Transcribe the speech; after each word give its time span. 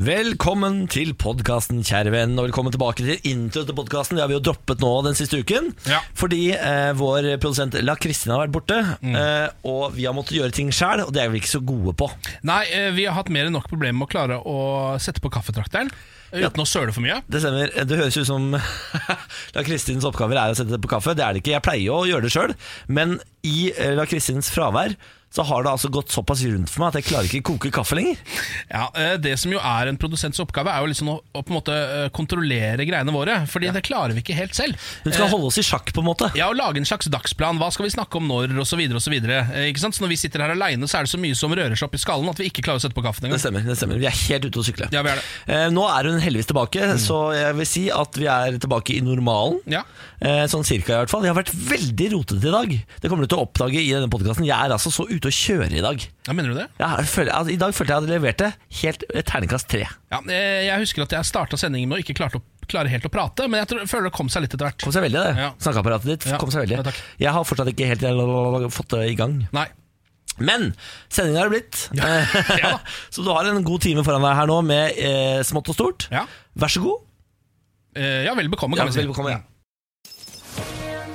Velkommen 0.00 0.86
til 0.88 1.10
podkasten, 1.20 1.82
kjære 1.84 2.08
venn, 2.14 2.30
og 2.40 2.46
velkommen 2.46 2.72
tilbake 2.72 3.02
til 3.04 3.26
introen 3.28 3.66
til 3.68 3.76
podkasten. 3.76 4.16
Det 4.16 4.22
har 4.24 4.30
vi 4.30 4.38
jo 4.38 4.44
droppet 4.48 4.80
nå 4.80 4.88
den 5.04 5.14
siste 5.18 5.36
uken, 5.44 5.68
Ja. 5.84 5.98
fordi 6.16 6.54
eh, 6.56 6.94
vår 6.96 7.28
produsent 7.42 7.76
La 7.84 7.92
Kristin 8.00 8.32
har 8.32 8.40
vært 8.46 8.54
borte. 8.56 8.78
Eh, 9.04 9.50
og 9.68 9.92
vi 9.92 10.06
har 10.08 10.14
måttet 10.16 10.38
gjøre 10.38 10.50
ting 10.56 10.70
sjæl, 10.72 11.04
og 11.04 11.12
det 11.12 11.20
er 11.26 11.28
vi 11.28 11.42
ikke 11.42 11.52
så 11.52 11.60
gode 11.60 11.92
på. 12.00 12.08
Nei, 12.42 12.62
eh, 12.72 12.88
vi 12.96 13.04
har 13.04 13.12
hatt 13.18 13.28
mer 13.28 13.50
enn 13.50 13.52
nok 13.52 13.68
problemer 13.68 13.98
med 14.00 14.08
å 14.08 14.12
klare 14.16 14.40
å 14.40 14.56
sette 14.98 15.20
på 15.20 15.28
kaffetrakteren 15.30 15.92
uten 16.32 16.64
å 16.64 16.66
søle 16.66 16.94
for 16.96 17.04
mye. 17.04 17.20
Det 17.28 17.42
stemmer. 17.44 17.68
Det 17.84 17.98
høres 18.00 18.16
ut 18.16 18.26
som 18.32 18.48
La 19.54 19.62
Kristins 19.68 20.08
oppgaver 20.08 20.40
er 20.40 20.54
å 20.54 20.56
sette 20.56 20.72
det 20.72 20.80
på 20.80 20.88
kaffe. 20.88 21.12
Det 21.14 21.20
er 21.26 21.36
det 21.36 21.44
ikke. 21.44 21.52
Jeg 21.58 21.66
pleier 21.68 21.84
jo 21.84 22.00
å 22.00 22.08
gjøre 22.08 22.24
det 22.24 22.32
sjøl, 22.32 22.56
men 22.88 23.18
i 23.44 23.68
eh, 23.76 23.92
La 23.92 24.08
Kristins 24.08 24.48
fravær 24.56 24.96
så 25.32 25.44
har 25.48 25.64
det 25.64 25.70
altså 25.72 25.88
gått 25.92 26.12
såpass 26.12 26.42
rundt 26.44 26.70
for 26.72 26.82
meg 26.84 26.92
at 26.92 27.00
jeg 27.00 27.08
klarer 27.08 27.28
ikke 27.30 27.42
koke 27.52 27.70
kaffe 27.72 27.96
lenger. 27.96 28.18
Ja, 28.70 28.88
eh, 28.94 29.16
Det 29.22 29.34
som 29.40 29.52
jo 29.54 29.60
er 29.62 29.88
en 29.88 29.96
produsents 30.00 30.40
oppgave, 30.42 30.68
er 30.72 30.84
jo 30.84 30.90
liksom 30.92 31.08
å, 31.08 31.18
å 31.32 31.42
på 31.42 31.52
en 31.52 31.58
måte 31.58 31.72
eh, 31.76 32.08
kontrollere 32.14 32.84
greiene 32.88 33.14
våre. 33.14 33.38
Fordi 33.48 33.70
det 33.72 33.82
klarer 33.86 34.12
vi 34.16 34.22
ikke 34.24 34.36
helt 34.36 34.54
selv. 34.58 34.76
Hun 35.04 35.12
skal 35.12 35.26
Eh, 35.26 35.32
holde 35.32 35.48
oss 35.48 35.58
i 35.60 35.64
sjakk, 35.64 35.92
på 35.94 36.02
en 36.02 36.08
måte. 36.10 36.28
Ja, 36.36 36.48
og 36.50 36.56
Lage 36.58 36.80
en 36.82 36.88
slags 36.88 37.08
dagsplan. 37.12 37.58
Hva 37.60 37.70
skal 37.72 37.86
vi 37.86 37.92
snakke 37.94 38.18
om 38.20 38.28
når, 38.28 38.52
osv. 38.60 38.80
Så, 39.02 39.10
videre, 39.12 39.40
eh, 39.56 39.72
så 39.78 39.88
når 40.02 40.12
vi 40.12 40.18
sitter 40.20 40.44
her 40.44 40.52
aleine, 40.54 40.84
så 40.90 40.98
er 41.00 41.06
det 41.06 41.12
så 41.14 41.20
mye 41.22 41.36
som 41.38 41.52
rører 41.54 41.76
seg 41.78 41.88
opp 41.88 41.96
i 41.96 42.02
skallen 42.02 42.28
at 42.32 42.40
vi 42.42 42.50
ikke 42.50 42.64
klarer 42.66 42.80
å 42.80 42.84
sette 42.84 42.96
på 42.96 43.04
kaffen 43.04 43.30
Det 43.30 43.40
stemmer. 43.40 43.64
det 43.66 43.76
stemmer 43.78 43.98
Vi 44.02 44.08
er 44.10 44.16
helt 44.28 44.44
ute 44.48 44.60
å 44.60 44.66
sykle. 44.66 44.88
Ja, 44.92 45.02
vi 45.06 45.12
er 45.14 45.20
det. 45.20 45.24
Eh, 45.48 45.68
nå 45.72 45.86
er 45.88 46.10
hun 46.10 46.20
heldigvis 46.22 46.50
tilbake, 46.50 46.92
så 47.02 47.22
jeg 47.36 47.56
vil 47.58 47.68
si 47.68 47.84
at 47.92 48.18
vi 48.20 48.28
er 48.30 48.58
tilbake 48.62 48.96
i 48.96 49.00
normalen. 49.04 49.60
Ja. 49.70 49.82
Eh, 50.20 50.44
sånn 50.50 50.64
cirka 50.66 50.94
i 50.94 50.98
hvert 51.02 51.10
fall 51.10 51.24
Jeg 51.26 51.32
har 51.34 51.40
vært 51.42 51.54
veldig 51.54 52.08
rotete 52.12 52.46
i 52.50 52.54
dag. 52.54 52.74
Det 53.02 53.10
kommer 53.10 53.24
du 53.26 53.32
til 53.32 53.40
å 53.40 53.46
oppdage 53.46 53.80
i 53.80 53.88
denne 53.90 54.10
podkasten. 54.12 54.46
Jeg 54.46 54.54
er 54.58 54.74
altså 54.74 54.92
så 54.92 55.06
ute 55.10 55.21
å 55.30 55.34
kjøre 55.34 55.68
i 55.76 55.82
dag. 55.84 56.02
ja, 56.26 56.32
Mener 56.34 56.50
du 56.52 56.58
det? 56.58 56.66
Ja, 56.80 56.96
føler, 57.06 57.32
altså, 57.36 57.52
I 57.52 57.58
dag 57.60 57.74
følte 57.76 57.92
jeg 57.92 57.96
at 57.96 58.02
jeg 58.02 58.08
hadde 58.08 58.14
levert 58.16 58.38
det 58.42 58.50
helt 58.82 59.04
et 59.14 59.26
terningkast 59.28 59.68
tre. 59.68 59.84
Ja, 60.10 60.18
eh, 60.28 60.64
Jeg 60.66 60.78
husker 60.82 61.02
at 61.06 61.12
jeg 61.12 61.24
starta 61.28 61.56
sendingen 61.60 61.88
med 61.88 61.98
å 62.00 62.02
ikke 62.04 62.16
klarte 62.18 62.40
å 62.40 62.42
klare 62.68 62.88
helt 62.88 63.04
å 63.04 63.10
prate, 63.12 63.46
men 63.50 63.60
jeg 63.60 63.68
tror, 63.72 63.86
føler 63.90 64.08
det 64.10 64.12
kom 64.16 64.28
seg 64.32 64.42
litt 64.46 64.54
etter 64.54 64.66
hvert. 64.68 64.82
Kom 64.82 64.92
seg 64.94 65.02
veldig, 65.06 65.20
det. 65.26 65.36
Ja. 65.42 65.52
Snakkeapparatet 65.58 66.08
ditt 66.12 66.26
Ja. 66.30 66.38
kom 66.38 66.50
seg 66.50 66.64
veldig. 66.64 66.76
Ja, 66.78 66.82
takk. 66.88 66.98
jeg 67.18 67.32
har 67.36 67.44
fortsatt 67.44 67.68
ikke 67.74 67.86
helt 67.92 68.72
fått 68.72 68.88
det 68.96 69.06
i 69.10 69.14
gang. 69.18 69.48
Nei. 69.52 69.66
Men 70.38 70.74
sendingen 71.12 71.42
har 71.42 71.50
det 71.50 71.58
blitt. 71.60 71.88
Eh, 71.92 72.58
Ja. 72.64 72.78
så 73.10 73.22
du 73.22 73.30
har 73.30 73.44
en 73.44 73.62
god 73.62 73.80
time 73.84 74.02
foran 74.06 74.22
deg 74.24 74.34
her 74.38 74.46
nå 74.48 74.62
med 74.64 74.96
eh, 74.96 75.42
smått 75.44 75.68
og 75.68 75.74
stort. 75.76 76.08
Ja, 76.10 76.24
Vær 76.56 76.68
så 76.72 76.80
god. 76.82 77.02
Eh, 77.96 78.22
ja 78.24 78.32
vel 78.34 78.48
bekomme, 78.48 78.76
Ja, 78.78 78.86
vi 78.88 78.92
si. 78.94 79.02
vel 79.02 79.10
bekomme, 79.12 79.30
ja. 79.34 79.42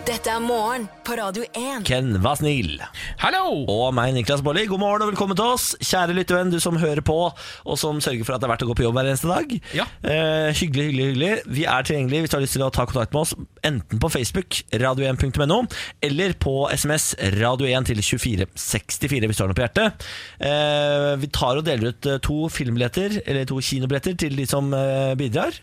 Dette 0.08 0.32
er 0.32 0.40
morgen 0.40 0.86
på 1.04 1.18
Radio 1.20 1.44
1. 1.52 1.82
Ken, 1.84 2.14
vær 2.24 2.38
snill. 2.40 2.78
Hallo! 3.20 3.66
Og 3.68 3.90
meg, 3.92 4.14
Niklas 4.16 4.40
Baarli. 4.46 4.62
God 4.70 4.80
morgen 4.80 5.04
og 5.04 5.10
velkommen 5.10 5.36
til 5.36 5.50
oss. 5.52 5.66
Kjære 5.84 6.14
lyttevenn, 6.16 6.54
du 6.54 6.62
som 6.64 6.78
hører 6.80 7.04
på, 7.04 7.16
og 7.28 7.80
som 7.82 8.00
sørger 8.00 8.24
for 8.24 8.38
at 8.38 8.40
det 8.40 8.48
er 8.48 8.54
verdt 8.54 8.64
å 8.64 8.70
gå 8.70 8.78
på 8.80 8.86
jobb 8.86 8.96
hver 8.96 9.10
eneste 9.10 9.28
dag. 9.28 9.52
Ja. 9.76 9.84
Eh, 10.08 10.54
hyggelig, 10.56 10.86
hyggelig, 10.88 11.08
hyggelig. 11.10 11.32
Vi 11.58 11.66
er 11.68 11.90
tilgjengelige 11.90 12.24
hvis 12.24 12.32
du 12.32 12.38
har 12.38 12.46
lyst 12.46 12.56
til 12.56 12.64
å 12.64 12.70
ta 12.78 12.86
kontakt 12.88 13.18
med 13.18 13.26
oss, 13.26 13.34
enten 13.68 14.00
på 14.00 14.12
Facebook, 14.14 14.62
radio1.no, 14.86 15.60
eller 16.08 16.38
på 16.40 16.56
SMS 16.72 17.10
radio1 17.36 17.90
til 17.92 18.00
2464 18.00 19.28
hvis 19.28 19.42
du 19.42 19.44
har 19.44 19.52
noe 19.52 19.60
på 19.60 19.66
hjertet. 19.66 20.08
Eh, 20.40 21.10
vi 21.20 21.32
tar 21.36 21.60
og 21.60 21.68
deler 21.68 21.92
ut 21.92 22.08
eh, 22.14 22.22
to 22.24 22.48
filmbilletter, 22.56 23.20
eller 23.26 23.52
to 23.52 23.60
kinobilletter, 23.60 24.16
til 24.24 24.40
de 24.40 24.48
som 24.48 24.72
eh, 24.72 25.18
bidrar. 25.20 25.60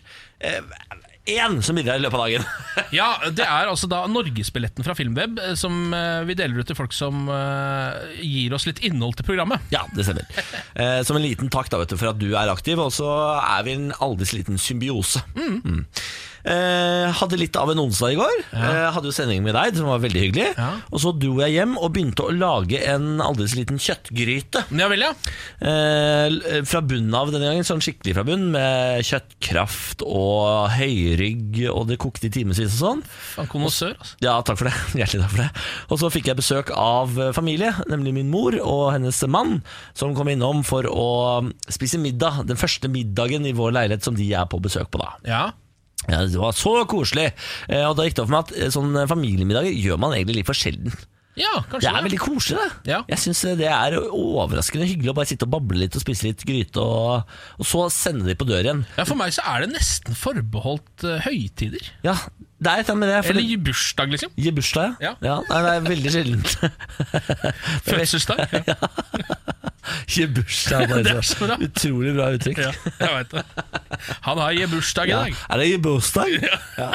Én 1.25 1.57
som 1.65 1.73
bidrar 1.77 1.97
i 1.97 2.03
løpet 2.03 2.19
av 2.19 2.25
dagen. 2.27 2.43
Ja, 2.93 3.07
Det 3.33 3.45
er 3.45 3.69
altså 3.71 3.87
da 3.89 4.03
Norgesbilletten 4.11 4.85
fra 4.85 4.93
Filmweb 4.97 5.39
eh, 5.41 5.53
som 5.57 5.93
eh, 5.95 6.21
vi 6.27 6.35
deler 6.37 6.61
ut 6.61 6.69
til 6.69 6.77
folk 6.77 6.93
som 6.93 7.25
eh, 7.33 8.19
gir 8.21 8.53
oss 8.53 8.67
litt 8.69 8.83
innhold 8.85 9.17
til 9.17 9.25
programmet. 9.27 9.63
Ja, 9.73 9.85
det 9.95 10.05
stemmer. 10.05 10.27
Som 11.07 11.17
en 11.17 11.25
liten 11.25 11.49
takk 11.53 11.71
da, 11.71 11.79
vet 11.81 11.93
du, 11.93 11.97
for 11.97 12.11
at 12.11 12.19
du 12.21 12.27
er 12.35 12.51
aktiv, 12.51 12.79
og 12.81 12.93
så 12.93 13.09
er 13.39 13.65
vi 13.65 13.73
en 13.77 13.89
aldri 14.03 14.27
så 14.29 14.37
liten 14.37 14.61
symbiose. 14.61 15.23
Mm. 15.39 15.85
Eh, 16.45 17.09
hadde 17.17 17.39
litt 17.41 17.57
av 17.57 17.71
en 17.73 17.79
onsdag 17.81 18.13
i 18.13 18.17
går. 18.19 18.35
Eh, 18.53 18.81
hadde 18.93 19.09
jo 19.09 19.13
sending 19.15 19.41
med 19.45 19.55
deg, 19.57 19.79
som 19.79 19.89
var 19.89 20.03
veldig 20.03 20.21
hyggelig. 20.27 20.51
Og 20.93 21.01
så 21.01 21.13
dro 21.17 21.39
jeg 21.41 21.55
hjem 21.57 21.73
og 21.79 21.89
begynte 21.95 22.25
å 22.27 22.33
lage 22.35 22.81
en 22.85 23.21
aldri 23.23 23.47
så 23.49 23.57
liten 23.59 23.81
kjøttgryte. 23.81 24.65
Ja 24.77 24.89
vel, 24.91 25.05
ja. 25.07 25.11
Eh, 25.65 26.61
fra 26.69 26.83
bunnen 26.85 27.15
av 27.17 27.33
denne 27.33 27.49
gangen, 27.49 27.65
sånn 27.65 27.81
skikkelig 27.83 28.13
fra 28.17 28.25
bunnen, 28.27 28.53
med 28.55 29.01
kjøttkraft 29.07 30.05
og 30.05 30.69
høyrygg, 30.75 31.63
og 31.73 31.89
det 31.89 31.99
kokte 32.01 32.29
i 32.29 32.33
timevis 32.37 32.77
og 32.77 32.77
sånn. 32.77 33.03
Konnoissør, 33.49 33.97
altså. 33.97 34.17
Ja, 34.25 34.37
takk 34.45 34.61
for 34.61 34.69
det. 34.69 34.75
Hjertelig 35.01 35.25
takk 35.25 35.33
for 35.33 35.43
det. 35.43 35.49
Og 35.89 36.01
så 36.03 36.13
fikk 36.13 36.29
jeg 36.29 36.41
besøk 36.43 36.71
av 36.77 37.17
eh, 37.17 37.33
familie, 37.35 37.73
nemlig 37.89 38.13
min 38.19 38.29
mor 38.33 38.55
og 38.61 38.87
hennes 38.93 39.23
mann, 39.31 39.59
som 39.97 40.13
kom 40.17 40.29
innom 40.29 40.61
for 40.67 40.85
å 40.89 41.09
spise 41.73 41.97
middag. 42.01 42.43
Den 42.45 42.61
første 42.61 42.91
middagen 42.91 43.49
i 43.49 43.55
vår 43.57 43.73
leilighet 43.79 44.05
som 44.05 44.17
de 44.17 44.29
er 44.37 44.45
på 44.51 44.61
besøk 44.61 44.93
på 44.93 45.01
da. 45.01 45.15
Ja. 45.25 45.45
Ja, 46.11 46.21
det 46.25 46.37
var 46.39 46.53
så 46.57 46.75
koselig. 46.89 47.31
Eh, 47.69 47.83
Og 47.89 47.95
da 47.97 48.05
gikk 48.05 48.15
det 48.19 48.23
opp 48.25 48.29
for 48.31 48.37
meg 48.37 48.47
at 48.47 48.55
eh, 48.59 48.71
sånn 48.73 48.95
familiemiddager 49.09 49.73
gjør 49.73 49.99
man 50.01 50.13
egentlig 50.17 50.41
litt 50.41 50.49
for 50.49 50.57
sjelden. 50.57 50.93
ja, 51.35 51.51
Det 51.73 51.83
er 51.89 52.03
veldig 52.05 52.19
koselig, 52.21 52.61
det. 52.61 52.91
Ja. 52.93 53.01
Jeg 53.11 53.19
syns 53.19 53.41
det 53.59 53.67
er 53.67 53.97
overraskende 53.99 54.87
hyggelig 54.87 55.11
å 55.11 55.15
bare 55.17 55.27
sitte 55.27 55.43
og 55.47 55.51
bable 55.57 55.81
litt 55.81 55.97
og 55.97 56.03
spise 56.05 56.29
litt 56.29 56.45
gryte, 56.47 56.79
og, 56.79 57.27
og 57.59 57.67
så 57.67 57.89
sende 57.91 58.23
de 58.29 58.37
på 58.39 58.47
dør 58.47 58.63
igjen. 58.63 58.85
Ja, 58.95 59.03
For 59.09 59.19
meg 59.19 59.33
så 59.35 59.43
er 59.51 59.65
det 59.65 59.73
nesten 59.73 60.15
forbeholdt 60.15 61.03
uh, 61.03 61.17
høytider. 61.25 61.89
Ja, 62.07 62.15
det 62.63 62.71
er 62.71 62.79
et 62.79 62.87
eller 62.87 62.95
annet 62.95 63.03
med 63.03 63.11
det. 63.11 63.19
for 63.27 63.35
Eller 63.35 63.63
bursdag, 63.67 64.13
liksom. 64.15 64.31
Gi 64.39 64.53
bursdag, 64.55 64.95
ja. 65.03 65.11
Ja. 65.27 65.35
nei, 65.49 65.59
det 65.65 65.73
er 65.75 65.87
veldig 65.89 66.15
sjeldent. 66.15 66.55
Fødselsdag. 67.89 68.45
Ja. 68.71 68.77
Gi 70.11 70.25
bursdag, 70.27 70.89
Det 71.05 71.13
er 71.15 71.25
så 71.25 71.37
bra. 71.47 71.57
utrolig 71.61 72.13
bra 72.17 72.29
uttrykk. 72.35 72.61
ja, 72.63 72.71
jeg 72.99 73.11
vet 73.19 73.35
det. 73.35 73.43
Han 74.27 74.41
har 74.41 74.59
bursdag 74.71 75.11
i 75.11 75.15
dag. 75.15 75.37
Er 75.49 75.61
det 75.61 75.67
gebursdag? 75.71 76.35
Ja. 76.75 76.89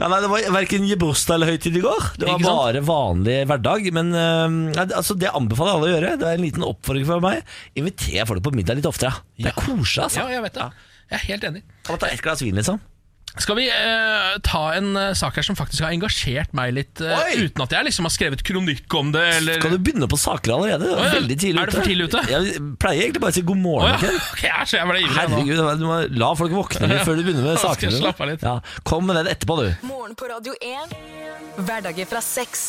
ja, 0.00 0.08
nei, 0.08 0.20
det 0.24 0.30
var 0.32 0.48
verken 0.56 0.88
gebursdag 0.88 1.38
eller 1.38 1.52
høytid 1.54 1.76
i 1.78 1.84
går. 1.84 2.08
Det 2.20 2.30
var 2.30 2.42
bare 2.46 2.82
vanlig 2.86 3.38
hverdag. 3.50 3.88
Men 3.96 4.12
det- 4.12 4.90
altså, 4.96 5.16
det 5.18 5.30
anbefaler 5.36 5.72
jeg 5.72 5.76
alle 5.78 5.88
å 5.90 5.94
gjøre. 5.94 6.16
Det 6.22 6.28
er 6.30 6.40
en 6.40 6.44
liten 6.46 6.66
oppfordring 6.66 7.06
fra 7.08 7.20
meg. 7.24 7.42
Inviter 7.78 8.26
folk 8.28 8.42
på 8.46 8.54
middag 8.56 8.80
litt 8.80 8.88
oftere. 8.90 9.14
Det 9.38 9.52
er 9.52 9.58
koselig, 9.58 10.06
altså. 10.08 10.24
Ja, 10.24 10.28
jeg 10.38 10.46
vet 10.48 10.58
det. 10.58 10.68
Jeg 11.06 11.18
er 11.20 11.26
helt 11.30 11.44
enig. 11.52 11.62
Kan 11.86 11.94
man 11.96 12.02
ta 12.02 12.08
ett 12.10 12.22
glass 12.24 12.42
vin, 12.42 12.56
liksom? 12.58 12.80
Skal 13.36 13.58
vi 13.58 13.66
eh, 13.68 14.36
ta 14.46 14.62
en 14.78 14.94
eh, 14.96 15.10
sak 15.18 15.36
her 15.36 15.44
som 15.44 15.56
faktisk 15.58 15.84
har 15.84 15.92
engasjert 15.92 16.54
meg 16.56 16.72
litt, 16.76 17.02
eh, 17.04 17.12
Oi! 17.20 17.46
uten 17.46 17.64
at 17.66 17.74
jeg 17.76 17.88
liksom 17.90 18.08
har 18.08 18.14
skrevet 18.14 18.42
kronikk 18.46 18.96
om 18.96 19.10
det? 19.12 19.24
Eller... 19.40 19.60
Skal 19.60 19.74
du 19.76 19.82
begynne 19.84 20.08
på 20.08 20.18
saker 20.20 20.54
allerede? 20.56 20.86
Det 20.88 20.94
var 20.96 21.02
Å, 21.04 21.08
ja. 21.10 21.16
veldig 21.18 21.36
tidlig 21.42 21.60
Er 21.62 21.70
det 21.70 21.76
for 21.76 21.90
tidlig 21.90 22.08
ute? 22.08 22.22
Jeg 22.32 22.64
pleier 22.80 23.04
egentlig 23.04 23.24
bare 23.26 23.34
å 23.34 23.36
si 23.36 23.44
god 23.44 23.60
Å, 23.60 23.64
morgen. 23.66 24.06
ja. 24.06 24.14
Ok, 24.36 24.42
jeg 24.46 24.54
er 24.56 24.70
så 24.70 24.86
ble 24.88 25.02
ivrig 25.02 25.12
nå. 25.12 25.20
Herregud, 25.20 25.82
du 25.82 25.86
må 25.90 25.98
la 26.24 26.30
folk 26.40 26.56
våkne 26.56 26.90
litt 26.94 27.04
før 27.04 27.20
du 27.20 27.24
begynner 27.26 27.44
med 27.44 27.52
Nå 27.52 27.60
skal 27.60 27.74
saker. 27.76 27.90
jeg 27.90 28.00
slappe 28.00 28.24
av 28.24 28.32
litt. 28.32 28.46
Ja, 28.46 28.56
kom 28.88 29.06
med 29.08 29.20
den 29.20 29.30
etterpå, 29.34 29.58
du. 29.60 29.68
Morgen 29.86 30.16
på 30.16 30.30
Radio 30.32 30.56
1. 30.56 30.96
Hverdager 31.56 32.08
fra 32.08 32.20
seks. 32.20 32.64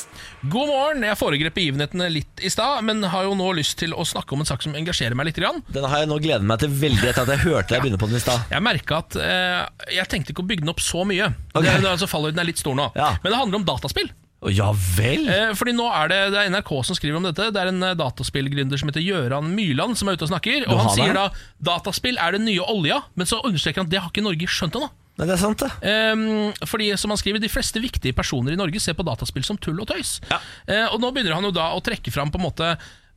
God 0.47 0.69
morgen. 0.69 1.03
Jeg 1.03 1.19
foregrep 1.19 1.55
begivenhetene 1.57 2.07
litt 2.11 2.43
i 2.45 2.51
stad, 2.51 2.83
men 2.87 3.03
har 3.11 3.25
jo 3.27 3.33
nå 3.35 3.49
lyst 3.57 3.75
til 3.81 3.91
å 3.95 4.05
snakke 4.07 4.35
om 4.35 4.43
en 4.43 4.47
sak 4.47 4.63
som 4.63 4.75
engasjerer 4.79 5.15
meg 5.17 5.29
litt. 5.31 5.37
Grann. 5.37 5.59
Den 5.69 5.85
har 5.85 6.01
jeg 6.01 6.09
nå 6.09 6.15
gledet 6.23 6.47
meg 6.47 6.61
til 6.63 6.71
veldig 6.73 7.09
etter 7.11 7.25
at 7.27 7.33
jeg 7.35 7.43
hørte 7.43 7.75
deg 7.75 7.83
begynne 7.83 7.99
på 8.01 8.07
den 8.09 8.17
i 8.17 8.23
stad. 8.23 8.47
Jeg 8.49 8.63
merka 8.65 9.01
at 9.03 9.17
eh, 9.21 9.91
jeg 9.99 10.09
tenkte 10.09 10.33
ikke 10.33 10.41
å 10.45 10.47
bygge 10.49 10.56
den 10.63 10.71
opp 10.71 10.83
så 10.83 11.03
mye. 11.07 11.31
Okay. 11.53 11.81
Det, 11.81 11.89
altså 11.89 12.09
Fallhøyden 12.09 12.41
er 12.41 12.49
litt 12.49 12.61
stor 12.61 12.77
nå. 12.77 12.89
Ja. 12.97 13.15
Men 13.23 13.33
det 13.33 13.41
handler 13.41 13.61
om 13.61 13.67
dataspill. 13.67 14.09
Ja 14.53 14.69
vel? 14.75 15.25
Eh, 15.33 15.51
fordi 15.57 15.73
nå 15.73 15.87
er 15.89 16.11
det, 16.11 16.19
det 16.35 16.41
er 16.43 16.51
NRK 16.53 16.69
som 16.85 16.97
skriver 16.97 17.17
om 17.17 17.25
dette. 17.25 17.49
Det 17.53 17.61
er 17.61 17.71
en 17.71 17.81
eh, 17.87 17.95
dataspillgründer 17.97 18.77
som 18.77 18.91
heter 18.91 19.01
Gjøran 19.01 19.49
Myrland 19.55 19.97
som 19.97 20.09
er 20.09 20.17
ute 20.17 20.27
og 20.27 20.31
snakker. 20.31 20.67
Og 20.69 20.77
han 20.83 20.93
sier 20.93 21.17
det? 21.17 21.25
da 21.25 21.73
dataspill 21.73 22.19
er 22.21 22.37
den 22.37 22.45
nye 22.45 22.61
olja, 22.61 23.01
men 23.17 23.29
så 23.29 23.41
understreker 23.41 23.81
han 23.81 23.89
at 23.89 23.95
det 23.95 24.01
har 24.03 24.13
ikke 24.13 24.25
Norge 24.27 24.49
skjønt 24.51 24.77
ennå. 24.77 24.91
Nei, 25.17 25.25
det 25.25 25.33
er 25.33 25.41
sant, 25.41 25.63
det. 25.63 25.93
um, 26.13 26.67
fordi 26.69 26.91
som 27.01 27.09
han 27.09 27.17
skriver 27.17 27.41
De 27.41 27.49
fleste 27.49 27.81
viktige 27.81 28.13
personer 28.13 28.53
i 28.53 28.59
Norge 28.59 28.77
ser 28.77 28.93
på 28.93 29.01
dataspill 29.07 29.41
som 29.47 29.57
tull 29.57 29.81
og 29.81 29.89
tøys. 29.89 30.19
Ja. 30.29 30.37
Uh, 30.69 30.85
og 30.93 31.01
nå 31.01 31.09
begynner 31.15 31.33
han 31.33 31.47
jo 31.49 31.55
da 31.55 31.71
å 31.73 31.81
trekke 31.81 32.13
fram 32.13 32.29
på 32.29 32.37
en 32.37 32.45
måte 32.45 32.75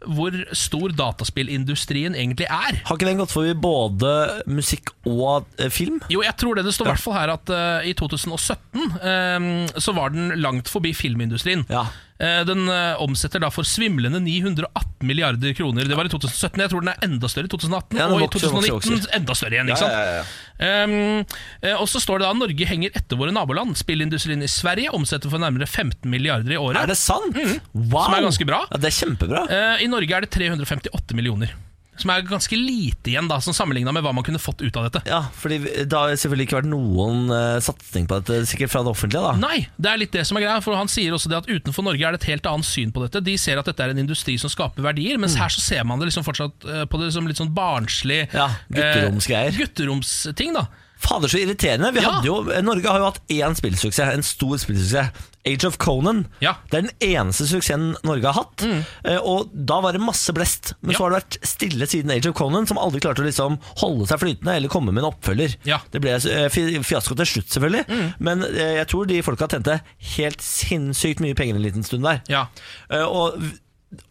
hvor 0.09 0.37
stor 0.57 0.93
dataspillindustrien 0.97 2.15
egentlig 2.17 2.47
er. 2.49 2.81
Har 2.87 2.97
ikke 2.97 3.09
den 3.09 3.21
gått 3.21 3.35
forbi 3.35 3.53
både 3.61 4.13
musikk 4.49 4.95
og 5.05 5.49
eh, 5.61 5.71
film? 5.73 6.01
Jo, 6.13 6.23
jeg 6.25 6.37
tror 6.41 6.57
det. 6.57 6.65
Det 6.69 6.75
står 6.77 6.89
i 6.89 6.93
hvert 6.95 7.05
fall 7.05 7.19
her 7.19 7.35
at 7.35 7.53
uh, 7.53 7.89
i 7.89 7.93
2017 7.99 8.81
um, 8.81 9.51
så 9.77 9.97
var 9.97 10.15
den 10.15 10.33
langt 10.41 10.73
forbi 10.73 10.95
filmindustrien. 10.97 11.67
Ja. 11.71 11.87
Eh, 12.21 12.43
Den 12.45 12.67
eh, 12.69 13.01
omsetter 13.01 13.41
da 13.41 13.49
for 13.53 13.65
svimlende 13.65 14.21
918 14.21 15.07
milliarder 15.09 15.55
kroner. 15.57 15.89
Det 15.89 15.97
var 15.97 16.05
i 16.05 16.13
2017. 16.13 16.61
Jeg 16.61 16.73
tror 16.73 16.85
den 16.85 16.93
er 16.93 17.07
enda 17.07 17.31
større 17.33 17.49
i 17.49 17.53
2018, 17.55 17.97
Ja, 17.97 18.09
og 18.13 18.21
i 18.21 18.29
2019 18.29 18.75
vokser, 18.77 18.97
vokser. 18.99 19.15
enda 19.17 19.37
større 19.39 19.57
igjen. 19.57 19.71
ikke 19.73 19.81
sant? 19.81 20.37
Um, 20.61 21.25
eh, 21.65 21.77
og 21.81 21.89
så 21.89 22.03
står 22.05 22.21
det 22.21 22.29
da 22.29 22.35
Norge 22.37 22.69
henger 22.69 22.93
etter 23.01 23.17
våre 23.17 23.33
naboland. 23.33 23.73
Spillindustrien 23.81 24.45
i 24.45 24.51
Sverige 24.53 24.93
omsetter 24.93 25.33
for 25.33 25.41
nærmere 25.41 25.65
15 25.65 26.05
milliarder 26.13 26.53
i 26.53 26.61
året. 26.61 26.83
Er 26.83 26.93
det 26.93 26.99
sant? 27.01 27.33
Wow! 27.33 27.57
Mm. 27.73 28.05
Som 28.05 28.19
er 28.19 28.29
ganske 28.29 28.49
bra. 28.53 28.61
Ja, 28.69 28.83
det 28.85 28.93
er 28.93 28.99
kjempebra. 29.01 29.47
Uh, 29.49 29.75
I 29.81 29.89
Norge 29.89 30.21
er 30.21 30.27
det 30.29 30.33
358 30.37 31.17
millioner. 31.17 31.57
Som 32.01 32.11
er 32.15 32.23
ganske 32.25 32.57
lite 32.57 33.11
igjen, 33.13 33.29
da 33.29 33.37
Som 33.45 33.53
sammenligna 33.57 33.93
med 33.93 34.03
hva 34.07 34.13
man 34.17 34.25
kunne 34.25 34.41
fått 34.41 34.63
ut 34.65 34.77
av 34.81 34.87
dette. 34.89 35.03
Ja, 35.11 35.23
fordi 35.37 35.59
Det 35.85 35.93
har 35.93 36.09
selvfølgelig 36.17 36.47
ikke 36.49 36.59
vært 36.63 36.71
noen 36.73 37.27
uh, 37.29 37.59
satsing 37.61 38.07
på 38.09 38.19
dette, 38.23 38.41
sikkert 38.49 38.73
fra 38.73 38.83
det 38.87 38.93
offentlige. 38.95 39.21
da 39.21 39.35
Nei, 39.41 39.67
det 39.77 39.91
er 39.93 40.01
litt 40.01 40.13
det 40.17 40.25
som 40.29 40.39
er 40.41 40.47
greia. 40.47 40.61
For 40.65 40.75
Han 40.81 40.89
sier 40.89 41.13
også 41.17 41.29
det 41.33 41.39
at 41.43 41.51
utenfor 41.51 41.85
Norge 41.85 42.07
er 42.09 42.17
det 42.17 42.23
et 42.23 42.31
helt 42.33 42.47
annet 42.51 42.67
syn 42.69 42.91
på 42.97 43.05
dette. 43.05 43.21
De 43.27 43.37
ser 43.39 43.61
at 43.61 43.69
dette 43.69 43.85
er 43.85 43.93
en 43.95 44.01
industri 44.03 44.39
som 44.41 44.51
skaper 44.53 44.83
verdier, 44.83 45.19
mens 45.21 45.37
her 45.37 45.53
så 45.53 45.61
ser 45.61 45.85
man 45.85 46.01
det 46.01 46.09
liksom 46.11 46.25
fortsatt 46.27 46.65
uh, 46.67 46.85
på 46.91 47.01
det 47.05 47.13
som 47.13 47.27
litt 47.29 47.37
sånn 47.41 47.53
barnslig 47.55 48.23
Ja, 48.33 48.49
gutteromsgreier. 48.73 49.53
Uh, 49.53 49.61
gutteromsting, 49.65 50.55
da. 50.57 50.67
Fader, 51.01 51.29
så 51.33 51.39
irriterende. 51.41 51.93
Vi 51.97 52.01
Ja. 52.03 52.11
hadde 52.11 52.27
jo, 52.29 52.43
Norge 52.63 52.89
har 52.89 52.99
jo 53.01 53.07
hatt 53.09 53.21
én 53.33 53.55
spillsuksess, 53.57 54.13
en 54.13 54.23
stor 54.23 54.59
spillsuksess. 54.61 55.09
Age 55.49 55.65
of 55.65 55.79
Conan. 55.81 56.27
Ja. 56.45 56.51
Mm. 56.59 56.67
Det 56.71 56.77
er 56.79 56.83
den 56.87 57.07
eneste 57.15 57.47
suksessen 57.49 57.95
Norge 58.05 58.27
har 58.29 58.37
hatt. 58.43 58.61
Mm. 58.67 58.83
Og 59.25 59.49
da 59.55 59.79
var 59.81 59.93
det 59.97 60.03
masse 60.05 60.35
blest. 60.37 60.75
Men 60.83 60.93
Ja. 60.93 60.99
så 60.99 61.05
har 61.07 61.11
det 61.15 61.21
vært 61.23 61.39
stille 61.49 61.87
siden 61.89 62.13
Age 62.13 62.29
of 62.29 62.37
Conan, 62.37 62.67
som 62.69 62.77
aldri 62.79 63.01
klarte 63.01 63.23
å 63.23 63.27
liksom 63.29 63.57
holde 63.81 64.07
seg 64.11 64.21
flytende 64.21 64.55
eller 64.59 64.69
komme 64.69 64.93
med 64.93 65.03
en 65.05 65.09
oppfølger. 65.13 65.57
Ja. 65.65 65.79
Mm. 65.81 65.89
Det 65.95 66.03
ble 66.05 66.13
eh, 66.19 66.83
fiasko 66.85 67.17
til 67.17 67.27
slutt, 67.33 67.49
selvfølgelig. 67.57 68.13
Men 68.21 68.45
eh, 68.45 68.77
jeg 68.83 68.87
tror 68.93 69.09
de 69.09 69.23
folka 69.25 69.49
tjente 69.49 69.81
helt 70.19 70.45
sinnssykt 70.45 71.21
mye 71.25 71.35
penger 71.39 71.57
en 71.57 71.65
liten 71.65 71.83
stund 71.89 72.05
der. 72.05 72.21
Ja. 72.29 72.47
Eh, 72.91 73.01
Og 73.09 73.41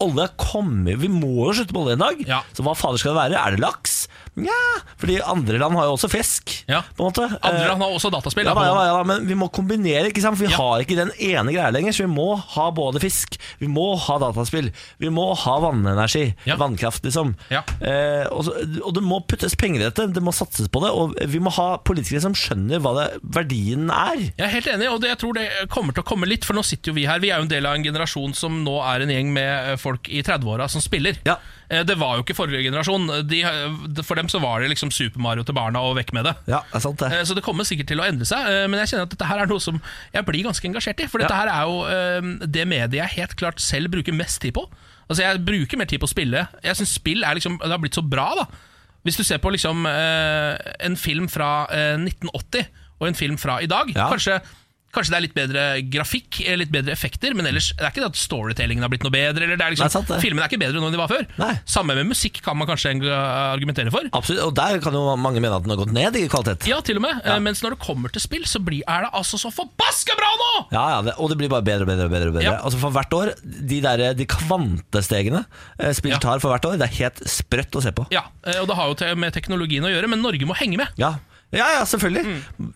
olje 0.04 0.26
kommer 0.36 0.98
Vi 1.00 1.08
må 1.08 1.30
jo 1.48 1.54
slutte 1.56 1.72
på 1.72 1.86
olje 1.86 1.94
en 1.96 2.02
dag. 2.04 2.26
Så 2.58 2.66
hva 2.66 2.74
fader 2.76 3.00
skal 3.00 3.14
det 3.16 3.22
være? 3.22 3.38
Er 3.46 3.56
det 3.56 3.62
laks? 3.64 4.08
Nja, 4.38 4.58
fordi 5.02 5.18
andre 5.26 5.58
land 5.62 5.76
har 5.76 5.88
jo 5.90 5.96
også 5.98 6.10
fisk. 6.12 6.54
Ja. 6.70 6.82
På 6.96 7.06
en 7.06 7.10
måte. 7.12 7.26
Andre 7.42 7.64
Eh, 7.64 7.68
land 7.72 7.82
har 7.84 7.90
også 7.96 8.12
dataspill. 8.14 8.46
ja, 8.46 8.54
da, 8.54 8.64
ja, 8.68 8.74
da, 8.76 8.84
ja, 8.86 8.94
da, 9.00 9.04
men 9.04 9.26
vi 9.28 9.36
må 9.36 9.50
kombinere, 9.52 10.10
ikke 10.12 10.22
sant? 10.22 10.38
for 10.38 10.46
vi 10.48 10.54
har 10.54 10.84
ikke 10.84 10.96
den 11.00 11.12
ene 11.20 11.52
greia 11.56 11.72
lenger. 11.74 11.92
Så 11.96 12.06
vi 12.06 12.12
må 12.14 12.36
ha 12.56 12.70
både 12.72 13.02
fisk, 13.04 13.38
vi 13.60 13.68
må 13.68 13.96
ha 13.98 14.18
dataspill, 14.22 14.72
vi 15.02 15.10
må 15.10 15.34
ha 15.36 15.56
vannenergi. 15.66 16.34
Vannkraft, 16.60 17.04
liksom. 17.08 17.36
Ja. 17.52 17.64
Eh, 17.82 18.26
og, 18.32 18.46
så, 18.48 18.56
og 18.86 18.94
det 18.96 19.04
må 19.04 19.20
puttes 19.28 19.56
penger 19.60 19.82
i 19.82 19.88
dette, 19.90 20.08
det 20.14 20.24
må 20.24 20.32
satses 20.36 20.70
på 20.72 20.84
det. 20.86 20.92
Og 20.94 21.16
vi 21.32 21.40
må 21.44 21.52
ha 21.58 21.78
politikere 21.82 22.22
som 22.28 22.36
skjønner 22.38 22.80
hva 22.84 22.96
det, 23.00 23.08
verdien 23.24 23.90
er. 23.92 24.26
Jeg 24.38 24.46
er 24.48 24.54
helt 24.56 24.68
enig, 24.76 24.90
og 24.92 25.02
det, 25.04 25.10
jeg 25.16 25.22
tror 25.24 25.38
det 25.40 25.48
kommer 25.74 25.94
til 25.96 26.04
å 26.06 26.10
komme 26.10 26.30
litt, 26.30 26.46
for 26.48 26.58
nå 26.58 26.64
sitter 26.66 26.92
jo 26.94 26.98
vi 27.00 27.08
her. 27.10 27.20
Vi 27.24 27.32
er 27.34 27.40
jo 27.42 27.48
en 27.48 27.54
del 27.54 27.66
av 27.70 27.76
en 27.80 27.84
generasjon 27.86 28.36
som 28.38 28.62
nå 28.64 28.78
er 28.86 29.06
en 29.06 29.14
gjeng 29.14 29.34
med 29.36 29.74
eh, 29.74 29.80
folk 29.80 30.10
i 30.12 30.22
30-åra 30.26 30.70
som 30.72 30.82
spiller. 30.84 31.20
Ja. 31.28 31.38
Eh, 31.70 31.84
Det 31.86 31.96
var 32.00 32.16
jo 32.18 32.24
ikke 32.24 32.36
forrige 32.36 32.64
generasjon. 32.66 33.28
De, 33.30 33.42
eh, 33.44 34.04
for 34.04 34.16
dem 34.16 34.28
så 34.28 34.40
var 34.42 34.60
det 34.62 34.70
liksom 34.72 34.92
Super 34.92 35.20
Mario 35.22 35.44
til 35.44 35.54
barna 35.54 35.80
og 35.86 35.96
vekk 35.98 36.14
med 36.14 36.26
det. 36.26 36.36
Ja, 36.48 36.62
det 36.72 36.76
er 36.80 36.80
sant 36.80 36.98
det. 37.00 37.12
Eh, 37.14 37.24
Så 37.24 37.36
det 37.36 37.44
kommer 37.46 37.64
sikkert 37.64 37.88
til 37.88 38.00
å 38.02 38.08
endre 38.08 38.26
seg, 38.26 38.70
men 38.70 38.80
jeg 38.80 38.90
kjenner 38.94 39.04
at 39.06 39.10
dette 39.14 39.26
her 39.30 39.40
er 39.40 39.46
noe 39.48 39.60
som 39.62 39.82
jeg 40.14 40.26
blir 40.26 40.44
ganske 40.44 40.66
engasjert 40.66 41.00
i. 41.04 41.08
For 41.08 41.20
dette 41.20 41.30
Ja. 41.32 41.44
her 41.46 41.50
er 41.54 41.64
jo 41.70 42.48
det 42.48 42.68
mediet 42.68 42.94
jeg 42.94 43.08
helt 43.20 43.36
klart 43.38 43.60
selv 43.60 43.92
bruker 43.92 44.14
mest 44.14 44.42
tid 44.42 44.54
på. 44.54 44.66
Altså 45.10 45.22
Jeg 45.24 45.46
bruker 45.46 45.78
mer 45.78 45.86
tid 45.86 46.00
på 46.00 46.06
å 46.06 46.14
spille. 46.14 46.48
Jeg 46.64 46.76
synes 46.76 46.90
spill 46.94 47.24
er 47.24 47.34
liksom, 47.36 47.58
det 47.60 47.70
har 47.70 47.78
blitt 47.80 47.94
så 47.98 48.08
bra. 48.08 48.34
da 48.36 48.46
Hvis 49.06 49.18
du 49.18 49.24
ser 49.24 49.38
på 49.38 49.52
liksom 49.52 49.86
en 49.86 50.96
film 50.96 51.28
fra 51.30 51.66
eh, 51.72 51.98
1980 51.98 52.66
og 53.00 53.08
en 53.08 53.14
film 53.16 53.38
fra 53.38 53.60
i 53.62 53.66
dag, 53.66 53.90
Ja. 53.96 54.10
kanskje 54.10 54.42
Kanskje 54.96 55.14
det 55.14 55.18
er 55.20 55.24
litt 55.28 55.36
bedre 55.38 55.64
grafikk, 55.94 56.40
eh, 56.46 56.56
litt 56.58 56.72
bedre 56.74 56.94
effekter, 56.96 57.36
men 57.38 57.46
ellers 57.46 57.70
det 57.78 57.86
er 57.86 57.92
ikke 57.94 58.02
det 58.02 58.10
at 58.10 58.20
storytellingen 58.20 58.82
har 58.86 58.90
blitt 58.90 59.04
noe 59.06 59.14
bedre. 59.14 59.46
Eller 59.46 59.60
det 59.60 59.66
er 59.66 59.76
liksom, 59.76 59.86
Nei, 59.86 59.94
sant 59.94 60.10
det. 60.10 60.18
Filmen 60.24 60.42
er 60.42 60.50
ikke 60.50 60.62
bedre 60.64 60.82
nå 60.82 60.90
enn 60.90 60.96
de 60.96 61.02
var 61.02 61.12
før. 61.12 61.28
Nei. 61.38 61.52
Samme 61.70 61.94
med 62.00 62.10
musikk 62.10 62.42
kan 62.46 62.58
man 62.58 62.70
kanskje 62.70 62.96
argumentere 63.06 63.94
for. 63.94 64.10
Absolutt, 64.18 64.42
Og 64.48 64.56
der 64.58 64.80
kan 64.82 64.98
jo 64.98 65.04
mange 65.20 65.44
mene 65.44 65.54
at 65.60 65.66
den 65.68 65.74
har 65.76 65.80
gått 65.82 65.94
ned 65.94 66.18
i 66.18 66.26
kvalitet. 66.32 66.66
Ja, 66.70 66.80
til 66.86 66.98
og 66.98 67.06
med. 67.06 67.22
Ja. 67.26 67.38
Mens 67.44 67.62
når 67.62 67.76
det 67.78 67.82
kommer 67.86 68.10
til 68.14 68.24
spill, 68.24 68.48
så 68.50 68.62
blir, 68.64 68.82
er 68.90 69.06
det 69.06 69.12
altså 69.14 69.38
så 69.42 69.52
forbaska 69.54 70.18
bra 70.18 70.32
nå! 70.42 70.50
Ja, 70.74 70.84
ja, 70.96 71.00
det, 71.06 71.16
Og 71.22 71.30
det 71.30 71.38
blir 71.40 71.54
bare 71.54 71.66
bedre 71.66 71.86
og 71.86 71.92
bedre. 71.94 72.10
og 72.10 72.16
bedre, 72.16 72.32
og 72.34 72.38
bedre. 72.40 72.48
Ja. 72.50 72.58
Altså 72.66 72.82
For 72.82 72.94
hvert 72.96 73.14
år, 73.14 73.34
de, 73.46 73.82
der, 73.86 74.06
de 74.18 74.26
kvantestegene 74.30 75.46
eh, 75.80 75.94
spill 75.98 76.18
tar 76.22 76.42
for 76.42 76.54
hvert 76.54 76.66
år, 76.66 76.78
det 76.82 76.90
er 76.90 76.98
helt 77.04 77.24
sprøtt 77.30 77.78
å 77.78 77.84
se 77.86 77.94
på. 77.96 78.08
Ja, 78.14 78.26
eh, 78.46 78.60
og 78.62 78.70
det 78.70 78.78
har 78.80 78.90
jo 78.90 79.16
med 79.20 79.34
teknologien 79.36 79.86
å 79.86 79.92
gjøre, 79.94 80.10
men 80.12 80.24
Norge 80.26 80.50
må 80.50 80.58
henge 80.58 80.82
med. 80.82 80.94
Ja, 81.00 81.16
ja, 81.56 81.66
ja 81.80 81.86
selvfølgelig. 81.90 82.36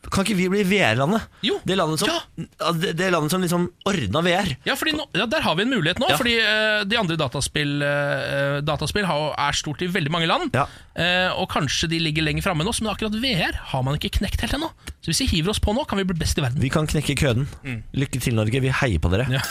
Kan 0.10 0.26
ikke 0.26 0.38
vi 0.38 0.48
bli 0.50 0.64
VR-landet? 0.66 1.28
Mm. 1.44 1.60
Det 1.68 1.78
landet 1.78 2.02
som, 2.02 2.10
Ja. 2.10 2.72
det, 2.74 2.96
det 2.98 3.12
landet 3.14 3.34
som 3.34 3.44
liksom 3.44 3.68
ordna 3.86 4.24
VR. 4.26 4.56
Ja, 4.66 4.74
nå, 4.74 5.06
ja, 5.14 5.28
Der 5.30 5.46
har 5.46 5.56
vi 5.56 5.66
en 5.66 5.74
mulighet 5.74 6.02
nå. 6.02 6.10
Ja. 6.10 6.18
Fordi 6.18 6.34
uh, 6.42 6.82
de 6.90 6.98
andre 6.98 7.18
dataspill, 7.20 7.76
uh, 7.86 8.62
dataspill 8.66 9.06
har, 9.06 9.30
er 9.38 9.60
stort 9.60 9.84
i 9.86 9.92
veldig 9.94 10.14
mange 10.14 10.30
land. 10.30 10.50
Ja. 10.58 10.66
Uh, 10.98 11.42
og 11.44 11.52
kanskje 11.54 11.92
de 11.92 12.02
ligger 12.02 12.26
lenger 12.26 12.46
framme 12.46 12.66
enn 12.66 12.72
oss, 12.74 12.82
men 12.82 12.94
akkurat 12.94 13.14
VR 13.22 13.62
har 13.74 13.86
man 13.86 14.00
ikke 14.00 14.16
knekt 14.18 14.42
helt 14.42 14.58
ennå. 14.58 14.72
Så 15.04 15.12
hvis 15.12 15.20
vi 15.26 15.26
hiver 15.34 15.52
oss 15.52 15.60
på 15.60 15.74
nå, 15.76 15.82
kan 15.84 16.00
vi 16.00 16.06
bli 16.08 16.16
best 16.16 16.38
i 16.40 16.44
verden. 16.46 16.62
Vi 16.64 16.70
kan 16.72 16.86
knekke 16.88 17.14
køden. 17.20 17.44
Lykke 17.92 18.22
til, 18.24 18.38
Norge. 18.38 18.62
Vi 18.64 18.70
heier 18.72 19.02
på 19.04 19.10
dere. 19.12 19.26
Mm. 19.28 19.34
Ja. 19.36 19.42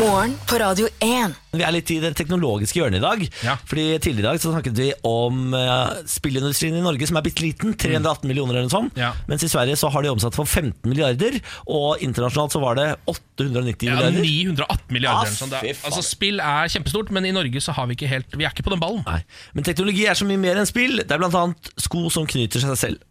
Morgen 0.00 0.32
på 0.48 0.56
Radio 0.62 0.86
1. 1.04 1.34
Vi 1.52 1.60
er 1.62 1.74
litt 1.76 1.90
i 1.92 1.98
det 2.00 2.14
teknologiske 2.16 2.78
hjørnet 2.80 3.02
i 3.02 3.04
dag. 3.04 3.24
Ja. 3.44 3.58
Fordi 3.68 3.84
Tidligere 4.00 4.22
i 4.22 4.26
dag 4.30 4.40
så 4.40 4.54
snakket 4.54 4.78
vi 4.80 4.86
om 5.04 5.52
uh, 5.52 5.92
spillindustrien 6.08 6.78
i 6.78 6.82
Norge, 6.86 7.04
som 7.10 7.18
er 7.20 7.24
bitte 7.26 7.44
liten. 7.44 7.74
318 7.76 8.24
millioner 8.30 8.56
eller 8.56 8.64
noe 8.70 8.72
sånt. 8.72 8.96
Mm. 8.96 9.02
Ja. 9.04 9.10
Mens 9.28 9.44
i 9.44 9.50
Sverige 9.52 9.76
så 9.76 9.90
har 9.92 10.06
de 10.06 10.12
omsatt 10.14 10.38
for 10.38 10.48
15 10.48 10.88
milliarder. 10.88 11.36
Og 11.68 12.00
internasjonalt 12.06 12.56
så 12.56 12.62
var 12.64 12.80
det 12.80 12.86
890 13.12 13.84
Ja, 13.90 13.98
milliarder. 13.98 14.24
918 14.24 14.96
milliarder. 14.96 15.18
Ah, 15.18 15.26
eller 15.28 15.36
sånn. 15.42 15.52
Er- 15.60 15.82
altså, 15.90 16.06
spill 16.08 16.40
er 16.40 16.72
kjempestort, 16.72 17.12
men 17.12 17.28
i 17.28 17.34
Norge 17.36 17.60
så 17.60 17.76
har 17.76 17.92
vi 17.92 17.98
ikke 18.00 18.08
helt 18.08 18.32
Vi 18.40 18.48
er 18.48 18.56
ikke 18.56 18.64
på 18.64 18.72
den 18.72 18.80
ballen. 18.80 19.04
Nei. 19.04 19.20
Men 19.52 19.68
teknologi 19.68 20.08
er 20.08 20.16
så 20.16 20.24
mye 20.24 20.40
mer 20.40 20.64
enn 20.64 20.70
spill. 20.72 21.02
Det 21.04 21.12
er 21.12 21.20
bl.a. 21.20 21.44
sko 21.84 22.06
som 22.08 22.24
knyter 22.32 22.64
seg 22.64 22.80
selv. 22.86 23.04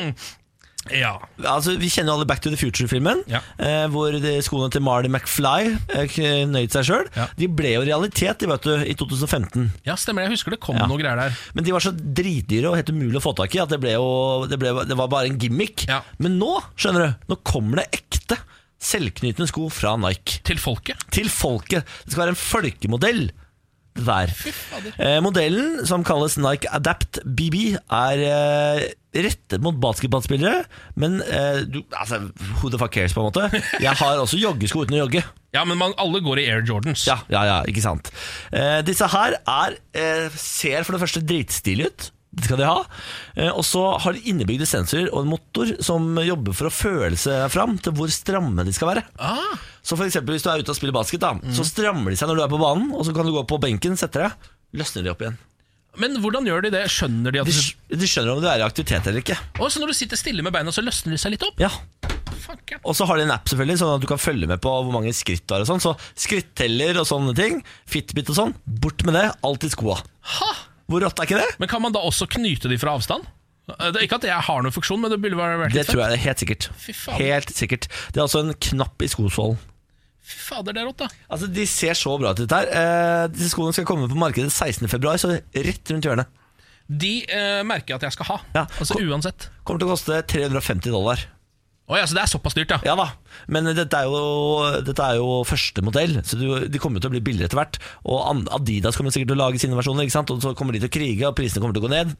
Ja. 0.92 1.14
Altså, 1.48 1.76
Vi 1.80 1.88
kjenner 1.88 2.12
jo 2.12 2.18
alle 2.18 2.26
Back 2.28 2.42
to 2.44 2.50
the 2.52 2.58
Future-filmen, 2.60 3.22
Ja. 3.30 3.40
eh, 3.58 3.86
hvor 3.88 4.12
skoene 4.44 4.70
til 4.74 4.82
Marty 4.84 5.08
McFly 5.08 5.70
eh, 5.94 6.06
knøyde 6.12 6.70
seg 6.74 6.84
sjøl. 6.90 7.08
Ja. 7.16 7.28
De 7.38 7.48
ble 7.48 7.72
jo 7.76 7.84
realitet 7.86 8.38
de, 8.42 8.46
vet 8.50 8.62
du, 8.68 8.72
i 8.84 8.94
2015. 8.94 9.70
ja, 9.86 9.94
stemmer 9.96 10.22
det. 10.22 10.30
Jeg 10.30 10.36
husker 10.38 10.50
det 10.56 10.60
kom 10.60 10.76
noe 10.76 10.98
greier 11.00 11.16
der. 11.16 11.38
Men 11.54 11.64
de 11.64 11.72
var 11.72 11.80
så 11.84 11.92
dritdyre 11.94 12.68
og 12.72 12.76
helt 12.76 12.90
umulig 12.92 13.16
å 13.20 13.24
få 13.24 13.32
tak 13.38 13.54
i 13.56 13.62
at 13.64 13.72
det, 13.72 13.80
ble 13.80 13.94
jo, 13.96 14.08
det, 14.50 14.58
ble, 14.60 14.74
det 14.88 14.96
var 14.98 15.08
bare 15.08 15.30
en 15.32 15.38
gimmick. 15.40 15.86
Men 16.18 16.36
nå 16.38 16.58
skjønner 16.76 17.06
du, 17.06 17.24
nå 17.32 17.40
kommer 17.46 17.80
det 17.82 17.88
ekte 18.02 18.38
selvknytende 18.84 19.48
sko 19.48 19.70
fra 19.72 19.94
Nike. 19.96 20.42
Til 20.44 20.58
folket. 20.60 21.00
Til 21.14 21.30
folket. 21.32 21.86
Det 22.04 22.12
skal 22.12 22.26
være 22.26 22.34
en 22.34 22.40
folkemodell. 22.42 23.22
Der. 23.94 24.32
Eh, 24.98 25.20
modellen, 25.22 25.84
som 25.86 26.02
kalles 26.06 26.34
Nike 26.42 26.66
Adapt 26.74 27.20
BB, 27.24 27.76
er 27.78 28.22
eh, 28.26 28.88
rettet 29.14 29.62
mot 29.62 29.76
basketballspillere. 29.78 30.64
Men 30.98 31.20
eh, 31.22 31.60
du, 31.70 31.78
altså, 31.94 32.18
who 32.58 32.72
the 32.74 32.80
fuck 32.80 32.90
cares, 32.96 33.14
på 33.14 33.22
en 33.22 33.28
måte. 33.30 33.62
Jeg 33.78 33.94
har 34.00 34.18
også 34.18 34.40
joggesko 34.42 34.82
uten 34.82 34.98
å 34.98 35.04
jogge. 35.04 35.22
Ja, 35.54 35.62
men 35.62 35.78
man, 35.78 35.94
alle 36.02 36.18
går 36.26 36.42
i 36.42 36.48
Air 36.50 36.64
Jordans. 36.66 37.04
Ja, 37.06 37.20
ja, 37.30 37.44
ja, 37.46 37.60
ikke 37.70 37.84
sant 37.84 38.08
eh, 38.50 38.80
Disse 38.82 39.06
her 39.12 39.36
er, 39.38 39.76
eh, 39.94 40.26
ser 40.34 40.82
for 40.82 40.96
det 40.96 41.02
første 41.04 41.22
dritstilige 41.22 41.92
ut 41.92 42.08
Det 42.34 42.48
skal 42.48 42.58
de 42.58 42.66
ha 42.66 42.80
eh, 43.38 43.52
Og 43.52 43.62
så 43.62 43.84
har 44.02 44.16
de 44.16 44.24
innebygde 44.32 44.66
sensorer 44.66 45.12
og 45.12 45.22
en 45.22 45.30
motor 45.36 45.70
Som 45.78 46.08
jobber 46.26 46.56
for 46.58 46.66
å 46.66 46.74
føle 46.74 47.14
seg 47.22 47.46
fram 47.54 47.76
Til 47.78 47.94
hvor 47.94 48.10
stramme 48.10 48.66
de 48.66 48.74
skal 48.74 48.90
være 48.96 49.04
Ah, 49.22 49.54
Så 49.84 49.98
for 49.98 50.08
eksempel 50.08 50.36
hvis 50.36 50.44
du 50.46 50.50
er 50.52 50.62
ute 50.64 50.72
og 50.72 50.78
spiller 50.78 50.96
basket 50.96 51.20
da, 51.20 51.34
Så 51.54 51.66
strammer 51.68 52.14
de 52.14 52.16
seg 52.20 52.30
når 52.30 52.40
du 52.40 52.44
er 52.46 52.52
på 52.52 52.60
banen 52.60 52.92
Og 52.96 53.04
så 53.04 53.12
kan 53.16 53.26
du 53.28 53.34
gå 53.34 53.42
på 53.48 53.60
benken, 53.60 53.98
sette 54.00 54.22
deg 54.22 54.52
Løsner 54.80 55.04
de 55.04 55.12
opp 55.12 55.24
igjen 55.26 55.36
men 56.00 56.16
hvordan 56.18 56.46
gjør 56.48 56.64
de 56.66 56.70
det? 56.74 56.80
Skjønner 56.90 57.34
de 57.34 57.38
at 57.42 57.46
de, 57.46 57.60
de, 57.94 58.06
skjønner 58.10 58.34
om 58.34 58.40
du 58.42 58.48
er 58.50 58.62
i 58.62 58.66
aktivitet 58.66 59.06
eller 59.06 59.22
ikke 59.22 59.36
Og 59.62 59.70
Så 59.70 59.82
når 59.82 59.92
du 59.92 59.94
sitter 59.94 60.18
stille 60.18 60.42
med 60.42 60.54
beina, 60.54 60.72
så 60.74 60.82
løsner 60.82 61.14
de 61.14 61.20
seg 61.22 61.36
litt 61.36 61.46
opp? 61.46 61.60
Ja 61.62 61.70
Fuck, 62.44 62.74
ja. 62.74 62.80
Og 62.82 62.96
så 62.98 63.06
har 63.08 63.16
de 63.16 63.24
en 63.24 63.32
app 63.32 63.46
selvfølgelig 63.48 63.78
Sånn 63.80 63.94
at 63.94 64.02
du 64.02 64.08
kan 64.10 64.20
følge 64.20 64.48
med 64.50 64.60
på 64.64 64.72
hvor 64.74 64.92
mange 64.92 65.14
skritt 65.16 65.46
du 65.46 65.54
har 65.54 65.62
og 65.64 65.70
sånn 65.70 65.82
Så 65.84 65.94
skritteller 66.26 66.98
og 67.00 67.06
sånne 67.08 67.32
ting 67.38 67.62
Fitbit 67.88 68.32
og 68.34 68.38
sånn 68.40 68.56
Bort 68.66 69.06
med 69.06 69.16
det, 69.16 69.28
alt 69.46 69.64
i 69.64 69.70
skoa 69.72 70.00
Ha! 70.34 70.50
Hvor 70.90 71.00
rått 71.00 71.22
er 71.22 71.30
ikke 71.30 71.40
det? 71.40 71.54
Men 71.62 71.70
kan 71.70 71.80
man 71.80 71.94
da 71.94 72.02
også 72.04 72.26
knyte 72.28 72.68
de 72.68 72.76
fra 72.80 72.98
avstand? 72.98 73.24
Eh, 73.72 73.88
Det 73.94 74.02
ikke 74.04 74.18
at 74.20 74.26
jeg 74.28 74.46
har 74.48 74.64
noen 74.64 74.74
funksjon, 74.74 75.00
men 75.00 75.14
det 75.14 75.16
burde 75.22 75.38
vært 75.40 75.72
Det 75.72 75.86
tror 75.88 76.02
jeg 76.04 76.20
helt 76.26 76.42
sikkert. 76.42 76.66
Helt 77.16 77.54
sikkert. 77.56 77.88
Det 78.12 78.20
er 78.20 78.26
altså 78.26 78.42
en 78.44 78.52
knapp 78.52 79.00
i 79.00 79.08
skosålen. 79.08 79.56
Fy 80.24 80.38
fader, 80.40 80.72
det 80.72 80.80
er 80.80 80.88
rått, 80.88 81.02
da. 81.04 81.10
Altså, 81.28 81.50
de 81.52 81.66
ser 81.68 81.96
så 81.98 82.14
bra 82.20 82.32
ut, 82.32 82.40
dette 82.40 82.56
her. 82.56 82.70
Eh, 82.72 83.26
disse 83.34 83.50
skoene 83.52 83.76
skal 83.76 83.84
komme 83.88 84.08
på 84.08 84.16
markedet 84.16 84.48
16.2, 84.48 85.12
så 85.20 85.34
rett 85.36 85.92
rundt 85.92 86.08
hjørnet. 86.08 86.40
De 86.88 87.12
eh, 87.28 87.60
merker 87.64 87.94
jeg 87.94 88.00
at 88.00 88.08
jeg 88.08 88.16
skal 88.16 88.28
ha. 88.30 88.38
Ja. 88.56 88.64
Altså 88.80 88.96
uansett. 89.00 89.48
Kommer 89.64 89.82
til 89.82 89.88
å 89.88 89.94
koste 89.94 90.20
350 90.32 90.92
dollar. 90.92 91.20
Oh, 91.84 91.98
ja, 91.98 92.06
så 92.08 92.16
det 92.16 92.22
er 92.22 92.30
såpass 92.32 92.56
dyrt, 92.56 92.72
ja. 92.72 92.78
Ja 92.88 92.94
da, 92.96 93.10
men 93.52 93.68
dette 93.76 93.98
er 93.98 94.08
jo, 94.08 94.20
dette 94.86 95.04
er 95.04 95.18
jo 95.18 95.42
første 95.44 95.82
modell, 95.84 96.14
så 96.24 96.38
du, 96.40 96.46
de 96.72 96.80
kommer 96.80 97.02
til 97.02 97.10
å 97.10 97.12
bli 97.12 97.20
billigere 97.26 97.50
etter 97.50 97.60
hvert. 97.60 97.76
Og 98.08 98.46
Adidas 98.56 98.96
kommer 98.96 99.12
sikkert 99.12 99.34
til 99.34 99.36
å 99.36 99.42
lage 99.42 99.60
sine 99.60 99.76
versjoner, 99.76 100.08
ikke 100.08 100.16
sant? 100.16 100.32
og 100.32 100.40
så 100.40 100.54
kommer 100.56 100.72
de 100.72 100.80
til 100.80 100.88
å 100.88 100.94
krige, 100.96 101.28
og 101.28 101.36
prisene 101.36 101.60
kommer 101.60 101.76
til 101.76 101.84
å 101.84 101.88
gå 101.90 101.92
ned. 101.92 102.14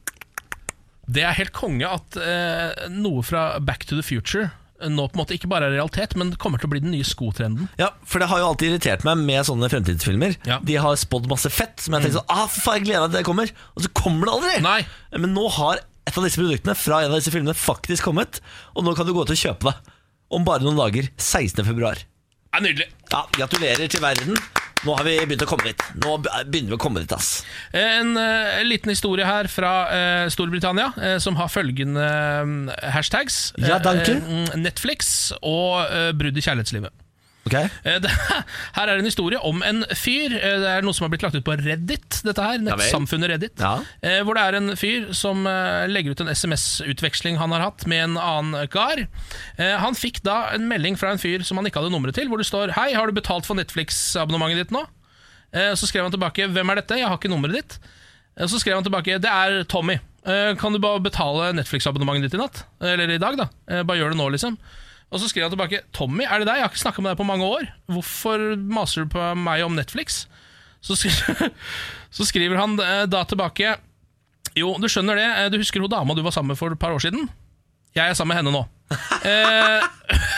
Det 1.09 1.25
er 1.25 1.39
helt 1.41 1.57
konge 1.57 1.89
at 1.89 2.21
eh, 2.21 2.85
noe 2.93 3.25
fra 3.25 3.55
Back 3.65 3.89
to 3.89 3.97
the 3.97 4.05
Future 4.05 4.51
nå 4.83 5.07
på 5.09 5.17
en 5.17 5.23
måte 5.23 5.37
ikke 5.37 5.49
bare 5.51 5.69
er 5.69 5.77
realitet, 5.77 6.17
men 6.19 6.33
kommer 6.41 6.61
til 6.61 6.69
å 6.69 6.73
bli 6.75 6.83
den 6.83 6.93
nye 6.95 7.07
skotrenden. 7.07 7.69
Ja, 7.81 7.93
for 8.09 8.21
det 8.21 8.29
har 8.31 8.43
jo 8.43 8.51
alltid 8.51 8.73
irritert 8.73 9.05
meg 9.07 9.23
med 9.23 9.47
sånne 9.47 9.71
fremtidsfilmer. 9.73 10.37
Ja. 10.49 10.59
De 10.67 10.79
har 10.83 10.99
spådd 11.01 11.29
masse 11.31 11.51
fett, 11.53 11.79
som 11.83 11.95
jeg 11.95 12.07
tenker 12.07 12.19
sånn 12.19 12.33
ah, 12.35 12.47
for 12.51 12.67
faen, 12.67 12.81
jeg 12.81 12.89
gleder 12.89 13.07
meg 13.07 13.15
til 13.15 13.21
det 13.21 13.29
kommer. 13.29 13.53
Og 13.75 13.87
så 13.87 13.93
kommer 13.97 14.29
det 14.29 14.35
aldri! 14.35 14.57
Nei. 14.67 14.81
Men 15.15 15.37
nå 15.37 15.47
har 15.61 15.85
et 16.05 16.19
av 16.19 16.27
disse 16.27 16.41
produktene 16.41 16.77
fra 16.77 17.01
en 17.05 17.15
av 17.15 17.21
disse 17.21 17.33
filmene 17.33 17.57
faktisk 17.57 18.11
kommet, 18.11 18.43
og 18.75 18.85
nå 18.85 18.97
kan 18.99 19.09
du 19.09 19.15
gå 19.17 19.25
til 19.29 19.39
å 19.39 19.43
kjøpe 19.47 19.71
det. 19.71 19.95
Om 20.35 20.45
bare 20.47 20.67
noen 20.67 20.81
dager. 20.81 21.09
16. 21.21 21.63
februar. 21.65 22.01
Det 22.01 22.61
er 22.61 22.67
nydelig. 22.67 22.91
Ja, 23.13 23.25
gratulerer 23.39 23.91
til 23.91 24.03
verden. 24.03 24.39
Nå 24.85 24.97
har 24.99 25.07
vi 25.07 25.17
begynt 25.25 25.45
å 25.47 25.49
komme 25.49 25.69
dit. 25.71 25.85
Nå 26.03 26.17
begynner 26.23 26.75
vi 26.75 26.77
å 26.77 26.81
komme 26.81 27.01
dit, 27.05 27.13
ass. 27.17 27.39
En 27.73 28.13
uh, 28.19 28.61
liten 28.67 28.93
historie 28.93 29.25
her 29.25 29.49
fra 29.49 29.73
uh, 29.89 30.27
Storbritannia, 30.33 30.91
uh, 30.99 31.17
som 31.23 31.39
har 31.41 31.49
følgende 31.53 32.05
eh, 32.05 32.91
hashtags. 32.95 33.55
Ja, 33.61 33.79
danke. 33.83 34.19
Eh, 34.19 34.53
Netflix 34.61 35.33
og 35.41 35.85
eh, 35.89 36.11
brudd 36.17 36.37
i 36.39 36.45
kjærlighetslivet. 36.45 37.04
Ok? 37.47 37.55
Eh, 37.85 37.99
Det, 38.01 38.11
her 38.79 38.89
er 38.89 38.99
en 39.01 39.05
historie 39.05 39.39
om 39.45 39.63
en 39.63 39.83
fyr. 39.93 40.33
eh, 40.33 40.59
Det 40.63 40.71
er 40.71 40.83
noe 40.87 40.95
som 40.97 41.05
har 41.05 41.11
blitt 41.13 41.23
lagt 41.27 41.37
ut 41.37 41.45
på 41.45 41.57
Reddit, 41.61 42.21
dette 42.25 42.41
her. 42.47 42.59
Nettsamfunnet 42.65 43.29
Reddit. 43.35 43.61
Ja. 43.61 43.75
Eh, 44.03 44.23
Hvor 44.25 44.39
det 44.39 44.45
er 44.49 44.59
en 44.61 44.73
fyr 44.81 45.11
som 45.17 45.45
legger 45.91 46.15
ut 46.17 46.21
en 46.25 46.33
SMS-utveksling 46.33 47.37
han 47.41 47.53
har 47.53 47.61
hatt 47.67 47.87
med 47.91 48.05
en 48.05 48.17
annen 48.21 48.69
kar. 48.73 49.05
Han 49.59 49.95
fikk 49.99 50.23
da 50.25 50.51
en 50.55 50.69
melding 50.71 50.97
fra 51.01 51.13
en 51.13 51.21
fyr 51.21 51.45
som 51.45 51.59
han 51.61 51.67
ikke 51.69 51.83
hadde 51.83 51.93
nummeret 51.93 52.17
til, 52.17 52.29
hvor 52.31 52.39
det 52.41 52.47
står 52.49 52.73
'Hei, 52.73 52.95
har 52.95 53.07
du 53.07 53.13
betalt 53.13 53.47
for 53.47 53.55
Netflix-abonnementet 53.59 54.65
ditt 54.65 54.73
nå?' 54.75 54.87
Så 55.77 55.87
skrev 55.87 56.03
han 56.09 56.13
tilbake 56.13 56.49
'Hvem 56.51 56.71
er 56.71 56.75
dette? 56.81 56.97
Jeg 56.99 57.07
har 57.09 57.17
ikke 57.19 57.31
nummeret 57.31 57.55
ditt'. 57.61 57.79
Så 58.49 58.59
skrev 58.59 58.75
han 58.75 58.85
tilbake 58.85 59.19
'Det 59.21 59.31
er 59.31 59.65
Tommy. 59.65 59.99
Kan 60.59 60.73
du 60.73 60.79
bare 60.79 61.01
betale 61.01 61.53
Netflix-abonnementet 61.53 62.31
ditt 62.31 62.35
i 62.35 62.43
natt? 62.43 62.65
Eller 62.81 63.11
i 63.11 63.19
dag, 63.19 63.37
da. 63.37 63.49
Bare 63.85 63.99
gjør 63.99 64.11
det 64.11 64.19
nå, 64.19 64.29
liksom. 64.33 64.57
Og 65.15 65.21
så 65.23 65.29
skrev 65.31 65.47
han 65.47 65.53
tilbake 65.55 65.85
'Tommy, 65.95 66.25
er 66.27 66.43
det 66.43 66.49
deg? 66.49 66.59
Jeg 66.59 66.65
har 66.67 66.73
ikke 66.73 66.83
snakka 66.83 67.03
med 67.05 67.13
deg 67.15 67.21
på 67.21 67.27
mange 67.29 67.47
år. 67.47 67.69
Hvorfor 67.87 68.43
maser 68.59 69.05
du 69.05 69.13
på 69.15 69.23
meg 69.39 69.63
om 69.63 69.77
Netflix?' 69.79 70.25
Så 70.85 70.97
skriver, 71.01 71.53
så 72.17 72.27
skriver 72.29 72.59
han 72.59 72.75
eh, 72.83 73.05
da 73.07 73.23
tilbake 73.25 73.77
'Jo, 74.59 74.75
du 74.83 74.89
skjønner 74.91 75.17
det. 75.17 75.29
Eh, 75.39 75.49
Du 75.55 75.57
husker 75.63 75.81
hun 75.81 75.91
dama 75.91 76.15
du 76.15 76.23
var 76.23 76.35
sammen 76.35 76.53
med 76.53 76.59
for 76.59 76.75
et 76.75 76.79
par 76.83 76.91
år 76.93 76.99
siden?' 77.01 77.31
'Jeg 77.95 78.11
er 78.11 78.15
sammen 78.19 78.35
med 78.35 78.43
henne 78.43 78.53
nå.' 78.53 78.67
Eh, 79.25 79.83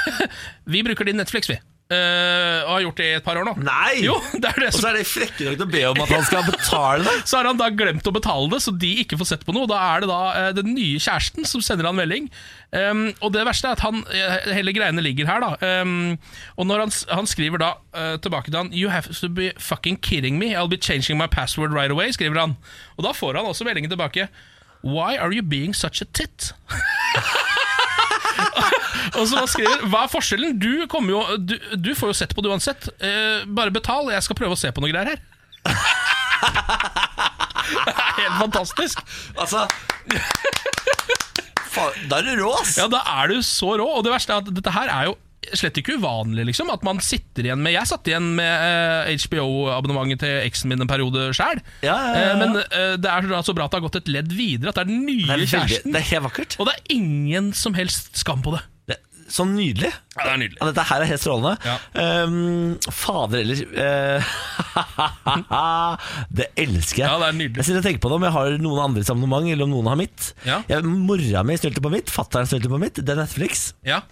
vi 0.72 0.82
bruker 0.84 1.04
din 1.08 1.16
Netflix, 1.16 1.48
vi. 1.48 1.56
Eh, 1.86 2.64
og 2.66 2.70
har 2.72 2.80
gjort 2.82 2.98
det 2.98 3.04
i 3.06 3.16
et 3.20 3.22
par 3.22 3.38
år 3.38 3.46
nå. 3.46 3.52
Nei! 3.62 4.00
Jo, 4.02 4.16
det 4.34 4.48
er 4.48 4.56
det 4.58 4.70
Og 4.72 4.80
så 4.80 4.88
er 4.88 4.96
det 4.98 5.04
frekke 5.06 5.44
nok 5.46 5.58
til 5.60 5.66
å 5.68 5.70
be 5.70 5.82
om 5.86 6.00
at 6.02 6.12
han 6.16 6.24
skal 6.26 6.42
betale 6.48 7.06
det. 7.06 7.14
så 7.30 7.38
har 7.38 7.46
han 7.46 7.60
da 7.60 7.68
glemt 7.70 8.10
å 8.10 8.14
betale 8.16 8.50
det, 8.50 8.58
så 8.64 8.74
de 8.74 8.90
ikke 9.04 9.18
får 9.20 9.30
sett 9.30 9.44
på 9.46 9.54
noe. 9.54 9.68
Da 9.70 9.78
er 9.92 10.02
det 10.02 10.08
da 10.10 10.18
uh, 10.34 10.48
den 10.56 10.72
nye 10.74 10.98
kjæresten 10.98 11.46
som 11.46 11.62
sender 11.62 11.86
han 11.86 11.98
melding. 11.98 12.26
Um, 12.74 13.04
og 13.22 13.30
det 13.36 13.46
verste 13.46 13.70
er 13.70 13.78
at 13.78 13.86
han, 13.86 14.02
uh, 14.02 14.50
hele 14.50 14.74
greiene 14.74 15.04
ligger 15.06 15.30
her, 15.30 15.46
da. 15.46 15.78
Um, 15.86 16.16
og 16.58 16.66
når 16.72 16.86
han, 16.86 16.96
han 17.20 17.30
skriver 17.30 17.62
da 17.62 17.72
tilbake 18.20 18.50
til 18.50 18.58
han 18.58 18.68
You 18.76 18.90
have 18.92 19.14
to 19.14 19.30
be 19.32 19.52
fucking 19.62 20.02
kidding 20.02 20.40
me. 20.42 20.56
I'll 20.58 20.68
be 20.68 20.76
changing 20.76 21.16
my 21.16 21.30
password 21.30 21.70
right 21.72 21.94
away, 21.94 22.10
skriver 22.10 22.42
han. 22.42 22.58
Og 22.98 23.06
da 23.06 23.14
får 23.14 23.38
han 23.38 23.46
også 23.46 23.64
meldingen 23.64 23.94
tilbake. 23.94 24.26
Why 24.82 25.16
are 25.16 25.32
you 25.32 25.42
being 25.42 25.74
such 25.74 26.02
a 26.02 26.10
tit? 26.12 26.52
Og 29.14 29.24
så 29.30 29.44
skriver 29.50 29.86
Hva 29.92 30.04
er 30.06 30.12
forskjellen? 30.12 30.56
Du, 30.58 30.70
jo, 30.82 31.22
du, 31.38 31.54
du 31.78 31.92
får 31.98 32.12
jo 32.12 32.16
sett 32.18 32.34
på 32.36 32.44
det 32.44 32.50
uansett. 32.52 32.88
Eh, 32.98 33.44
bare 33.46 33.74
betal, 33.74 34.10
jeg 34.14 34.26
skal 34.26 34.38
prøve 34.38 34.56
å 34.56 34.60
se 34.60 34.72
på 34.74 34.82
noe 34.84 34.92
greier 34.92 35.14
her. 35.14 35.20
det 37.86 37.94
er 37.94 38.16
helt 38.20 38.38
fantastisk. 38.40 39.02
Altså 39.34 39.66
Faen, 41.76 42.08
Da 42.10 42.20
er 42.20 42.28
du 42.30 42.42
rå, 42.44 42.50
ass. 42.60 42.76
Ja, 42.80 42.88
da 42.90 43.02
er 43.20 43.32
du 43.34 43.40
så 43.44 43.76
rå. 43.78 43.86
Og 43.98 44.04
det 44.06 44.12
verste 44.14 44.34
er 44.36 44.44
at 44.44 44.52
dette 44.58 44.74
her 44.74 44.92
er 44.92 45.10
jo 45.10 45.16
slett 45.54 45.76
ikke 45.78 45.98
uvanlig, 46.00 46.46
liksom. 46.48 46.70
At 46.74 46.82
man 46.86 46.98
sitter 47.04 47.46
igjen 47.46 47.60
med 47.62 47.74
Jeg 47.76 47.86
satt 47.90 48.08
igjen 48.10 48.32
med 48.38 48.50
eh, 48.50 49.12
HBO-abonnementet 49.26 50.24
til 50.24 50.38
eksen 50.46 50.72
min 50.72 50.82
en 50.82 50.90
periode 50.90 51.28
sjøl. 51.36 51.60
Ja, 51.86 51.94
ja, 51.94 52.14
ja, 52.14 52.24
ja. 52.32 52.38
men 52.40 52.56
eh, 52.64 52.94
det 52.98 53.12
er 53.12 53.28
så 53.46 53.54
bra 53.56 53.68
at 53.68 53.74
det 53.74 53.80
har 53.80 53.86
gått 53.86 54.00
et 54.02 54.10
ledd 54.12 54.32
videre. 54.34 54.72
At 54.72 54.80
det 54.80 54.86
er 54.86 54.90
den 54.90 55.04
nye 55.06 55.26
Det 55.26 55.36
er, 55.36 55.50
kjæresten. 55.52 55.94
det 55.94 56.02
er 56.02 56.08
helt 56.12 56.26
vakkert. 56.30 56.58
Og 56.58 56.70
det 56.70 56.78
er 56.78 56.96
ingen 56.96 57.52
som 57.56 57.76
helst 57.78 58.16
skam 58.22 58.42
på 58.46 58.56
det. 58.56 58.64
Så 59.32 59.44
nydelig. 59.48 59.90
Ja, 60.16 60.22
det 60.22 60.30
er 60.32 60.38
nydelig. 60.40 60.58
Dette 60.68 60.84
her 60.88 61.02
er 61.02 61.08
helt 61.10 61.22
strålende. 61.22 61.54
Ja. 61.66 61.76
Um, 62.24 62.76
fader 62.94 63.40
eller 63.42 63.58
uh, 63.74 64.30
Det 66.38 66.46
elsker 66.62 67.02
jeg. 67.02 67.08
Ja, 67.10 67.18
det 67.20 67.28
er 67.28 67.36
nydelig. 67.36 67.58
Jeg 67.60 67.68
sitter 67.68 67.80
og 67.82 67.86
tenker 67.88 68.02
på 68.04 68.12
det 68.12 68.18
om 68.20 68.26
jeg 68.28 68.34
har 68.36 68.56
noen 68.62 68.82
andres 68.84 69.10
abonnement, 69.12 69.48
eller 69.50 69.66
om 69.66 69.74
noen 69.74 69.90
har 69.90 69.98
mitt. 70.00 70.30
Ja. 70.46 70.60
Jeg, 70.70 70.86
mora 70.86 71.42
mi 71.46 71.58
stølte 71.60 71.82
på 71.84 71.92
mitt, 71.92 72.12
fattern 72.12 72.48
stølte 72.48 72.70
på 72.72 72.80
mitt. 72.82 72.98
Det 73.02 73.14
er 73.16 73.22
Netflix. 73.24 73.70
Ja, 73.86 74.02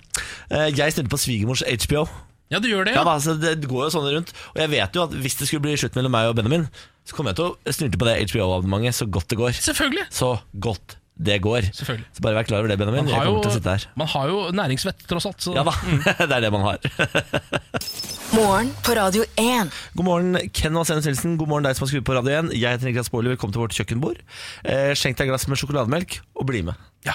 Uh, 0.46 0.68
jeg 0.70 0.92
stølte 0.94 1.10
på 1.10 1.18
svigermors 1.18 1.64
HBO. 1.66 2.04
ja 2.52 2.60
du 2.62 2.68
gjør 2.68 2.84
det, 2.86 2.92
Ja, 2.94 3.00
ja. 3.00 3.04
da, 3.08 3.14
så 3.18 3.32
det, 3.34 3.56
det 3.64 3.66
går 3.70 3.88
jo 3.88 3.90
sånn 3.96 4.04
rundt. 4.12 4.30
Og 4.52 4.60
jeg 4.62 4.70
vet 4.70 4.94
jo 4.94 5.02
at 5.08 5.14
hvis 5.24 5.34
det 5.40 5.48
skulle 5.48 5.64
bli 5.64 5.72
slutt 5.80 5.96
mellom 5.98 6.12
meg 6.14 6.28
og 6.30 6.36
Benjamin, 6.38 6.68
så 7.02 7.16
kommer 7.16 7.32
jeg 7.34 7.40
til 7.40 7.48
å 7.50 7.74
snurte 7.74 7.98
på 7.98 8.06
det 8.06 8.14
HBO-abonnementet 8.30 8.94
så 9.00 9.08
godt 9.10 9.26
det 9.32 9.38
går. 9.40 9.56
Selvfølgelig. 9.58 10.04
Så 10.14 10.28
godt 10.62 10.94
det 11.14 11.36
går. 11.44 11.68
Så 11.76 11.86
bare 12.24 12.34
vær 12.40 12.46
klar 12.48 12.58
over 12.64 12.72
det, 12.72 12.76
Benjamin. 12.80 13.04
Man 13.04 13.12
Jeg 13.12 13.20
har, 13.20 13.28
kommer 13.28 13.44
til 13.44 13.52
å 13.52 13.54
sitte 13.54 13.74
her. 13.76 13.84
man 14.00 14.08
har 14.10 14.30
jo 14.32 14.38
næringsvett, 14.50 15.04
tross 15.06 15.26
alt. 15.30 15.40
Så 15.44 15.54
Ja 15.54 15.62
da, 15.66 15.74
det 16.26 16.38
er 16.40 16.42
det 16.42 16.50
man 16.54 16.64
har. 16.66 16.78
Morgen 18.34 18.72
på 18.82 18.96
Radio 18.98 19.22
1. 19.38 19.70
God 19.94 20.06
morgen, 20.08 20.38
Ken 20.56 20.74
Vasenus 20.74 21.06
Nilsen. 21.06 21.36
God 21.38 21.52
morgen, 21.52 21.68
deg 21.68 21.76
som 21.78 21.84
har 21.86 21.92
skrudd 21.92 22.06
på 22.08 22.16
Radio 22.16 22.34
1. 22.40 22.50
Jeg 22.58 22.66
heter 22.74 22.88
Niklas 22.90 23.12
Baarli. 23.14 23.30
Velkommen 23.30 23.54
til 23.54 23.62
vårt 23.62 23.76
kjøkkenbord. 23.78 24.18
Eh, 24.66 24.90
skjenk 24.98 25.20
deg 25.20 25.28
et 25.28 25.32
glass 25.36 25.46
med 25.46 25.60
sjokolademelk, 25.60 26.18
og 26.34 26.48
bli 26.50 26.64
med. 26.66 26.80
Ja. 27.06 27.14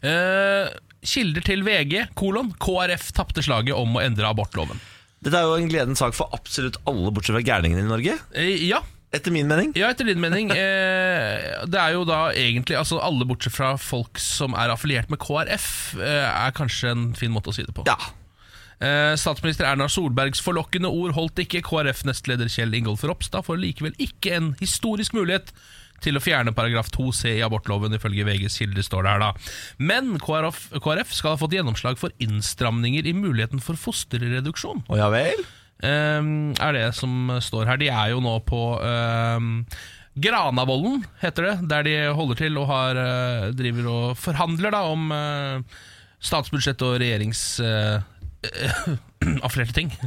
Eh, 0.00 0.72
kilder 1.04 1.44
til 1.44 1.66
VG, 1.68 2.06
kolon. 2.16 2.54
KrF 2.64 3.10
tapte 3.16 3.44
slaget 3.44 3.76
om 3.76 3.92
å 3.98 4.02
endre 4.06 4.30
abortloven. 4.32 4.80
Dette 5.24 5.36
er 5.40 5.44
jo 5.48 5.58
en 5.60 5.68
gledens 5.68 6.00
sak 6.00 6.16
for 6.16 6.32
absolutt 6.36 6.80
alle, 6.88 7.12
bortsett 7.12 7.36
fra 7.36 7.44
gærningene 7.44 7.84
i 7.84 7.88
Norge. 7.92 8.16
Eh, 8.36 8.64
ja, 8.68 8.80
Etter 9.14 9.34
min 9.34 9.48
mening. 9.50 9.72
ja, 9.78 9.92
etter 9.92 10.08
din 10.08 10.20
mening. 10.22 10.50
Eh, 10.50 11.64
det 11.70 11.80
er 11.80 11.94
jo 11.94 12.02
da 12.08 12.26
egentlig 12.34 12.78
altså 12.80 12.98
alle 13.04 13.26
bortsett 13.28 13.54
fra 13.54 13.74
folk 13.80 14.18
som 14.22 14.56
er 14.58 14.72
affiliert 14.74 15.12
med 15.12 15.22
KrF, 15.22 15.70
eh, 16.00 16.26
er 16.28 16.54
kanskje 16.56 16.92
en 16.94 17.08
fin 17.18 17.32
måte 17.34 17.52
å 17.52 17.56
si 17.56 17.66
det 17.66 17.74
på. 17.76 17.86
Ja. 17.86 17.98
Eh, 18.82 19.14
statsminister 19.20 19.68
Erna 19.68 19.86
Solbergs 19.88 20.42
forlokkende 20.42 20.90
ord 20.90 21.14
holdt 21.16 21.40
ikke. 21.44 21.62
KrF-nestleder 21.64 22.50
Kjell 22.50 22.74
Ingolf 22.74 23.04
Ropstad 23.06 23.46
får 23.46 23.62
likevel 23.62 23.94
ikke 24.02 24.34
en 24.36 24.52
historisk 24.60 25.14
mulighet 25.16 25.54
til 26.04 26.18
å 26.18 26.22
fjerne 26.22 26.52
paragraf 26.56 26.90
2c 26.92 27.36
i 27.38 27.42
abortloven, 27.46 27.94
ifølge 27.96 28.26
VGs 28.26 28.58
kilde 28.60 28.82
står 28.84 29.06
det 29.06 29.12
her 29.14 29.22
da. 29.22 29.30
Men 29.78 30.16
KrF, 30.20 30.66
KrF 30.84 31.14
skal 31.16 31.34
ha 31.36 31.40
fått 31.40 31.54
gjennomslag 31.56 32.00
for 32.00 32.12
innstramninger 32.22 33.06
i 33.08 33.14
muligheten 33.16 33.62
for 33.64 33.78
fosterreduksjon. 33.80 34.84
Å 34.90 35.00
ja 35.00 35.08
vel? 35.14 35.46
Eh, 35.82 36.30
er 36.60 36.76
det 36.76 36.86
som 36.98 37.34
står 37.42 37.72
her. 37.72 37.80
De 37.80 37.90
er 37.90 38.14
jo 38.14 38.22
nå 38.24 38.38
på 38.46 38.62
eh, 38.78 39.50
Granavolden, 40.14 41.02
heter 41.18 41.48
det, 41.48 41.54
der 41.72 41.86
de 41.88 41.94
holder 42.14 42.38
til 42.38 42.58
og 42.60 42.68
har, 42.70 42.98
eh, 43.02 43.48
driver 43.58 43.90
og 43.90 44.18
forhandler 44.20 44.70
da 44.70 44.84
om 44.92 45.10
eh, 45.10 45.80
statsbudsjett 46.22 46.84
og 46.86 47.00
regjerings... 47.02 47.46
eh, 49.24 49.48
flere 49.52 49.74
ting. 49.76 49.90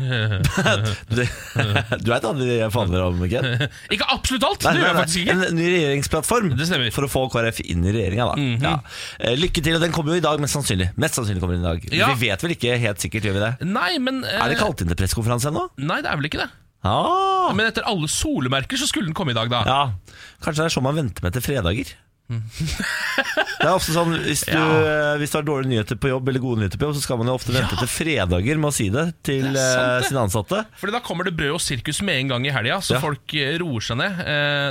Du, 1.08 1.22
du 1.24 2.10
veit 2.12 2.26
hva 2.26 2.32
jeg 2.38 2.70
forhandler 2.74 3.06
om, 3.08 3.22
Ken? 3.32 3.48
ikke 3.94 4.08
absolutt 4.14 4.46
alt! 4.48 4.66
Nei, 4.68 4.74
det 4.76 4.82
gjør 4.82 4.90
jeg 4.90 5.00
faktisk 5.00 5.22
ikke. 5.24 5.36
En 5.48 5.58
ny 5.58 5.68
regjeringsplattform 5.74 6.52
Det. 6.60 6.68
For 6.96 7.08
å 7.08 7.12
få 7.12 7.24
KrF 7.34 7.64
inn 7.66 7.86
i 7.88 7.96
regjeringa. 7.96 8.30
da 8.30 8.68
ja. 8.68 8.76
Eh, 9.20 9.38
Lykke 9.40 9.64
til. 9.64 9.78
og 9.80 9.84
Den 9.84 9.96
kommer 9.96 10.16
jo 10.16 10.22
i 10.22 10.26
dag, 10.26 10.42
mest 10.44 10.58
sannsynlig. 10.58 10.92
Mest 11.02 11.20
sannsynlig 11.20 11.44
kommer 11.44 11.58
den 11.58 11.66
i 11.66 11.70
dag 11.72 12.00
Ja. 12.04 12.12
Vi 12.14 12.28
vet 12.28 12.46
vel 12.46 12.56
ikke 12.58 12.78
helt 12.82 13.04
sikkert, 13.04 13.28
gjør 13.30 13.40
vi 13.40 13.44
det? 13.46 13.52
Nei, 13.68 13.92
men 14.04 14.24
uh... 14.26 14.38
Er 14.38 14.54
det 14.54 14.62
kalt 14.62 14.84
inn 14.84 14.92
til 14.92 15.00
pressekonferanse 15.00 15.52
ennå? 15.52 15.68
Nei, 15.82 16.02
det 16.06 16.12
er 16.12 16.22
vel 16.22 16.30
ikke 16.30 16.44
det. 16.46 16.50
Ah. 16.88 17.50
Men 17.58 17.72
etter 17.72 17.88
alle 17.90 18.10
solemerker 18.12 18.80
så 18.80 18.88
skulle 18.90 19.10
den 19.10 19.18
komme 19.18 19.34
i 19.34 19.38
dag, 19.38 19.50
da. 19.52 19.64
Ja, 19.68 20.18
Kanskje 20.44 20.62
det 20.62 20.70
er 20.70 20.76
sånn 20.78 20.86
man 20.86 21.00
venter 21.00 21.26
med 21.26 21.36
til 21.36 21.44
fredager. 21.44 21.96
Det 22.28 23.66
er 23.66 23.72
ofte 23.74 23.94
sånn 23.96 24.12
Hvis 24.26 24.42
du, 24.46 24.52
Mm. 24.52 24.58
Ja. 24.58 25.14
eh, 25.14 25.18
hvis 25.22 25.32
du 25.32 25.38
har 25.40 25.46
dårlige 25.48 25.72
nyheter 25.72 25.96
på 26.00 26.10
jobb, 26.12 26.28
eller 26.30 26.44
gode 26.44 26.60
nyheter 26.62 26.78
på 26.82 26.88
jobb, 26.90 26.96
så 26.98 27.04
skal 27.06 27.18
man 27.22 27.28
jo 27.32 27.36
ofte 27.38 27.54
vente 27.56 27.78
til 27.80 27.88
fredager 27.90 28.60
med 28.60 28.70
å 28.70 28.74
si 28.76 28.90
det 28.94 29.06
til 29.24 29.48
Det 29.54 29.64
sant, 29.64 30.04
eh, 30.04 30.08
sine 30.10 30.24
ansatte. 30.26 30.60
Fordi 30.80 30.92
da 30.98 31.00
kommer 31.06 31.24
det 31.28 31.36
brød 31.40 31.56
og 31.56 31.62
sirkus 31.64 32.02
med 32.04 32.20
en 32.20 32.28
gang 32.34 32.46
i 32.48 32.54
helga, 32.54 32.80
så 32.84 32.96
Ja. 32.98 33.00
folk 33.00 33.34
eh, 33.34 33.58
roer 33.58 33.82
seg 33.82 33.98
ned. 33.98 34.18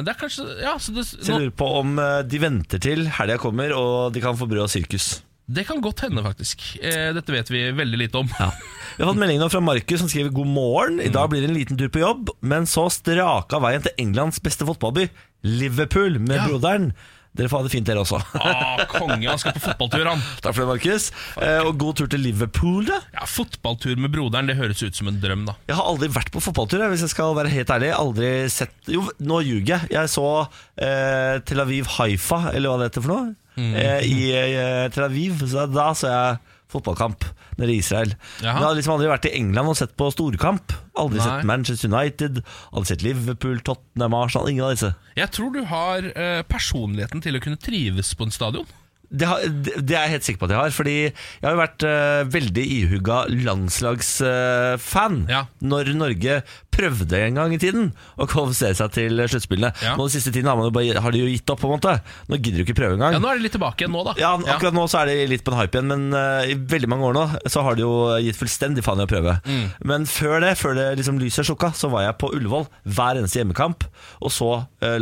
Det 0.04 0.08
er 0.12 0.20
kanskje 0.20 0.44
Ja, 0.62 0.76
så 0.78 0.92
det, 0.94 1.04
nå, 1.28 1.38
lurer 1.40 1.50
på 1.56 1.66
om 1.80 1.96
de 2.28 2.38
venter 2.38 2.78
til 2.80 3.06
helga 3.08 3.38
kommer, 3.38 3.72
og 3.76 4.12
de 4.12 4.20
kan 4.20 4.36
få 4.36 4.46
brød 4.48 4.62
og 4.68 4.70
sirkus. 4.70 5.22
det 5.48 5.64
kan 5.66 5.80
godt 5.80 6.00
hende, 6.02 6.22
faktisk. 6.24 6.76
Eh, 6.82 7.12
Dette 7.14 7.30
vet 7.30 7.48
vi 7.48 7.70
veldig 7.72 7.98
lite 7.98 8.16
om. 8.18 8.28
Ja. 8.40 8.50
Vi 8.98 9.04
har 9.04 9.12
fått 9.12 9.20
melding 9.20 9.38
nå 9.38 9.48
fra 9.50 9.60
Markus 9.60 10.00
som 10.00 10.08
skriver 10.08 10.32
god 10.34 10.46
morgen. 10.48 11.00
I 11.00 11.08
dag 11.08 11.30
blir 11.30 11.40
det 11.40 11.50
en 11.50 11.54
liten 11.56 11.76
tur 11.78 11.88
på 11.88 12.00
jobb, 12.02 12.30
men 12.42 12.64
så 12.66 12.88
straka 12.90 13.60
veien 13.60 13.82
til 13.84 13.92
Englands 13.98 14.40
beste 14.40 14.66
fotballby, 14.66 15.08
Liverpool, 15.44 16.18
med 16.18 16.36
Ja. 16.40 16.46
broderen. 16.48 16.94
Dere 17.36 17.50
får 17.52 17.60
ha 17.62 17.66
det 17.66 17.72
fint, 17.74 17.86
dere 17.88 18.02
også. 18.02 18.18
Ah, 18.40 18.82
konge, 18.90 19.26
han 19.28 19.40
skal 19.40 19.54
på 19.56 19.62
fotballtur, 19.66 20.06
han. 20.08 20.22
Takk 20.44 20.56
for 20.56 20.62
det, 20.64 20.68
Markus. 20.72 21.08
Eh, 21.42 21.60
og 21.66 21.76
god 21.80 21.98
tur 22.00 22.10
til 22.12 22.22
Liverpool, 22.24 22.86
da. 22.88 23.00
Ja, 23.14 23.26
Fotballtur 23.28 23.96
med 24.00 24.12
broderen, 24.14 24.48
det 24.50 24.56
høres 24.58 24.80
ut 24.86 24.96
som 24.96 25.10
en 25.12 25.20
drøm, 25.22 25.44
da. 25.48 25.56
Jeg 25.68 25.76
har 25.78 25.88
aldri 25.90 26.08
vært 26.14 26.32
på 26.34 26.42
fotballtur, 26.44 26.84
hvis 26.92 27.04
jeg 27.06 27.12
skal 27.12 27.36
være 27.36 27.52
helt 27.52 27.72
ærlig. 27.76 27.92
Aldri 27.96 28.30
sett 28.52 28.90
Jo, 28.92 29.04
nå 29.20 29.40
ljuger 29.44 29.74
jeg. 29.76 29.92
Jeg 29.96 30.12
så 30.12 30.26
eh, 30.46 31.36
Tel 31.46 31.62
Aviv 31.64 31.88
Haifa, 31.98 32.46
eller 32.54 32.72
hva 32.72 32.80
det 32.80 32.90
heter 32.90 33.04
for 33.06 33.14
noe, 33.14 33.34
eh, 33.60 34.04
i 34.06 34.20
eh, 34.32 34.84
Tel 34.94 35.06
Aviv. 35.08 35.44
Så 35.50 35.66
da 35.72 35.90
så 35.96 36.12
jeg 36.12 36.42
fotballkamp 36.72 37.24
nede 37.60 37.72
i 37.74 37.80
Israel. 37.80 38.14
Jaha. 38.42 38.52
Men 38.52 38.62
jeg 38.62 38.68
har 38.68 38.78
liksom 38.78 38.94
aldri 38.96 39.10
vært 39.10 39.28
i 39.30 39.34
England 39.38 39.72
og 39.72 39.78
sett 39.78 39.94
på 39.98 40.08
storkamp. 40.14 40.74
Aldri 40.98 41.20
Nei. 41.20 41.26
sett 41.26 41.48
Manchester 41.48 41.92
United, 41.92 42.40
aldri 42.72 42.90
sett 42.92 43.04
Liverpool, 43.06 43.60
Tottenham, 43.66 44.16
Arsenal. 44.18 44.50
Ingen 44.52 44.66
av 44.68 44.74
disse. 44.76 44.92
Jeg 45.16 45.32
tror 45.36 45.54
du 45.54 45.62
har 45.70 46.10
eh, 46.12 46.42
personligheten 46.48 47.22
til 47.24 47.38
å 47.38 47.42
kunne 47.44 47.60
trives 47.60 48.12
på 48.16 48.26
en 48.26 48.34
stadion. 48.34 48.68
Det, 49.10 49.26
har, 49.30 49.42
det 49.46 49.94
er 49.94 50.06
jeg 50.06 50.14
helt 50.16 50.26
sikker 50.26 50.40
på 50.42 50.48
at 50.48 50.54
jeg 50.56 50.60
har. 50.60 50.74
Fordi 50.76 50.96
jeg 51.06 51.44
har 51.46 51.54
jo 51.54 51.60
vært 51.62 51.86
uh, 51.86 52.22
veldig 52.34 52.64
ihugga 52.80 53.18
landslagsfan 53.30 55.18
Ja. 55.30 55.44
når 55.62 55.92
Norge 55.96 56.40
prøvde 56.76 57.16
en 57.24 57.38
gang 57.38 57.54
i 57.54 57.58
tiden 57.60 57.86
å 58.20 58.26
kvalifisere 58.28 58.76
seg 58.76 58.90
til 58.92 59.22
sluttspillene. 59.32 59.70
Ja. 59.80 59.94
Nå 59.96 60.06
den 60.08 60.12
siste 60.12 60.32
tiden 60.34 60.48
har, 60.50 60.58
man 60.58 60.68
jo 60.68 60.74
bare, 60.76 61.00
har 61.00 61.14
de 61.14 61.22
jo 61.22 61.30
gitt 61.30 61.48
opp, 61.52 61.62
på 61.62 61.70
en 61.70 61.78
måte. 61.78 61.94
Nå 62.28 62.36
gidder 62.36 62.60
de 62.60 62.66
ikke 62.66 62.76
prøve 62.76 62.98
engang. 62.98 63.16
Ja, 63.16 63.20
Nå 63.22 63.30
er 63.30 63.38
det 63.38 63.46
litt 63.46 63.54
tilbake 63.56 63.84
igjen 63.86 63.94
nå, 63.96 64.02
da. 64.10 64.12
Ja, 64.20 64.34
akkurat 64.36 64.76
nå 64.76 64.84
så 64.92 65.00
er 65.00 65.08
de 65.12 65.16
litt 65.30 65.44
på 65.46 65.54
en 65.54 65.60
hype 65.62 65.78
igjen, 65.78 65.88
men 65.88 66.04
uh, 66.12 66.44
i 66.44 66.58
veldig 66.76 66.90
mange 66.92 67.08
år 67.08 67.16
nå 67.16 67.24
så 67.52 67.64
har 67.64 67.78
de 67.78 67.86
jo 67.86 67.94
gitt 68.26 68.36
fullstendig 68.40 68.84
faen 68.84 69.00
i 69.00 69.06
å 69.06 69.10
prøve. 69.10 69.38
Mm. 69.48 69.64
Men 69.88 70.04
før 70.10 70.44
det, 70.44 70.52
før 70.60 70.76
det 70.76 70.86
liksom 71.00 71.20
lyset 71.22 71.48
slukka, 71.48 71.72
så 71.78 71.88
var 71.92 72.04
jeg 72.10 72.18
på 72.20 72.28
Ullevål 72.36 72.68
hver 72.92 73.22
eneste 73.22 73.40
hjemmekamp 73.40 73.88
og 74.20 74.32
så 74.36 74.50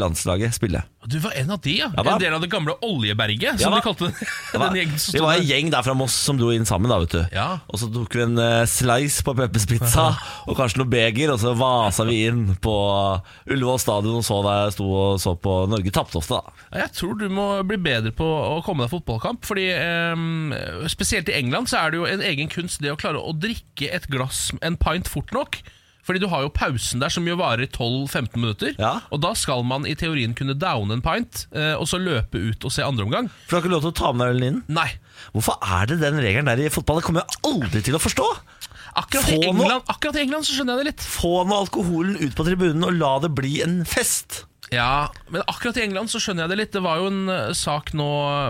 landslaget 0.01 0.57
spille. 0.57 0.83
Du 1.07 1.19
var 1.21 1.35
en 1.37 1.51
av 1.53 1.61
de, 1.61 1.75
ja. 1.83 1.91
Ja, 1.93 2.05
en 2.15 2.21
del 2.23 2.33
av 2.33 2.41
det 2.41 2.49
gamle 2.53 2.75
oljeberget, 2.85 3.61
som 3.61 3.75
ja, 3.75 3.81
de 3.81 3.85
kalte 3.85 4.09
det. 4.09 4.29
den 4.55 4.79
gjengen 4.79 5.03
Vi 5.13 5.21
var 5.21 5.35
en 5.37 5.45
gjeng 5.49 5.73
der 5.75 5.85
fra 5.85 5.95
Moss 5.99 6.17
som 6.17 6.39
dro 6.41 6.49
inn 6.55 6.65
sammen, 6.69 6.89
da, 6.93 6.99
vet 7.03 7.13
du. 7.13 7.37
Ja. 7.37 7.49
Og 7.69 7.81
så 7.83 7.91
tok 7.93 8.17
vi 8.17 8.25
en 8.25 8.41
eh, 8.41 8.65
slice 8.71 9.25
på 9.27 9.35
Peppers 9.37 9.67
Pizza 9.69 10.07
og 10.49 10.57
kanskje 10.57 10.81
noe 10.81 10.93
beger, 10.95 11.35
og 11.35 11.43
så 11.43 11.53
vasa 11.59 12.07
vi 12.09 12.23
inn 12.31 12.55
på 12.65 12.75
Ullevål 13.51 13.81
stadion 13.83 14.21
og 14.23 14.27
så 14.27 14.41
der 14.47 14.63
jeg 14.63 14.77
sto 14.79 14.89
og 14.95 15.21
så 15.21 15.37
på 15.37 15.59
Norge 15.71 15.93
tapte 15.95 16.21
ofte, 16.23 16.41
da. 16.41 16.67
Jeg 16.81 16.95
tror 16.97 17.21
du 17.21 17.29
må 17.33 17.49
bli 17.69 17.79
bedre 17.85 18.15
på 18.17 18.25
å 18.25 18.59
komme 18.65 18.87
deg 18.87 18.95
fotballkamp. 18.95 19.45
Fordi 19.45 19.69
ehm, 19.77 20.53
Spesielt 20.91 21.29
i 21.29 21.37
England 21.37 21.69
så 21.71 21.83
er 21.83 21.93
det 21.93 22.01
jo 22.01 22.09
en 22.09 22.25
egen 22.25 22.51
kunst 22.53 22.81
det 22.83 22.93
å 22.93 22.99
klare 23.01 23.21
å 23.21 23.35
drikke 23.37 23.91
et 23.93 24.09
glass, 24.13 24.49
en 24.65 24.79
pint, 24.81 25.11
fort 25.11 25.33
nok. 25.37 25.61
Fordi 26.05 26.21
du 26.21 26.29
har 26.29 26.45
jo 26.45 26.53
pausen 26.53 27.01
der 27.01 27.13
som 27.13 27.27
jo 27.29 27.37
varer 27.41 27.65
12-15 27.67 28.37
minutter. 28.37 28.75
Ja. 28.81 28.99
Og 29.15 29.23
da 29.25 29.33
skal 29.39 29.65
man 29.67 29.89
i 29.89 29.97
teorien 29.99 30.37
kunne 30.37 30.57
downe 30.59 30.99
en 30.99 31.05
pint, 31.05 31.47
eh, 31.57 31.73
og 31.79 31.89
så 31.91 32.01
løpe 32.01 32.41
ut 32.41 32.67
og 32.67 32.75
se 32.75 32.85
andre 32.85 33.07
omgang. 33.07 33.31
For 33.47 33.55
du 33.55 33.57
har 33.57 33.65
ikke 33.65 33.75
lov 33.75 33.87
til 33.87 33.95
å 33.95 33.99
ta 34.03 34.13
med 34.13 34.27
deg 34.27 34.37
ølen 34.37 34.49
inn? 34.51 34.61
Nei. 34.77 34.91
Hvorfor 35.33 35.57
er 35.65 35.89
det 35.89 36.03
den 36.03 36.21
regelen 36.21 36.51
der 36.51 36.61
i 36.61 36.73
fotball? 36.73 37.01
Det 37.01 37.09
kommer 37.09 37.25
jeg 37.25 37.41
aldri 37.49 37.85
til 37.87 37.97
å 37.97 38.03
forstå. 38.03 38.29
Akkurat 38.95 39.31
i, 39.33 39.41
England, 39.49 39.89
akkurat 39.91 40.17
i 40.21 40.23
England 40.23 40.47
så 40.47 40.55
skjønner 40.55 40.77
jeg 40.77 40.85
det 40.85 40.91
litt. 40.93 41.07
Få 41.17 41.41
nå 41.49 41.57
alkoholen 41.65 42.19
ut 42.21 42.37
på 42.37 42.47
tribunen 42.47 42.87
og 42.87 42.95
la 43.01 43.15
det 43.25 43.33
bli 43.35 43.57
en 43.65 43.81
fest. 43.89 44.45
Ja, 44.75 45.09
men 45.31 45.43
akkurat 45.51 45.79
i 45.79 45.85
England 45.87 46.11
så 46.13 46.21
skjønner 46.23 46.45
jeg 46.45 46.53
det 46.55 46.59
litt. 46.61 46.73
Det 46.77 46.83
var 46.85 47.01
jo 47.03 47.09
en 47.13 47.23
eh, 47.33 47.53
sak 47.57 47.93
nå 47.97 48.09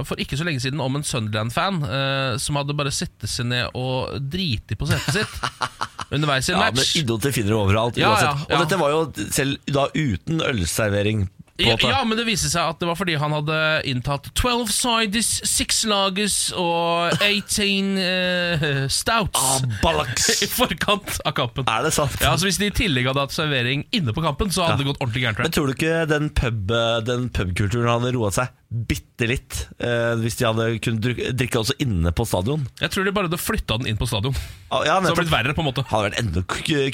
for 0.09 0.21
ikke 0.23 0.38
så 0.40 0.47
lenge 0.49 0.62
siden 0.64 0.81
om 0.83 0.97
en 0.99 1.04
Sunderland-fan 1.07 1.83
eh, 1.85 2.37
som 2.43 2.57
hadde 2.61 2.76
bare 2.78 2.93
sittet 2.95 3.31
seg 3.31 3.49
ned 3.52 3.75
og 3.78 4.16
driti 4.33 4.78
på 4.81 4.88
setet 4.90 5.21
sitt 5.21 5.38
underveis 6.14 6.49
i 6.49 6.54
en 6.54 6.59
Ja, 6.61 6.66
men 6.71 6.81
match. 6.81 6.95
idioter 7.00 7.35
finner 7.35 7.54
du 7.54 7.59
overalt. 7.61 7.97
Ja, 8.00 8.12
uansett. 8.14 8.45
ja. 8.49 8.57
Og 8.59 8.64
dette 8.66 8.81
var 8.81 8.93
jo 8.95 9.28
selv 9.35 9.59
da 9.75 9.87
uten 9.95 10.43
ølservering. 10.45 11.26
Ja, 11.63 11.77
ja, 11.79 12.01
men 12.03 12.19
det 12.19 12.25
viste 12.27 12.49
seg 12.51 12.67
at 12.67 12.81
det 12.83 12.89
var 12.89 12.97
fordi 12.99 13.15
han 13.21 13.31
hadde 13.31 13.57
inntatt 13.87 14.27
12 14.35 14.73
sides, 14.75 15.29
6 15.47 15.85
lagers 15.87 16.39
og 16.59 17.15
18 17.23 17.93
uh, 17.95 18.65
stouts 18.91 19.39
Ah, 19.39 20.03
i 20.43 20.49
forkant 20.51 21.21
av 21.23 21.37
kampen. 21.37 21.69
Er 21.71 21.87
det 21.87 21.95
sant? 21.95 22.17
Ja, 22.19 22.35
så 22.35 22.49
Hvis 22.49 22.59
de 22.59 22.73
i 22.73 22.75
tillegg 22.75 23.07
hadde 23.07 23.23
hatt 23.23 23.37
servering 23.37 23.87
inne 23.95 24.15
på 24.17 24.25
kampen, 24.25 24.51
så 24.51 24.67
hadde 24.67 24.83
det 24.83 24.89
gått 24.91 24.99
ordentlig 25.05 25.29
gærent. 25.29 25.45
Men 25.47 25.55
tror 25.55 25.71
du 25.71 25.77
ikke 25.77 26.03
den, 26.11 26.29
pub, 26.35 26.75
den 27.07 27.31
pubkulturen 27.35 27.93
hadde 27.93 28.15
roa 28.19 28.35
seg 28.35 28.51
bitte 28.75 29.26
litt 29.31 29.57
eh, 29.78 30.14
hvis 30.19 30.35
de 30.40 30.47
hadde 30.49 30.64
kunnet 30.83 31.04
drikke, 31.38 31.61
også 31.61 31.76
inne 31.85 32.11
på 32.16 32.25
stadion? 32.26 32.64
Jeg 32.83 32.90
tror 32.90 33.07
de 33.07 33.12
bare 33.14 33.28
hadde 33.31 33.38
flytta 33.38 33.76
den 33.78 33.90
inn 33.93 33.99
på 34.00 34.09
stadion. 34.11 34.35
Ah, 34.75 34.83
Ja, 34.85 34.97
Så 34.99 35.04
det 35.04 35.11
hadde 35.12 35.21
blitt 35.23 35.33
verre, 35.33 35.54
på 35.54 35.62
en 35.62 35.69
måte. 35.69 35.85
hadde 35.87 36.09
vært 36.09 36.19
enda 36.19 36.43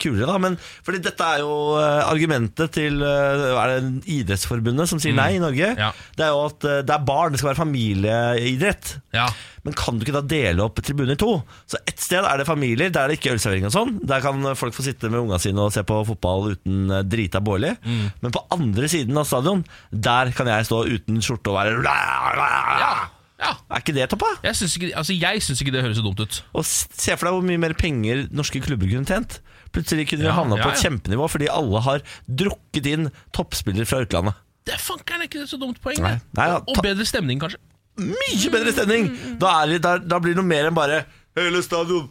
kulere, 0.03 0.27
da. 0.29 0.37
Men 0.43 0.59
fordi 0.85 1.01
dette 1.07 1.25
er 1.25 1.41
jo 1.45 1.55
eh, 1.81 2.03
argumentet 2.11 2.75
til 2.77 3.01
eh, 3.01 3.47
Er 3.57 3.73
det 3.81 4.05
Idrettsforbundet 4.19 4.91
som 4.93 5.01
sier 5.01 5.17
nei 5.17 5.31
i 5.39 5.41
Norge? 5.43 5.73
Mm. 5.73 5.81
Ja. 5.81 5.93
Det 6.19 6.27
er 6.27 6.35
jo 6.35 6.43
at 6.51 6.69
eh, 6.69 6.83
det 6.85 6.97
er 6.99 7.07
barn, 7.09 7.33
det 7.33 7.41
skal 7.41 7.55
være 7.55 7.63
familieidrett. 7.65 8.95
Ja, 9.17 9.29
Men 9.67 9.77
kan 9.77 9.99
du 9.99 10.07
ikke 10.07 10.17
da 10.17 10.23
dele 10.25 10.65
opp 10.65 10.81
tribunen 10.85 11.15
i 11.15 11.21
to? 11.21 11.35
Så 11.69 11.81
ett 11.85 12.01
sted 12.01 12.25
er 12.25 12.41
det 12.41 12.49
familier, 12.49 12.93
der 12.93 13.05
er 13.05 13.13
det 13.13 13.19
ikke 13.21 13.35
ølservering 13.37 13.69
og 13.69 13.75
sånn. 13.75 13.95
Der 14.09 14.25
kan 14.25 14.43
folk 14.59 14.77
få 14.77 14.85
sitte 14.87 15.11
med 15.13 15.21
unga 15.21 15.41
sine 15.43 15.67
og 15.67 15.75
se 15.75 15.85
på 15.87 16.01
fotball 16.09 16.55
uten 16.55 16.91
eh, 16.97 17.05
drita 17.05 17.43
Bårli. 17.45 17.75
Mm. 17.85 18.07
Men 18.25 18.35
på 18.37 18.45
andre 18.57 18.91
siden 18.93 19.21
av 19.21 19.29
stadion, 19.29 19.65
der 19.93 20.33
kan 20.37 20.49
jeg 20.49 20.69
stå 20.71 20.83
uten 20.89 21.21
skjorte 21.25 21.53
og 21.53 21.61
være 21.61 21.81
ja, 21.85 22.95
ja. 23.41 23.55
Er 23.73 23.81
ikke 23.81 23.95
det 23.97 24.09
topp, 24.13 24.25
da? 24.25 24.33
Jeg 24.51 24.59
syns 24.59 24.75
ikke, 24.77 24.91
altså 25.01 25.15
ikke 25.17 25.73
det 25.73 25.85
høres 25.85 26.01
så 26.01 26.05
dumt 26.05 26.21
ut. 26.21 26.43
Og 26.57 26.67
se 26.67 27.15
for 27.17 27.29
deg 27.29 27.37
hvor 27.37 27.47
mye 27.47 27.61
mer 27.61 27.75
penger 27.79 28.27
norske 28.37 28.61
klubber 28.65 28.91
kunne 28.91 29.09
tjent. 29.09 29.41
Plutselig 29.75 30.09
kunne 30.11 30.25
vi 30.25 30.29
Ja, 30.29 30.37
havna 30.37 30.59
ja, 30.59 30.67
på 30.67 30.75
et 30.75 30.83
kjempenivå 30.83 31.29
fordi 31.31 31.49
alle 31.53 31.83
har 31.87 32.05
drukket 32.27 32.89
inn 32.91 33.11
toppspillere 33.37 33.89
fra 33.89 34.03
utlandet. 34.05 34.39
Det 34.67 34.75
er 34.77 34.83
fankeren 34.83 35.25
ikke 35.25 35.47
så 35.49 35.57
dumt 35.61 35.81
poeng. 35.83 36.01
Nei. 36.05 36.17
det. 36.19 36.37
Nei, 36.37 36.49
ja, 36.53 36.59
Og 36.61 36.83
bedre 36.85 37.07
stemning, 37.09 37.41
kanskje. 37.43 37.61
Mye 37.99 38.51
bedre 38.53 38.73
stemning! 38.73 39.11
Da, 39.41 39.57
er 39.65 39.75
det, 39.75 39.81
da, 39.85 39.97
da 39.99 40.19
blir 40.23 40.35
det 40.37 40.41
noe 40.41 40.49
mer 40.49 40.69
enn 40.71 40.77
bare 40.77 41.03
Hele 41.39 41.61
stadion! 41.65 42.07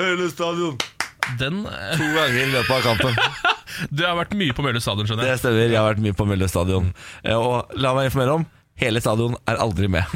Hele 0.00 0.28
stadion! 0.32 0.76
Den 1.38 1.62
eh, 1.68 1.94
To 1.98 2.06
ganger 2.14 2.38
i 2.42 2.50
løpet 2.52 2.74
av 2.78 2.84
kampen. 2.86 3.16
Du 3.94 4.00
har 4.02 4.16
vært 4.18 4.32
mye 4.34 4.54
på 4.56 4.64
Mølle 4.64 4.80
stadion, 4.82 5.06
skjønner 5.06 5.28
Det 5.28 5.36
stemmer. 5.38 5.68
Jeg 5.68 5.76
har 5.78 5.86
vært 5.92 6.00
mye 6.02 6.16
på 6.16 6.24
Mølle 6.26 6.48
stadion. 6.50 6.88
Eh, 7.22 7.36
Og 7.36 7.74
la 7.78 7.92
meg 7.94 8.08
informere 8.08 8.38
om 8.40 8.46
hele 8.78 9.00
stadion 9.02 9.34
er 9.50 9.58
aldri 9.62 9.88
med. 9.90 10.06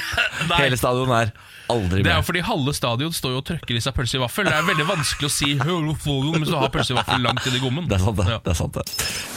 Nei, 0.48 0.58
Hele 0.64 0.78
stadion 0.80 1.10
er 1.14 1.30
aldri 1.72 2.02
det 2.04 2.12
er 2.12 2.20
jo 2.20 2.26
fordi 2.26 2.42
halve 2.46 2.74
stadion 2.76 3.14
står 3.14 3.34
jo 3.34 3.42
og 3.42 3.46
trøkker 3.48 3.78
i 3.78 3.82
seg 3.82 3.94
pølse 3.96 4.18
i 4.18 4.22
vaffel. 4.22 4.48
Det 4.48 4.54
er 4.56 4.66
veldig 4.68 4.86
vanskelig 4.88 5.28
å 5.28 5.32
si 5.32 5.52
mens 5.56 6.50
du 6.50 6.56
har 6.56 6.72
pølse 6.72 6.94
i 6.94 6.98
vaffel 6.98 7.22
langt 7.26 7.46
inn 7.48 7.58
i 7.58 7.62
gommen. 7.62 7.86
Det 7.90 7.98
er 7.98 8.04
sant, 8.04 8.18
det. 8.18 8.28
Ja. 8.30 8.40
det, 8.42 8.54
er 8.54 8.58
sant 8.58 8.78
det. 8.78 8.84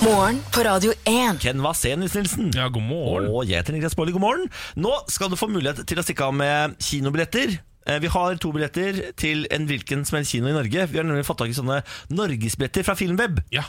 Morgen 0.06 0.42
på 0.54 0.66
Radio 0.68 0.96
1. 1.10 1.40
Ken 1.44 1.64
Vasenius 1.66 2.18
Nilsen. 2.18 2.52
Ja, 2.56 2.68
god 2.74 2.88
morgen. 2.88 3.30
Og 3.32 3.48
jeg 3.50 3.62
heter 3.62 3.76
Niklas 3.76 3.98
Baarli, 3.98 4.16
god 4.16 4.26
morgen. 4.26 4.52
Nå 4.80 4.94
skal 5.12 5.32
du 5.32 5.40
få 5.40 5.50
mulighet 5.52 5.86
til 5.88 6.02
å 6.02 6.06
stikke 6.06 6.30
av 6.30 6.36
med 6.36 6.76
kinobilletter. 6.84 7.58
Eh, 7.86 8.00
Vi 8.02 8.12
har 8.12 8.38
to 8.42 8.52
billetter 8.56 9.12
til 9.18 9.46
en 9.54 9.68
hvilken 9.70 10.06
som 10.06 10.18
helst 10.18 10.32
kino 10.34 10.50
i 10.50 10.56
Norge. 10.56 10.88
Vi 10.92 10.98
har 10.98 11.06
nemlig 11.08 11.26
fått 11.28 11.40
tak 11.44 11.52
i 11.54 11.58
sånne 11.58 11.82
norgesbilletter 12.10 12.86
fra 12.88 12.96
Filmweb. 12.98 13.42
Ja. 13.54 13.64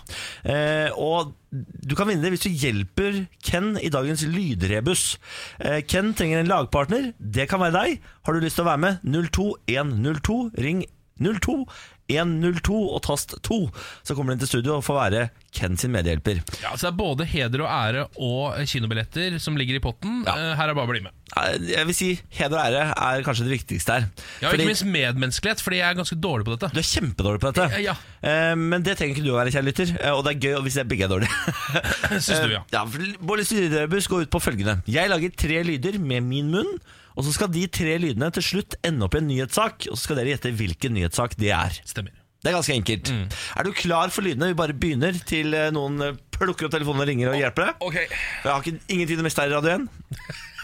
Eh, 0.45 0.91
og 0.97 1.35
du 1.53 1.95
kan 1.97 2.09
vinne 2.09 2.25
det 2.25 2.35
hvis 2.35 2.47
du 2.47 2.51
hjelper 2.51 3.23
Ken 3.45 3.77
i 3.81 3.93
dagens 3.93 4.25
lydrebus. 4.29 5.17
Eh, 5.61 5.81
Ken 5.89 6.15
trenger 6.17 6.43
en 6.43 6.51
lagpartner. 6.51 7.13
Det 7.21 7.49
kan 7.49 7.61
være 7.61 7.77
deg. 7.77 8.03
Har 8.27 8.33
du 8.37 8.41
lyst 8.45 8.57
til 8.61 8.67
å 8.67 8.71
være 8.73 8.85
med? 8.87 9.01
02102. 9.07 10.41
Ring 10.59 10.85
02 11.17 11.65
102 12.09 12.77
og 12.95 13.03
tast 13.07 13.35
2. 13.43 13.59
Så 14.07 14.15
kommer 14.15 14.33
inn 14.37 14.39
til 14.43 14.49
studio 14.51 14.77
og 14.79 14.85
får 14.87 14.99
være 15.01 15.29
Ken 15.57 15.73
sin 15.81 15.89
medhjelper. 15.95 16.43
ja, 16.61 16.75
så 16.77 16.83
det 16.85 16.91
er 16.91 16.97
både 16.99 17.25
heder 17.25 17.63
og 17.65 17.71
ære 17.73 18.03
og 18.21 18.59
kinobilletter 18.69 19.39
som 19.41 19.57
ligger 19.57 19.79
i 19.79 19.81
potten. 19.81 20.19
Ja. 20.27 20.35
Eh, 20.37 20.57
Her 20.59 20.69
er 20.69 20.77
bare 20.77 20.85
å 20.85 20.91
bli 20.93 21.01
med. 21.07 21.15
Eh, 21.33 21.57
Jeg 21.71 21.87
vil 21.89 21.97
si 21.97 22.09
heder 22.37 22.59
og 22.59 22.67
ære 22.67 22.83
er 22.93 23.23
kanskje 23.25 23.47
det 23.49 23.55
viktigste 23.57 23.93
her. 23.97 24.05
Ja, 24.43 24.51
Fordi 24.51 24.67
Ikke 24.67 24.69
minst 24.75 24.85
medmenneskelighet, 24.85 25.63
fordi 25.65 25.79
jeg 25.81 25.89
er 25.89 25.97
ganske 26.03 26.19
dårlig 26.21 26.45
på 26.45 26.59
dette. 26.59 26.69
du 26.75 26.79
er 26.83 26.91
kjempedårlig 26.91 27.41
på 27.41 27.53
dette. 27.55 27.81
Ja, 27.87 27.97
Eh, 28.27 28.55
Men 28.57 28.83
det 28.83 28.97
trenger 28.99 29.15
ikke 29.17 29.25
du 29.25 29.33
å 29.33 29.39
være, 29.39 29.53
kjære 29.55 29.65
lytter. 29.71 29.97
Eh, 30.03 30.13
Og 30.13 30.25
det 30.27 30.37
er 30.37 30.41
gøy 30.51 30.63
hvis 30.67 30.77
jeg 30.77 30.89
begge 30.89 31.05
er 31.05 31.09
dårlige. 31.09 31.31
Syns 32.27 32.41
du, 32.45 32.53
ja. 32.53 32.63
Ja, 32.73 32.85
Bårlis 33.21 33.53
lydrebus 33.55 34.09
går 34.11 34.27
ut 34.27 34.31
på 34.35 34.41
følgende. 34.43 34.83
Jeg 34.91 35.09
lager 35.09 35.31
tre 35.37 35.63
lyder 35.65 35.99
med 35.99 36.23
min 36.27 36.51
munn. 36.53 36.79
Og 37.17 37.25
så 37.25 37.33
skal 37.33 37.49
de 37.53 37.65
tre 37.73 37.97
lydene 38.03 38.29
til 38.37 38.45
slutt 38.45 38.77
ende 38.85 39.07
opp 39.07 39.17
i 39.17 39.23
en 39.23 39.29
nyhetssak. 39.31 39.89
Og 39.91 39.97
så 39.97 40.03
skal 40.05 40.21
dere 40.21 40.35
gjette 40.35 40.53
hvilken 40.57 40.97
nyhetssak 40.97 41.37
det 41.41 41.53
er. 41.57 41.79
Stemmer. 41.89 42.13
Det 42.45 42.53
er 42.53 42.57
ganske 42.59 42.75
enkelt. 42.77 43.09
Mm. 43.11 43.25
Er 43.59 43.67
du 43.67 43.73
klar 43.75 44.13
for 44.15 44.23
lydene? 44.23 44.53
Vi 44.53 44.59
bare 44.59 44.77
begynner 44.77 45.17
til 45.27 45.57
eh, 45.57 45.71
noen 45.75 46.03
eh, 46.05 46.19
plukker 46.37 46.69
opp 46.69 46.75
telefonen 46.77 47.03
og 47.03 47.09
ringer 47.09 47.33
og 47.33 47.41
hjelper 47.41 47.65
deg. 47.65 47.81
Ok 47.83 47.97
jeg 47.97 48.51
har 48.51 48.61
ikke, 48.61 48.83
ingen 48.93 49.09
tid 49.11 49.23
å 49.23 49.27
miste 49.27 49.43
her 49.43 49.51
i 49.51 49.57
Radio 49.57 49.73
igjen. 49.73 49.89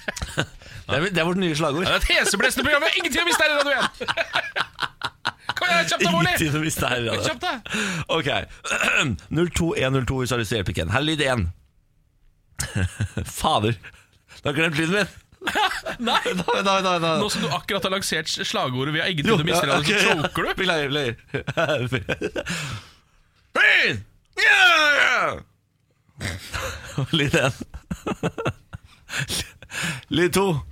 det, 0.37 0.45
er, 0.99 1.09
det 1.09 1.23
er 1.23 1.27
vårt 1.27 1.41
nye 1.43 1.57
slagord. 1.59 1.89
Det 1.89 1.97
er 1.97 2.05
et 2.05 2.11
heseblesende 2.13 2.69
program. 2.69 2.87
Ingen 3.01 3.17
tid 3.17 3.25
å 3.25 3.27
miste 3.27 3.49
her 3.49 3.51
i 3.51 3.59
Radio 3.59 3.73
1! 3.81 3.89
Kom 5.59 5.73
igjen, 5.73 5.89
kjapt 5.89 6.05
deg, 6.05 6.13
Ingen 6.13 6.39
tid 6.45 6.61
å 6.61 6.63
miste 6.63 6.93
her 6.93 7.01
i 7.01 7.09
Radio 7.09 7.17
1. 7.17 7.27
Kjapt 7.33 7.49
deg! 7.49 7.57
Ok 8.13 8.31
02102 9.41 10.21
hvis 10.21 10.31
du 10.31 10.37
har 10.37 10.45
lyst 10.45 10.53
til 10.53 10.59
å 10.59 10.63
hjelpe 10.63 10.77
Ken 10.77 10.93
Her 10.93 11.03
er 11.03 11.09
lyd 11.09 11.27
1 11.27 11.49
Fader 13.41 13.75
Du 14.39 14.49
har 14.51 14.57
glemt 14.59 14.79
lyden 14.79 15.01
min 15.01 15.22
Nei! 15.99 16.21
Nei, 16.25 16.63
nei, 16.63 16.83
nei, 16.83 16.99
da. 17.03 17.11
Nå 17.19 17.29
som 17.33 17.43
du 17.43 17.49
akkurat 17.53 17.83
har 17.87 17.93
lansert 17.95 18.29
slagordet 18.31 18.95
'Vi 18.95 19.01
har 19.03 19.09
ingen 19.11 19.25
tid 19.27 19.35
å 19.35 19.47
miste', 19.47 19.67
ja, 19.67 19.73
radio, 19.75 19.99
så 19.99 20.03
choker 20.23 20.43
du. 20.43 20.49
Beklager, 20.63 20.89
beklager! 20.89 21.17
Litt 27.13 27.35
1 27.35 27.65
Lyd 30.09 30.33
2 30.37 30.63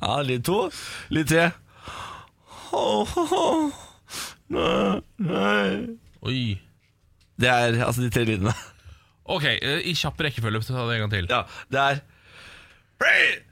Ja, 0.00 0.22
litt 0.24 0.44
to. 0.44 0.70
Litt 1.12 1.28
tre. 1.28 1.50
Nei, 4.50 5.00
nei 5.20 5.98
Oi. 6.24 6.60
Det 7.40 7.48
er 7.48 7.76
altså 7.84 8.02
de 8.04 8.10
tre 8.12 8.24
lydene. 8.28 8.54
Ok, 9.30 9.44
eh, 9.46 9.86
i 9.86 9.94
kjapp 9.94 10.18
rekkefølge, 10.26 10.66
ta 10.66 10.82
det 10.88 10.94
en 10.98 11.02
gang 11.06 11.12
til. 11.14 11.26
Ja, 11.30 11.44
det 11.70 11.78
er 11.86 12.02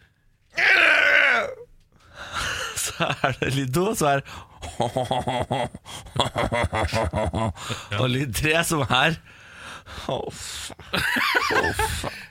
Så 2.79 3.05
er 3.23 3.33
det 3.41 3.55
lyd 3.55 3.73
to, 3.75 3.95
så 3.97 4.07
er 4.11 4.17
det 4.21 4.27
Og 8.01 8.11
lyd 8.11 8.33
tre, 8.35 8.64
som 8.67 8.81
er. 8.83 9.14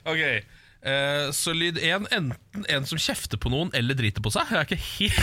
Ok, 0.06 0.20
eh, 0.22 0.44
Så 1.34 1.54
lyd 1.56 1.78
én, 1.82 2.06
enten 2.14 2.66
en 2.70 2.86
som 2.90 2.98
kjefter 3.02 3.38
på 3.42 3.50
noen 3.54 3.70
eller 3.78 3.96
driter 3.98 4.22
på 4.24 4.30
seg. 4.34 4.46
Jeg 4.52 4.58
er 4.60 4.64
ikke 4.68 4.84
helt, 5.00 5.20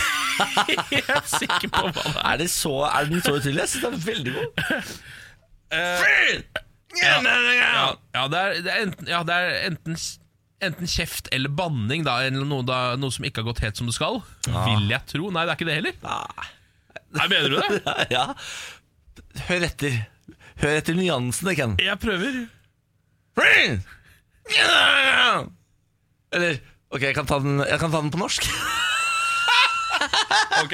helt 0.90 1.28
sikker 1.30 1.68
på 1.68 1.82
hva 1.86 1.92
det 1.94 2.00
er. 2.14 2.18
Er, 2.24 2.36
det 2.42 2.50
så, 2.52 2.74
er 2.88 3.02
den 3.12 3.20
så 3.24 3.32
utydelig? 3.38 3.60
Jeg 3.64 3.70
syns 3.74 3.84
den 3.84 3.94
er 3.94 3.98
veldig 4.08 4.32
god. 4.38 4.46
Ja, 7.00 7.14
ja, 7.24 7.96
ja, 8.14 8.26
det 8.30 8.38
er, 8.40 8.58
det 8.64 8.72
er 8.74 8.82
enten, 8.84 9.08
ja, 9.10 9.20
det 9.26 9.34
er 9.34 9.56
enten, 9.70 9.96
enten 10.64 10.86
kjeft 10.90 11.28
eller 11.34 11.50
banning, 11.52 12.04
da, 12.06 12.12
eller 12.26 12.46
noe, 12.48 12.64
da, 12.66 12.78
noe 13.00 13.12
som 13.14 13.26
ikke 13.26 13.42
har 13.42 13.48
gått 13.50 13.62
helt 13.64 13.76
som 13.80 13.88
det 13.90 13.96
skal. 13.96 14.20
Vil 14.46 14.92
jeg 14.92 15.02
tro. 15.10 15.24
Nei, 15.34 15.44
det 15.46 15.52
er 15.54 15.58
ikke 15.58 15.70
det 15.70 15.78
heller. 15.80 15.96
Nei. 16.04 16.44
Nei, 17.14 17.26
Mener 17.30 17.48
du 17.52 17.56
det? 17.60 17.70
Ja. 18.16 18.24
Hør 19.48 19.62
etter. 19.66 19.92
Hør 20.62 20.74
etter 20.78 20.94
nyansene, 20.98 21.52
Ken. 21.58 21.72
Jeg 21.82 21.96
prøver. 22.02 22.34
Eller 26.34 26.52
Ok, 26.94 27.02
jeg 27.02 27.14
kan 27.16 27.26
ta 27.26 27.40
den, 27.42 27.58
kan 27.80 27.90
ta 27.90 27.98
den 28.04 28.12
på 28.14 28.20
norsk. 28.20 28.42
Ok 30.62 30.72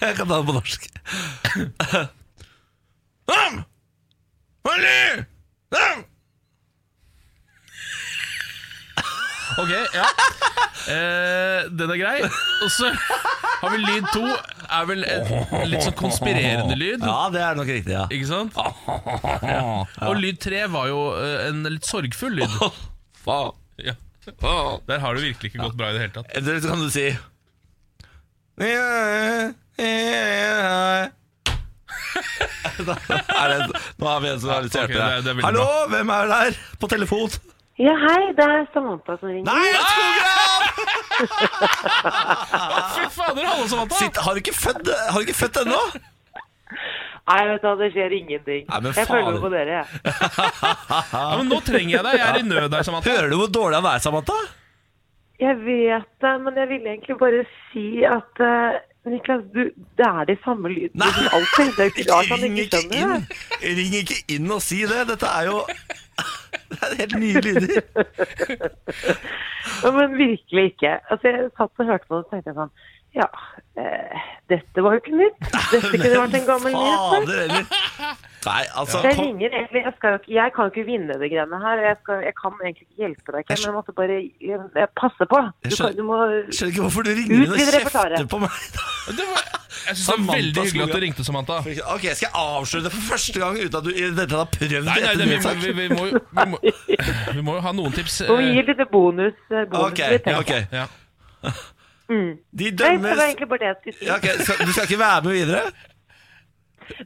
Jeg 0.00 0.14
kan 0.16 0.28
ta 0.28 0.34
den 0.38 0.46
på 0.48 0.54
norsk. 0.56 0.80
Ham! 5.72 6.04
Ok, 9.58 9.68
ja. 9.94 10.06
Eh, 10.88 11.66
Den 11.76 11.90
er 11.92 11.98
grei. 12.00 12.14
Og 12.64 12.70
så 12.72 12.88
har 13.62 13.70
vi 13.74 13.80
lyd 13.82 14.06
to. 14.14 14.22
Er 14.72 14.86
vel 14.88 15.02
en 15.04 15.66
litt 15.68 15.84
sånn 15.84 15.96
konspirerende 15.98 16.76
lyd. 16.78 17.04
Ja, 17.04 17.26
det 17.34 17.42
er 17.44 17.58
nok 17.58 17.68
riktig, 17.68 17.92
ja. 17.92 18.06
Ikke 18.08 18.30
sant? 18.30 18.56
Og 20.08 20.16
lyd 20.22 20.40
tre 20.42 20.62
var 20.72 20.88
jo 20.88 21.02
eh, 21.18 21.48
en 21.50 21.60
litt 21.68 21.86
sorgfull 21.88 22.38
lyd. 22.40 22.56
Faen. 23.26 23.52
ja. 23.82 23.94
Der 24.22 25.02
har 25.02 25.16
det 25.18 25.24
virkelig 25.26 25.50
ikke 25.50 25.64
gått 25.66 25.76
bra 25.78 25.90
i 25.90 25.96
det 25.98 26.04
hele 26.06 26.14
tatt. 26.14 26.30
Så 26.62 26.70
kan 26.70 26.80
du 26.82 26.90
si 26.94 27.08
Da 32.82 32.94
er 33.42 33.52
det, 33.52 33.80
Nå 34.00 34.06
har 34.08 34.20
vi 34.24 34.28
en 34.32 34.40
som 34.42 34.50
har 34.54 34.62
litt 34.64 34.74
Ok, 34.76 34.80
hjertet 34.80 34.96
det 34.96 35.24
det 35.26 35.30
er 35.32 35.36
veldig 35.38 35.44
Hallo, 35.46 35.66
hvem 35.92 36.12
er 36.16 36.30
der 36.32 36.56
på 36.82 36.88
telefon? 36.92 37.30
Ja, 37.80 37.94
hei, 37.98 38.22
det 38.36 38.44
er 38.44 38.66
Samantha 38.74 39.14
som 39.18 39.30
ringer. 39.32 39.46
Nei, 39.48 39.68
skogran! 39.90 40.62
Fy 42.94 43.06
fader, 43.16 43.44
hallo 43.48 43.66
Samantha 43.70 43.96
Sitt, 44.00 44.16
har 44.26 44.34
du 44.36 44.42
ikke 44.42 44.54
født, 44.56 44.90
har 44.92 45.16
du 45.18 45.24
ikke 45.26 45.38
født 45.38 45.56
ennå? 45.64 45.80
Nei, 47.22 47.38
vet 47.48 47.62
du, 47.62 47.66
hva, 47.68 47.74
det 47.78 47.88
skjer 47.94 48.14
ingenting. 48.16 48.64
Nei, 48.66 48.78
men 48.82 48.88
jeg 48.90 49.06
faen. 49.06 49.12
følger 49.12 49.32
med 49.36 49.42
på 49.44 49.50
dere, 49.52 49.70
jeg. 49.78 49.86
ja, 51.12 51.22
Men 51.38 51.50
nå 51.52 51.58
trenger 51.64 51.92
jeg 51.96 52.04
deg, 52.08 52.16
jeg 52.18 52.26
er 52.28 52.38
i 52.40 52.46
nød 52.48 52.66
der 52.72 52.86
Samantha 52.88 53.12
Hører 53.14 53.28
du 53.30 53.36
hvor 53.40 53.52
dårlig 53.56 53.78
han 53.80 53.88
er, 53.92 54.02
Samantha? 54.04 54.38
Jeg 55.42 55.58
vet 55.64 56.08
det, 56.22 56.32
men 56.44 56.58
jeg 56.60 56.68
ville 56.70 56.88
egentlig 56.96 57.16
bare 57.22 57.44
si 57.72 57.86
at 58.06 58.42
eh, 58.46 58.80
Niklas, 59.10 59.42
du, 59.54 59.64
det 59.98 60.06
er 60.06 60.24
de 60.28 60.36
samme 60.44 60.70
lydene 60.70 61.08
som 61.16 61.24
alltid. 61.38 61.72
Det 61.76 61.82
er 61.82 61.88
jo 61.90 62.04
klart 62.06 62.28
han 62.30 62.44
ikke 62.46 62.66
skjønner 62.70 63.14
det. 63.14 63.40
ring 63.78 63.96
ikke 63.98 64.18
inn 64.36 64.50
og 64.54 64.62
si 64.62 64.78
det. 64.86 65.00
Dette 65.10 65.26
er 65.26 65.48
jo 65.50 65.62
Det 66.72 66.78
er 66.88 66.94
helt 67.00 67.16
nye 67.18 67.40
lyder. 67.46 67.80
Ja, 69.82 69.90
men 69.90 70.16
virkelig 70.18 70.64
ikke. 70.72 70.92
Altså, 71.10 71.28
jeg 71.28 71.50
satt 71.56 71.70
og 71.78 71.86
hørte 71.86 72.06
på 72.08 72.16
det 72.18 72.24
og 72.24 72.30
tenkte 72.30 72.54
sånn 72.56 72.72
Ja, 73.14 73.26
eh, 73.78 74.24
dette 74.50 74.84
var 74.84 74.96
jo 74.96 75.02
ikke 75.02 75.18
nytt. 75.18 75.38
Dette 75.72 75.90
kunne 75.90 76.12
vært 76.22 76.36
en 76.38 76.46
gammel 76.48 76.76
nyhet. 76.78 78.28
Nei, 78.42 78.62
altså 78.80 78.98
Jeg 79.06 79.18
ringer 79.20 79.52
egentlig, 79.54 79.82
jeg, 79.86 79.92
skal 79.98 80.14
jo 80.14 80.18
ikke, 80.18 80.32
jeg 80.34 80.52
kan 80.54 80.64
jo 80.66 80.70
ikke 80.72 80.84
vinne 80.88 81.14
det 81.20 81.28
greiene 81.30 81.58
her. 81.62 81.82
Jeg, 81.86 81.96
skal, 82.02 82.22
jeg 82.26 82.34
kan 82.40 82.56
egentlig 82.64 82.86
ikke 82.88 82.98
hjelpe 83.02 83.34
deg, 83.36 83.44
Ken, 83.46 83.56
men 83.60 83.66
jeg 83.68 83.74
måtte 83.76 83.92
bare 84.00 84.16
jeg, 84.18 84.58
jeg 84.82 84.88
passe 84.98 85.24
på. 85.32 85.38
Du, 85.42 85.50
Jeg 85.62 85.70
kan, 85.70 85.76
skjønner- 85.78 85.98
du 86.00 86.02
må 86.08 86.16
skjønner 86.50 86.72
ikke 86.72 86.82
hvorfor 86.86 87.06
du 87.06 87.10
ringer 87.18 87.34
inn 87.36 87.52
og 87.52 87.60
kjefter 87.62 88.26
på 88.34 88.40
meg. 88.42 88.56
det 89.18 89.26
var, 89.30 89.44
Jeg 89.82 89.96
synes 89.96 90.08
det 90.08 90.16
er 90.16 90.26
veldig 90.32 90.64
hyggelig 90.66 90.82
at 90.88 90.94
du 90.96 91.00
ringte 91.04 91.24
Samantha 91.26 91.54
Ok, 91.94 92.04
Skal 92.14 92.26
jeg 92.28 92.34
avsløre 92.38 92.84
det 92.86 92.92
for 92.92 93.04
første 93.12 93.38
gang 93.42 93.56
uten 93.58 93.78
at 93.78 93.84
du 93.86 93.90
i 93.90 94.02
det 94.10 94.26
hele 94.26 94.38
har 94.42 94.50
prøvd 94.56 94.74
Nei, 94.86 94.98
nei, 95.06 95.14
det, 95.18 95.26
vi, 95.30 95.38
vi, 95.62 95.72
vi, 95.80 95.86
må, 95.94 96.04
vi, 96.12 96.44
må, 96.52 96.60
vi 97.38 97.42
må 97.46 97.56
jo 97.56 97.62
ha 97.64 97.72
noen 97.74 97.94
tips 97.96 98.20
Og 98.28 98.38
vi 98.38 98.50
eh, 98.50 98.58
gir 98.60 98.68
litt 98.70 98.84
bonus. 98.92 99.38
eh, 99.50 99.64
bonus 99.72 99.88
Ok, 99.90 100.02
ok. 100.42 100.52
ja. 100.76 100.86
De 102.12 102.68
Nei, 102.70 102.70
det 102.70 103.00
var 103.00 103.24
egentlig 103.24 103.48
bare 103.48 103.62
det 103.64 103.68
jeg 103.70 103.76
skulle 103.80 103.96
si. 103.98 104.06
ja, 104.06 104.16
ok, 104.20 104.26
skal, 104.44 104.66
Du 104.66 104.72
skal 104.76 104.86
ikke 104.90 104.98
være 105.00 105.22
med 105.26 105.32
videre? 105.40 105.62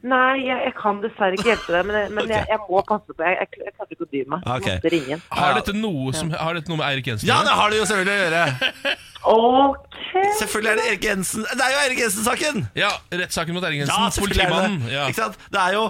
Nei, 0.03 0.33
jeg, 0.45 0.57
jeg 0.67 0.73
kan 0.77 1.01
dessverre 1.03 1.33
ikke 1.37 1.49
hjelpe 1.51 1.71
deg, 1.75 1.85
men, 1.89 1.95
jeg- 2.01 2.11
men 2.17 2.23
jeg, 2.31 2.45
jeg 2.51 2.59
må 2.69 2.81
passe 2.87 3.09
på. 3.13 3.21
Jeg, 3.23 3.37
jeg, 3.41 3.47
jeg 3.65 3.73
klarte 3.77 3.91
ikke 3.97 4.05
å 4.07 4.11
dy 4.13 4.21
meg. 4.33 4.39
Okay. 4.57 4.75
Måtte 4.77 4.91
ringe. 4.93 5.15
Har 5.41 5.51
dette 5.59 5.73
noe, 5.77 6.13
som, 6.17 6.31
har 6.31 6.53
dette 6.59 6.69
noe 6.71 6.79
med 6.81 6.87
Eirik 6.91 7.07
Jensen 7.11 7.25
å 7.27 7.29
Ja, 7.33 7.37
det 7.47 7.53
har 7.59 7.67
det 7.73 7.77
jo 7.81 7.85
selvfølgelig 7.91 8.15
å 8.15 8.21
gjøre. 8.23 8.43
Ok. 9.27 9.87
Selvfølgelig 10.39 10.69
er 10.71 10.75
det 10.79 10.85
Erik 10.91 11.03
Jensen 11.03 11.41
Det 11.49 11.63
er 11.65 11.71
jo 11.73 11.79
Erik 11.87 11.99
Jensen-saken! 11.99 12.61
Ja, 12.79 12.91
rettssaken 13.11 13.53
mot 13.57 13.65
Erik 13.67 13.79
Jensen. 13.81 13.95
er 13.97 14.11
politimannen. 14.23 14.77
det. 14.85 14.93
Ja. 14.93 15.07
Ikke 15.11 15.21
sant? 15.25 15.35
Det 15.51 15.59
er 15.59 15.71
jo 15.75 15.83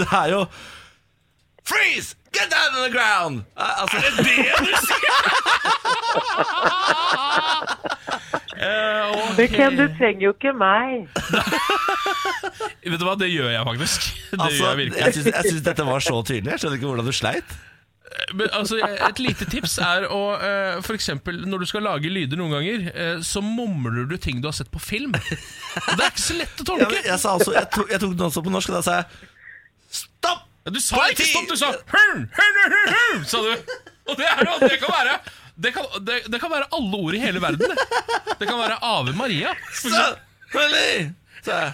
Det 0.00 0.06
er 0.22 0.28
jo 0.32 0.40
Freeze! 1.68 2.16
Get 2.32 2.48
down 2.50 2.78
on 2.78 2.82
the 2.86 2.94
ground! 2.94 3.42
Eh, 3.58 3.82
Altså, 3.82 3.96
er 3.98 4.02
det 4.16 4.24
det 4.24 4.36
du 4.64 4.74
sier? 4.86 5.14
Eh, 8.60 9.10
okay. 9.32 9.48
Ken, 9.48 9.76
du 9.78 9.86
trenger 9.96 10.26
jo 10.26 10.34
ikke 10.34 10.52
meg. 10.52 11.08
Vet 12.90 13.00
du 13.00 13.06
hva, 13.06 13.16
det 13.16 13.30
gjør 13.32 13.48
jeg 13.54 13.64
faktisk. 13.64 14.06
Det 14.32 14.36
Altså, 14.36 14.56
gjør 14.58 14.68
jeg 14.68 14.78
virkelig. 14.82 15.00
jeg 15.00 15.14
syns- 15.16 15.32
jeg 15.32 15.52
syns 15.54 15.66
dette 15.70 15.86
var 15.88 16.04
så 16.04 16.20
tydelig. 16.28 16.52
Jeg 16.52 16.62
skjønner 16.62 16.80
ikke 16.80 16.90
hvordan 16.90 17.08
du 17.08 17.16
sleit. 17.16 17.56
Men, 18.34 18.48
altså, 18.52 18.76
et 18.82 19.20
lite 19.22 19.46
tips 19.46 19.76
er 19.78 20.04
å 20.10 20.18
uh, 20.34 20.80
For 20.82 20.96
eksempel 20.98 21.44
når 21.46 21.62
du 21.62 21.66
skal 21.70 21.84
lage 21.86 22.10
lyder 22.10 22.40
noen 22.40 22.56
ganger, 22.56 22.88
uh, 22.90 23.22
så 23.24 23.40
mumler 23.44 24.08
du 24.10 24.16
ting 24.20 24.42
du 24.42 24.48
har 24.50 24.56
sett 24.56 24.70
på 24.74 24.82
film. 24.82 25.14
Og 25.14 25.92
det 25.94 26.04
er 26.04 26.10
ikke 26.10 26.24
så 26.26 26.36
lett 26.40 26.60
å 26.60 26.66
tolke. 26.66 26.88
tolke. 26.90 27.04
jeg, 27.06 27.18
sa 27.22 27.36
altså, 27.38 27.54
jeg, 27.56 27.68
tok, 27.72 27.92
jeg 27.94 28.02
tok 28.02 28.16
den 28.18 28.26
også 28.28 28.42
på 28.44 28.52
norsk, 28.52 28.72
og 28.74 28.80
da 28.80 28.84
sa 28.84 28.98
jeg 29.00 30.00
stopp! 30.02 30.46
Du 30.70 30.76
sa 30.82 31.06
ikke 31.08 31.24
stopp, 31.24 31.46
du 31.48 31.56
sa 31.56 31.70
hurn, 31.72 32.26
hurn, 32.36 32.58
hurn, 32.60 32.90
hurn, 32.92 33.22
sa 33.30 33.40
du. 33.40 33.78
Og 34.10 34.18
det, 34.18 34.26
er, 34.26 34.42
det 34.44 34.68
det 34.74 34.80
kan 34.82 34.92
være 34.92 35.14
det 35.60 35.72
kan, 35.76 35.86
det, 36.06 36.18
det 36.32 36.40
kan 36.42 36.50
være 36.52 36.68
alle 36.76 37.00
ord 37.04 37.16
i 37.18 37.20
hele 37.22 37.40
verden. 37.42 37.72
Det, 37.74 38.36
det 38.40 38.48
kan 38.48 38.58
være 38.60 38.78
Ave 38.86 39.12
Maria. 39.18 39.54
Så. 39.76 39.90
Selvfølgelig! 39.92 41.14
Ja, 41.46 41.58
ja. 41.64 41.72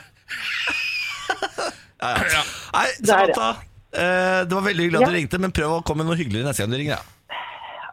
Ja. 2.00 2.42
Nei. 2.74 2.86
Samantha. 3.00 3.50
eh, 3.96 4.40
det 4.46 4.54
var 4.54 4.64
veldig 4.66 4.84
hyggelig 4.86 5.02
at 5.02 5.10
du 5.10 5.16
ringte, 5.16 5.38
men 5.42 5.54
prøv 5.54 5.78
å 5.78 5.84
komme 5.86 6.04
med 6.04 6.12
noe 6.12 6.18
hyggeligere 6.20 6.48
neste 6.50 6.64
gang 6.64 6.74
du 6.74 6.78
ringer. 6.80 6.98
Ja. 6.98 7.12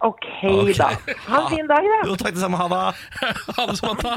Ok, 0.04 0.26
Ok. 0.44 0.74
da. 0.76 0.90
Ha 1.30 1.38
en 1.40 1.46
fin 1.54 1.68
dag, 1.70 1.86
da. 1.88 2.00
Jo, 2.10 2.18
takk 2.20 2.34
det 2.36 2.42
samme. 2.44 2.60
Ha 2.60 2.66
det. 2.68 2.80
Ha 3.56 3.66
det, 3.70 3.76
Samantha. 3.80 4.16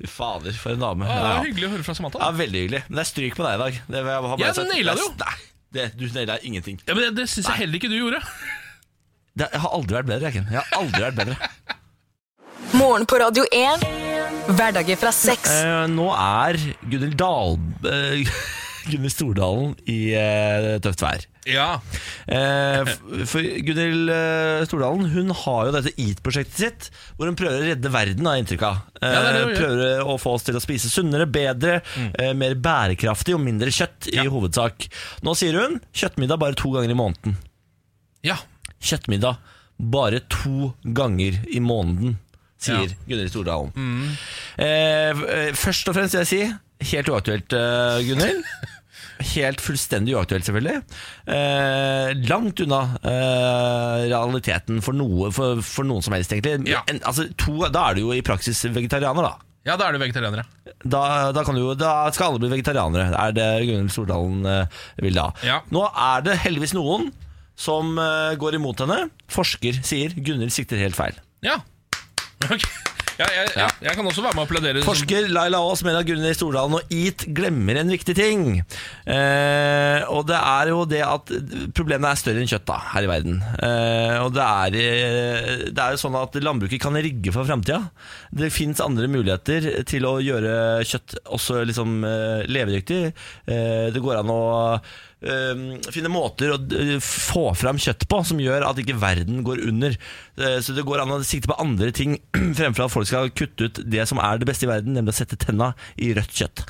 Fy 0.00 0.08
fader, 0.10 0.56
for 0.58 0.74
en 0.74 0.82
dame. 0.82 1.06
Ja, 1.06 1.18
det 1.20 1.28
var 1.36 1.46
hyggelig 1.46 1.68
å 1.68 1.72
høre 1.76 1.86
fra 1.86 1.94
Samantha. 1.94 2.18
Ja, 2.24 2.30
Veldig 2.34 2.64
hyggelig. 2.64 2.80
Men 2.88 2.98
det 2.98 3.04
er 3.04 3.10
stryk 3.12 3.36
på 3.38 3.46
deg 3.46 3.54
i 3.54 3.60
dag. 3.62 3.78
Det 3.86 4.00
jeg 4.00 4.08
ha 4.32 4.40
bare 4.40 4.64
naila 4.72 4.96
det 4.98 5.04
jo. 5.04 5.12
Nei, 5.20 5.36
det, 5.76 5.84
du 6.00 6.04
naila 6.16 6.40
ingenting. 6.42 6.80
Ja, 6.88 6.96
men 6.98 7.04
Det, 7.06 7.12
det 7.20 7.28
syns 7.30 7.46
jeg 7.52 7.60
heller 7.62 7.78
ikke 7.78 7.92
du 7.92 7.98
gjorde. 8.00 8.22
Det, 9.36 9.46
jeg 9.52 9.62
har 9.62 9.74
aldri 9.76 9.96
vært 10.00 10.08
bedre, 10.10 10.30
jeg, 10.30 10.40
Ken. 10.40 10.48
Jeg 10.50 10.60
har 10.62 10.80
aldri 10.80 11.04
vært 11.06 11.20
bedre. 11.20 11.36
Morgen 12.76 13.06
på 13.08 13.18
Radio 13.22 13.44
1. 13.54 13.84
Hverdager 14.56 14.98
fra 15.00 15.12
seks. 15.14 15.50
Eh, 15.52 15.84
nå 15.90 16.08
er 16.14 16.58
Gunhild 16.90 17.16
Dahl 17.20 17.56
eh, 17.86 18.26
Gunhild 18.90 19.12
Stordalen 19.14 19.74
i 19.90 19.98
eh, 20.18 20.76
tøft 20.84 21.04
vær. 21.04 21.26
Ja, 21.48 21.70
Eh, 22.30 22.86
for 23.26 23.42
Gunhild 23.64 24.10
eh, 24.12 24.60
Stordalen 24.68 25.08
Hun 25.10 25.32
har 25.34 25.64
jo 25.66 25.72
dette 25.74 25.90
EAT-prosjektet 25.98 26.60
sitt, 26.60 26.88
hvor 27.16 27.26
hun 27.30 27.34
prøver 27.38 27.64
å 27.64 27.68
redde 27.72 27.90
verden, 27.90 28.28
har 28.28 28.36
jeg 28.36 28.44
inntrykk 28.44 28.66
av. 28.68 28.76
Eh, 29.00 29.14
Ja, 29.14 29.22
det 29.24 29.30
er 29.30 29.38
det 29.48 29.56
prøver 29.58 30.04
å 30.12 30.14
få 30.20 30.34
oss 30.36 30.44
til 30.46 30.58
å 30.58 30.62
spise 30.62 30.90
sunnere, 30.92 31.26
bedre, 31.26 31.80
eh, 32.20 32.30
mer 32.38 32.54
bærekraftig 32.60 33.34
og 33.34 33.42
mindre 33.42 33.72
kjøtt, 33.74 34.10
i 34.14 34.26
hovedsak. 34.30 34.86
Nå 35.26 35.34
sier 35.38 35.58
hun 35.58 35.80
kjøttmiddag 35.96 36.38
bare 36.44 36.58
to 36.60 36.70
ganger 36.76 36.92
i 36.94 36.98
måneden. 37.02 37.38
ja. 38.26 38.38
Kjøttmiddag 38.80 39.38
bare 39.80 40.20
to 40.28 40.72
ganger 40.96 41.38
i 41.48 41.60
måneden, 41.64 42.18
sier 42.60 42.90
Ja. 42.90 42.98
Gunhild 43.08 43.30
Stordalen. 43.32 43.70
Mm. 43.76 44.10
eh, 44.60 45.52
først 45.56 45.88
og 45.88 45.96
fremst 45.96 46.16
vil 46.16 46.24
jeg 46.26 46.30
si 46.32 46.92
helt 46.92 47.08
uaktuelt, 47.08 47.52
eh, 47.56 48.02
Gunhild. 48.08 48.44
Helt 49.20 49.60
fullstendig 49.60 50.14
uaktuelt, 50.16 50.46
selvfølgelig. 50.48 50.78
Eh, 51.28 52.10
langt 52.30 52.60
unna 52.64 52.78
eh, 53.04 54.06
realiteten 54.08 54.78
for, 54.80 54.96
noe, 54.96 55.28
for, 55.36 55.60
for 55.60 55.84
noen 55.84 56.00
som 56.04 56.14
helst, 56.16 56.32
egentlig. 56.32 56.70
Ja. 56.72 56.80
En, 56.88 57.02
altså, 57.04 57.26
to, 57.36 57.58
da 57.68 57.90
er 57.90 57.98
du 57.98 58.06
jo 58.06 58.14
i 58.16 58.22
praksis 58.24 58.62
vegetarianer, 58.72 59.28
da. 59.28 59.34
ja 59.68 59.76
da 59.76 59.90
er 59.90 59.96
du 59.98 60.00
vegetarianere. 60.00 60.46
Da, 60.80 61.02
da, 61.36 61.44
kan 61.44 61.58
du, 61.60 61.66
da 61.76 61.92
skal 62.16 62.30
alle 62.30 62.40
bli 62.46 62.52
vegetarianere, 62.54 63.10
er 63.12 63.36
det 63.36 63.48
Gunhild 63.68 63.92
Stordalen 63.92 64.40
eh, 64.48 64.80
vil 65.04 65.20
da. 65.20 65.26
Ja. 65.44 65.60
Nå 65.68 65.84
er 65.92 66.24
det 66.30 66.38
heldigvis 66.46 66.72
noen 66.78 67.10
som 67.60 67.92
eh, 68.00 68.32
går 68.40 68.56
imot 68.60 68.80
henne. 68.86 69.02
Forsker 69.30 69.82
sier 69.84 70.16
Gunhild 70.16 70.54
sikter 70.56 70.80
helt 70.80 70.96
feil. 70.98 71.20
Ja. 71.44 71.60
Okay. 72.40 72.70
Ja, 73.20 73.26
jeg, 73.36 73.50
ja, 73.52 73.66
jeg 73.84 73.92
kan 73.98 74.06
også 74.08 74.22
være 74.24 74.32
med 74.32 74.40
og 74.40 74.46
applaudere. 74.48 74.80
som- 74.80 74.86
Forsker 74.94 75.26
Laila 75.28 75.58
Aas 75.60 75.82
mener 75.84 75.98
at 76.00 76.06
Gunnhild 76.08 76.38
Stordalen 76.38 76.78
og 76.78 76.92
EAT 76.96 77.26
glemmer 77.36 77.76
en 77.76 77.90
viktig 77.92 78.14
ting. 78.16 78.46
Eh, 79.04 80.00
og 80.08 80.22
det 80.30 80.38
er 80.38 80.70
jo 80.72 80.78
det 80.88 81.02
at 81.04 81.28
problemet 81.76 82.08
er 82.14 82.20
større 82.22 82.40
enn 82.40 82.48
kjøtt 82.48 82.64
da, 82.70 82.78
her 82.94 83.04
i 83.04 83.10
verden. 83.10 83.42
Eh, 83.60 84.16
og 84.24 84.32
det 84.38 84.46
er, 84.46 84.78
eh, 84.80 85.50
det 85.68 85.84
er 85.84 85.92
jo 85.98 86.00
sånn 86.00 86.16
at 86.16 86.38
landbruket 86.40 86.80
kan 86.80 86.96
rigge 86.96 87.34
for 87.36 87.44
framtida. 87.44 87.82
Det 88.32 88.48
fins 88.56 88.80
andre 88.84 89.10
muligheter 89.12 89.68
til 89.90 90.08
å 90.08 90.14
gjøre 90.24 90.56
kjøtt 90.88 91.18
også 91.36 91.60
liksom 91.68 92.00
eh, 92.08 92.48
levedyktig. 92.48 93.02
Eh, 93.52 93.90
det 93.92 94.00
går 94.00 94.22
an 94.22 94.32
å 94.32 94.40
finne 95.20 96.08
måter 96.12 96.54
å 96.54 96.58
eh, 96.80 96.94
få 97.04 97.50
fram 97.58 97.76
kjøtt 97.80 98.06
på 98.08 98.22
som 98.24 98.40
gjør 98.40 98.64
at 98.70 98.80
ikke 98.80 98.96
verden 99.00 99.42
går 99.44 99.60
under. 99.68 99.96
Eh, 100.40 100.58
så 100.64 100.72
det 100.76 100.86
går 100.88 101.02
an 101.04 101.12
å 101.18 101.20
sikte 101.26 101.50
på 101.52 101.58
andre 101.60 101.92
ting 101.92 102.16
fremfor 102.58 102.86
at 102.86 102.94
folk 102.94 103.10
skal 103.10 103.30
kutte 103.36 103.68
ut 103.68 103.82
det 103.84 104.06
som 104.08 104.22
er 104.22 104.40
det 104.40 104.48
beste 104.48 104.64
i 104.68 104.72
verden, 104.72 104.96
nemlig 104.96 105.12
å 105.16 105.20
sette 105.20 105.36
tenna 105.40 105.74
i 106.00 106.14
rødt 106.16 106.32
kjøtt. 106.40 106.64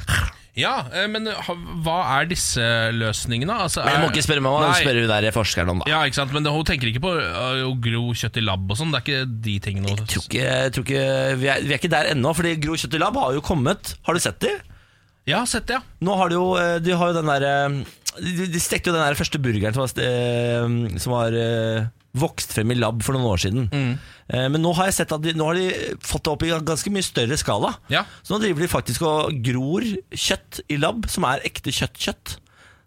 Ja, 0.58 0.80
eh, 0.90 1.06
men 1.06 1.28
hva 1.84 1.98
er 2.18 2.26
disse 2.28 2.64
løsningene? 2.92 3.54
Altså, 3.68 3.84
Jeg 3.86 4.00
må 4.02 4.08
er- 4.08 4.10
ikke 4.10 4.24
spørre 4.26 4.42
meg, 4.42 4.56
må 4.66 4.72
spørre 4.80 5.04
hun 5.04 5.12
der 5.12 5.28
forskeren 5.36 5.70
om, 5.70 5.84
da. 5.84 5.90
Ja, 5.92 6.00
ikke 6.10 6.18
sant, 6.18 6.34
men 6.34 6.42
det, 6.42 6.50
hun 6.52 6.66
tenker 6.66 6.90
ikke 6.90 7.04
på 7.06 7.12
å 7.14 7.70
gro 7.80 8.02
kjøtt 8.18 8.40
i 8.42 8.44
lab 8.44 8.66
og 8.66 8.76
sånn. 8.80 8.90
Det 8.90 8.98
er 8.98 9.06
ikke 9.06 9.30
de 9.46 9.54
tingene 9.62 9.94
Jeg 9.94 10.08
tror 10.10 10.26
ikke, 10.26 10.42
jeg 10.42 10.74
tror 10.74 10.88
ikke, 10.88 11.06
vi, 11.38 11.52
er, 11.54 11.62
vi 11.62 11.76
er 11.76 11.78
ikke 11.78 11.92
der 11.94 12.10
ennå, 12.16 12.34
fordi 12.36 12.56
Gro 12.66 12.74
Kjøtt 12.74 12.98
i 12.98 13.00
Lab 13.00 13.16
har 13.22 13.38
jo 13.38 13.46
kommet. 13.46 13.94
Har 14.04 14.18
du 14.18 14.20
sett 14.26 14.42
de? 14.42 14.56
Ja, 15.28 15.44
sett 15.46 15.68
det, 15.68 15.76
ja. 15.78 15.82
Nå 16.02 16.14
har 16.18 16.30
de 16.32 16.38
jo, 16.38 16.46
eh, 16.58 16.78
de 16.82 16.94
har 16.96 17.12
jo 17.12 17.18
den 17.20 17.28
der 17.30 17.44
eh, 17.46 17.80
De, 18.20 18.46
de 18.52 18.60
stekte 18.62 18.90
jo 18.90 18.96
den 18.96 19.02
der 19.04 19.18
første 19.18 19.40
burgeren 19.42 19.74
som 19.76 19.84
var, 19.84 20.04
eh, 20.04 20.98
som 21.02 21.14
var 21.14 21.36
eh, 21.36 21.88
vokst 22.20 22.52
frem 22.56 22.72
i 22.74 22.78
lab 22.78 23.02
for 23.06 23.14
noen 23.16 23.28
år 23.30 23.40
siden. 23.44 23.68
Eh, 24.28 24.46
Men 24.50 24.60
nå 24.64 24.72
har 24.78 24.90
jeg 24.90 24.98
sett 25.00 25.14
at 25.16 25.22
de, 25.24 25.32
nå 25.38 25.46
har 25.50 25.58
de 25.58 25.68
fått 26.04 26.26
det 26.26 26.32
opp 26.34 26.44
i 26.46 26.50
ganske 26.52 26.92
mye 26.92 27.06
større 27.06 27.38
skala. 27.40 27.72
Ja. 27.92 28.04
Så 28.22 28.34
nå 28.34 28.42
driver 28.44 28.64
de 28.66 28.70
faktisk 28.72 29.06
og 29.06 29.40
gror 29.46 29.86
kjøtt 30.10 30.62
i 30.70 30.78
lab, 30.82 31.08
som 31.10 31.26
er 31.30 31.44
ekte 31.48 31.72
kjøttkjøtt. 31.74 32.36
-kjøtt, 32.36 32.38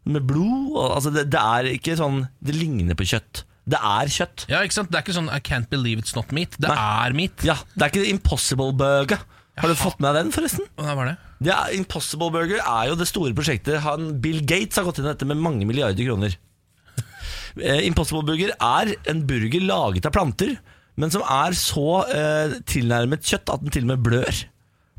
Med 0.06 0.26
blod. 0.28 0.74
Og, 0.76 0.88
altså 0.98 1.14
det, 1.16 1.30
det 1.32 1.40
er 1.40 1.70
ikke 1.78 1.96
sånn 1.96 2.26
Det 2.44 2.56
ligner 2.58 2.96
på 3.00 3.06
kjøtt. 3.08 3.46
Det 3.64 3.80
er 3.80 4.10
kjøtt. 4.12 4.44
Ja, 4.52 4.60
ikke 4.60 4.76
sant? 4.76 4.90
Det 4.92 4.98
er 5.00 5.06
ikke 5.06 5.16
sånn 5.16 5.32
I 5.32 5.40
can't 5.40 5.70
believe 5.72 6.02
it's 6.04 6.16
not 6.18 6.34
meat. 6.36 6.58
Det 6.60 6.68
Nei. 6.68 6.76
er 7.08 7.14
meat. 7.16 7.46
Ja, 7.48 7.56
Det 7.76 7.86
er 7.86 7.94
ikke 7.94 8.10
Impossible 8.12 8.74
Burger. 8.76 9.24
Har 9.56 9.70
du 9.70 9.76
fått 9.78 10.00
med 10.02 10.16
deg 10.16 10.26
den, 10.26 10.34
forresten? 10.36 10.66
Hva 10.76 10.96
var 10.98 11.12
det? 11.12 11.18
Det 11.44 11.52
er, 11.52 11.76
Impossible 11.78 12.32
Burger 12.34 12.62
er 12.62 12.90
jo 12.90 12.98
det 13.00 13.10
store 13.10 13.36
prosjektet. 13.36 13.82
Han, 13.86 14.14
Bill 14.24 14.42
Gates 14.48 14.80
har 14.80 14.88
gått 14.88 15.02
inn 15.02 15.08
i 15.08 15.12
dette 15.12 15.28
med 15.30 15.42
mange 15.42 15.68
milliarder 15.70 16.10
kroner. 16.10 16.40
Eh, 17.54 17.84
Impossible 17.86 18.24
Burger 18.26 18.50
er 18.58 18.96
en 19.12 19.20
burger 19.30 19.62
laget 19.62 20.08
av 20.10 20.14
planter, 20.16 20.56
men 20.98 21.12
som 21.14 21.22
er 21.22 21.54
så 21.54 22.00
eh, 22.10 22.56
tilnærmet 22.66 23.22
kjøtt 23.30 23.52
at 23.54 23.62
den 23.62 23.70
til 23.76 23.86
og 23.86 23.92
med 23.92 24.02
blør. 24.08 24.40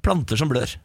Planter 0.07 0.39
som 0.39 0.53
blør. 0.53 0.77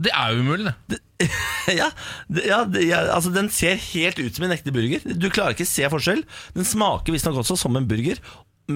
Det 0.00 0.08
er 0.16 0.32
jo 0.32 0.40
umulig, 0.40 0.72
det. 0.88 1.02
ja, 1.80 1.90
det, 2.32 2.46
ja, 2.48 2.62
det, 2.64 2.86
ja, 2.88 3.02
altså 3.12 3.32
Den 3.34 3.50
ser 3.52 3.76
helt 3.90 4.16
ut 4.16 4.36
som 4.36 4.46
en 4.46 4.54
ekte 4.54 4.72
burger. 4.72 5.04
Du 5.04 5.28
klarer 5.28 5.52
ikke 5.52 5.68
å 5.68 5.72
se 5.74 5.90
forskjell. 5.92 6.22
Den 6.56 6.68
smaker 6.68 7.12
visstnok 7.12 7.42
også 7.42 7.58
som 7.60 7.76
en 7.76 7.88
burger, 7.90 8.22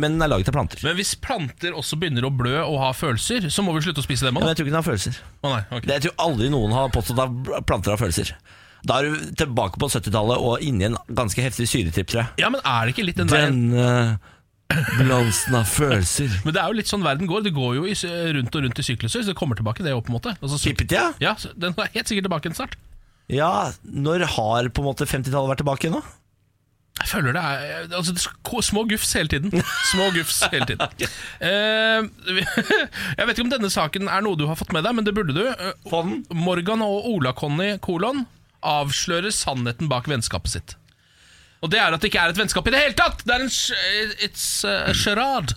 men 0.00 0.16
den 0.18 0.22
er 0.26 0.30
laget 0.32 0.48
av 0.50 0.56
planter. 0.58 0.82
Men 0.86 0.96
hvis 0.98 1.14
planter 1.22 1.76
også 1.78 1.98
begynner 2.00 2.26
å 2.26 2.32
blø 2.34 2.56
og 2.64 2.78
ha 2.82 2.90
følelser, 2.96 3.48
så 3.50 3.62
må 3.66 3.74
vi 3.76 3.84
slutte 3.86 4.02
å 4.02 4.06
spise 4.06 4.26
dem 4.26 4.34
Men 4.36 4.44
òg. 4.44 4.52
jeg 4.52 4.56
tror 4.60 4.66
ikke 4.68 4.74
den 4.74 4.82
har 4.82 4.88
følelser. 4.90 5.18
Å 5.44 5.54
nei, 5.54 5.62
ok. 5.70 5.86
Det, 5.88 5.96
jeg 5.98 6.06
tror 6.08 6.14
aldri 6.26 6.50
noen 6.52 6.72
har 6.76 6.92
påstått 6.94 7.22
at 7.24 7.64
planter 7.68 7.94
har 7.94 8.00
følelser. 8.02 8.34
Da 8.84 8.98
er 9.00 9.08
du 9.08 9.30
tilbake 9.40 9.80
på 9.80 9.88
70-tallet 9.88 10.42
og 10.44 10.60
inni 10.66 10.84
en 10.90 10.96
ganske 11.08 11.40
heftig 11.40 11.64
syretripp, 11.70 12.10
tror 12.12 12.20
jeg. 12.24 12.42
Ja, 12.44 12.50
men 12.52 12.60
er 12.66 12.84
det 12.84 12.92
ikke 12.96 13.06
litt 13.08 13.16
den 13.22 13.30
der 13.32 13.46
Denne 13.48 14.18
balansen 14.98 15.54
av 15.58 15.68
følelser. 15.68 16.32
Men 16.44 16.54
det 16.56 16.60
er 16.62 16.72
jo 16.72 16.76
litt 16.80 16.88
sånn 16.90 17.04
verden 17.04 17.28
går. 17.30 17.44
Det 17.46 17.52
går 17.54 17.76
jo 17.78 17.84
i, 17.86 17.94
rundt 18.34 18.56
og 18.58 18.64
rundt 18.64 18.80
i 18.80 18.84
sykluser, 18.86 19.22
så 19.22 19.30
det 19.32 19.36
kommer 19.38 19.58
tilbake, 19.58 19.84
det 19.84 19.92
òg, 19.94 20.02
på 20.06 20.12
en 20.12 20.16
måte. 20.18 20.32
Altså, 20.40 20.56
så- 20.58 20.70
Hippetida? 20.72 21.10
ja, 21.22 21.34
så 21.38 21.52
den 21.56 21.76
er 21.76 21.90
helt 21.94 22.10
sikkert 22.10 22.26
tilbake 22.28 22.48
igjen 22.48 22.56
snart. 22.58 22.76
Ja, 23.32 23.70
når 23.84 24.24
har 24.34 24.68
på 24.74 24.82
en 24.82 24.88
måte 24.90 25.06
50-tallet 25.08 25.52
vært 25.52 25.62
tilbake 25.62 25.92
nå? 25.92 26.00
Føler 27.14 27.36
det 27.36 27.42
er 27.46 27.88
altså, 27.94 28.14
Små 28.64 28.84
gufs 28.90 29.12
hele 29.16 29.30
tiden. 29.30 29.64
Små 29.92 30.10
gufs 30.14 30.42
hele 30.52 30.66
tiden. 30.68 30.84
uh, 31.40 32.04
jeg 33.18 33.26
vet 33.26 33.34
ikke 33.36 33.46
om 33.46 33.52
denne 33.54 33.70
saken 33.72 34.10
er 34.10 34.24
noe 34.26 34.38
du 34.38 34.46
har 34.50 34.58
fått 34.58 34.74
med 34.74 34.84
deg, 34.86 34.96
men 34.98 35.06
det 35.06 35.14
burde 35.16 35.34
du. 35.36 35.44
Uh, 35.48 36.14
Morgan 36.34 36.82
og 36.84 37.06
Ola-Conny 37.14 37.76
kolon 37.84 38.24
avslører 38.64 39.32
sannheten 39.34 39.90
bak 39.92 40.06
vennskapet 40.10 40.54
sitt. 40.56 40.76
Og 41.64 41.70
det 41.72 41.80
er 41.80 41.94
at 41.96 42.02
det 42.02 42.10
ikke 42.10 42.20
er 42.26 42.32
et 42.34 42.38
vennskap 42.40 42.66
i 42.68 42.72
det 42.74 42.80
hele 42.82 42.96
tatt! 42.98 43.22
Det 43.24 43.32
er 43.38 43.44
en 43.46 43.52
It's 44.24 44.48
a 44.68 44.92
charade. 44.96 45.54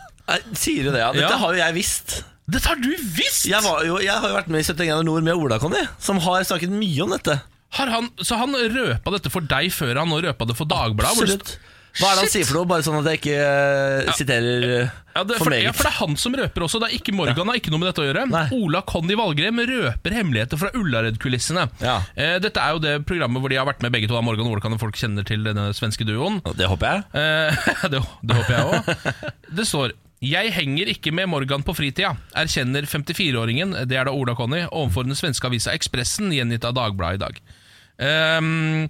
Sier 0.55 0.87
du 0.87 0.91
det, 0.93 1.01
ja? 1.03 1.11
Dette 1.15 1.33
Ja. 1.33 1.39
har 1.41 1.55
jo 1.55 1.59
jeg 1.59 1.75
visst. 1.75 2.17
Dette 2.47 2.67
har 2.71 2.79
du 2.79 2.89
visst! 2.95 3.45
Jeg, 3.49 3.59
var 3.63 3.83
jo, 3.83 3.97
jeg 3.99 4.15
har 4.15 4.31
jo 4.31 4.35
vært 4.37 4.47
med 4.51 4.63
i 4.63 4.67
71 4.67 4.87
grader 4.87 5.03
nord 5.07 5.25
med 5.27 5.35
Ola 5.35 5.57
Conny, 5.59 5.81
som 5.99 6.19
har 6.23 6.45
snakket 6.47 6.71
mye 6.71 7.03
om 7.03 7.11
dette. 7.15 7.35
Har 7.75 7.91
han, 7.91 8.11
så 8.23 8.37
han 8.39 8.55
røpa 8.55 9.11
dette 9.17 9.31
for 9.33 9.43
deg 9.43 9.73
før 9.75 9.99
han 10.01 10.11
nå 10.11 10.21
røpa 10.23 10.47
det 10.47 10.55
for 10.57 10.69
Dagbladet? 10.69 11.17
Absolutt. 11.17 11.57
Hva 11.97 12.11
er 12.11 12.17
det 12.17 12.21
han 12.21 12.27
Shit. 12.29 12.35
sier 12.35 12.45
for 12.45 12.59
noe? 12.59 12.69
Bare 12.69 12.85
sånn 12.85 12.99
at 12.99 13.07
jeg 13.09 13.19
ikke 13.21 13.35
eh, 13.41 14.11
siterer 14.17 14.65
eh, 14.67 14.91
Ja, 15.17 15.23
det, 15.25 15.39
for 15.39 15.47
for, 15.47 15.53
meget. 15.53 15.65
ja, 15.65 15.73
for 15.73 15.87
det 15.87 15.91
er 15.91 15.97
han 15.97 16.17
som 16.21 16.35
røper 16.37 16.65
også. 16.67 16.81
Det 16.83 16.89
er 16.91 16.97
ikke 16.99 17.15
Morgan, 17.17 17.49
har 17.49 17.57
ikke 17.57 17.73
noe 17.73 17.81
med 17.81 17.89
dette 17.89 18.03
å 18.03 18.05
gjøre. 18.05 18.25
Nei. 18.29 18.43
Ola 18.53 18.83
Conny 18.85 19.17
Valgrem 19.17 19.61
røper 19.71 20.17
hemmeligheter 20.19 20.61
fra 20.61 20.69
Ullared-kulissene. 20.77 21.65
Ja. 21.81 21.97
Eh, 22.13 22.35
dette 22.43 22.61
er 22.61 22.77
jo 22.77 22.83
det 22.85 22.95
programmet 23.09 23.41
hvor 23.41 23.53
de 23.53 23.57
har 23.57 23.65
vært 23.69 23.81
med 23.85 23.95
begge 23.97 24.09
to. 24.09 24.13
da, 24.13 24.21
Morgan 24.25 24.45
og 24.51 24.59
Ola 24.59 24.81
folk 24.83 24.99
kjenner 24.99 25.25
til 25.25 25.41
denne 25.47 25.71
svenske 25.77 26.05
duoen. 26.05 26.37
Det 26.59 26.69
håper 26.69 26.99
jeg. 26.99 27.07
Eh, 27.17 27.71
det, 27.95 28.03
det 28.21 28.41
håper 28.43 28.59
jeg 28.59 28.67
òg. 28.77 29.31
Det 29.57 29.65
står 29.65 29.97
jeg 30.17 30.49
henger 30.49 30.89
ikke 30.89 31.11
med 31.13 31.29
Morgan 31.29 31.61
på 31.61 31.75
fritida, 31.77 32.15
erkjenner 32.33 32.87
54-åringen, 32.89 33.75
det 33.85 33.99
er 33.99 34.07
da 34.09 34.13
Ola 34.17 34.33
Conny, 34.33 34.63
overfor 34.65 35.05
den 35.05 35.17
svenske 35.17 35.45
avisa 35.45 35.75
Ekspressen, 35.77 36.31
gjengitt 36.33 36.65
av 36.65 36.73
Dagbladet 36.73 37.19
i 37.19 37.21
dag. 37.21 37.37
Ehm, 38.03 38.87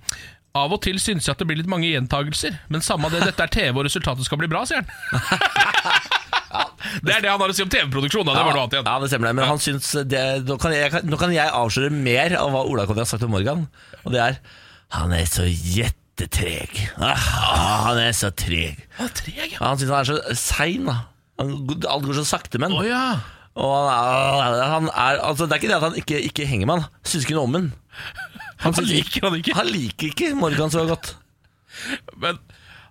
av 0.58 0.74
og 0.74 0.82
til 0.84 0.98
synes 1.02 1.28
jeg 1.28 1.36
at 1.36 1.42
det 1.42 1.48
blir 1.50 1.60
litt 1.60 1.70
mange 1.70 1.90
gjentagelser, 1.90 2.58
men 2.74 2.84
samme 2.86 3.12
det, 3.14 3.22
dette 3.28 3.46
er 3.46 3.54
TV 3.54 3.72
og 3.78 3.86
resultatet 3.88 4.26
skal 4.28 4.40
bli 4.42 4.50
bra, 4.52 4.64
sier 4.68 4.84
han. 4.84 4.88
Det 7.04 7.12
er 7.12 7.24
det 7.24 7.30
han 7.30 7.42
har 7.42 7.52
å 7.52 7.56
si 7.56 7.64
om 7.64 7.70
TV-produksjon. 7.70 8.30
Ja, 8.32 8.44
Det. 8.72 8.80
Ja, 8.80 8.94
det 9.02 9.10
stemmer 9.12 9.30
det. 9.30 9.36
Men 9.38 9.50
han 9.50 9.60
syns 9.62 9.90
det, 10.08 10.22
nå, 10.48 10.56
kan 10.62 10.74
jeg, 10.74 11.02
nå 11.06 11.20
kan 11.20 11.34
jeg 11.36 11.52
avsløre 11.54 11.92
mer 11.94 12.38
av 12.40 12.54
hva 12.54 12.64
Ola 12.66 12.86
Conny 12.88 13.04
har 13.04 13.10
sagt 13.10 13.26
om 13.28 13.34
Morgan. 13.36 13.66
Og 14.06 14.16
det 14.16 14.22
er 14.24 14.38
Han 14.96 15.12
er 15.12 15.28
så 15.28 15.44
jettetreg. 15.44 16.80
Ah, 16.96 17.90
han 17.90 18.00
er 18.00 18.16
så 18.16 18.32
treg. 18.32 18.86
Han 19.02 19.12
treg, 19.12 19.58
ja. 19.58 19.60
Han 19.60 19.82
syns 19.82 19.92
han 19.92 20.00
er 20.00 20.08
så 20.08 20.38
sein. 20.40 20.88
Alt 21.38 22.08
går 22.08 22.22
så 22.22 22.26
sakte 22.26 22.62
med 22.62 22.74
oh, 22.74 22.86
ja. 22.88 23.20
Er, 23.58 24.64
han 24.72 24.88
er, 24.94 25.20
altså, 25.26 25.46
det 25.46 25.58
er 25.58 25.62
ikke 25.62 25.70
det 25.74 25.78
at 25.78 25.86
han 25.90 26.00
ikke, 26.00 26.22
ikke 26.30 26.48
henger 26.50 26.70
med 26.70 26.80
han. 26.80 27.00
Syns 27.04 27.28
ikke 27.28 27.36
noe 27.38 27.50
om 27.50 27.58
han. 27.60 27.72
Han 28.64 28.74
han, 28.78 28.88
liker 28.90 29.28
han 29.28 29.40
ikke. 29.40 29.56
Han 29.58 29.72
liker 29.72 30.12
ikke 30.12 30.34
Morgan 30.38 30.74
så 30.74 30.86
godt. 30.90 31.14
Men 32.18 32.40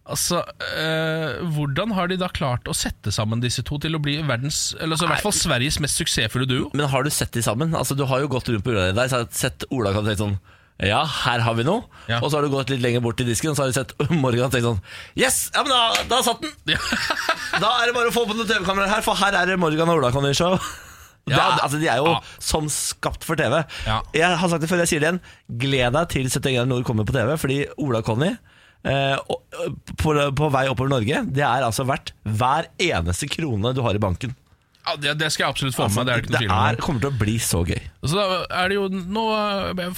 altså 0.06 0.44
eh, 0.78 1.40
Hvordan 1.56 1.94
har 1.96 2.06
de 2.12 2.18
da 2.20 2.28
klart 2.30 2.68
å 2.70 2.74
sette 2.76 3.10
sammen 3.10 3.42
disse 3.42 3.64
to 3.66 3.80
til 3.82 3.96
å 3.98 4.00
bli 4.02 4.20
verdens 4.20 4.76
Eller 4.76 4.94
altså, 4.94 5.08
i 5.08 5.10
hvert 5.10 5.24
fall 5.24 5.34
Sveriges 5.34 5.80
mest 5.82 5.98
suksessfulle 5.98 6.46
duo? 6.46 6.68
Men 6.76 6.86
har 6.92 7.02
du 7.02 7.10
sett 7.10 7.34
de 7.34 7.42
sammen? 7.42 7.74
Altså, 7.74 7.96
du 7.98 8.04
har 8.06 8.22
jo 8.22 8.30
gått 8.30 8.52
rundt 8.52 8.62
på 8.62 8.70
ulla 8.74 8.92
der, 8.94 9.26
sett 9.34 9.66
Ola 9.74 9.94
kan 9.96 10.06
tenke 10.06 10.22
sånn 10.22 10.38
ja, 10.84 10.98
her 11.08 11.40
har 11.40 11.54
vi 11.56 11.64
noe. 11.64 11.86
Ja. 12.04 12.18
Og 12.20 12.28
så 12.28 12.36
har 12.36 12.44
du 12.44 12.52
gått 12.52 12.68
litt 12.68 12.82
lenger 12.84 13.00
bort 13.00 13.16
til 13.16 13.24
disken, 13.24 13.54
og 13.54 13.56
så 13.56 13.64
har 13.64 13.70
du 13.72 13.76
sett 13.78 13.94
Morgan 14.24 14.52
tenkt 14.52 14.66
sånn 14.66 14.82
Yes! 15.16 15.46
Ja, 15.54 15.62
men 15.64 15.72
da, 15.72 16.02
da 16.10 16.18
satt 16.26 16.42
den! 16.44 16.52
Da 17.56 17.70
er 17.80 17.88
det 17.88 17.94
bare 17.96 18.10
å 18.10 18.12
få 18.12 18.26
på 18.28 18.36
noen 18.36 18.48
TV-kameraer 18.50 18.92
her, 18.98 19.04
for 19.06 19.16
her 19.16 19.38
er 19.40 19.48
det 19.48 19.56
Morgan 19.60 19.88
og 19.88 20.02
Ola 20.02 20.12
Conny 20.12 20.34
Show. 20.36 20.58
Det 20.60 20.95
Ja, 21.26 21.36
er, 21.36 21.56
det- 21.56 21.62
altså, 21.66 21.78
de 21.82 21.88
er 21.90 21.96
jo 21.98 22.10
ja. 22.12 22.20
som 22.38 22.68
skapt 22.70 23.24
for 23.26 23.34
TV. 23.38 23.56
Ja. 23.86 24.00
Jeg 24.14 24.36
har 24.38 24.48
sagt 24.52 24.62
det 24.62 24.70
før, 24.70 24.82
jeg 24.84 24.92
sier 24.92 25.02
det 25.02 25.08
igjen. 25.10 25.20
Gled 25.64 25.96
deg 25.98 26.08
til 26.12 26.28
71 26.30 26.52
grader 26.54 26.70
nord 26.70 26.84
kommer 26.86 27.04
på 27.08 27.16
TV, 27.16 27.32
fordi 27.40 27.56
Ola 27.82 28.02
Conny 28.06 28.30
eh, 28.86 29.16
på, 29.98 30.14
på 30.38 30.50
vei 30.54 30.66
oppover 30.70 30.92
Norge, 30.94 31.24
det 31.34 31.42
er 31.42 31.66
altså 31.66 31.86
verdt 31.88 32.12
hver 32.22 32.68
eneste 32.78 33.26
krone 33.32 33.74
du 33.74 33.82
har 33.82 33.98
i 33.98 34.02
banken. 34.02 34.36
Ja, 34.86 34.94
det, 35.02 35.16
det 35.18 35.28
skal 35.34 35.44
jeg 35.48 35.50
absolutt 35.56 35.74
få 35.74 35.82
med 35.82 35.90
Altså, 35.90 36.04
meg. 36.04 36.06
Det 36.06 36.12
er 36.14 36.20
det 36.20 36.22
ikke 36.22 36.30
det 36.30 36.36
noe 36.36 36.46
tvil 36.46 36.52
om. 36.54 36.66
er, 36.70 36.76
kommer 36.86 37.00
til 37.02 37.10
å 37.10 37.18
bli 37.18 37.36
så 37.42 37.60
gøy. 37.66 37.80
Så 38.06 38.14
da 38.14 38.26
er 38.62 38.68
det 38.70 38.76
jo 38.76 38.84
nå, 38.92 39.24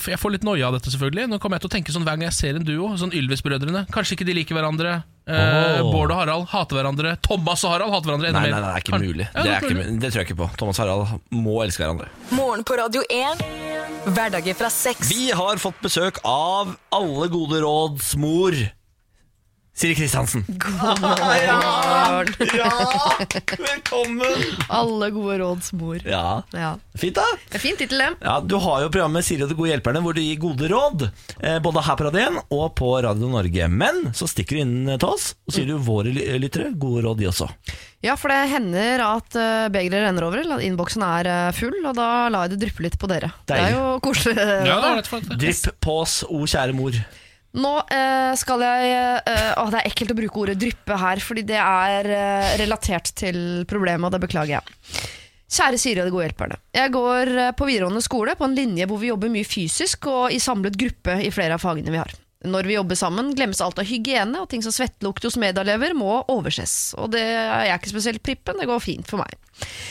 Jeg 0.09 0.19
får 0.23 0.33
litt 0.39 0.47
noia 0.49 0.71
av 0.71 0.79
dette, 0.79 0.89
selvfølgelig. 0.95 1.27
Nå 1.29 1.39
kommer 1.43 1.59
jeg 1.59 1.67
til 1.67 1.71
å 1.71 1.75
tenke 1.77 1.93
sånn 1.93 2.07
hver 2.09 2.17
gang 2.17 2.25
jeg 2.31 2.37
ser 2.39 2.57
en 2.57 2.65
duo. 2.65 2.95
Sånn 2.97 3.13
Ylvis-brødrene. 3.13 3.85
Kanskje 3.93 4.17
ikke 4.17 4.27
de 4.31 4.37
liker 4.41 4.57
hverandre. 4.57 4.95
Eh, 5.29 5.83
Åh. 5.85 5.91
Bård 5.93 6.15
og 6.15 6.23
Harald 6.23 6.47
hater 6.55 6.79
hverandre. 6.81 7.11
Thomas 7.21 7.61
og 7.69 7.75
Harald 7.75 7.93
hater 7.93 8.09
hverandre 8.09 8.31
enda 8.31 8.41
Nei, 8.41 8.49
nei, 8.49 8.61
nei, 8.63 8.71
det 8.71 8.79
er 8.79 8.87
ikke 8.87 9.03
mulig. 9.03 9.27
Ja, 9.29 9.43
Det, 9.43 9.51
er 9.51 9.53
er 9.53 9.67
ikke, 9.69 9.77
mulig. 9.77 10.01
det 10.01 10.11
tror 10.15 10.23
jeg 10.23 10.29
ikke 10.31 10.39
på. 10.41 10.49
Thomas 10.63 10.81
og 10.81 10.87
Harald 10.87 11.37
må 11.37 11.59
elske 11.67 11.85
hverandre. 11.85 12.09
Morgen 12.33 12.65
på 12.65 12.79
Radio 12.81 13.05
1. 13.13 13.45
Hverdager 14.09 14.57
fra 14.57 14.71
sex. 14.73 15.11
Vi 15.13 15.29
har 15.37 15.61
fått 15.61 15.77
besøk 15.85 16.23
av 16.25 16.73
alle 16.97 17.29
gode 17.29 17.61
råds 17.61 18.15
mor. 18.17 18.57
Siri 19.79 19.95
Kristiansen. 19.95 20.43
God 20.49 21.01
morgen. 21.01 22.35
Ja! 22.57 22.71
Velkommen! 23.59 24.41
Alle 24.69 25.11
gode 25.15 25.37
råds 25.39 25.73
mor. 25.73 26.01
Ja, 26.05 26.43
Ja. 26.53 26.73
Fint, 26.99 27.15
da. 27.15 27.23
Det 27.47 27.61
er 27.61 27.63
fint 27.63 27.79
tittel, 27.79 28.01
det. 28.03 28.09
Ja, 28.27 28.41
Du 28.43 28.57
har 28.59 28.81
jo 28.83 28.89
programmet 28.91 29.23
Siri 29.23 29.45
og 29.47 29.53
de 29.53 29.55
gode 29.55 29.71
hjelperne, 29.71 30.03
hvor 30.03 30.17
du 30.17 30.21
gir 30.25 30.41
gode 30.43 30.67
råd. 30.73 31.05
Eh, 31.39 31.61
både 31.63 31.85
her 31.87 31.95
på 32.01 32.09
Radio 32.09 32.25
1 32.25 32.41
og 32.57 32.73
på 32.81 32.89
Radio 33.07 33.29
Norge. 33.31 33.69
Men 33.71 34.09
så 34.19 34.27
stikker 34.27 34.59
du 34.59 34.65
inn 34.65 34.91
til 34.99 35.07
oss 35.13 35.29
og 35.47 35.55
sier 35.55 35.71
du 35.71 35.77
våre 35.79 36.11
lyttere 36.11 36.73
gode 36.75 37.05
råd, 37.07 37.23
de 37.23 37.31
også. 37.31 37.47
Ja, 38.03 38.19
for 38.19 38.35
det 38.35 38.41
hender 38.51 39.05
at 39.07 39.31
begeret 39.71 40.09
renner 40.09 40.27
over, 40.27 40.43
eller 40.43 40.59
at 40.59 40.67
innboksen 40.67 41.07
er 41.07 41.31
eh, 41.31 41.53
full, 41.55 41.79
og 41.87 41.95
da 41.99 42.11
lar 42.35 42.49
jeg 42.49 42.57
det 42.57 42.61
dryppe 42.67 42.89
litt 42.89 42.99
på 42.99 43.07
dere. 43.15 43.31
Det 43.47 43.63
er 43.63 43.79
jo 43.79 43.87
koselig. 44.03 44.35
Ja. 44.67 44.99
Drypp 45.39 45.71
på 45.87 46.01
oss, 46.03 46.25
o 46.27 46.43
kjære 46.51 46.75
mor. 46.75 46.99
Nå 47.59 47.75
eh, 47.91 48.33
skal 48.39 48.63
jeg 48.63 48.91
eh, 49.27 49.53
Å, 49.59 49.67
det 49.73 49.81
er 49.81 49.89
ekkelt 49.91 50.13
å 50.15 50.19
bruke 50.19 50.43
ordet 50.45 50.59
dryppe 50.61 50.99
her, 51.01 51.23
fordi 51.23 51.47
det 51.49 51.59
er 51.59 52.11
eh, 52.15 52.53
relatert 52.61 53.11
til 53.19 53.65
problemet, 53.69 54.07
og 54.07 54.15
det 54.15 54.23
beklager 54.27 54.59
jeg. 54.59 55.09
Kjære 55.49 55.81
Siri 55.81 56.03
og 56.03 56.09
de 56.09 56.13
gode 56.13 56.27
hjelperne. 56.29 56.61
Jeg 56.77 56.93
går 56.95 57.33
eh, 57.35 57.53
på 57.57 57.69
videregående 57.69 58.05
skole 58.05 58.37
på 58.39 58.47
en 58.47 58.57
linje 58.57 58.87
hvor 58.89 59.01
vi 59.01 59.11
jobber 59.11 59.33
mye 59.33 59.49
fysisk 59.49 60.11
og 60.13 60.35
i 60.35 60.41
samlet 60.43 60.77
gruppe 60.79 61.19
i 61.25 61.33
flere 61.35 61.57
av 61.57 61.65
fagene 61.65 61.95
vi 61.95 62.01
har. 62.01 62.13
Når 62.47 62.69
vi 62.71 62.77
jobber 62.77 62.95
sammen, 62.95 63.33
glemmes 63.35 63.61
alt 63.65 63.81
av 63.83 63.89
hygiene, 63.89 64.39
og 64.39 64.47
ting 64.53 64.63
som 64.63 64.71
svettelukt 64.71 65.25
hos 65.27 65.39
medelever 65.41 65.97
må 65.99 66.21
overses. 66.31 66.93
Og 67.01 67.11
det 67.17 67.25
er 67.25 67.65
jeg 67.67 67.81
ikke 67.81 67.95
spesielt 67.97 68.23
prippen, 68.23 68.61
det 68.61 68.69
går 68.71 68.85
fint 68.85 69.09
for 69.11 69.19
meg. 69.25 69.35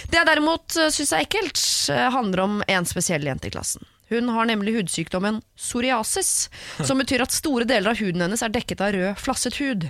Det 0.08 0.16
jeg 0.16 0.30
derimot 0.30 0.78
syns 0.78 1.12
er 1.12 1.26
ekkelt, 1.26 1.60
eh, 1.92 2.08
handler 2.14 2.46
om 2.46 2.62
en 2.64 2.88
spesiell 2.88 3.28
jente 3.28 3.50
i 3.50 3.56
klassen. 3.58 3.84
Hun 4.12 4.32
har 4.34 4.50
nemlig 4.50 4.78
hudsykdommen 4.78 5.42
psoriasis, 5.60 6.50
som 6.88 7.04
betyr 7.04 7.26
at 7.26 7.36
store 7.36 7.68
deler 7.70 7.94
av 7.94 8.02
huden 8.02 8.26
hennes 8.26 8.44
er 8.44 8.54
dekket 8.54 8.84
av 8.84 8.96
rød, 8.96 9.16
flasset 9.22 9.60
hud. 9.62 9.90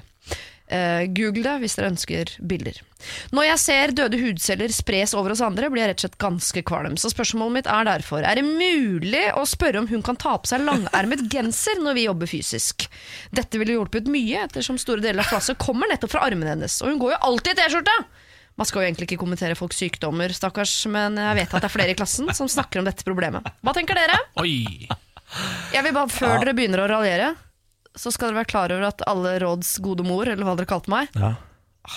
Eh, 0.67 1.05
Google 1.15 1.45
det 1.45 1.53
hvis 1.61 1.77
dere 1.77 1.93
ønsker 1.93 2.31
bilder. 2.43 2.81
Når 3.31 3.45
jeg 3.45 3.59
ser 3.63 3.93
døde 3.95 4.19
hudceller 4.19 4.73
spres 4.75 5.13
over 5.15 5.31
oss 5.31 5.43
andre, 5.45 5.69
blir 5.71 5.85
jeg 5.85 5.93
rett 5.93 6.01
og 6.01 6.05
slett 6.07 6.19
ganske 6.19 6.63
kvalm. 6.67 6.97
Så 6.99 7.11
spørsmålet 7.13 7.55
mitt 7.55 7.69
er 7.71 7.87
derfor 7.87 8.25
er 8.27 8.35
det 8.35 8.43
mulig 8.43 9.23
å 9.31 9.45
spørre 9.47 9.79
om 9.79 9.87
hun 9.87 10.03
kan 10.03 10.19
ta 10.19 10.35
på 10.35 10.51
seg 10.51 10.65
langermet 10.67 11.23
genser 11.33 11.79
når 11.79 11.95
vi 11.95 12.07
jobber 12.09 12.31
fysisk. 12.33 12.89
Dette 13.31 13.61
ville 13.61 13.77
hjulpet 13.77 14.11
mye, 14.11 14.43
ettersom 14.49 14.79
store 14.81 15.05
deler 15.05 15.23
av 15.23 15.31
flasset 15.31 15.61
kommer 15.61 15.87
nettopp 15.87 16.17
fra 16.17 16.27
armene 16.27 16.57
hennes. 16.57 16.81
Og 16.83 16.91
hun 16.91 17.03
går 17.05 17.15
jo 17.15 17.23
alltid 17.31 17.55
i 17.55 17.61
T-skjorte! 17.61 17.99
Man 18.57 18.65
skal 18.65 18.81
jo 18.81 18.87
egentlig 18.89 19.05
ikke 19.11 19.19
kommentere 19.21 19.55
folks 19.57 19.77
sykdommer, 19.77 20.33
stakkars, 20.33 20.71
men 20.89 21.17
jeg 21.21 21.35
vet 21.43 21.51
at 21.53 21.61
det 21.61 21.67
er 21.69 21.73
flere 21.75 21.93
i 21.93 21.97
klassen 21.97 22.29
som 22.33 22.49
snakker 22.49 22.81
om 22.81 22.87
dette 22.89 23.05
problemet. 23.05 23.45
Hva 23.61 23.73
tenker 23.77 23.93
dere? 23.99 24.17
Oi. 24.41 24.87
Jeg 25.73 25.83
vil 25.85 25.93
bare, 25.93 26.09
Før 26.09 26.39
dere 26.41 26.55
begynner 26.57 26.81
å 26.81 26.87
raljere, 26.89 27.35
så 27.97 28.09
skal 28.13 28.31
dere 28.31 28.39
være 28.41 28.49
klar 28.49 28.73
over 28.73 28.87
at 28.89 29.03
alle 29.09 29.35
råds 29.43 29.75
gode 29.85 30.05
mor, 30.07 30.25
eller 30.29 30.43
hva 30.47 30.55
dere 30.57 30.69
kalte 30.69 30.89
meg, 30.89 31.09
Ja. 31.17 31.35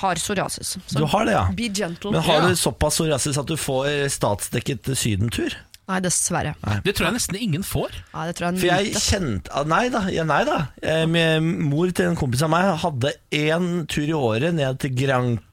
har 0.01 0.15
psoriasis. 0.21 0.77
Så 0.87 0.99
Du 1.01 1.07
har 1.07 1.25
det, 1.25 1.33
ja. 1.33 1.49
be 1.51 1.69
gentle. 1.69 2.13
Men 2.13 2.23
har 2.23 2.43
Ja. 2.43 2.49
du 2.49 2.55
såpass 2.55 2.99
psoriasis 3.01 3.39
at 3.39 3.47
du 3.47 3.57
får 3.57 4.09
statsdekket 4.13 4.85
sydentur? 4.97 5.57
Nei, 5.91 5.99
dessverre. 6.01 6.55
Det 6.85 6.95
tror 6.95 7.07
jeg 7.09 7.15
nesten 7.17 7.37
ingen 7.41 7.63
får. 7.67 7.91
Nei, 8.15 8.27
det 8.29 8.37
tror 8.37 8.53
jeg 8.53 8.61
For 8.61 8.67
jeg 8.69 8.93
kjente 8.95 9.49
ah, 9.53 9.65
Nei 9.65 9.89
da. 9.89 10.03
Ja, 10.09 10.23
nei 10.23 10.45
da. 10.45 10.69
Eh, 10.81 11.41
mor 11.41 11.91
til 11.91 12.07
en 12.07 12.15
kompis 12.17 12.43
av 12.47 12.51
meg 12.53 12.79
hadde 12.79 13.11
én 13.33 13.89
tur 13.91 14.07
i 14.07 14.15
året 14.15 14.55
ned 14.55 14.79
til 14.79 14.91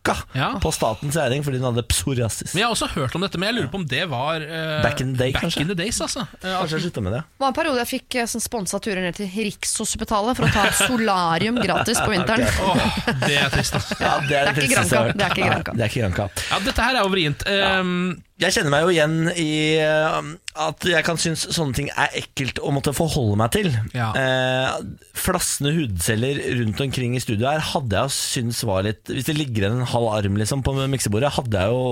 Granca 0.07 0.37
Ja. 0.37 0.49
på 0.63 0.71
statens 0.73 1.15
regning 1.19 1.43
fordi 1.45 1.59
hun 1.61 1.69
hadde 1.71 1.83
psoriasis. 1.89 2.53
Men 2.53 2.61
Jeg 2.61 2.67
har 2.67 2.75
også 2.75 2.89
hørt 2.95 3.15
om 3.15 3.21
dette, 3.25 3.37
men 3.39 3.49
jeg 3.49 3.57
lurer 3.57 3.71
på 3.71 3.81
om 3.81 3.87
det 3.87 4.03
var 4.09 4.41
uh, 4.41 4.81
Back 4.83 5.01
in 5.01 5.13
the 5.13 5.19
day, 5.19 5.31
back 5.33 5.57
in 5.57 5.67
the 5.67 5.77
days, 5.77 5.99
altså. 6.01 6.27
Kanskje 6.41 6.81
jeg 6.83 7.03
med 7.03 7.13
det. 7.17 7.21
Det 7.23 7.43
var 7.43 7.51
en 7.51 7.57
periode 7.57 7.81
jeg 7.83 7.91
fikk 7.93 8.17
eh, 8.21 8.29
sånn 8.29 8.43
sponsa 8.43 8.79
turer 8.83 9.01
ned 9.03 9.17
til 9.17 9.29
Rikshospitalet 9.35 10.37
for 10.37 10.47
å 10.47 10.53
ta 10.53 10.67
solarium 10.77 11.59
gratis 11.61 11.99
på 12.03 12.11
vinteren. 12.13 12.45
Åh, 12.63 12.87
det 13.25 13.37
er 13.41 13.51
trist, 13.53 13.77
altså. 13.77 13.97
Ja, 14.01 14.15
det, 14.27 14.37
er. 14.37 14.53
Det 14.53 14.67
er. 14.67 15.13
Nei, 15.17 15.27
det 15.73 15.85
er 15.85 15.91
ikke 15.91 16.03
Granka. 16.05 16.29
Ja, 16.51 16.61
dette 16.63 16.87
her 16.87 16.97
er 16.99 17.05
jo 17.05 17.11
vrient. 17.13 17.45
Um, 17.47 17.93
Jeg 18.37 18.53
kjenner 18.53 18.73
meg 18.73 18.85
jo 18.85 18.93
igjen 18.93 19.15
i 19.33 19.51
eh, 19.81 20.17
at 20.57 20.85
jeg 20.89 21.05
kan 21.05 21.19
synes 21.21 21.45
sånne 21.55 21.77
ting 21.77 21.87
er 21.93 22.13
ekkelt 22.19 22.59
å 22.63 22.71
måtte 22.75 22.93
forholde 22.95 23.37
meg 23.39 23.53
til. 23.55 23.69
Ja. 23.95 24.09
Eh, 24.17 24.81
flassende 25.17 25.73
hudceller 25.77 26.41
rundt 26.59 26.81
omkring 26.83 27.15
i 27.17 27.23
studio 27.23 27.49
her 27.49 27.63
hadde 27.73 28.03
jeg 28.03 28.15
syntes 28.15 28.63
var 28.67 28.85
litt 28.87 29.07
Hvis 29.11 29.27
det 29.29 29.37
ligger 29.37 29.65
igjen 29.67 29.79
en 29.81 29.91
halv 29.93 30.11
arm 30.17 30.37
liksom 30.41 30.63
på 30.65 30.75
miksebordet, 30.89 31.33
hadde 31.37 31.63
jeg 31.63 31.73
jo 31.73 31.87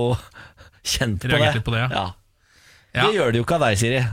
kjent 0.96 1.24
på 1.24 1.32
Reagert 1.32 1.60
det. 1.60 1.64
på 1.66 1.74
det, 1.74 1.82
ja. 1.90 2.06
Ja. 2.96 3.06
Det 3.06 3.18
gjør 3.18 3.34
det 3.34 3.42
jo 3.42 3.44
ikke 3.46 3.58
av 3.58 3.66
deg, 3.66 3.80
Siri. 3.80 4.04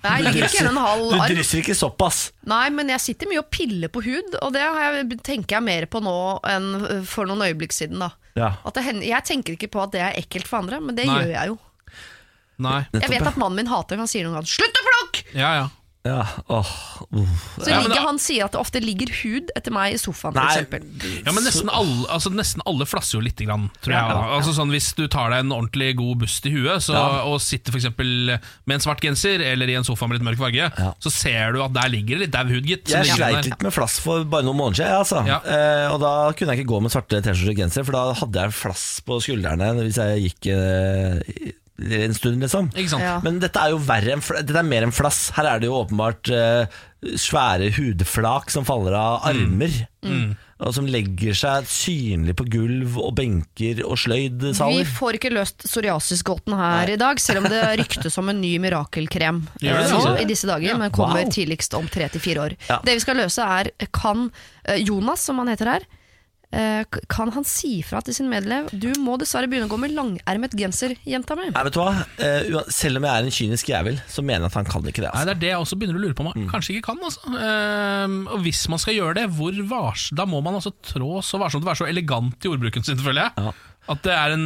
Nei, 0.00 0.16
jeg 0.32 0.64
en 0.64 0.78
halv 0.80 1.10
Du 1.12 1.18
drysser 1.28 1.60
ikke 1.60 1.74
såpass. 1.76 2.20
Nei, 2.48 2.70
men 2.72 2.88
jeg 2.88 3.02
sitter 3.04 3.28
mye 3.28 3.42
og 3.42 3.50
piller 3.52 3.90
på 3.92 4.00
hud, 4.06 4.36
og 4.40 4.54
det 4.54 4.62
har 4.64 4.96
jeg, 4.96 5.18
tenker 5.26 5.58
jeg 5.58 5.66
mer 5.66 5.86
på 5.92 6.00
nå 6.00 6.14
enn 6.48 6.70
for 7.08 7.28
noen 7.28 7.44
øyeblikk 7.50 7.74
siden. 7.76 8.00
da. 8.00 8.08
Ja. 8.38 8.54
At 8.64 8.78
det 8.78 8.86
jeg 9.04 9.26
tenker 9.28 9.58
ikke 9.58 9.68
på 9.74 9.82
at 9.84 9.92
det 9.92 10.00
er 10.06 10.16
ekkelt 10.22 10.48
for 10.48 10.62
andre, 10.62 10.80
men 10.80 10.96
det 10.96 11.04
Nei. 11.04 11.18
gjør 11.18 11.34
jeg 11.34 11.52
jo. 11.52 11.58
Nei. 12.60 12.86
Jeg 12.92 13.10
vet 13.10 13.26
at 13.26 13.36
mannen 13.40 13.56
min 13.64 13.66
hater 13.72 13.96
når 13.96 14.06
han 14.06 14.14
sier 14.14 14.24
noen 14.28 14.38
ganger 14.40 14.54
'slutt 14.56 14.80
å 14.82 14.88
plukke'! 14.88 15.26
Ja, 15.34 15.52
ja. 15.64 15.68
Ja, 16.02 16.22
åh. 16.48 16.64
Så 17.60 17.68
Ja, 17.68 17.80
ligger 17.82 18.00
da- 18.00 18.06
han 18.06 18.16
sier 18.18 18.46
at 18.46 18.52
det 18.52 18.60
ofte 18.60 18.80
ligger 18.80 19.10
hud 19.20 19.50
etter 19.54 19.70
meg 19.70 19.92
i 19.92 19.98
sofaen, 20.00 20.32
Nei, 20.32 20.46
eksempel. 20.56 20.80
Ja, 21.26 21.32
men 21.36 21.44
nesten 21.44 21.68
alle, 21.68 22.06
altså 22.08 22.30
nesten 22.32 22.62
alle 22.64 22.86
flasser 22.88 23.18
jo 23.18 23.20
lite 23.26 23.44
grann, 23.44 23.66
tror 23.84 23.92
jeg. 23.92 24.08
Ja, 24.08 24.38
Altså 24.38 24.54
sånn 24.56 24.70
Hvis 24.72 24.94
du 24.96 25.06
tar 25.12 25.28
deg 25.28 25.40
en 25.44 25.52
ordentlig 25.52 25.90
god 26.00 26.20
bust 26.22 26.46
i 26.46 26.54
huet 26.54 26.80
så, 26.80 26.94
Ja. 26.96 27.20
og 27.28 27.42
sitter 27.42 27.70
for 27.70 27.78
eksempel 27.82 28.38
med 28.64 28.74
en 28.74 28.80
svart 28.80 29.02
genser 29.04 29.44
eller 29.44 29.68
i 29.68 29.74
en 29.76 29.84
sofa 29.84 30.08
med 30.08 30.16
litt 30.22 30.24
mørk 30.26 30.38
farge, 30.40 30.72
Ja. 30.78 30.94
så 30.98 31.10
ser 31.12 31.52
du 31.52 31.62
at 31.62 31.74
der 31.74 31.90
ligger 31.92 32.16
det 32.16 32.20
litt 32.20 32.30
dau 32.32 32.44
hud, 32.48 32.64
gitt. 32.64 32.88
Jeg 32.88 33.04
sleit 33.04 33.34
der. 33.44 33.50
litt 33.50 33.62
med 33.62 33.72
flass 33.74 33.98
for 34.00 34.24
bare 34.24 34.42
noen 34.42 34.56
måneder 34.56 34.80
siden, 34.80 34.96
altså. 35.04 35.26
Ja. 35.26 35.40
eh, 35.44 35.92
og 35.92 36.00
da 36.00 36.32
kunne 36.32 36.56
jeg 36.56 36.64
ikke 36.64 36.72
gå 36.72 36.80
med 36.80 36.90
svarte 36.92 37.20
T-skjorter 37.20 37.50
og 37.50 37.56
genser, 37.60 37.84
for 37.84 37.92
da 37.92 38.14
hadde 38.14 38.40
jeg 38.40 38.52
flass 38.56 39.02
på 39.04 39.20
skuldrene 39.20 39.74
hvis 39.84 39.96
jeg 40.00 40.32
gikk 40.32 40.46
eh, 40.48 41.52
en 41.80 42.14
stund, 42.14 42.42
liksom. 42.44 42.70
Ikke 42.76 42.92
sant? 42.92 43.02
Ja. 43.06 43.16
Men 43.24 43.40
dette 43.42 43.60
er 43.62 43.72
jo 43.74 43.80
verre 43.82 44.12
enn 44.16 44.22
Dette 44.44 44.58
er 44.60 44.68
mer 44.68 44.86
enn 44.86 44.92
flass. 44.94 45.30
Her 45.36 45.48
er 45.54 45.62
det 45.62 45.70
jo 45.70 45.78
åpenbart 45.80 46.30
uh, 46.34 46.80
svære 47.16 47.70
hudflak 47.78 48.50
som 48.52 48.66
faller 48.68 48.96
av 48.98 49.26
armer. 49.30 49.72
Og 50.60 50.74
som 50.76 50.84
legger 50.84 51.32
seg 51.36 51.64
synlig 51.72 52.34
på 52.36 52.44
gulv 52.52 52.98
og 53.00 53.14
benker 53.16 53.78
og 53.86 53.96
Vi 53.96 54.82
får 54.84 55.16
ikke 55.16 55.30
løst 55.32 55.64
psoriasisgåten 55.64 56.56
her 56.58 56.92
i 56.92 56.98
dag, 57.00 57.20
selv 57.20 57.40
om 57.40 57.48
det 57.48 57.62
ryktes 57.80 58.18
om 58.20 58.28
en 58.28 58.42
ny 58.42 58.58
mirakelkrem 58.60 59.40
Gjør 59.62 59.78
det 59.80 59.86
eh, 59.86 59.94
nå 59.96 60.12
i 60.20 60.26
disse 60.28 60.50
dager, 60.50 60.68
Ja. 60.74 60.76
men 60.76 60.92
kommer 60.92 61.24
Wow. 61.24 61.32
tidligst 61.32 61.72
om 61.78 61.88
tre 61.88 62.08
til 62.12 62.20
fire 62.20 62.44
år. 62.44 62.56
Ja. 62.68 62.76
Det 62.84 62.98
vi 62.98 63.00
skal 63.06 63.16
løse 63.16 63.40
er, 63.40 63.70
kan 63.92 64.28
eh, 64.66 64.76
Jonas, 64.84 65.24
som 65.24 65.40
han 65.40 65.48
heter 65.48 65.72
her, 65.78 65.88
kan 67.10 67.30
han 67.30 67.44
si 67.46 67.76
fra 67.86 68.00
til 68.02 68.16
sin 68.16 68.26
medelev 68.30 68.70
Du 68.74 68.88
må 68.98 69.14
dessverre 69.20 69.46
begynne 69.50 69.68
å 69.68 69.70
gå 69.70 69.78
med 69.78 69.94
langermet 69.94 70.56
genser, 70.58 70.96
jenta 71.06 71.36
mi. 71.38 71.46
Nei, 71.54 71.62
vet 71.68 71.76
du 71.76 71.80
hva? 71.82 71.92
Eh, 72.18 72.56
selv 72.74 72.98
om 72.98 73.06
jeg 73.06 73.12
er 73.12 73.28
en 73.28 73.36
kynisk 73.36 73.70
jævel, 73.70 74.00
så 74.10 74.24
mener 74.24 74.48
jeg 74.48 74.50
at 74.50 74.58
han 74.58 74.70
kan 74.70 74.90
ikke 74.90 75.04
det. 75.04 75.12
Nei, 75.12 75.20
Altså. 75.20 75.28
Det 75.30 75.36
er 75.36 75.42
det 75.44 75.52
jeg 75.52 75.62
også 75.62 75.78
begynner 75.78 76.00
å 76.00 76.02
lure 76.02 76.16
på 76.18 76.24
om 76.24 76.30
man 76.32 76.50
kanskje 76.50 76.74
ikke 76.74 76.88
kan. 76.90 77.02
Altså. 77.06 77.34
Ehm, 77.46 78.20
og 78.34 78.42
hvis 78.44 78.64
man 78.72 78.82
skal 78.82 78.96
gjøre 78.96 79.18
det, 79.20 79.26
hvor 79.36 79.56
vars 79.70 80.08
da 80.16 80.26
må 80.26 80.40
man 80.44 80.58
altså 80.58 80.72
trå 80.84 81.20
så 81.24 81.38
varsomt, 81.42 81.66
være 81.66 81.82
så 81.84 81.88
elegant 81.90 82.46
i 82.46 82.50
ordbruken 82.50 82.86
sin, 82.86 82.98
selvfølgelig. 82.98 83.30
Ja. 83.38 83.54
At 83.90 84.02
det 84.06 84.12
er 84.14 84.34
en 84.36 84.44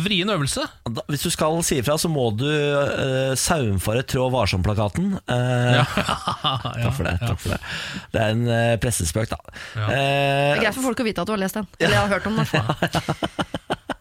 vrien 0.00 0.30
øvelse. 0.32 0.62
Da, 0.88 1.02
hvis 1.12 1.26
du 1.26 1.30
skal 1.34 1.58
si 1.66 1.76
ifra, 1.82 1.98
så 2.00 2.08
må 2.08 2.30
du 2.40 2.46
uh, 2.48 3.34
saumfare 3.36 4.00
trå 4.08 4.30
varsom-plakaten. 4.32 5.10
Eh, 5.28 5.82
Takk 6.82 6.94
for 6.96 7.04
det. 7.04 7.14
takk 7.20 7.42
for 7.42 7.52
Det 7.52 7.60
Det 8.14 8.22
er 8.22 8.32
en 8.32 8.44
uh, 8.48 8.76
pressespøk, 8.80 9.28
da. 9.34 9.40
Ja. 9.76 9.86
Det 9.90 10.00
Eh, 10.02 10.56
er 10.56 10.62
greit 10.64 10.74
for 10.78 10.88
folk 10.88 11.00
å 11.04 11.06
vite 11.06 11.20
at 11.22 11.28
du 11.28 11.34
har 11.36 11.42
lest 11.44 11.58
den. 11.60 11.68
Eller 11.78 11.98
jeg 11.98 12.02
har 12.06 12.14
hørt 12.16 12.26
om 12.32 12.40
den. 12.40 12.46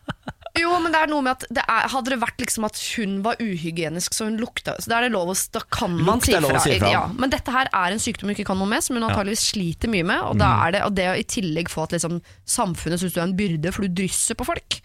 Jo, 0.61 0.71
men 0.83 0.93
det 0.93 0.99
er 1.01 1.09
noe 1.11 1.25
med 1.25 1.31
at 1.39 1.45
det 1.49 1.63
er, 1.65 1.87
Hadde 1.91 2.13
det 2.13 2.19
vært 2.21 2.41
liksom 2.43 2.65
at 2.67 2.77
hun 2.95 3.17
var 3.25 3.39
uhygienisk, 3.41 4.13
så 4.13 4.27
hun 4.29 4.37
lukta 4.41 4.75
Så 4.79 4.91
da 4.91 4.99
er 4.99 5.07
det 5.07 5.11
lov 5.15 5.31
å, 5.33 5.35
da 5.55 5.61
kan 5.73 5.91
man 5.97 6.19
Lukt 6.21 6.29
si 6.29 6.35
fra. 6.37 6.59
si. 6.63 6.77
Ja, 6.79 7.07
men 7.17 7.29
dette 7.33 7.51
her 7.55 7.69
er 7.73 7.91
en 7.95 7.99
sykdom 8.03 8.29
hun 8.29 8.35
ikke 8.35 8.45
kan 8.51 8.59
noe 8.61 8.69
med, 8.69 8.83
som 8.85 8.95
hun 8.99 9.07
antageligvis 9.09 9.47
sliter 9.53 9.89
mye 9.91 10.05
med. 10.05 10.21
Og, 10.29 10.37
da 10.39 10.51
Mm. 10.51 10.61
er 10.67 10.71
det, 10.77 10.81
og 10.87 10.95
det 10.95 11.07
å 11.11 11.17
i 11.19 11.23
tillegg 11.27 11.69
få 11.71 11.83
at 11.87 11.91
liksom, 11.97 12.21
samfunnet 12.45 12.99
syns 13.01 13.13
du 13.15 13.19
er 13.21 13.27
en 13.29 13.37
byrde, 13.37 13.71
for 13.73 13.81
du 13.87 13.89
drysser 14.01 14.35
på 14.39 14.45
folk. 14.45 14.79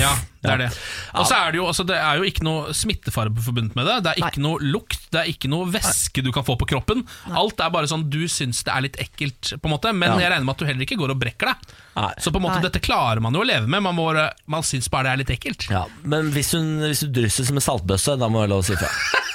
Ja, 0.00 0.14
det 0.44 0.52
er 0.52 0.62
det. 0.64 0.68
Og 1.16 1.26
så 1.28 1.38
er 1.38 1.54
det 1.54 1.60
jo, 1.60 1.66
altså, 1.70 1.86
det 1.88 1.96
er 1.96 2.20
jo 2.20 2.28
ikke 2.28 2.44
noe 2.46 2.74
smittefare 2.76 3.32
forbundet 3.46 3.76
med 3.78 3.88
det. 3.88 3.96
Det 4.04 4.12
er 4.14 4.28
ikke 4.28 4.44
noe 4.44 4.60
lukt, 4.62 5.06
det 5.14 5.22
er 5.22 5.30
ikke 5.32 5.50
noe 5.52 5.68
væske 5.72 6.24
du 6.24 6.30
kan 6.34 6.46
få 6.46 6.58
på 6.60 6.68
kroppen. 6.74 7.04
Alt 7.32 7.62
er 7.64 7.72
bare 7.74 7.90
sånn 7.90 8.06
du 8.12 8.22
syns 8.30 8.62
det 8.66 8.74
er 8.74 8.86
litt 8.86 9.00
ekkelt, 9.02 9.54
på 9.56 9.70
en 9.70 9.74
måte 9.74 9.94
men 9.94 10.18
jeg 10.20 10.30
regner 10.30 10.46
med 10.46 10.56
at 10.56 10.62
du 10.62 10.68
heller 10.68 10.86
ikke 10.86 10.98
går 11.00 11.14
og 11.14 11.20
brekker 11.22 11.52
deg. 11.52 11.74
Nei. 11.94 12.12
Så 12.20 12.32
på 12.34 12.40
en 12.40 12.46
måte 12.46 12.58
Nei. 12.58 12.66
dette 12.66 12.82
klarer 12.84 13.22
man 13.24 13.36
jo 13.36 13.44
å 13.44 13.48
leve 13.48 13.70
med, 13.70 13.84
man, 13.86 13.96
må, 13.96 14.08
man 14.50 14.66
syns 14.66 14.90
bare 14.92 15.08
det 15.08 15.12
er 15.12 15.22
litt 15.22 15.34
ekkelt. 15.36 15.68
ja, 15.70 15.84
men 16.02 16.32
hvis, 16.34 16.54
hun, 16.56 16.76
hvis 16.84 17.04
du 17.06 17.12
drysser 17.20 17.48
som 17.48 17.60
en 17.60 17.64
saltbøsse, 17.64 18.18
da 18.20 18.30
må 18.32 18.44
jeg 18.44 18.54
lov 18.54 18.64
å 18.64 18.66
si 18.66 18.76
ifra. 18.76 18.90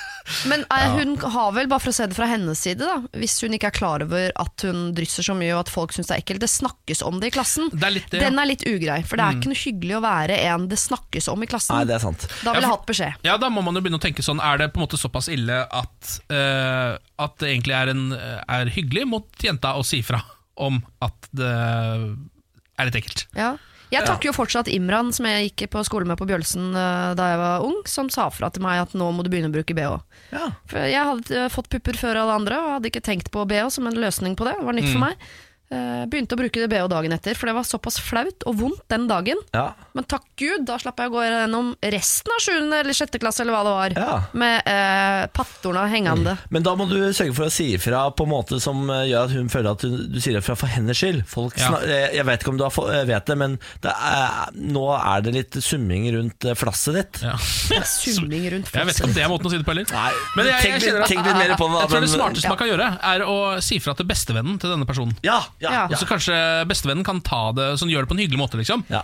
Men 0.50 0.66
eh, 0.70 0.96
hun 0.98 1.16
har 1.34 1.52
vel, 1.56 1.70
bare 1.72 1.84
for 1.84 1.92
å 1.92 1.96
se 1.96 2.08
det 2.10 2.18
fra 2.18 2.28
hennes 2.30 2.62
side, 2.62 2.86
da, 2.86 3.00
hvis 3.20 3.38
hun 3.44 3.56
ikke 3.58 3.72
er 3.72 3.76
klar 3.76 4.06
over 4.06 4.34
at 4.40 4.66
hun 4.68 4.92
drysser 4.98 5.26
så 5.26 5.36
mye 5.38 5.54
og 5.56 5.64
at 5.66 5.72
folk 5.74 5.96
syns 5.96 6.10
det 6.12 6.18
er 6.18 6.24
ekkelt, 6.24 6.44
det 6.44 6.52
snakkes 6.52 7.04
om 7.06 7.20
det 7.22 7.32
i 7.32 7.36
klassen. 7.36 7.70
Det 7.74 7.88
er 7.88 7.96
litt 7.96 8.10
det, 8.12 8.22
ja. 8.22 8.30
Den 8.30 8.42
er 8.42 8.50
litt 8.50 8.66
ugrei, 8.70 9.00
for 9.08 9.20
det 9.20 9.26
er 9.26 9.40
ikke 9.40 9.52
noe 9.54 9.62
hyggelig 9.64 9.98
å 10.00 10.04
være 10.06 10.40
en 10.50 10.68
det 10.72 10.80
snakkes 10.82 11.30
om 11.34 11.46
i 11.46 11.50
klassen. 11.50 11.76
Nei, 11.78 11.88
det 11.90 11.98
er 11.98 12.04
sant. 12.06 12.28
Da 12.44 12.54
ville 12.56 12.68
jeg 12.68 12.76
hatt 12.76 12.90
beskjed. 12.90 13.24
Ja, 13.30 13.38
da 13.42 13.52
må 13.54 13.64
man 13.66 13.78
jo 13.78 13.84
begynne 13.86 14.00
å 14.02 14.04
tenke 14.04 14.26
sånn 14.26 14.42
Er 14.44 14.60
det 14.62 14.70
på 14.74 14.80
en 14.80 14.86
måte 14.86 15.00
såpass 15.00 15.30
ille 15.34 15.62
at, 15.66 16.12
eh, 16.34 16.98
at 17.26 17.40
det 17.42 17.54
egentlig 17.54 17.76
er, 17.78 17.94
en, 17.94 18.06
er 18.16 18.74
hyggelig 18.74 19.08
mot 19.10 19.44
jenta 19.44 19.76
å 19.80 19.86
si 19.88 20.02
fra 20.06 20.22
om 20.60 20.82
at 21.04 21.30
det 21.36 21.50
er 21.50 22.88
litt 22.90 22.98
ekkelt. 23.00 23.26
Ja. 23.38 23.54
Jeg 23.90 24.06
takker 24.06 24.30
jo 24.30 24.36
fortsatt 24.36 24.70
Imran, 24.70 25.10
som 25.16 25.26
jeg 25.26 25.50
gikk 25.50 25.72
på 25.74 25.82
skole 25.88 26.06
med 26.06 26.20
på 26.20 26.28
Bjølsen 26.30 26.70
eh, 26.78 27.12
da 27.18 27.30
jeg 27.32 27.40
var 27.42 27.66
ung, 27.66 27.80
som 27.90 28.12
sa 28.14 28.28
fra 28.34 28.52
til 28.54 28.64
meg 28.66 28.84
at 28.84 28.94
nå 28.98 29.10
må 29.16 29.26
du 29.26 29.32
begynne 29.34 29.50
å 29.50 29.56
bruke 29.56 29.74
bh. 29.78 29.98
Ja. 30.34 30.52
For 30.70 30.86
jeg 30.86 31.08
hadde 31.10 31.44
eh, 31.46 31.52
fått 31.54 31.72
pupper 31.74 31.98
før 31.98 32.22
alle 32.22 32.38
andre, 32.38 32.60
og 32.62 32.76
hadde 32.78 32.92
ikke 32.92 33.06
tenkt 33.06 33.32
på 33.34 33.46
bh 33.50 33.70
som 33.74 33.90
en 33.90 33.98
løsning 33.98 34.38
på 34.38 34.46
det. 34.46 34.58
Det 34.60 34.68
var 34.70 34.78
nytt 34.78 34.92
for 34.94 35.06
meg. 35.08 35.30
Eh, 35.70 36.06
begynte 36.10 36.34
å 36.34 36.40
bruke 36.40 36.58
det 36.64 36.66
bh 36.72 36.88
dagen 36.90 37.14
etter, 37.14 37.36
for 37.38 37.46
det 37.46 37.54
var 37.54 37.66
såpass 37.68 38.00
flaut 38.02 38.42
og 38.50 38.56
vondt 38.58 38.82
den 38.90 39.04
dagen. 39.10 39.38
Ja. 39.54 39.68
Men 39.94 40.04
takk 40.10 40.24
Gud, 40.40 40.64
da 40.66 40.80
slapp 40.82 40.98
jeg 40.98 41.12
å 41.12 41.14
gå 41.14 41.22
gjennom 41.28 41.68
resten 41.94 42.32
av 42.34 42.40
7. 42.42 42.56
eller 42.74 42.96
6. 42.98 43.20
klasse, 43.22 43.44
eller 43.44 43.54
hva 43.54 43.62
det 43.68 43.74
var, 43.76 43.94
Ja. 44.00 44.16
med 44.34 44.64
eh, 44.66 45.28
pattorna 45.36 45.84
hengende. 45.92 46.38
Men 46.50 46.64
da 46.66 46.74
må 46.80 46.88
du 46.90 46.98
sørge 47.14 47.36
for 47.38 47.46
å 47.46 47.52
si 47.54 47.68
ifra 47.76 48.08
på 48.18 48.26
en 48.26 48.32
måte 48.34 48.58
som 48.64 48.82
eh, 48.90 49.04
gjør 49.12 49.28
at 49.30 49.36
hun 49.38 49.50
føler 49.54 49.70
at 49.76 49.86
du, 49.86 50.08
du 50.10 50.18
sier 50.20 50.40
det 50.40 50.44
fra 50.48 50.56
for 50.58 50.74
hennes 50.74 50.98
skyld. 50.98 51.22
Folk 51.30 51.54
Ja. 51.62 51.70
eh, 51.86 52.16
jeg 52.18 52.26
vet 52.26 52.42
ikke 52.42 52.54
om 52.56 52.58
du 52.58 52.66
har 52.66 53.06
vet 53.06 53.30
det, 53.30 53.38
men 53.38 53.60
det 53.86 53.94
er, 53.94 54.50
nå 54.58 54.88
er 54.98 55.22
det 55.28 55.36
litt 55.38 55.60
summing 55.62 56.10
rundt 56.18 56.50
flasset 56.58 56.98
ditt. 56.98 57.22
Ja. 57.22 57.38
Summing 57.86 58.50
rundt 58.56 58.68
flasset 58.72 58.80
Jeg 58.82 58.90
vet 58.90 58.98
ikke 59.04 59.10
om 59.12 59.14
det 59.20 59.24
er 59.28 59.30
måten 59.36 59.46
å 59.46 59.54
si 59.54 59.62
det 59.62 59.68
på 59.70 59.76
heller. 59.76 60.18
Men 60.34 60.50
jeg, 60.50 60.82
jeg, 60.82 60.98
at, 60.98 61.08
tenk 61.14 61.26
litt 61.30 61.38
mer 61.44 61.54
på 61.60 61.70
det. 61.70 61.78
da, 61.78 61.86
jeg 61.86 61.94
tror 61.94 62.02
det 62.08 62.12
smarteste 62.16 62.48
Ja. 62.50 62.54
man 62.56 62.62
kan 62.64 62.72
gjøre, 62.74 62.90
er 63.14 63.26
å 63.30 63.38
si 63.62 63.78
fra 63.84 63.94
til 64.00 64.10
bestevennen 64.10 64.58
til 64.62 64.74
denne 64.74 64.88
personen. 64.90 65.14
Ja, 65.26 65.40
ja, 65.60 65.72
Ja. 65.72 65.88
ja. 65.92 65.98
Så 65.98 66.06
kanskje 66.10 66.66
bestevennen 66.68 67.04
kan 67.06 67.22
ta 67.22 67.52
det 67.52 67.74
sånn, 67.80 67.90
gjøre 67.92 68.08
det 68.08 68.12
på 68.14 68.18
en 68.20 68.26
hyggelig 68.26 68.40
måte. 68.40 68.58
liksom 68.58 68.86
ja. 68.90 69.04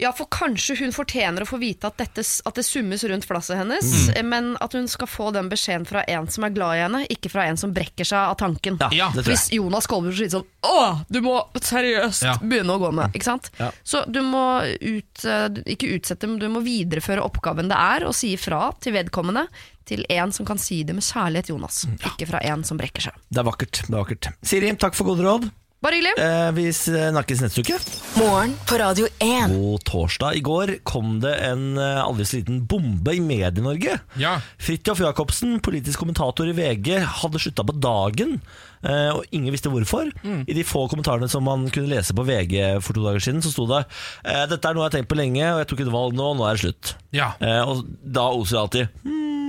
Ja, 0.00 0.08
for 0.16 0.24
kanskje 0.32 0.74
hun 0.80 0.90
fortjener 0.90 1.44
å 1.44 1.46
få 1.46 1.58
vite 1.60 1.84
at, 1.86 1.98
dette, 2.00 2.22
at 2.48 2.54
det 2.56 2.62
summes 2.64 3.04
rundt 3.04 3.26
flasset 3.28 3.58
hennes, 3.60 4.08
Mm. 4.16 4.24
men 4.26 4.56
at 4.60 4.72
hun 4.72 4.88
skal 4.88 5.06
få 5.06 5.30
den 5.36 5.50
beskjeden 5.50 5.84
fra 5.86 6.02
en 6.08 6.26
som 6.32 6.44
er 6.44 6.50
glad 6.50 6.74
i 6.74 6.80
henne, 6.80 7.02
ikke 7.12 7.30
fra 7.30 7.44
en 7.44 7.56
som 7.60 7.74
brekker 7.76 8.02
seg 8.08 8.18
av 8.18 8.34
tanken. 8.40 8.78
Ja, 8.80 8.88
Ja, 8.90 9.08
det 9.12 9.22
tror 9.26 9.34
jeg. 9.34 9.36
Hvis 9.36 9.52
Jonas 9.52 9.86
Kolbjørn 9.86 10.16
sier 10.16 10.32
sånn 10.32 10.46
Å, 10.64 11.04
du 11.12 11.20
må 11.20 11.44
seriøst 11.60 12.24
Ja. 12.24 12.34
begynne 12.40 12.72
å 12.74 12.80
gå 12.80 12.90
med. 12.92 13.12
Ikke 13.12 13.28
sant? 13.28 13.50
Ja. 13.60 13.70
Så 13.84 14.02
du 14.10 14.22
må 14.22 14.64
ut, 14.80 15.22
ikke 15.68 15.92
utsette, 15.94 16.26
men 16.26 16.38
du 16.40 16.48
må 16.48 16.64
videreføre 16.64 17.22
oppgaven 17.22 17.68
det 17.68 17.76
er 17.76 18.06
og 18.08 18.14
si 18.16 18.32
ifra 18.34 18.72
til 18.80 18.94
vedkommende 18.94 19.46
til 19.84 20.04
en 20.08 20.32
som 20.32 20.46
kan 20.46 20.58
si 20.58 20.82
det 20.84 20.94
med 20.96 21.04
kjærlighet, 21.04 21.48
Jonas. 21.52 21.84
Ikke 22.00 22.26
fra 22.26 22.40
en 22.42 22.64
som 22.64 22.78
brekker 22.78 23.02
seg. 23.02 23.12
Det 23.30 23.38
er 23.38 23.44
vakkert. 23.44 23.82
det 23.86 23.92
er 23.92 24.02
vakkert 24.04 24.32
Siri, 24.42 24.72
takk 24.74 24.94
for 24.94 25.04
gode 25.04 25.22
råd. 25.22 25.50
Bare 25.82 25.96
hyggelig. 25.98 26.12
Eh, 26.22 26.50
vi 26.54 26.64
snakkes 26.70 27.40
neste 27.42 27.62
uke. 27.64 27.74
Morgen 28.14 28.52
på 28.70 28.76
Radio 28.78 29.08
1. 29.18 29.50
God 29.50 29.82
torsdag. 29.88 30.36
I 30.38 30.42
går 30.46 30.70
kom 30.86 31.16
det 31.24 31.32
en 31.48 31.64
eh, 31.74 31.98
aldri 32.04 32.22
så 32.28 32.38
liten 32.38 32.60
bombe 32.70 33.16
i 33.16 33.22
Medie-Norge. 33.24 33.96
Ja. 34.22 34.36
Fridtjof 34.62 35.02
Jacobsen, 35.02 35.56
politisk 35.64 36.04
kommentator 36.04 36.46
i 36.46 36.54
VG, 36.54 37.00
hadde 37.18 37.42
slutta 37.42 37.64
på 37.66 37.74
dagen. 37.82 38.38
eh, 38.86 39.10
Og 39.10 39.26
ingen 39.34 39.50
visste 39.50 39.72
hvorfor. 39.74 40.12
Mm. 40.22 40.44
I 40.46 40.54
de 40.60 40.62
få 40.62 40.84
kommentarene 40.92 41.26
som 41.28 41.42
man 41.50 41.66
kunne 41.74 41.90
lese 41.90 42.14
på 42.14 42.28
VG 42.30 42.78
for 42.78 42.94
to 42.94 43.02
dager 43.02 43.18
siden, 43.26 43.42
så 43.42 43.50
sto 43.50 43.66
det 43.74 43.82
eh, 44.22 44.46
Dette 44.54 44.62
er 44.70 44.78
noe 44.78 44.86
jeg 44.86 44.92
har 44.92 44.96
tenkt 45.00 45.10
på 45.10 45.18
lenge, 45.18 45.42
og 45.50 45.64
jeg 45.64 45.72
tok 45.74 45.82
et 45.82 45.94
valg 45.98 46.14
nå, 46.14 46.30
og 46.30 46.38
nå 46.38 46.46
er 46.46 46.54
det 46.60 46.62
slutt. 46.62 46.94
Ja. 47.10 47.32
Eh, 47.42 47.58
Og 47.66 47.82
da 48.06 48.30
oser 48.30 48.54
det 48.54 48.62
alltid 48.62 48.86
hmm. 49.02 49.40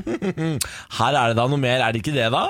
Her 1.00 1.12
er 1.16 1.28
det 1.34 1.36
da 1.36 1.44
noe 1.50 1.60
mer, 1.60 1.82
er 1.84 1.92
det 1.92 2.00
ikke 2.00 2.16
det, 2.16 2.30
da? 2.32 2.46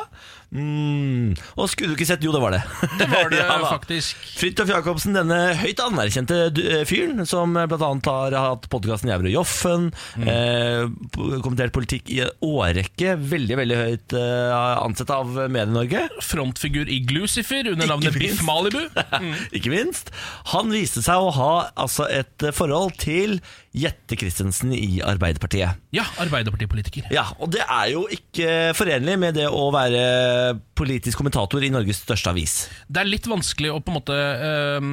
Mm. 0.51 1.37
Og 1.55 1.69
skulle 1.71 1.93
du 1.93 1.99
ikke 1.99 2.09
sett 2.09 2.25
Jo, 2.27 2.33
det 2.35 2.41
var 2.43 2.55
det. 2.57 2.63
Det 3.01 3.07
var 3.11 3.31
det 3.31 3.39
Ja 3.47 3.59
faktisk. 3.71 4.19
Fridtjof 4.41 4.73
Jacobsen, 4.73 5.15
denne 5.15 5.39
høyt 5.61 5.83
anerkjente 5.85 6.41
eh, 6.51 6.83
fyren 6.89 7.23
som 7.29 7.55
bl.a. 7.55 7.91
har 8.07 8.37
hatt 8.37 8.67
podkasten 8.73 9.13
Jævre 9.13 9.31
Joffen, 9.33 9.91
eh, 10.25 10.87
kommentert 11.43 11.75
politikk 11.77 12.11
i 12.13 12.21
en 12.25 12.33
årrekke, 12.45 13.15
veldig 13.31 13.59
veldig 13.63 13.79
høyt 13.81 14.17
eh, 14.19 14.59
ansett 14.81 15.13
av 15.15 15.31
Medie-Norge. 15.39 16.07
Frontfigur 16.25 16.91
i 16.91 17.01
Glucifer 17.07 17.71
under 17.73 17.91
navnet 17.91 18.19
Biff 18.19 18.43
Malibu. 18.47 18.83
Malibu. 19.15 19.47
Ikke 19.57 19.73
minst. 19.73 20.11
Han 20.55 20.73
viste 20.75 21.03
seg 21.05 21.21
å 21.23 21.33
ha 21.37 21.53
altså, 21.79 22.09
et 22.11 22.47
eh, 22.47 22.55
forhold 22.57 22.97
til 23.01 23.39
Jette 23.71 24.17
Christensen 24.19 24.73
i 24.75 24.99
Arbeiderpartiet. 25.07 25.77
Ja, 25.95 26.03
Arbeiderpartipolitiker. 26.19 27.05
Ja, 27.15 27.29
og 27.39 27.53
det 27.55 27.63
er 27.63 27.93
jo 27.93 28.07
ikke 28.11 28.73
forenlig 28.75 29.15
med 29.23 29.37
det 29.39 29.47
å 29.47 29.69
være 29.75 30.59
politisk 30.81 31.21
kommentator 31.21 31.63
i 31.63 31.69
Norges 31.71 32.01
største 32.03 32.33
avis. 32.33 32.55
Det 32.91 33.03
er 33.05 33.07
litt 33.11 33.29
vanskelig 33.31 33.71
å 33.71 33.79
på 33.85 33.93
en 33.93 33.99
måte 34.01 34.17
øh, 34.17 34.89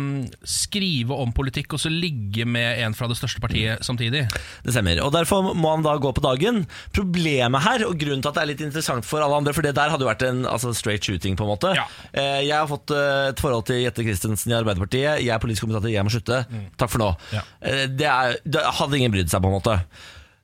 skrive 0.45 1.15
om 1.17 1.32
politikk 1.34 1.73
og 1.78 1.82
så 1.82 1.89
ligge 1.89 2.45
med 2.45 2.84
en 2.84 2.93
fra 2.97 3.07
det 3.09 3.17
største 3.17 3.41
partiet 3.41 3.82
samtidig. 3.88 4.25
Det 4.65 4.75
stemmer, 4.75 5.01
og 5.05 5.13
Derfor 5.15 5.49
må 5.57 5.71
han 5.73 5.86
da 5.86 5.95
gå 5.97 6.11
på 6.13 6.21
dagen. 6.28 6.61
Problemet 6.93 7.63
her, 7.65 7.86
og 7.88 7.97
grunnen 7.97 8.21
til 8.21 8.30
at 8.30 8.38
det 8.38 8.43
er 8.45 8.51
litt 8.51 8.63
interessant 8.67 9.07
for 9.07 9.23
alle 9.25 9.39
andre 9.41 9.55
For 9.57 9.65
det 9.65 9.73
der 9.78 9.89
hadde 9.93 10.05
jo 10.05 10.09
vært 10.11 10.25
en 10.28 10.43
altså, 10.45 10.73
straight 10.78 11.01
shooting. 11.07 11.34
på 11.39 11.47
en 11.47 11.51
måte 11.55 11.73
Ja. 11.80 11.88
Eh, 12.13 12.43
Jeg 12.45 12.53
har 12.59 12.69
fått 12.69 12.93
eh, 12.93 13.32
et 13.32 13.41
forhold 13.41 13.65
til 13.71 13.82
Jette 13.82 14.05
Christensen 14.05 14.53
i 14.53 14.57
Arbeiderpartiet. 14.59 15.23
Jeg 15.25 15.34
er 15.34 15.41
politisk 15.41 15.65
kommentator, 15.65 15.89
jeg 15.89 16.05
må 16.05 16.13
slutte. 16.13 16.43
Takk 16.78 16.93
for 16.93 17.01
nå. 17.01 17.09
Ja. 17.34 17.41
Eh, 17.61 17.86
Det, 17.89 18.05
er, 18.11 18.38
det 18.45 18.66
hadde 18.76 18.99
ingen 18.99 19.13
brydd 19.13 19.32
seg, 19.32 19.43
på 19.43 19.51
en 19.51 19.57
måte. 19.59 19.80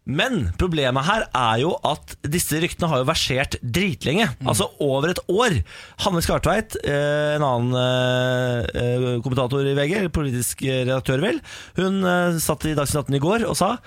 Men 0.04 0.50
problemet 0.60 1.06
her 1.08 1.24
er 1.32 1.62
jo 1.62 1.78
at 1.88 2.18
disse 2.28 2.60
ryktene 2.60 2.90
har 2.92 3.00
jo 3.00 3.08
versert 3.08 3.56
dritlenge. 3.64 4.28
Altså 4.44 4.68
over 4.84 5.14
et 5.14 5.22
år. 5.32 5.56
Hanne 6.04 6.24
Skartveit, 6.26 6.76
eh, 6.84 7.38
en 7.38 7.46
annen 7.48 7.78
eh, 7.80 8.82
eh, 8.82 9.08
kommentator 9.24 9.64
i 9.64 9.76
VG, 9.78 10.10
politisk 10.12 10.66
redaktør 10.68 11.24
vel, 11.24 11.40
hun 11.80 12.04
satt 12.44 12.68
i 12.68 12.76
Dagsnytt 12.76 13.08
18 13.08 13.20
i 13.20 13.24
går 13.24 13.48
og 13.48 13.58
sa 13.60 13.78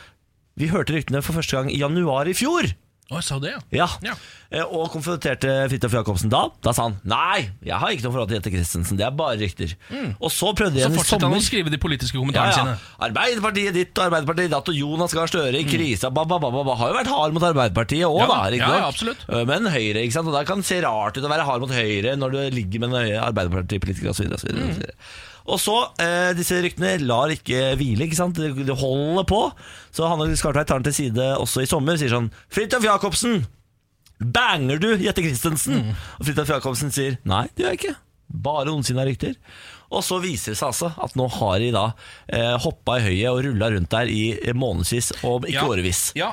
vi 0.57 0.70
hørte 0.72 0.95
ryktene 0.97 1.20
for 1.20 1.37
første 1.37 1.59
gang 1.59 1.68
i 1.68 1.82
januar 1.82 2.28
i 2.30 2.37
fjor. 2.37 2.70
Å, 3.07 3.20
jeg 3.20 3.22
sa 3.22 3.36
det, 3.38 3.52
ja. 3.52 3.59
Ja, 3.70 3.86
Ja. 4.02 4.14
Eh, 4.50 4.62
Og 4.66 4.88
konfronterte 4.90 5.50
Fridtjof 5.70 5.92
Jacobsen 5.94 6.30
da. 6.30 6.40
Da 6.62 6.72
sa 6.74 6.88
han 6.88 6.96
nei, 7.07 7.52
jeg 7.62 7.78
har 7.78 7.92
ikke 7.94 8.02
noe 8.07 8.14
forhold 8.16 8.30
til 8.32 8.38
Jette 8.40 8.50
Christensen, 8.50 8.98
det 8.98 9.07
er 9.07 9.12
bare 9.14 9.38
rykter. 9.38 9.76
Og 10.18 10.30
så 10.34 10.50
prøvde 10.59 10.82
Så 10.82 10.90
fortsatte 10.94 11.28
han 11.28 11.36
å 11.38 11.42
skrive 11.42 11.70
de 11.70 11.78
politiske 11.82 12.18
kommentarene 12.18 12.50
ja. 12.50 12.64
sine. 12.64 12.74
Arbeiderpartiet 13.07 13.78
ditt 13.78 13.94
og 13.94 14.09
Arbeiderpartiet 14.09 14.50
datt, 14.54 14.72
og 14.72 14.78
Jonas 14.80 15.14
Gahr 15.14 15.30
Støre 15.30 15.62
i 15.62 15.66
krisa 15.70 16.11
ba, 16.11 16.26
ba, 16.26 16.40
ba, 16.42 16.50
ba. 16.50 16.74
Har 16.82 16.90
jo 16.90 16.98
vært 16.98 17.12
hard 17.14 17.38
mot 17.38 17.46
Arbeiderpartiet 17.46 18.07
òg, 18.11 18.24
da. 18.26 18.40
Ikke 18.59 18.72
ja, 18.74 18.82
ja, 18.82 18.90
absolutt. 18.90 19.22
Eh, 19.30 19.46
Men 19.52 19.70
Høyre, 19.70 20.02
ikke 20.02 20.18
sant. 20.18 20.30
Og 20.30 20.34
det 20.34 20.44
kan 20.50 20.66
se 20.66 20.82
rart 20.82 21.18
ut 21.18 21.26
å 21.26 21.30
være 21.30 21.46
hard 21.46 21.62
mot 21.62 21.74
Høyre 21.78 22.16
når 22.18 22.34
du 22.34 22.40
ligger 22.59 22.86
med 22.86 22.98
en 23.04 23.16
Arbeiderpartipolitiker 23.30 24.11
osv. 24.11 24.34
Og 25.47 25.61
så, 25.62 25.76
eh, 26.03 26.32
disse 26.34 26.59
ryktene 26.64 26.97
lar 27.07 27.30
ikke 27.30 27.76
hvile, 27.78 28.07
ikke 28.09 28.18
sant. 28.18 28.34
Det 28.34 28.51
det 28.66 28.76
holder 28.80 29.24
på. 29.30 29.42
Så 29.94 30.09
Hanne 30.11 30.34
Skartveit 30.36 30.66
tar 30.66 30.80
den 30.82 30.88
til 30.90 30.97
side 31.12 31.28
også 31.38 31.62
i 31.62 31.68
sommer, 31.70 31.97
sier 32.01 32.11
sånn 32.11 32.30
Fridtjof 32.51 32.82
Jacobsen! 32.82 33.44
Banger 34.18 34.78
du 34.80 34.88
Jette 34.97 35.20
Christensen? 35.22 35.82
Mm. 35.90 35.94
Og 36.18 36.26
Fridtjof 36.26 36.49
Jacobsen 36.55 36.92
sier 36.94 37.18
nei, 37.28 37.44
det 37.55 37.64
gjør 37.66 37.74
jeg 37.74 37.80
ikke. 37.82 37.97
Bare 38.42 38.72
ondsinna 38.72 39.05
rykter. 39.07 39.36
Og 39.94 40.03
så 40.03 40.16
viser 40.18 40.51
det 40.55 40.59
seg 40.59 40.72
altså 40.72 40.88
at 41.05 41.12
nå 41.14 41.28
har 41.36 41.61
de 41.62 41.68
da 41.76 41.84
eh, 42.26 42.57
hoppa 42.64 42.97
i 42.99 43.05
høyet 43.05 43.28
og 43.30 43.44
rulla 43.47 43.68
rundt 43.70 43.92
der 43.92 44.11
i 44.11 44.24
månedsvis, 44.57 45.12
og 45.22 45.44
ikke 45.47 45.61
Ja. 45.61 45.68
årevis. 45.70 46.01
Ja, 46.18 46.32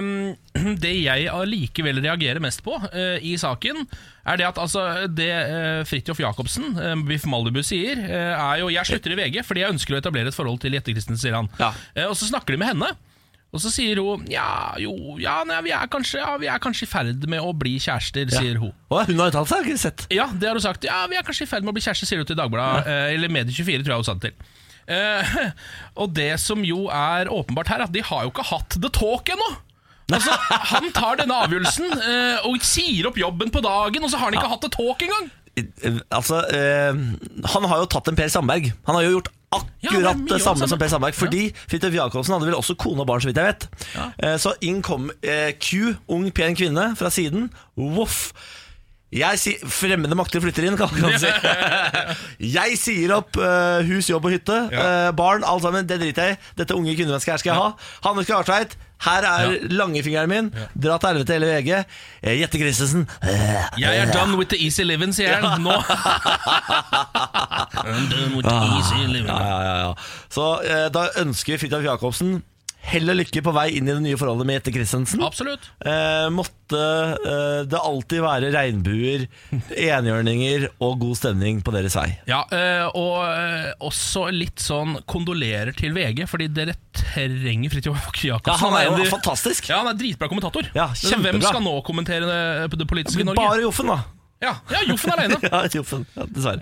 um, 0.00 0.32
Det 0.80 0.94
jeg 1.02 1.28
allikevel 1.28 2.00
reagerer 2.00 2.40
mest 2.40 2.62
på 2.64 2.78
uh, 2.80 3.18
i 3.20 3.34
saken, 3.36 3.84
er 4.24 4.40
det 4.40 4.46
at 4.48 4.60
altså, 4.60 4.84
det 5.12 5.30
uh, 5.30 5.80
Fridtjof 5.88 6.20
Jacobsen, 6.22 6.74
uh, 6.78 6.94
Biff 7.08 7.26
Malibu, 7.30 7.62
sier, 7.66 8.00
uh, 8.00 8.34
er 8.34 8.62
jo 8.62 8.70
'jeg 8.72 8.90
slutter 8.90 9.14
i 9.14 9.18
VG 9.20 9.42
fordi 9.44 9.64
jeg 9.64 9.74
ønsker 9.76 9.96
å 9.96 10.00
etablere 10.00 10.32
et 10.32 10.36
forhold 10.36 10.60
til 10.60 10.72
Jette 10.72 10.94
Christensen', 10.94 11.20
sier 11.20 11.36
han. 11.36 11.50
Ja. 11.60 11.74
Uh, 11.96 12.08
og 12.10 12.16
så 12.16 12.30
snakker 12.30 12.56
de 12.56 12.62
med 12.62 12.72
henne. 12.74 12.94
Og 13.54 13.62
så 13.62 13.70
sier 13.70 14.00
hun 14.02 14.24
ja, 14.26 14.74
jo, 14.82 15.14
ja, 15.22 15.44
nei, 15.46 15.60
vi, 15.62 15.70
er 15.70 15.86
kanskje, 15.86 16.18
ja, 16.18 16.32
vi 16.42 16.48
er 16.50 16.58
kanskje 16.58 16.88
i 16.88 16.90
ferd 16.90 17.28
med 17.30 17.38
å 17.38 17.52
bli 17.54 17.76
kjærester, 17.78 18.26
sier 18.32 18.58
hun. 18.58 18.72
Å, 18.90 19.04
hun 19.06 19.20
har 19.22 19.30
uttalt 19.30 19.46
seg, 19.46 19.60
har 19.60 19.68
ikke 19.68 19.84
sett. 19.84 20.06
Ja, 20.10 20.26
det 20.26 20.50
har 20.50 20.58
hun 20.58 20.64
sagt. 20.64 20.82
Ja, 20.88 21.04
vi 21.06 21.20
er 21.20 21.22
kanskje 21.22 21.46
i 21.46 21.50
ferd 21.52 21.62
med 21.62 21.70
å 21.70 21.76
bli 21.76 21.84
kjærester, 21.84 22.10
sier 22.10 22.18
hun 22.18 22.26
til 22.26 22.40
Dagbladet. 22.40 22.90
Eller 23.14 23.30
Medie24, 23.30 23.86
tror 23.86 23.94
jeg 23.94 24.02
hun 24.02 24.08
sa 24.10 24.16
det 24.18 24.32
til. 24.32 24.50
Eh, 24.86 25.36
og 26.00 26.12
det 26.16 26.34
som 26.42 26.64
jo 26.66 26.86
er 26.92 27.30
åpenbart 27.32 27.72
her, 27.72 27.82
er 27.82 27.88
at 27.88 27.94
de 27.94 28.04
har 28.04 28.26
jo 28.26 28.32
ikke 28.32 28.48
hatt 28.50 28.76
the 28.80 28.90
talk 28.92 29.30
ennå. 29.32 29.50
Altså, 30.12 30.34
Han 30.74 30.90
tar 30.92 31.16
denne 31.22 31.36
avgjørelsen 31.46 31.94
eh, 31.96 32.44
og 32.50 32.58
sier 32.66 33.06
opp 33.08 33.16
jobben 33.16 33.48
på 33.54 33.62
dagen, 33.64 34.04
og 34.04 34.10
så 34.12 34.18
har 34.20 34.28
han 34.30 34.36
ikke 34.36 34.50
hatt 34.52 34.66
et 34.68 34.76
talk 34.76 35.04
engang! 35.06 35.30
Altså, 36.12 36.40
eh, 36.50 36.98
han 37.54 37.66
har 37.70 37.78
jo 37.84 37.86
tatt 37.94 38.08
en 38.10 38.16
Per 38.18 38.28
Sandberg. 38.28 38.72
Han 38.88 38.96
har 38.98 39.04
jo 39.06 39.12
gjort 39.16 39.30
akkurat 39.54 40.18
det 40.18 40.32
er 40.34 40.34
det 40.34 40.42
samme 40.42 40.66
som 40.66 40.80
Per. 40.80 40.90
Sandberg. 40.90 41.14
Fordi 41.14 41.44
Fridtjof 41.70 41.94
Jacobsen 41.94 42.34
hadde 42.34 42.48
vel 42.50 42.56
også 42.58 42.74
kone 42.74 43.04
og 43.04 43.08
barn, 43.08 43.22
så 43.22 43.30
vidt 43.30 43.38
jeg 43.38 43.52
vet. 43.52 43.68
Eh, 44.18 44.34
Så 44.42 44.52
inn 44.66 44.82
kom 44.84 45.08
eh, 45.22 45.52
Q, 45.62 45.94
ung, 46.10 46.26
pen 46.34 46.58
kvinne, 46.58 46.90
fra 46.98 47.12
siden. 47.14 47.46
Voff. 47.78 48.32
Jeg 49.14 49.38
sier, 49.38 49.60
Fremmede 49.70 50.16
makter 50.18 50.42
flytter 50.42 50.66
inn, 50.66 50.74
kan 50.80 50.90
man 50.98 51.14
si. 51.22 51.30
Jeg 52.56 52.74
sier 52.80 53.12
opp 53.14 53.36
uh, 53.38 53.78
hus, 53.86 54.08
jobb 54.10 54.26
og 54.26 54.34
hytte. 54.34 54.56
eh, 54.74 55.10
barn, 55.14 55.46
alt 55.46 55.62
sammen. 55.62 55.86
Det 55.86 56.00
driter 56.02 56.32
jeg 56.32 56.34
i. 56.34 56.40
Dette 56.58 56.74
unge 56.74 56.96
kvinnemennesket 56.98 57.36
her 57.36 57.42
skal 57.44 57.52
jeg 57.52 57.62
ha. 57.62 57.68
Hanne 58.08 58.24
Skartveit, 58.26 58.74
her 59.04 59.22
er 59.28 59.50
Ja. 59.52 59.58
langfingeren 59.70 60.28
min. 60.28 60.50
Dra 60.82 60.98
til 60.98 61.08
helvete 61.08 61.32
hele 61.36 61.46
VG. 61.46 61.84
Eh, 62.22 62.40
Jette 62.40 62.58
Christensen. 62.58 63.08
eh, 63.22 63.64
Jeg 63.80 63.98
er 63.98 64.12
done 64.12 64.36
with 64.38 64.48
the 64.50 64.58
easy 64.64 64.82
living, 64.82 65.14
sier 65.14 65.36
han 65.44 65.60
nå. 65.62 65.72
I'm 67.84 68.08
done 68.10 68.36
with 68.36 68.46
the 68.46 68.78
easy 68.78 69.06
living. 69.12 69.26
Ja, 69.28 69.38
ja, 69.40 69.60
ja, 69.62 69.76
ja. 69.88 69.94
Så 70.30 70.46
eh, 70.64 70.88
da 70.94 71.06
ønsker 71.20 71.58
Fridtjof 71.58 71.84
Jacobsen 71.84 72.42
Hell 72.84 73.08
og 73.08 73.16
lykke 73.16 73.40
på 73.44 73.52
vei 73.56 73.66
inn 73.78 73.88
i 73.88 73.94
det 73.94 74.02
nye 74.04 74.18
forholdet 74.20 74.46
med 74.48 74.58
Jette 74.58 74.72
Christensen. 74.74 75.22
Absolutt. 75.24 75.70
Eh, 75.84 76.26
måtte 76.34 76.80
eh, 77.16 77.60
det 77.70 77.80
alltid 77.80 78.22
være 78.24 78.50
regnbuer, 78.54 79.24
enhjørninger 79.72 80.66
og 80.84 80.98
god 81.02 81.18
stemning 81.18 81.62
på 81.64 81.74
deres 81.74 81.96
vei. 81.98 82.06
Ja, 82.28 82.42
eh, 82.54 82.84
og 82.92 83.22
eh, 83.24 83.70
også 83.88 84.26
litt 84.34 84.62
sånn 84.62 84.98
kondolerer 85.10 85.72
til 85.76 85.96
VG, 85.96 86.26
fordi 86.30 86.50
dere 86.54 86.76
trenger 86.94 87.72
Fridtjof 87.72 88.10
Jacobsen. 88.20 88.52
Ja, 88.52 88.58
han 88.60 88.78
er 88.80 89.04
jo 89.04 89.08
fantastisk. 89.12 89.70
Ja, 89.72 89.80
han 89.82 89.92
er 89.94 89.98
dritbra 89.98 90.28
kommentator. 90.30 90.68
Ja, 90.76 90.90
Men 91.14 91.24
Hvem 91.28 91.42
skal 91.44 91.64
nå 91.64 91.78
kommentere 91.86 92.28
det, 92.28 92.78
det 92.78 92.90
politiske 92.90 93.26
Norge? 93.26 93.40
Bare 93.40 93.64
Joffen, 93.64 93.90
da. 93.90 94.02
Ja, 94.42 94.56
ja 94.70 94.80
Joffen 94.88 95.12
alene. 95.12 95.36
Ja, 95.52 95.66
Joffen. 95.72 96.06
Ja, 96.14 96.24
dessverre. 96.28 96.60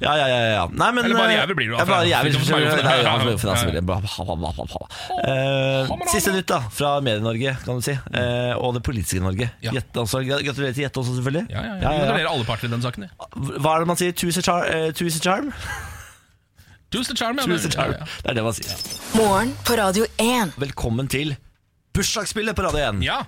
Ja, 0.00 0.16
ja, 0.18 0.28
ja. 0.28 0.38
ja. 0.54 0.62
Nei, 0.70 0.88
men, 0.94 1.04
Eller 1.04 1.18
bare 1.18 1.32
eh, 1.32 1.38
jævel 1.40 1.56
blir 1.58 1.68
du. 1.70 1.74
Ja, 1.76 1.84
bare 1.86 2.08
jævel. 2.08 2.32
Joffen. 2.32 2.54
Eh, 5.28 5.92
Siste 6.12 6.34
nytt 6.34 6.48
da 6.50 6.60
fra 6.72 6.94
Medie-Norge, 7.04 7.56
kan 7.66 7.78
du 7.78 7.84
si. 7.84 7.94
Uh, 8.14 8.54
og 8.58 8.74
det 8.78 8.82
politiske 8.86 9.22
Norge. 9.22 9.50
Ja. 9.64 9.74
Også, 9.94 10.22
gratulerer 10.26 10.74
til 10.74 10.86
Jette 10.86 11.02
også, 11.02 11.14
selvfølgelig. 11.18 11.46
Ja, 11.52 11.62
ja, 11.68 11.76
ja. 11.76 11.94
Gratulerer 12.02 12.32
alle 12.32 12.48
parter 12.48 12.70
i 12.70 12.72
den 12.72 12.82
saken. 12.84 13.08
Hva 13.36 13.76
er 13.76 13.84
det 13.84 13.92
man 13.92 14.00
sier? 14.00 14.16
Two 14.16 14.32
is 14.32 14.38
a 14.38 14.44
charm? 14.46 14.66
Is 15.02 15.16
a 15.18 15.22
charm. 15.22 15.52
Ja, 17.38 17.46
Det 17.46 18.30
er 18.30 18.34
det 18.40 18.44
man 18.44 18.58
sier. 18.58 18.76
Morgen 19.16 19.56
på 19.66 19.78
Radio 19.80 20.04
1. 20.18 20.58
Velkommen 20.60 21.08
til 21.12 21.36
bursdagsspillet 21.94 22.56
på 22.56 22.64
Radio 22.64 22.80
1. 22.90 23.02
ja. 23.04 23.18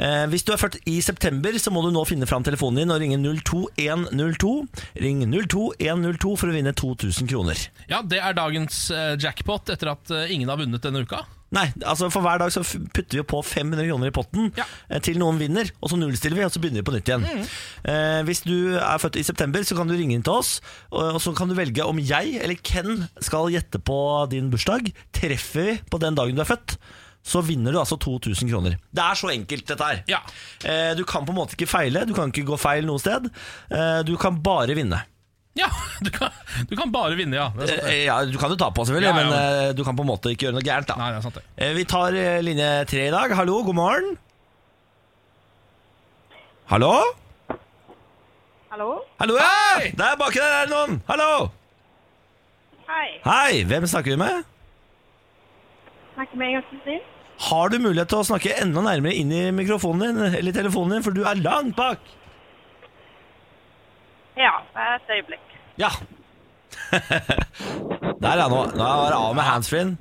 Eh, 0.00 0.26
hvis 0.32 0.44
du 0.46 0.52
er 0.54 0.60
født 0.60 0.78
i 0.88 0.98
september, 1.04 1.52
så 1.60 1.72
må 1.72 1.82
du 1.84 1.90
nå 1.94 2.04
finne 2.08 2.28
fram 2.28 2.44
telefonen 2.46 2.82
din 2.84 2.92
og 2.94 3.00
ringe 3.02 3.18
02102. 3.20 4.52
Ring 5.00 5.24
02102 5.28 6.36
for 6.40 6.48
å 6.50 6.54
vinne 6.56 6.72
2000 6.76 7.28
kroner. 7.30 7.66
ja, 7.90 8.02
det 8.02 8.20
er 8.22 8.36
dagens 8.38 8.86
eh, 8.94 9.16
jackpot 9.20 9.72
etter 9.74 9.92
at 9.94 10.10
eh, 10.14 10.32
ingen 10.34 10.48
har 10.52 10.60
vunnet 10.60 10.82
denne 10.84 11.04
uka. 11.04 11.24
Nei, 11.50 11.64
altså 11.82 12.06
for 12.14 12.22
hver 12.22 12.38
dag 12.38 12.52
så 12.54 12.60
putter 12.94 13.18
vi 13.18 13.24
på 13.26 13.40
500 13.42 13.82
kroner 13.88 14.12
i 14.12 14.14
potten 14.14 14.52
Ja. 14.54 14.62
eh, 14.88 15.00
til 15.02 15.18
noen 15.18 15.40
vinner, 15.40 15.66
og 15.82 15.90
så 15.90 15.98
nullstiller 15.98 16.38
vi, 16.38 16.44
og 16.46 16.52
så 16.54 16.60
begynner 16.62 16.84
vi 16.84 16.86
på 16.86 16.94
nytt 16.94 17.10
igjen. 17.10 17.26
Eh, 17.90 18.20
hvis 18.28 18.44
du 18.46 18.76
er 18.78 19.00
født 19.02 19.18
i 19.18 19.24
september, 19.26 19.64
så 19.66 19.74
kan 19.74 19.90
du 19.90 19.96
ringe 19.98 20.14
inn 20.14 20.22
til 20.22 20.36
oss, 20.38 20.60
og, 20.92 21.16
og 21.16 21.20
så 21.24 21.34
kan 21.34 21.50
du 21.50 21.56
velge 21.58 21.82
om 21.82 21.98
jeg 21.98 22.36
eller 22.38 22.54
Ken 22.62 23.08
skal 23.18 23.50
gjette 23.50 23.82
på 23.82 23.98
din 24.30 24.52
bursdag. 24.52 24.92
Treffer 25.16 25.72
vi 25.72 25.78
på 25.90 25.98
den 26.04 26.14
dagen 26.14 26.38
du 26.38 26.44
er 26.44 26.52
født, 26.52 26.78
så 27.22 27.42
vinner 27.44 27.72
du 27.74 27.78
altså 27.80 27.98
2000 28.00 28.48
kroner. 28.50 28.78
Det 28.90 29.02
er 29.04 29.18
så 29.20 29.28
enkelt, 29.34 29.66
dette 29.68 29.84
her. 29.86 30.02
Ja. 30.08 30.20
Eh, 30.64 30.92
du 30.96 31.04
kan 31.04 31.26
på 31.28 31.34
en 31.34 31.38
måte 31.42 31.54
ikke 31.58 31.68
feile, 31.70 32.06
du 32.08 32.14
kan 32.16 32.32
ikke 32.32 32.46
gå 32.48 32.56
feil 32.58 32.86
noe 32.88 32.98
sted. 33.02 33.28
Eh, 33.70 34.00
du 34.08 34.14
kan 34.20 34.38
bare 34.42 34.74
vinne. 34.78 35.02
Ja, 35.58 35.66
du 36.06 36.08
kan, 36.14 36.30
du 36.70 36.76
kan 36.78 36.92
bare 36.94 37.16
vinne, 37.18 37.36
ja. 37.36 37.50
Sant. 37.58 37.84
Eh, 37.90 38.04
ja, 38.06 38.20
du 38.24 38.38
kan 38.40 38.50
jo 38.54 38.56
ta 38.56 38.70
på, 38.72 38.86
selvfølgelig, 38.88 39.10
Ja, 39.10 39.16
ja, 39.18 39.28
men 39.28 39.68
eh, 39.68 39.74
du 39.76 39.84
kan 39.84 39.98
på 39.98 40.06
en 40.06 40.10
måte 40.14 40.32
ikke 40.32 40.46
gjøre 40.48 40.56
noe 40.60 40.64
gærent. 40.64 40.88
da 40.88 40.96
Nei, 41.00 41.10
det 41.12 41.20
er 41.20 41.26
sant 41.28 41.38
det. 41.40 41.44
Eh, 41.58 41.72
Vi 41.76 41.84
tar 41.90 42.16
linje 42.46 42.68
tre 42.90 43.08
i 43.10 43.14
dag. 43.14 43.34
Hallo, 43.36 43.60
god 43.66 43.76
morgen. 43.78 44.12
Hallo? 46.70 46.92
Hallo? 48.70 48.90
Hallo, 49.18 49.34
ja! 49.36 49.90
Der 49.98 50.14
baki 50.20 50.38
der 50.38 50.52
er 50.60 50.68
det 50.68 50.70
noen! 50.70 51.00
Hallo! 51.08 51.50
Hei. 52.90 53.08
Hei, 53.24 53.64
hvem 53.66 53.86
snakker 53.90 54.14
vi 54.14 54.18
med? 54.22 54.44
Snakker 56.20 56.36
med 56.36 56.48
Inga 56.50 56.62
Kristin. 56.62 57.00
Har 57.40 57.68
du 57.72 57.78
mulighet 57.80 58.10
til 58.12 58.18
å 58.20 58.24
snakke 58.28 58.50
enda 58.60 58.82
nærmere 58.84 59.16
inn 59.16 59.30
i 59.32 59.38
mikrofonen 59.56 60.02
din, 60.18 60.34
eller 60.36 60.52
telefonen 60.52 60.98
din, 60.98 61.04
for 61.06 61.16
du 61.16 61.22
er 61.24 61.38
langt 61.40 61.72
bak? 61.78 62.00
Ja, 64.36 64.50
det 64.74 64.82
er 64.84 64.98
et 64.98 65.12
øyeblikk. 65.14 65.54
Ja. 65.80 65.88
Der, 68.20 68.34
er 68.34 68.50
Nå, 68.52 68.58
nå 68.76 68.84
er 68.84 69.14
det 69.14 69.16
av 69.16 69.32
med 69.38 69.46
handsfree. 69.46 69.94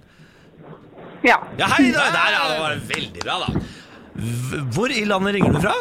Ja. 1.24 1.38
Ja, 1.62 1.70
hei! 1.78 1.86
Da. 1.96 2.10
Der, 2.12 2.36
ja. 2.36 2.42
Det 2.50 2.58
var 2.66 2.76
veldig 2.90 3.24
bra, 3.24 3.38
da. 3.46 4.66
Hvor 4.76 4.92
i 4.92 5.06
landet 5.08 5.38
ringer 5.38 5.56
du 5.56 5.62
fra? 5.64 5.78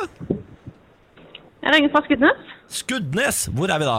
Jeg 1.65 1.75
ringer 1.75 1.91
fra 1.97 2.05
Skudenes. 2.07 2.53
Skuddnes. 2.83 3.41
Hvor 3.59 3.75
er 3.75 3.83
vi 3.83 3.91
da? 3.91 3.99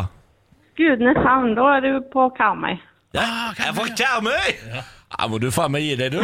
Skudenes 0.72 1.20
havn, 1.28 1.52
da 1.60 1.68
er 1.74 1.84
du 1.84 2.00
på 2.16 2.30
Karmøy. 2.40 2.80
Ja, 3.18 3.28
jeg 3.60 3.68
er 3.68 3.76
på 3.76 3.90
Karmøy! 4.00 4.56
Ja, 4.78 4.86
må 5.30 5.40
du 5.42 5.50
faen 5.52 5.72
meg 5.74 5.84
gi 5.88 5.96
deg, 6.00 6.14
du. 6.14 6.22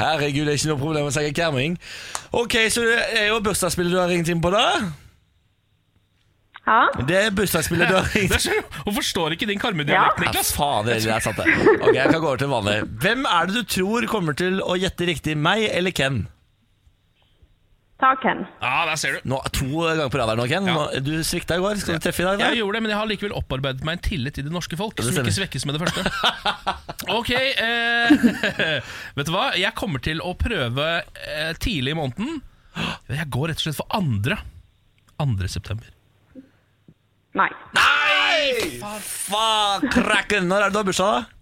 Herregud, 0.00 0.44
det 0.48 0.54
er 0.54 0.58
ikke 0.58 0.70
noe 0.72 0.80
problem 0.82 1.08
å 1.08 1.12
si 1.14 1.26
kerming. 1.36 1.76
Ok, 2.34 2.56
så 2.74 2.82
det 2.86 2.96
er 3.22 3.28
jo 3.30 3.40
bursdagsspillet 3.44 3.94
du 3.94 4.00
har 4.02 4.10
ringt 4.10 4.28
inn 4.32 4.42
på, 4.42 4.50
da? 4.54 4.64
Ja. 6.66 6.80
Det 7.06 7.16
er 7.20 7.34
bursdagsspillet 7.38 7.86
du 7.92 7.94
har 7.94 8.08
ringt 8.10 8.32
inn 8.34 8.42
så, 8.42 8.56
forstår 8.90 9.36
ikke 9.36 9.46
din 9.46 9.60
karmedialekt, 9.62 10.18
Ja, 10.18 10.24
Niklas? 10.26 10.50
faen, 10.56 10.88
det 10.88 10.98
er 11.06 11.22
sant 11.22 11.38
det. 11.38 11.46
Ok, 11.78 11.92
jeg 11.94 12.10
kan 12.10 12.18
gå 12.18 12.26
over 12.32 12.40
til 12.42 12.50
vanlig. 12.50 12.80
Hvem 13.04 13.22
er 13.30 13.46
det 13.52 13.60
du 13.62 13.68
tror 13.76 14.08
kommer 14.10 14.34
til 14.38 14.58
å 14.64 14.74
gjette 14.74 15.06
riktig, 15.06 15.36
meg 15.38 15.68
eller 15.70 15.94
Ken? 15.94 16.24
Ta 17.96 18.10
Ken. 18.20 18.42
Ja, 18.60 18.82
der 18.84 18.98
ser 19.00 19.14
du. 19.16 19.28
Nå, 19.32 19.38
to 19.56 19.66
ganger 19.80 20.10
på 20.12 20.18
radaren 20.20 20.40
nå, 20.42 20.44
Ken. 20.50 20.66
Ja. 20.68 20.74
Nå, 20.76 21.00
du 21.00 21.14
svikta 21.24 21.56
i 21.56 21.62
går. 21.64 21.78
Skal 21.80 21.96
du 21.96 22.04
treffe 22.04 22.20
i 22.20 22.26
dag? 22.26 22.42
Jeg 22.44 22.58
gjorde 22.60 22.76
det, 22.76 22.82
men 22.84 22.92
jeg 22.92 22.98
har 23.00 23.08
likevel 23.08 23.36
opparbeidet 23.38 23.86
meg 23.88 23.96
en 23.96 24.02
tillit 24.04 24.36
til 24.36 24.44
det 24.44 24.52
norske 24.52 24.76
folk, 24.76 24.98
det 24.98 25.06
som 25.08 25.22
ikke 25.22 25.36
svekkes 25.38 25.64
med 25.68 25.78
det 25.78 25.86
første. 25.86 26.04
Ok, 27.16 27.30
eh, 27.30 28.24
vet 29.16 29.28
du 29.28 29.30
hva? 29.30 29.52
Jeg 29.56 29.70
kommer 29.78 30.02
til 30.02 30.18
å 30.24 30.32
prøve 30.38 30.86
eh, 31.06 31.52
tidlig 31.62 31.94
i 31.94 31.98
måneden. 31.98 32.40
Jeg 33.12 33.28
går 33.32 33.52
rett 33.52 33.62
og 33.62 33.68
slett 33.68 33.78
for 33.78 33.94
andre. 33.96 34.40
2. 35.22 35.48
september. 35.48 35.88
Nei. 37.36 37.48
Nei! 37.76 38.80
Faen, 39.06 39.86
krakken! 39.92 40.48
Når 40.50 40.66
er 40.66 40.68
det 40.68 40.76
du 40.76 40.80
har 40.82 40.88
bursdag, 40.88 41.14
da? 41.14 41.35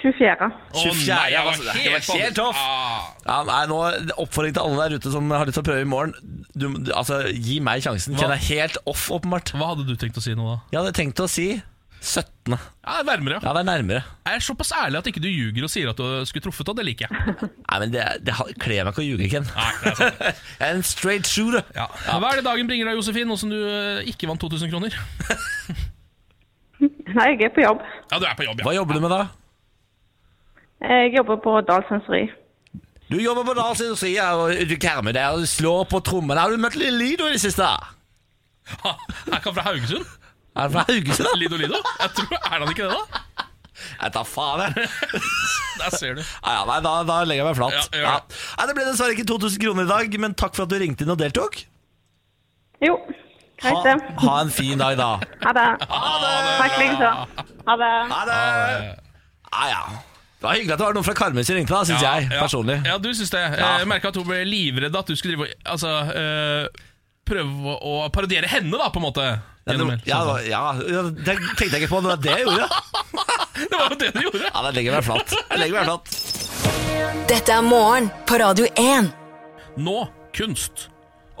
24. 0.00 0.46
Å 0.50 0.82
24, 0.84 1.06
nei, 1.10 1.30
jeg 1.32 1.42
var 1.44 1.50
altså, 1.50 1.64
det 1.66 1.72
var 1.74 2.04
helt, 2.04 2.10
helt 2.24 2.38
off. 2.44 2.60
Ah, 2.60 3.08
Ja, 3.26 3.38
nei, 3.48 3.60
nå, 3.70 3.80
Oppfordring 4.22 4.54
til 4.56 4.62
alle 4.62 4.86
der 4.86 5.00
ute 5.00 5.12
som 5.14 5.30
har 5.34 5.48
lyst 5.48 5.58
til 5.58 5.64
å 5.64 5.68
prøve 5.70 5.82
i 5.84 5.90
morgen. 5.90 6.14
Du, 6.54 6.68
du, 6.78 6.92
altså, 6.96 7.22
Gi 7.34 7.58
meg 7.64 7.82
sjansen. 7.84 8.14
Hva? 8.14 8.22
Kjenner 8.24 8.38
deg 8.38 8.48
helt 8.54 8.78
off, 8.90 9.08
åpenbart. 9.18 9.52
hva 9.58 9.72
hadde 9.74 9.88
du 9.90 9.96
tenkt 10.00 10.16
å 10.20 10.24
si 10.24 10.36
nå, 10.38 10.46
da? 10.46 10.56
Jeg 10.72 10.80
hadde 10.84 10.94
tenkt 11.00 11.20
å 11.24 11.28
si 11.30 11.48
17. 12.00 12.54
Ja, 12.56 12.56
det 12.56 13.00
er 13.02 13.08
nærmere. 13.10 13.38
Ja, 13.44 13.50
det 13.52 13.60
er 13.60 13.66
nærmere. 13.68 14.02
Jeg 14.24 14.38
er 14.38 14.44
såpass 14.46 14.70
ærlig 14.72 15.02
at 15.02 15.08
ikke 15.10 15.20
du 15.20 15.28
ljuger 15.28 15.66
og 15.66 15.72
sier 15.72 15.90
at 15.90 15.98
du 16.00 16.24
skulle 16.30 16.46
truffet, 16.46 16.70
og 16.72 16.78
det 16.78 16.86
liker 16.88 17.10
jeg. 17.10 17.34
Nei, 17.68 17.80
men 17.82 17.92
Det, 17.92 18.06
det 18.24 18.36
kler 18.62 18.86
meg 18.88 18.94
ikke 18.94 19.02
å 19.04 19.04
ljuge, 19.04 19.28
Ken. 19.34 19.44
Nei, 19.52 19.72
det 19.82 19.90
er 19.90 19.98
sant. 19.98 20.22
Jeg 20.62 20.64
er 20.70 20.78
en 20.78 20.86
straight 20.88 21.28
shooter. 21.28 21.66
Ja. 21.76 21.90
Hva 22.08 22.30
er 22.32 22.40
det 22.40 22.46
dagen 22.48 22.70
bringer 22.72 22.88
deg, 22.88 22.96
Josefin, 23.02 23.28
nå 23.28 23.36
som 23.40 23.52
du 23.52 23.58
eh, 23.60 24.00
ikke 24.14 24.30
vant 24.32 24.40
2000 24.40 24.72
kroner? 24.72 24.96
Nei, 26.80 27.26
jeg 27.36 27.50
er 27.50 27.52
på 27.52 27.60
jobb. 27.60 27.82
Ja, 28.08 28.16
du 28.16 28.24
er 28.24 28.36
på 28.38 28.44
jobb, 28.46 28.60
ja 28.62 28.64
Hva 28.64 28.72
jobber 28.72 28.96
du 28.96 29.02
med 29.04 29.12
da? 29.12 29.20
Jeg 30.80 31.12
jobber 31.16 31.36
på 31.44 31.60
Dalsenseri. 31.68 32.28
Du 33.10 33.16
jobber 33.18 33.42
på 33.42 33.54
Dals 33.58 33.80
Industri 33.82 34.12
og 34.22 34.52
du 34.70 34.76
kermer 34.78 35.12
der 35.12 35.34
og 35.34 35.42
slår 35.50 35.84
på 35.90 35.98
trommene. 36.06 36.38
Har 36.40 36.52
du 36.54 36.60
møtt 36.62 36.76
Lille 36.78 36.94
Lido 36.98 37.26
i 37.26 37.32
det 37.34 37.40
siste? 37.42 37.66
Er 38.86 39.34
ikke 39.34 39.50
han 39.50 39.56
fra 39.56 39.64
Haugesund? 39.66 40.04
Er 40.54 40.60
han 40.68 40.74
fra 40.76 40.84
Haugesund, 40.86 41.26
da? 41.26 41.32
Lido 41.40 41.56
Lido? 41.58 41.80
Jeg 42.00 42.10
tror, 42.14 42.36
Er 42.38 42.54
han 42.54 42.70
ikke 42.70 42.86
det, 42.86 42.92
da? 42.94 43.24
Jeg 44.02 44.12
tar 44.14 44.28
faen, 44.28 44.60
jeg. 44.62 44.86
Der 45.80 45.96
ser 45.96 46.14
du. 46.14 46.20
Ja, 46.22 46.52
ja, 46.54 46.62
nei, 46.68 46.76
da, 46.84 46.92
da 47.08 47.16
legger 47.26 47.42
jeg 47.42 47.48
meg 47.48 47.58
flat. 47.58 47.96
Ja, 47.98 48.14
det. 48.20 48.38
Nei, 48.60 48.66
Det 48.70 48.76
ble 48.78 48.84
dessverre 48.92 49.16
ikke 49.16 49.26
2000 49.30 49.62
kroner 49.64 49.88
i 49.88 49.90
dag, 49.90 50.16
men 50.22 50.36
takk 50.38 50.54
for 50.54 50.68
at 50.68 50.70
du 50.70 50.76
ringte 50.82 51.02
inn 51.06 51.10
og 51.14 51.18
deltok. 51.18 51.58
Jo, 52.84 52.94
greit 53.60 53.88
det. 53.88 53.96
ha 54.22 54.36
en 54.44 54.52
fin 54.54 54.78
dag, 54.80 54.94
da. 55.00 55.10
Ha 55.48 55.56
det. 55.56 55.66
Ha 55.96 56.12
det. 56.22 56.30
Takk 56.60 56.78
likeså. 56.84 57.10
Ha 57.66 57.76
det. 57.82 57.90
Ha 58.14 58.22
det! 58.30 58.38
Ha 59.50 59.66
det. 59.66 59.74
ja. 59.74 59.82
Det 59.90 60.09
var 60.46 60.56
hyggelig 60.56 60.72
at 60.72 60.80
det 60.80 60.86
var 60.86 60.94
noen 60.96 61.04
fra 61.06 61.14
Karmøy 61.18 61.42
som 61.44 61.56
ringte, 61.58 61.74
da, 61.74 61.82
syns 61.88 62.02
Ja, 62.04 62.14
jeg. 62.18 62.30
ja. 62.32 62.40
personlig. 62.44 62.76
Ja, 62.88 62.98
du 62.98 63.10
syns 63.14 63.30
det. 63.34 63.42
Ja. 63.60 63.70
Jeg 63.82 63.88
merka 63.90 64.08
at 64.12 64.16
hun 64.16 64.26
ble 64.28 64.40
livredd 64.48 64.96
at 64.96 65.06
du 65.10 65.16
skulle 65.18 65.36
drive 65.36 65.48
og 65.50 65.72
Altså 65.74 65.90
øh, 66.16 66.66
prøve 67.28 67.74
å 67.76 67.94
parodiere 68.14 68.48
henne, 68.50 68.72
da, 68.80 68.88
på 68.90 68.98
en 69.02 69.06
måte. 69.08 69.26
Ja, 69.68 69.74
Gjennom 69.74 69.90
det, 69.92 69.98
ja, 70.08 70.20
ja, 70.48 70.60
ja, 70.88 71.02
det 71.12 71.34
tenkte 71.58 71.76
jeg 71.76 71.82
ikke 71.84 71.90
på. 71.92 72.00
Det 72.00 72.10
var 72.14 72.22
det 72.24 72.32
jeg 72.38 72.46
gjorde. 72.48 72.68
Det 73.60 73.76
var 73.76 73.90
jo 73.92 73.96
det 74.00 74.08
du 74.14 74.20
gjorde. 74.24 74.40
Ja, 74.46 74.60
det 74.64 74.70
legger 74.78 74.94
meg 74.96 75.04
flatt. 75.04 75.34
Jeg 75.50 75.58
legger 75.60 75.74
meg 75.76 75.90
flatt. 75.90 77.26
Dette 77.28 77.52
er 77.58 77.66
morgen 77.66 78.06
på 78.26 78.38
Radio 78.40 78.64
1. 78.80 79.10
Nå 79.84 79.96
kunst. 80.32 80.86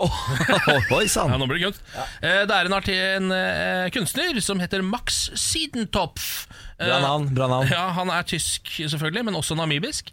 Oi 0.00 1.06
Ja, 1.08 1.24
nå 1.40 1.46
blir 1.48 1.56
det 1.62 1.70
kunst. 1.70 1.80
Eh, 2.20 2.42
Det 2.48 2.56
er 2.58 2.68
en, 2.68 2.76
arti 2.76 2.94
en 2.96 3.32
eh, 3.32 3.88
kunstner 3.94 4.36
som 4.44 4.60
heter 4.60 4.84
Max 4.84 5.30
Siedentopf. 5.38 6.44
Eh, 6.80 6.86
Bra 6.88 6.98
navn. 7.04 7.28
bra 7.36 7.46
navn 7.52 7.68
Ja, 7.70 7.90
Han 7.92 8.08
er 8.10 8.22
tysk, 8.24 8.70
selvfølgelig, 8.80 9.24
men 9.28 9.36
også 9.36 9.54
namibisk. 9.58 10.10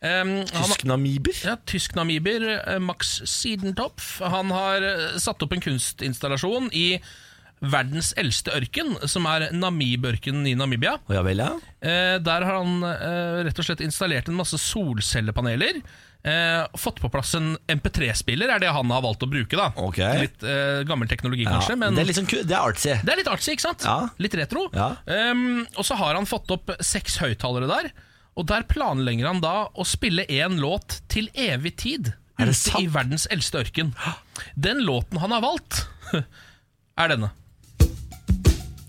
Um, 0.00 0.46
Tysk-namiber? 0.48 1.34
ja, 1.44 1.56
Tysk-namiber 1.68 2.44
eh, 2.74 2.78
Max 2.80 3.18
Sidentopf. 3.28 4.20
Han 4.24 4.52
har 4.54 4.80
eh, 4.84 5.18
satt 5.20 5.42
opp 5.44 5.52
en 5.52 5.60
kunstinstallasjon 5.64 6.70
i 6.72 7.00
verdens 7.60 8.14
eldste 8.16 8.54
ørken, 8.56 8.94
som 9.04 9.26
er 9.28 9.50
Namib-ørkenen 9.52 10.46
i 10.48 10.54
Namibia. 10.56 10.94
Ja 11.12 11.20
vel, 11.26 11.42
ja. 11.44 11.50
Eh, 11.84 12.16
der 12.24 12.46
har 12.48 12.62
han 12.62 12.78
eh, 12.88 13.42
rett 13.50 13.60
og 13.60 13.66
slett 13.68 13.82
installert 13.84 14.30
en 14.32 14.38
masse 14.40 14.56
solcellepaneler. 14.56 15.82
Eh, 16.20 16.66
fått 16.76 17.00
på 17.00 17.08
plass 17.08 17.32
en 17.38 17.54
MP3-spiller, 17.70 18.50
er 18.52 18.60
det 18.60 18.72
han 18.74 18.92
har 18.92 19.00
valgt 19.04 19.24
å 19.24 19.28
bruke. 19.30 19.56
da 19.56 19.70
okay. 19.80 20.26
Litt 20.26 20.44
eh, 20.44 20.82
gammel 20.88 21.08
teknologi, 21.08 21.46
ja. 21.46 21.56
kanskje, 21.56 21.78
men 21.80 21.96
Det 21.96 22.04
er 22.04 22.10
litt 22.10 22.20
sånn 22.20 22.28
det 22.28 22.56
er 22.56 22.60
artsy. 22.60 22.92
det 23.00 23.14
er 23.14 23.20
litt 23.22 23.32
artsy, 23.32 23.54
ikke 23.56 23.68
sant? 23.70 23.86
Ja. 23.88 24.10
Litt 24.20 24.36
retro. 24.36 24.66
Ja. 24.76 24.92
Um, 25.08 25.64
og 25.78 25.86
så 25.88 25.96
har 26.00 26.18
han 26.18 26.28
fått 26.28 26.52
opp 26.52 26.74
seks 26.84 27.16
høyttalere 27.24 27.70
der. 27.70 27.92
Og 28.38 28.46
der 28.48 28.64
planlegger 28.68 29.30
han 29.30 29.40
da 29.42 29.54
å 29.72 29.84
spille 29.88 30.26
én 30.28 30.60
låt 30.60 31.00
til 31.12 31.32
evig 31.34 31.74
tid. 31.80 32.12
Ute 32.40 32.80
i 32.80 32.86
verdens 32.88 33.26
eldste 33.32 33.64
ørken. 33.64 33.92
Den 34.56 34.80
låten 34.86 35.20
han 35.20 35.32
har 35.34 35.44
valgt, 35.44 35.86
er 37.00 37.12
denne. 37.12 37.32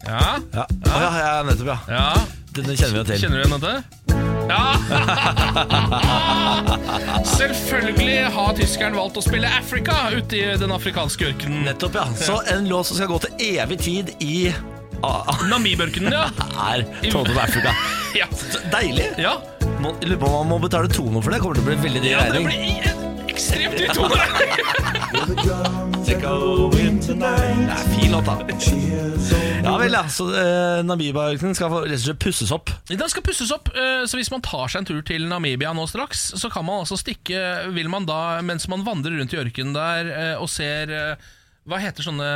Ja, 0.01 0.39
Ja, 0.55 0.63
Å, 0.65 0.93
ja, 0.97 1.09
ja 1.19 1.33
nettopp, 1.45 1.67
ja. 1.67 1.79
ja. 1.87 2.05
Denne 2.51 2.73
kjenner 2.75 2.95
vi 2.95 2.99
jo 2.99 3.03
til. 3.07 3.19
Kjenner 3.21 3.39
du 3.39 3.43
igjen 3.45 3.61
dette? 3.63 3.99
Ja! 4.49 4.75
Selvfølgelig 7.37 8.25
har 8.33 8.53
tyskeren 8.57 8.95
valgt 8.97 9.19
å 9.19 9.23
spille 9.25 9.49
Africa 9.59 9.95
i 10.11 10.43
den 10.59 10.71
afrikanske 10.75 11.31
ørkenen. 11.31 11.65
Nettopp, 11.67 11.95
ja. 11.99 12.05
Så 12.17 12.41
en 12.53 12.69
låt 12.71 12.89
som 12.89 12.99
skal 12.99 13.11
gå 13.11 13.19
til 13.25 13.31
evig 13.53 13.79
tid 13.83 14.13
i 14.23 14.51
Namibørkenen, 15.49 16.13
ja. 16.13 16.27
er 16.71 16.85
Total 17.09 17.39
Africa. 17.45 17.75
ja. 18.19 18.27
Deilig. 18.73 19.11
Ja, 19.21 19.37
Må- 19.81 19.95
man 20.21 20.47
må 20.47 20.59
betale 20.61 20.91
tono 20.91 21.21
for 21.21 21.33
det. 21.33 21.41
Kommer 21.41 21.57
til 21.57 21.65
å 21.65 21.71
bli 21.71 21.79
veldig 21.87 22.01
dyr 22.03 22.11
ja 22.13 22.25
det 22.29 22.43
blir 22.45 22.91
ekstremt 23.31 23.77
dyr 23.79 23.89
tone. 23.97 25.79
Det 26.11 26.19
er 27.71 27.83
fin 27.95 28.11
låt, 28.11 28.25
da. 28.27 28.33
Ja 29.63 29.75
vel, 29.79 29.93
ja. 29.95 30.01
Så 30.11 30.25
eh, 30.35 30.81
Namibia-ørkenen 30.83 31.55
skal 31.55 31.69
få- 31.71 31.83
rett 31.85 31.95
og 31.95 32.03
slett 32.03 32.19
pusses 32.19 32.51
opp. 32.51 32.71
Den 32.89 32.99
skal 33.11 33.23
pusses 33.23 33.51
opp, 33.55 33.69
eh, 33.71 34.03
så 34.09 34.19
hvis 34.19 34.31
man 34.33 34.41
tar 34.43 34.67
seg 34.67 34.81
en 34.81 34.87
tur 34.89 34.99
til 35.07 35.23
Namibia 35.31 35.71
nå 35.77 35.85
straks, 35.87 36.33
så 36.35 36.49
kan 36.51 36.65
man 36.67 36.81
altså 36.83 36.97
stikke 36.99 37.39
Vil 37.77 37.87
man 37.93 38.03
da, 38.09 38.41
mens 38.43 38.67
man 38.67 38.83
vandrer 38.83 39.15
rundt 39.21 39.31
i 39.31 39.39
ørkenen 39.39 39.71
der 39.77 40.09
eh, 40.11 40.33
og 40.41 40.49
ser 40.51 40.91
eh, 40.91 41.29
Hva 41.69 41.79
heter 41.79 42.03
sånne 42.09 42.27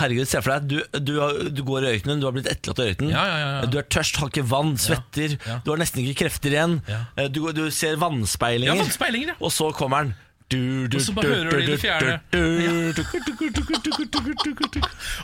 Herregud, 0.00 0.26
se 0.26 0.40
for 0.42 0.56
deg 0.56 0.66
du, 0.72 0.98
du, 0.98 1.12
har, 1.20 1.38
du 1.54 1.62
går 1.68 1.86
i 1.86 1.92
ørkenen, 1.98 2.18
du 2.22 2.26
har 2.26 2.34
blitt 2.34 2.50
etterlatt 2.50 2.82
i 2.82 2.88
ørkenen. 2.96 3.12
Ja, 3.14 3.22
ja, 3.30 3.36
ja, 3.44 3.52
ja. 3.60 3.68
Du 3.70 3.78
er 3.78 3.86
tørst, 3.94 4.18
har 4.18 4.32
ikke 4.32 4.46
vann, 4.50 4.74
svetter. 4.80 5.36
ja. 5.46 5.60
Du 5.62 5.70
har 5.70 5.78
nesten 5.78 6.02
ikke 6.02 6.24
krefter 6.24 6.56
igjen. 6.56 6.80
Ja. 6.90 7.04
Eh, 7.14 7.30
Du, 7.30 7.44
du 7.54 7.68
ser 7.70 7.94
Ja, 7.94 8.00
vannspeilinger. 8.08 8.82
vannspeilinger, 8.82 9.36
ja. 9.36 9.38
Og 9.38 9.54
så 9.54 9.70
kommer 9.76 10.08
den. 10.08 10.16
Og 10.50 11.00
så 11.00 11.12
bare 11.12 11.26
hører 11.26 11.50
du 11.50 11.56
det 11.56 11.62
i 11.62 11.66
det 11.70 11.80
fjerne. 11.80 12.20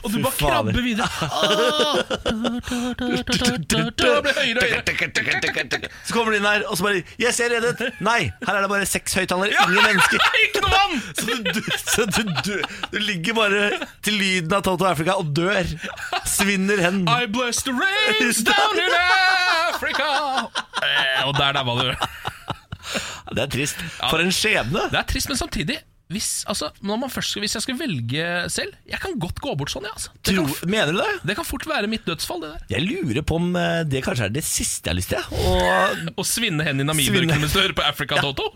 Og 0.03 0.11
du 0.11 0.17
bare 0.23 0.31
krabber 0.39 0.81
videre. 0.81 1.07
Så 6.03 6.13
kommer 6.13 6.31
du 6.31 6.37
inn 6.37 6.47
her, 6.47 6.63
og 6.67 6.77
så 6.77 6.83
bare 6.83 7.03
Yes, 7.19 7.39
jeg 7.39 7.51
er 7.51 7.55
reddet! 7.57 7.91
Nei, 7.99 8.31
her 8.47 8.53
er 8.53 8.61
det 8.63 8.69
bare 8.71 8.85
seks 8.87 9.13
høyttalere, 9.19 9.51
ingen 9.67 9.83
mennesker. 9.83 10.19
Ikke 10.45 10.63
noe 10.63 10.71
vann! 10.71 10.95
Så 11.87 12.05
du, 12.07 12.55
ligger 12.99 13.33
bare 13.33 13.71
til 14.05 14.13
lyden 14.21 14.53
av 14.53 14.63
Toto 14.63 14.87
Africa 14.87 15.17
og 15.19 15.35
dør. 15.35 15.67
Svinner 16.25 16.79
hen. 16.81 17.03
I 17.07 17.27
bless 17.27 17.63
the 17.67 17.75
rains 17.75 18.43
down 18.47 18.79
in 18.79 18.95
Africa! 19.73 20.47
Og 21.27 21.35
der 21.35 21.51
daua 21.59 21.73
du. 21.83 21.91
Det 23.37 23.45
er 23.45 23.53
trist. 23.53 23.85
For 24.01 24.23
en 24.23 24.33
skjebne. 24.33 24.89
Det 24.91 24.99
er 24.99 25.07
trist, 25.13 25.31
men 25.31 25.39
samtidig 25.39 25.77
hvis, 26.07 26.45
altså, 26.47 26.69
når 26.87 26.99
man 27.01 27.09
først, 27.11 27.35
hvis 27.35 27.55
jeg 27.57 27.61
skal 27.65 27.75
velge 27.79 28.27
selv 28.49 28.71
Jeg 28.87 28.99
kan 29.03 29.17
godt 29.19 29.41
gå 29.43 29.55
bort 29.59 29.73
sånn. 29.73 29.83
Ja, 29.83 29.91
altså. 29.91 30.13
det, 30.23 30.37
kan, 30.37 30.69
mener 30.71 30.95
du 30.95 31.01
det? 31.01 31.09
det 31.27 31.35
kan 31.35 31.47
fort 31.47 31.67
være 31.67 31.89
mitt 31.91 32.07
dødsfall, 32.07 32.39
det 32.45 32.51
der. 32.53 32.61
Jeg 32.77 32.85
lurer 32.87 33.25
på 33.27 33.35
om 33.41 33.49
eh, 33.59 33.81
det 33.83 34.05
kanskje 34.05 34.29
er 34.29 34.35
det 34.37 34.45
siste 34.47 34.87
jeg 34.87 34.95
har 34.95 34.99
lyst 35.01 35.11
til. 35.11 35.19
Og 35.51 36.21
Å 36.23 36.27
svinne 36.27 36.63
hen 36.63 36.79
i 36.79 36.87
Svinne. 36.87 36.93
Namibia 36.93 37.41
mens 37.41 37.51
du 37.51 37.59
hører 37.59 37.75
på 37.75 37.83
Africa 37.83 38.21
Toto. 38.23 38.53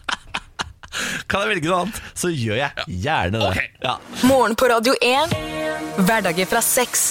kan 1.30 1.42
jeg 1.42 1.50
velge 1.56 1.66
noe 1.66 1.80
annet, 1.86 1.98
så 2.14 2.30
gjør 2.30 2.62
jeg 2.62 2.86
gjerne 3.08 3.40
det. 3.40 3.50
Okay. 3.50 3.72
Ja. 3.82 3.96
Morgen 4.30 4.54
på 4.58 4.70
Radio 4.70 4.94
1. 5.02 5.34
Hverdager 5.98 6.46
fra 6.50 6.62
seks. 6.62 7.10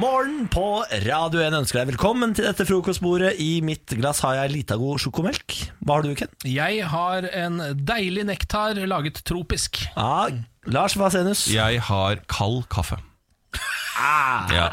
Morgen 0.00 0.48
på 0.50 0.64
Radio 1.06 1.38
1 1.44 1.54
ønsker 1.60 1.78
deg 1.80 1.92
velkommen 1.92 2.32
til 2.34 2.48
dette 2.48 2.64
frokostbordet. 2.66 3.36
I 3.38 3.60
mitt 3.62 3.92
glass 4.00 4.24
har 4.24 4.40
jeg 4.40 4.50
lita 4.56 4.74
god 4.80 4.98
sjokomelk. 5.04 5.54
Hva 5.86 5.98
har 6.00 6.06
du, 6.06 6.10
Ken? 6.18 6.32
Jeg 6.50 6.80
har 6.90 7.28
en 7.30 7.60
deilig 7.86 8.24
nektar 8.26 8.80
laget 8.90 9.20
tropisk. 9.28 9.84
Ah, 9.94 10.32
Lars 10.66 10.96
Vasenus. 10.98 11.44
Jeg 11.52 11.78
har 11.90 12.18
kald 12.30 12.64
kaffe. 12.74 12.98
Ja. 14.50 14.66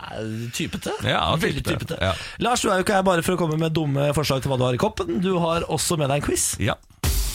Typete. 0.57 0.95
Ja, 1.05 1.21
Veldig 1.37 1.61
typete. 1.61 1.93
typete. 1.93 1.99
Ja. 2.01 2.15
Lars, 2.41 2.63
du 2.65 2.71
er 2.71 2.81
jo 2.81 2.87
ikke 2.87 2.97
her 2.97 3.05
bare 3.05 3.21
for 3.23 3.37
å 3.37 3.39
komme 3.43 3.59
med 3.61 3.75
dumme 3.77 4.09
forslag 4.17 4.41
til 4.41 4.49
hva 4.51 4.57
du 4.57 4.65
har 4.65 4.75
i 4.77 4.81
koppen. 4.81 5.19
Du 5.21 5.35
har 5.43 5.67
også 5.69 5.99
med 6.01 6.09
deg 6.09 6.23
en 6.23 6.29
quiz. 6.31 6.55
ja. 6.59 6.79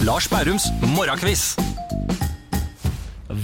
Lars 0.05 0.27
Bærums 0.29 0.67
morgenquiz. 0.93 1.55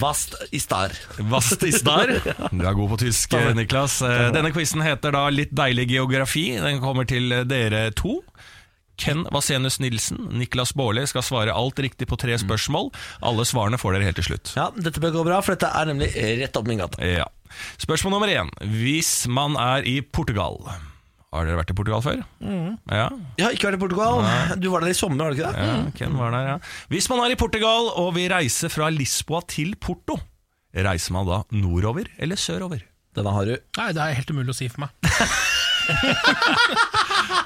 Vast 0.01 0.35
i 0.55 0.61
star. 0.63 0.93
Vast 1.31 1.63
i 1.67 1.73
star. 1.75 2.09
Du 2.53 2.65
er 2.65 2.75
god 2.77 2.93
på 2.95 2.99
tysk, 3.05 3.35
Niklas. 3.57 4.01
Eh, 4.07 4.29
Denne 4.35 4.53
quizen 4.55 4.83
heter 4.85 5.13
da 5.15 5.27
Litt 5.33 5.53
deilig 5.57 5.89
geografi. 5.93 6.47
Den 6.63 6.81
kommer 6.85 7.09
til 7.09 7.33
dere 7.51 7.89
to. 7.97 8.21
Ken 9.03 9.25
Vasenus 9.33 9.81
Nilsen, 9.83 10.19
Niklas 10.39 10.75
Baarli 10.79 11.03
skal 11.11 11.25
svare 11.27 11.55
alt 11.57 11.81
riktig 11.83 12.07
på 12.11 12.19
tre 12.21 12.37
spørsmål. 12.39 12.91
Alle 13.25 13.45
svarene 13.49 13.81
får 13.81 13.97
dere 13.97 14.11
helt 14.11 14.21
til 14.21 14.29
slutt. 14.31 14.53
Ja, 14.59 14.69
Dette 14.77 15.03
bør 15.03 15.17
gå 15.17 15.25
bra, 15.27 15.41
for 15.43 15.57
dette 15.57 15.73
er 15.75 15.89
nemlig 15.91 16.13
rett 16.43 16.59
opp 16.61 16.69
min 16.71 16.83
gate. 16.83 17.01
Ja. 17.03 17.27
Spørsmål 17.83 18.15
nummer 18.17 18.31
én. 18.33 18.53
Hvis 18.79 19.27
man 19.33 19.57
er 19.61 19.89
i 19.89 19.99
Portugal 20.05 20.61
Har 21.33 21.47
dere 21.49 21.57
vært 21.63 21.71
i 21.73 21.77
Portugal 21.79 22.03
før? 22.05 22.19
Ja. 22.93 23.07
Jeg 23.41 23.45
har 23.47 23.55
ikke 23.57 23.71
vært 23.71 23.79
i 23.79 23.83
Portugal. 23.87 24.21
Du 24.61 24.69
var 24.73 24.85
der 24.85 24.93
i 24.93 24.97
sommer, 24.99 25.25
var 25.25 25.33
du 25.33 25.39
ikke 25.41 25.49
det? 25.53 25.65
Ja, 25.65 25.77
Ken 25.97 26.19
var 26.19 26.35
der, 26.35 26.49
ja. 26.51 26.57
Hvis 26.93 27.09
man 27.09 27.23
er 27.25 27.33
i 27.33 27.39
Portugal 27.41 27.89
og 27.97 28.13
vil 28.19 28.29
reise 28.33 28.69
fra 28.73 28.91
Lisboa 28.93 29.41
til 29.49 29.73
Porto, 29.81 30.19
reiser 30.77 31.17
man 31.17 31.29
da 31.31 31.41
nordover 31.57 32.11
eller 32.21 32.37
sørover? 32.41 32.85
Denne 33.17 33.33
har 33.33 33.49
du. 33.49 33.57
Nei, 33.81 33.89
Det 33.97 34.05
er 34.05 34.15
helt 34.21 34.31
umulig 34.33 34.53
å 34.53 34.59
si 34.61 34.69
for 34.73 34.85
meg. 34.85 34.93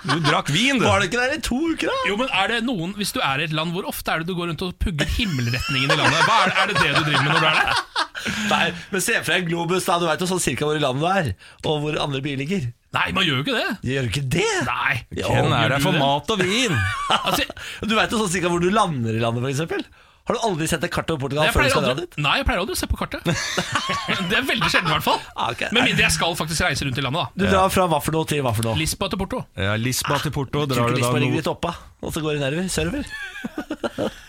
Du 0.07 0.19
drakk 0.23 0.51
vin, 0.55 0.79
du! 0.79 0.85
Var 0.87 1.01
du 1.03 1.07
ikke 1.09 1.19
der 1.19 1.35
i 1.35 1.41
to 1.43 1.57
uker, 1.73 1.89
da? 1.91 1.97
Jo, 2.07 2.17
men 2.21 2.29
er 2.31 2.53
det 2.53 2.59
noen, 2.67 2.93
Hvis 2.99 3.11
du 3.17 3.19
er 3.25 3.41
i 3.43 3.47
et 3.49 3.55
land, 3.57 3.73
hvor 3.75 3.89
ofte 3.91 4.13
er 4.13 4.23
det 4.23 4.29
du 4.31 4.37
går 4.39 4.51
rundt 4.53 4.63
og 4.63 4.77
pugger 4.83 5.09
himmelretningen 5.17 5.91
i 5.91 5.97
landet? 5.99 6.21
Hva 6.29 6.37
er, 6.45 6.53
det, 6.53 6.57
er 6.63 6.71
det 6.71 6.77
det 6.79 6.91
du 6.95 7.01
driver 7.09 7.25
med 7.25 7.33
når 7.33 7.41
du 7.43 7.49
er 7.49 7.57
der? 7.59 7.71
Nei, 8.51 8.63
men 8.93 9.03
Se 9.05 9.17
for 9.19 9.33
deg 9.33 9.43
en 9.45 9.49
globus, 9.51 9.87
da. 9.89 9.99
Du 10.03 10.07
veit 10.09 10.23
jo 10.23 10.29
sånn 10.31 10.43
cirka 10.43 10.69
hvor 10.69 10.79
i 10.79 10.83
landet 10.83 11.03
du 11.03 11.09
er, 11.11 11.33
og 11.67 11.83
hvor 11.83 11.99
andre 12.07 12.23
byer 12.25 12.39
ligger. 12.45 12.69
Nei, 12.97 13.07
man 13.17 13.27
gjør 13.29 13.39
jo 13.39 13.45
ikke 13.45 13.59
det. 13.59 13.69
Gjør 13.93 14.09
ikke 14.11 14.25
det? 14.37 14.49
Nei. 14.67 14.95
Hvem 15.21 15.53
er 15.61 15.75
det 15.77 15.83
for 15.85 16.01
mat 16.01 16.33
og 16.35 16.43
vin! 16.43 16.75
Altså, 17.27 17.45
Du 17.85 17.95
veit 17.99 18.11
jo 18.13 18.19
sånn 18.25 18.33
cirka 18.33 18.51
hvor 18.53 18.63
du 18.63 18.69
lander 18.73 19.15
i 19.17 19.23
landet, 19.23 19.45
for 19.45 19.53
eksempel. 19.53 19.85
Har 20.27 20.35
du 20.35 20.41
aldri 20.43 20.67
sett 20.67 20.83
et 20.83 20.91
kart 20.91 21.07
over 21.13 21.21
Portugal 21.23 21.45
Nei, 21.47 21.53
før 21.55 21.63
du 21.63 21.71
skal 21.71 21.85
dra 21.87 21.93
dit? 22.01 22.17
nei, 22.19 22.33
jeg 22.41 22.47
pleier 22.49 22.59
aldri 22.65 22.75
å 22.75 22.79
se 22.81 22.89
på 22.91 22.99
kartet. 22.99 23.29
Det 24.31 24.41
er 24.41 24.47
veldig 24.49 24.71
sjelden, 24.73 24.91
i 24.91 24.95
hvert 24.97 25.07
fall. 25.07 25.21
Okay. 25.53 25.71
Med 25.77 25.87
mindre 25.87 26.03
jeg 26.03 26.15
skal 26.17 26.35
faktisk 26.41 26.65
reise 26.67 26.83
rundt 26.89 26.99
i 26.99 27.05
landet. 27.07 27.31
da 27.37 27.45
Du 27.45 27.47
drar 27.53 27.71
fra 27.71 27.87
hva 27.93 28.01
for 28.03 28.17
noe 28.17 28.27
til 28.27 28.43
hva 28.43 28.51
for 28.57 28.67
noe. 28.67 28.75
Lisboa 28.81 29.13
til 29.13 29.21
Porto. 29.23 29.45
Ja, 29.55 29.77
Lisboa 29.79 30.19
til 30.25 30.35
Porto 30.35 30.65
Tror 30.65 30.73
drar 30.73 30.91
du 30.91 30.97
da 30.97 31.03
Lisboa 31.05 31.23
ligger 31.23 31.39
litt 31.45 31.53
oppa, 31.53 31.77
og 32.03 32.11
så 32.17 32.25
går 32.27 32.41
det 32.41 32.43
nedover. 32.43 32.67
Sørover. 32.75 34.11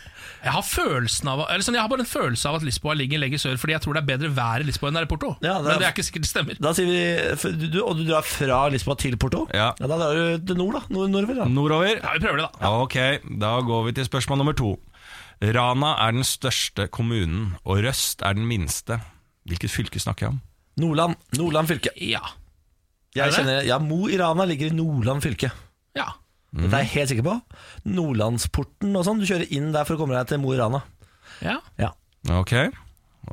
Jeg 0.47 0.53
har 0.55 0.63
følelsen 0.63 1.27
av 1.27 1.41
eller 1.49 1.65
sånn, 1.65 1.75
Jeg 1.75 1.83
har 1.83 1.89
bare 1.91 2.03
en 2.05 2.07
følelse 2.09 2.47
av 2.47 2.55
at 2.55 2.63
Lisboa 2.63 2.93
ligger 2.95 3.19
lenger 3.19 3.41
sør, 3.43 3.57
fordi 3.59 3.73
jeg 3.75 3.81
tror 3.83 3.97
det 3.97 4.01
er 4.03 4.07
bedre 4.17 4.29
vær 4.37 4.63
i 4.63 4.67
Lisboa 4.69 4.87
enn 4.89 4.95
det 4.95 5.01
er 5.03 5.07
i 5.09 5.11
Porto. 5.11 5.31
Ja, 5.43 5.57
det 5.59 5.65
er- 5.65 5.67
Men 5.67 5.79
det 5.81 5.87
er 5.89 5.93
ikke 5.95 6.05
sikkert 6.07 6.23
det 6.23 6.31
stemmer. 6.31 6.59
Da 6.63 6.71
sier 6.77 6.87
vi, 6.87 7.67
du, 7.73 7.79
Og 7.83 7.97
du 7.99 8.03
drar 8.07 8.23
fra 8.23 8.59
Lisboa 8.71 8.95
til 8.97 9.17
Porto? 9.19 9.41
Ja. 9.53 9.73
Da 9.77 9.87
drar 9.91 10.13
du 10.15 10.45
til 10.47 10.55
nord, 10.61 10.73
da. 10.77 10.81
Nord, 10.89 11.09
nordover, 11.11 11.35
da. 11.35 11.45
Nordover? 11.51 11.99
Ja, 12.01 12.13
Vi 12.13 12.19
prøver 12.23 12.37
det, 12.41 12.47
da. 12.61 12.71
Ok, 12.81 12.95
da 13.39 13.51
går 13.61 13.85
vi 13.85 13.91
til 13.99 14.05
spørsmål 14.07 14.37
nummer 14.39 14.55
to. 14.55 14.77
Rana 15.41 15.91
er 16.07 16.11
den 16.15 16.23
største 16.23 16.87
kommunen, 16.89 17.57
og 17.65 17.83
Røst 17.83 18.23
er 18.25 18.33
den 18.33 18.47
minste. 18.49 19.01
Hvilket 19.47 19.69
fylke 19.69 19.99
snakker 20.01 20.25
jeg 20.25 20.29
om? 20.29 20.41
Nordland. 20.77 21.15
Nordland 21.37 21.67
fylke. 21.67 21.89
Ja. 21.99 22.21
Jeg 23.15 23.27
Er 23.27 23.31
kjenner, 23.31 23.65
ja, 23.65 23.77
Mo 23.79 24.07
i 24.07 24.17
Rana 24.17 24.45
ligger 24.45 24.67
i 24.71 24.75
Nordland 24.75 25.21
fylke. 25.21 25.51
ja. 25.95 26.07
Dette 26.55 26.73
er 26.79 26.83
jeg 26.85 26.93
helt 26.93 27.09
sikker 27.11 27.25
på. 27.27 27.33
Nordlandsporten 27.97 28.95
og 28.97 29.05
sånn. 29.05 29.19
Du 29.21 29.25
kjører 29.27 29.49
inn 29.53 29.71
der 29.75 29.87
for 29.87 29.97
å 29.97 30.01
komme 30.01 30.15
deg 30.17 30.29
til 30.31 30.39
Mo 30.43 30.53
i 30.55 30.59
Rana. 30.59 30.83
ja. 31.43 31.59
Ja. 31.79 31.93
Ok. 32.33 32.53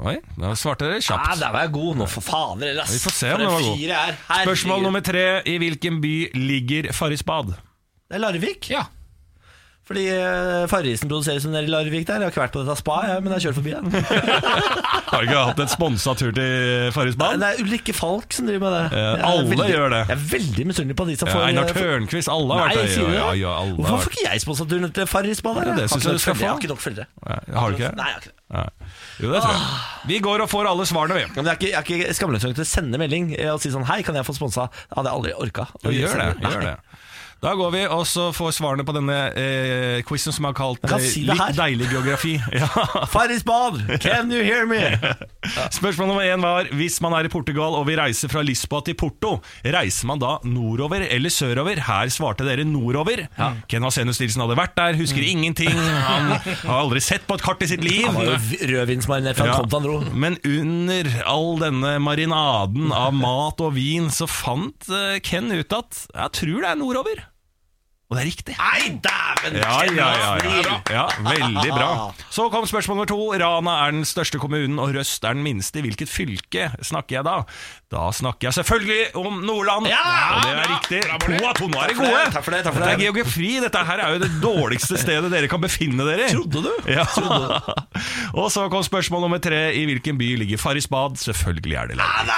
Oi, 0.04 0.16
da 0.38 0.50
svarte 0.58 0.88
dere 0.88 0.98
Ja, 0.98 1.16
Nei, 1.22 1.36
der 1.38 1.52
var 1.54 1.62
jeg 1.64 1.70
god 1.76 1.96
nå, 2.00 2.06
for 2.10 2.20
fader. 2.26 2.80
Ass. 2.82 2.90
Vi 2.90 2.98
får 3.04 3.14
se 3.14 3.28
om 3.34 3.38
det 3.38 3.46
var 3.46 3.62
god. 3.62 4.18
Spørsmål 4.42 4.82
nummer 4.82 5.00
tre. 5.06 5.24
I 5.46 5.54
hvilken 5.62 6.00
by 6.02 6.14
ligger 6.34 6.88
Farrisbad? 6.92 7.54
Det 7.54 8.18
er 8.18 8.22
Larvik. 8.22 8.70
ja. 8.74 8.84
Fordi 9.84 10.04
uh, 10.08 10.64
Farrisen 10.70 11.10
produseres 11.10 11.44
som 11.44 11.52
nede 11.52 11.68
i 11.68 11.72
Larvik 11.72 12.06
der. 12.08 12.22
Jeg 12.22 12.30
har 12.30 12.32
ikke 12.32 12.40
vært 12.40 12.54
på 12.54 12.62
dette 12.64 12.76
spa, 12.80 12.94
jeg, 13.04 13.20
men 13.20 13.34
jeg 13.34 13.36
har 13.36 13.44
kjørt 13.44 13.58
forbi 13.58 13.74
den. 13.76 13.90
Har 15.14 15.22
du 15.22 15.28
ikke 15.28 15.42
hatt 15.46 15.60
en 15.62 15.68
sponsa 15.70 16.14
tur 16.18 16.32
til 16.34 16.96
Nei, 17.20 17.28
Det 17.38 17.48
er 17.50 17.60
Ulrikke 17.62 17.92
Falk 17.94 18.34
som 18.34 18.48
driver 18.48 18.64
med 18.64 18.72
det. 18.74 19.02
Ja, 19.04 19.10
alle 19.28 19.44
veldig, 19.50 19.66
gjør 19.70 19.92
det. 19.92 20.00
Jeg 20.08 20.16
er 20.16 20.24
veldig 20.32 20.64
misunnelig 20.70 20.96
på 20.98 21.06
de 21.06 21.16
som 21.20 21.28
Ja, 21.30 21.34
får 21.36 21.44
Einar 21.50 21.68
får- 21.68 21.84
Tørnquist, 21.84 22.30
alle 22.32 22.56
har 22.58 22.72
vært 22.72 22.80
der. 22.80 23.12
Ja, 23.14 23.28
ja, 23.38 23.52
alle 23.60 23.76
Hvorfor 23.78 24.08
får 24.08 24.16
ikke 24.16 24.24
jeg 24.24 24.42
sponsa 24.46 24.66
turen 24.72 24.94
til 24.96 25.06
Farrisbanen? 25.12 25.68
Ja, 25.68 25.76
det 25.78 25.86
synes 25.92 26.08
jeg 26.08 26.16
du 26.18 26.24
skal 26.24 26.38
få. 26.40 26.46
Jeg 26.46 26.50
har 26.50 26.64
ikke 26.64 26.72
nok 26.72 26.82
følgere. 26.82 27.06
Ja, 27.28 27.38
Har 27.60 27.70
du 27.70 27.78
ikke? 27.78 27.92
Nei, 28.00 28.08
jeg 28.08 28.16
har 28.16 28.24
ikke 28.24 28.32
det. 28.32 28.40
Ja. 28.54 28.64
Jo, 29.20 29.30
det 29.34 29.44
tror 29.44 29.54
jeg. 29.54 29.62
Vi 30.10 30.18
går 30.24 30.42
og 30.44 30.50
får 30.50 30.70
alle 30.72 30.86
svarene, 30.88 31.20
vi. 31.20 31.28
Men 31.36 31.44
jeg 31.44 31.52
er 31.52 31.60
ikke, 31.60 31.70
jeg 31.70 32.00
er 32.00 32.08
ikke 32.08 32.18
skamløs 32.18 32.48
nok 32.48 32.58
til 32.58 32.64
å 32.66 32.70
sende 32.72 33.00
melding 33.00 33.30
eh, 33.38 33.52
og 33.52 33.62
si 33.62 33.70
sånn 33.72 33.86
Hei, 33.88 34.00
kan 34.06 34.16
jeg 34.18 34.26
få 34.26 34.34
sponsa? 34.36 34.66
Det 34.88 34.98
hadde 34.98 35.12
jeg 35.12 35.20
aldri 35.20 35.36
orka. 35.46 35.68
Gjør 35.84 36.18
det. 36.24 36.30
Gjør 36.48 36.66
det 36.72 36.76
Da 37.44 37.52
går 37.58 37.72
vi 37.74 37.82
og 37.92 38.06
så 38.08 38.30
får 38.32 38.54
svarene 38.56 38.84
på 38.88 38.94
denne 38.96 39.16
eh, 39.36 39.98
quizen 40.08 40.32
som 40.32 40.46
er 40.48 40.54
kalt 40.56 40.84
eh, 40.88 40.94
si. 41.04 41.26
Litt 41.28 41.58
deilig 41.58 41.90
geografi. 41.92 42.38
Ja. 42.54 42.68
Farisbad, 43.10 43.80
can 44.00 44.30
you 44.30 44.44
hear 44.46 44.64
me? 44.68 44.78
Spørsmål 45.74 46.06
nummer 46.12 46.22
én 46.22 46.42
var 46.44 46.68
Hvis 46.76 47.00
man 47.02 47.16
er 47.18 47.26
i 47.26 47.30
Portugal 47.32 47.74
og 47.74 47.88
vil 47.88 47.98
reise 47.98 48.28
fra 48.30 48.44
Lisboa 48.46 48.84
til 48.86 48.94
Porto, 48.98 49.32
reiser 49.64 50.06
man 50.08 50.22
da 50.22 50.36
nordover 50.46 51.02
eller 51.08 51.32
sørover? 51.34 51.82
Her 51.88 52.12
svarte 52.14 52.46
dere 52.46 52.64
nordover. 52.68 53.24
Ken 53.70 53.84
Vasenus 53.84 54.22
Nilsen 54.22 54.44
hadde 54.44 54.56
vært 54.60 54.76
der, 54.78 54.96
husker 55.00 55.24
ingenting. 55.26 55.72
Han 55.74 56.30
har 56.68 56.78
aldri 56.78 57.02
sett 57.04 57.26
på 57.26 57.36
et 57.36 57.44
kart 57.44 57.66
i 57.66 57.70
sitt 57.74 57.84
liv. 57.84 58.06
Han 58.06 58.20
var 58.20 58.30
jo 58.30 58.70
rødvinsmarinert 58.72 59.40
fra 59.40 59.50
Ja. 59.50 60.00
Men 60.14 60.38
under 60.46 61.10
all 61.26 61.58
denne 61.60 61.96
marinaden 62.04 62.94
av 62.94 63.12
mat 63.18 63.60
og 63.64 63.74
vin, 63.76 64.08
så 64.14 64.30
fant 64.30 64.88
eh, 64.88 65.18
Ken 65.24 65.50
ut 65.52 65.74
at 65.74 66.04
jeg 66.06 66.36
tror 66.40 66.60
det 66.62 66.70
er 66.70 66.80
nordover. 66.80 67.24
Og 68.12 68.18
det 68.18 68.20
er 68.20 68.26
riktig. 68.28 68.54
Nei, 68.60 68.88
dæven! 69.02 69.54
Ja, 69.58 69.76
ja, 69.88 70.08
ja, 70.20 70.32
ja. 70.44 70.74
Ja, 70.92 71.04
veldig 71.24 71.70
bra. 71.72 71.86
Så 72.30 72.44
kom 72.52 72.66
spørsmål 72.68 72.98
nummer 73.00 73.08
to. 73.08 73.16
Rana 73.40 73.76
er 73.86 73.94
den 73.96 74.04
største 74.06 74.38
kommunen, 74.42 74.76
og 74.78 74.92
Røst 74.94 75.24
er 75.24 75.32
den 75.34 75.42
minste. 75.46 75.80
I 75.80 75.84
hvilket 75.86 76.12
fylke 76.12 76.66
snakker 76.84 77.16
jeg 77.16 77.24
da? 77.26 77.38
Da 77.94 78.10
snakker 78.14 78.50
jeg 78.50 78.58
selvfølgelig 78.58 79.16
om 79.16 79.40
Nordland. 79.48 79.88
Ja, 79.88 80.02
og 80.36 80.44
det 80.44 80.52
er 80.52 80.70
riktig. 80.74 81.00
To 81.24 81.48
av 81.48 81.56
to. 81.58 81.70
Nå 81.72 81.80
er 81.80 81.94
dere 81.94 81.96
Takk 81.96 81.96
for 81.96 82.04
det, 82.04 82.12
gode. 82.12 82.34
takk 82.36 82.44
for 82.44 82.54
det, 82.54 82.60
Dette 82.68 82.84
er 82.84 82.92
det. 82.92 83.06
geografi. 83.08 83.50
Dette 83.64 83.84
her 83.88 84.04
er 84.04 84.14
jo 84.18 84.22
det 84.26 84.30
dårligste 84.44 85.00
stedet 85.00 85.32
dere 85.32 85.50
kan 85.54 85.64
befinne 85.64 86.06
dere. 86.10 86.28
Trodde 86.34 86.64
du? 86.68 86.70
Ja. 86.92 87.08
og 88.40 88.52
så 88.52 88.68
kom 88.72 88.84
spørsmål 88.84 89.24
nummer 89.26 89.40
tre. 89.42 89.64
I 89.80 89.88
hvilken 89.88 90.20
by 90.20 90.34
ligger 90.44 90.60
Farrisbad? 90.60 91.16
Selvfølgelig 91.24 91.80
er 91.80 91.92
det 91.94 91.98
Larvik. 92.02 92.36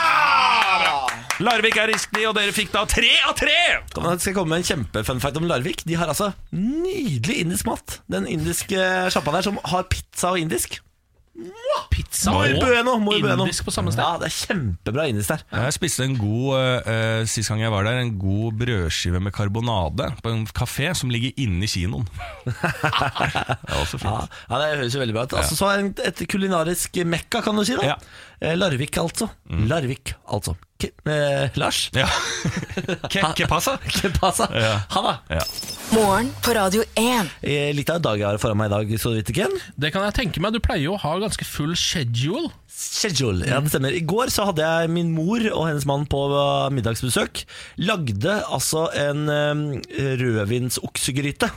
Larvik 1.44 1.76
er 1.76 1.90
riktig, 1.92 2.22
og 2.28 2.34
dere 2.38 2.52
fikk 2.56 2.70
da 2.72 2.84
tre 2.88 3.10
av 3.28 3.34
tre! 3.36 3.56
Kan 3.92 4.04
jeg- 4.10 4.20
skal 4.24 4.34
komme 4.38 4.54
med 4.56 4.62
en 4.64 4.70
kjempefun 4.70 5.20
fact 5.20 5.36
om 5.36 5.44
Larvik. 5.50 5.84
De 5.84 5.94
har 5.94 6.06
altså 6.08 6.32
nydelig 6.52 7.40
indisk 7.44 7.66
mat. 7.66 8.00
Den 8.08 8.26
indiske 8.26 8.76
sjappa 9.12 9.32
der 9.36 9.42
som 9.42 9.58
har 9.64 9.82
pizza 9.84 10.30
og 10.32 10.38
indisk. 10.40 10.80
Pizza 11.92 12.32
og 12.32 12.48
bueno, 12.62 12.94
muy 12.98 13.20
bueno. 13.20 13.44
indisk 13.44 13.66
på 13.66 13.70
samme 13.70 13.92
sted. 13.92 14.00
Ja, 14.00 14.16
det 14.16 14.30
er 14.30 14.36
kjempebra 14.46 15.04
indisk 15.10 15.28
der. 15.28 15.42
Jeg 15.52 15.74
spiste 15.76 16.04
en 16.06 16.14
god 16.16 16.80
uh, 16.88 17.26
Sist 17.28 17.50
gang 17.52 17.60
jeg 17.60 17.70
var 17.70 17.84
der 17.84 17.98
En 18.00 18.14
god 18.18 18.54
brødskive 18.56 19.20
med 19.20 19.32
karbonade 19.36 20.06
På 20.24 20.32
en 20.32 20.46
kafé 20.46 20.94
som 20.96 21.10
ligger 21.12 21.32
inne 21.36 21.62
i 21.64 21.68
kinoen 21.68 22.08
Det 22.46 22.54
er 22.56 23.82
også 23.82 24.00
Ja, 24.00 24.16
fint 24.16 24.32
ja, 24.48 24.56
Det 24.62 24.78
høres 24.80 24.94
jo 24.96 25.02
veldig 25.04 25.14
bra 25.18 25.26
ut. 25.28 25.36
Altså, 25.42 25.56
så 25.60 25.68
er 25.74 25.82
det 25.90 26.06
et 26.08 26.24
kulinarisk 26.32 26.96
mekka, 27.04 27.42
kan 27.44 27.54
du 27.60 27.64
si. 27.68 27.76
da 27.76 27.84
Ja. 27.92 27.98
Eh, 28.40 28.52
Larvik, 28.56 28.98
altså. 29.00 29.30
Larvik, 29.48 30.12
altså. 30.28 30.52
K 30.76 30.90
eh, 31.08 31.48
Lars? 31.56 31.86
Ja 31.96 32.04
Ke, 33.32 33.46
passa? 33.48 33.78
Ke 33.80 34.10
passa? 34.12 34.44
Ja. 34.52 34.74
Ha 34.92 35.02
det. 35.06 35.38
Ja. 35.38 35.44
Morgen 35.94 36.28
på 36.44 36.52
Radio 36.52 36.82
1. 37.00 37.30
Eh, 37.40 37.70
Litt 37.72 37.88
av 37.88 38.02
en 38.02 38.04
dag 38.04 38.20
jeg 38.20 38.28
har 38.28 38.40
foran 38.42 38.60
meg 38.60 38.68
i 38.68 38.74
dag, 38.74 38.92
så 39.00 39.14
vidt 39.14 39.32
ikke. 39.32 39.48
Det 39.80 39.88
kan 39.94 40.04
jeg 40.04 40.16
tenke 40.18 40.42
meg. 40.44 40.52
Du 40.52 40.60
pleier 40.60 40.84
jo 40.84 40.98
å 40.98 41.00
ha 41.00 41.14
ganske 41.22 41.48
full 41.48 41.72
schedule. 41.80 42.50
Schedule, 42.76 43.46
ja 43.48 43.62
det 43.64 43.72
stemmer 43.72 43.94
I 43.96 44.02
går 44.04 44.28
så 44.34 44.50
hadde 44.50 44.66
jeg 44.66 44.92
min 44.92 45.14
mor 45.16 45.40
og 45.48 45.62
hennes 45.70 45.86
mann 45.88 46.04
på 46.12 46.18
uh, 46.28 46.66
middagsbesøk 46.76 47.46
Lagde 47.80 48.34
altså 48.52 48.82
en 49.00 49.24
um, 49.32 49.62
rødvinsoksegryte 49.96 51.48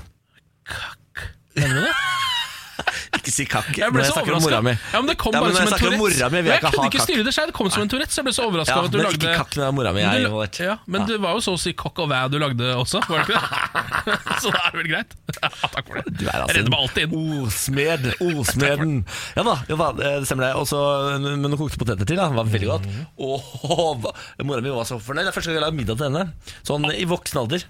Mener 1.60 1.76
du 1.76 1.90
det? 1.90 1.96
Ikke 3.20 3.32
si 3.34 3.46
kakk 3.50 3.70
Jeg 3.78 3.94
ble 3.94 4.04
så 4.08 4.16
overraska. 4.22 4.60
Ja, 4.94 5.00
men 5.02 5.10
det 5.10 5.16
kom 5.22 5.36
Ja, 5.36 5.42
bare 5.44 5.54
som 5.56 5.68
en 5.90 6.00
mi, 6.00 6.10
jeg 6.16 6.46
jeg 6.50 6.62
kunne 6.64 6.88
ikke 6.90 6.98
kakk. 6.98 7.06
styre 7.08 7.26
det 7.28 7.34
selv. 7.36 7.52
Det 7.52 7.56
kom 7.58 7.70
som 7.74 7.84
en 7.84 7.92
Tourettes. 7.92 8.18
Jeg 8.20 8.28
ble 8.28 8.34
så 8.36 8.46
overraska 8.48 8.76
ja, 8.76 8.80
over 8.80 8.90
at 8.90 8.96
du 8.96 9.00
lagde 9.02 9.20
ikke 9.20 9.36
kakk 9.42 9.58
når 9.60 9.76
mora 9.78 9.94
mi 9.96 10.04
er 10.06 10.24
involvert 10.26 10.60
Ja, 10.64 10.76
men 10.88 11.08
det 11.10 11.20
var 11.24 11.38
jo 11.38 11.44
så 11.44 11.56
å 11.58 11.62
si 11.62 11.74
kokk 11.78 12.04
og 12.06 12.12
væ 12.12 12.22
du 12.30 12.38
lagde 12.42 12.74
også, 12.80 13.02
var 13.10 13.24
det 13.24 13.30
ikke 13.30 13.40
det? 13.40 14.18
så 14.44 14.54
da 14.54 14.62
er 14.66 14.76
det 14.76 14.82
vel 14.82 14.90
greit. 14.94 15.16
Ja, 15.40 15.50
takk 15.76 15.90
for 15.90 16.00
det. 16.00 16.06
Du 16.20 16.24
er 16.26 16.32
Jeg 16.32 16.44
altså 16.44 16.58
redder 16.60 16.74
meg 16.74 16.86
alltid 16.86 17.04
inn. 17.06 17.18
Osmed, 17.50 18.08
osmeden 18.30 18.94
Ja 19.38 19.46
da, 19.48 19.56
ja 19.70 19.90
det 20.00 20.14
stemmer 20.30 20.48
det 20.48 20.52
Også, 20.60 20.80
men 21.24 21.44
noen 21.44 21.58
kokte 21.60 21.80
poteter 21.82 22.08
til 22.10 22.20
da 22.20 22.30
Det 22.32 22.40
var 22.40 22.50
veldig 22.54 22.70
godt 22.70 22.88
Åh, 23.18 23.50
Oh, 23.70 24.08
mora 24.46 24.64
mi 24.64 24.72
var 24.74 24.88
så 24.88 24.98
fornøyd 25.02 25.28
Det 25.28 25.32
er 25.34 25.36
første 25.36 25.52
gang 25.52 25.60
jeg 25.60 25.66
lager 25.66 25.78
middag 25.80 26.00
til 26.00 26.10
henne 26.10 26.26
Sånn 26.68 26.88
i 26.94 27.06
voksen 27.10 27.42
alder 27.44 27.66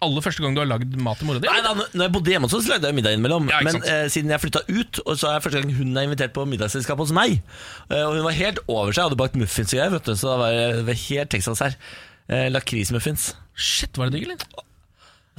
Aller 0.00 0.24
første 0.24 0.40
gang 0.44 0.54
du 0.56 0.60
har 0.62 0.68
lagd 0.70 0.94
mat 1.04 1.18
til 1.20 1.28
mora 1.28 1.40
di? 1.42 1.48
Nei 1.50 1.60
da, 1.64 1.74
når 1.76 2.04
jeg 2.06 2.12
bodde 2.14 2.32
hjemme 2.32 2.48
hos 2.48 2.54
oss, 2.56 2.64
så 2.64 2.72
lagde 2.74 2.88
jeg 2.88 2.96
middag 2.96 3.16
innimellom. 3.18 3.50
Ja, 3.52 3.58
ikke 3.60 3.66
Men 3.68 3.76
sant. 3.78 3.88
eh, 3.92 4.06
siden 4.14 4.32
jeg 4.32 4.40
flytta 4.40 4.62
ut, 4.70 5.00
og 5.04 5.18
så 5.20 5.28
er 5.28 5.34
det 5.38 5.44
første 5.44 5.60
gang 5.60 5.74
hun 5.76 5.92
er 6.00 6.06
invitert 6.08 6.32
på 6.36 6.46
middagsselskap 6.48 7.02
hos 7.02 7.12
meg. 7.16 7.36
Eh, 7.90 8.00
og 8.06 8.14
hun 8.16 8.24
var 8.24 8.38
helt 8.38 8.62
over 8.66 8.92
seg, 8.96 9.04
hadde 9.10 9.20
bakt 9.20 9.36
muffins 9.36 9.74
og 9.74 9.76
greier, 9.78 9.92
vet 9.98 10.08
du, 10.08 10.14
så 10.16 10.32
da 10.32 10.38
var 10.40 10.54
jeg 10.56 10.72
det 10.80 10.86
var 10.88 11.00
helt 11.04 11.32
Texas 11.36 11.62
her. 11.66 11.76
Eh, 12.30 12.48
Lakrismuffins. 12.54 13.30
Shit, 13.54 13.98
var 14.00 14.08
det 14.08 14.16
digg, 14.20 14.28
eller? 14.30 14.66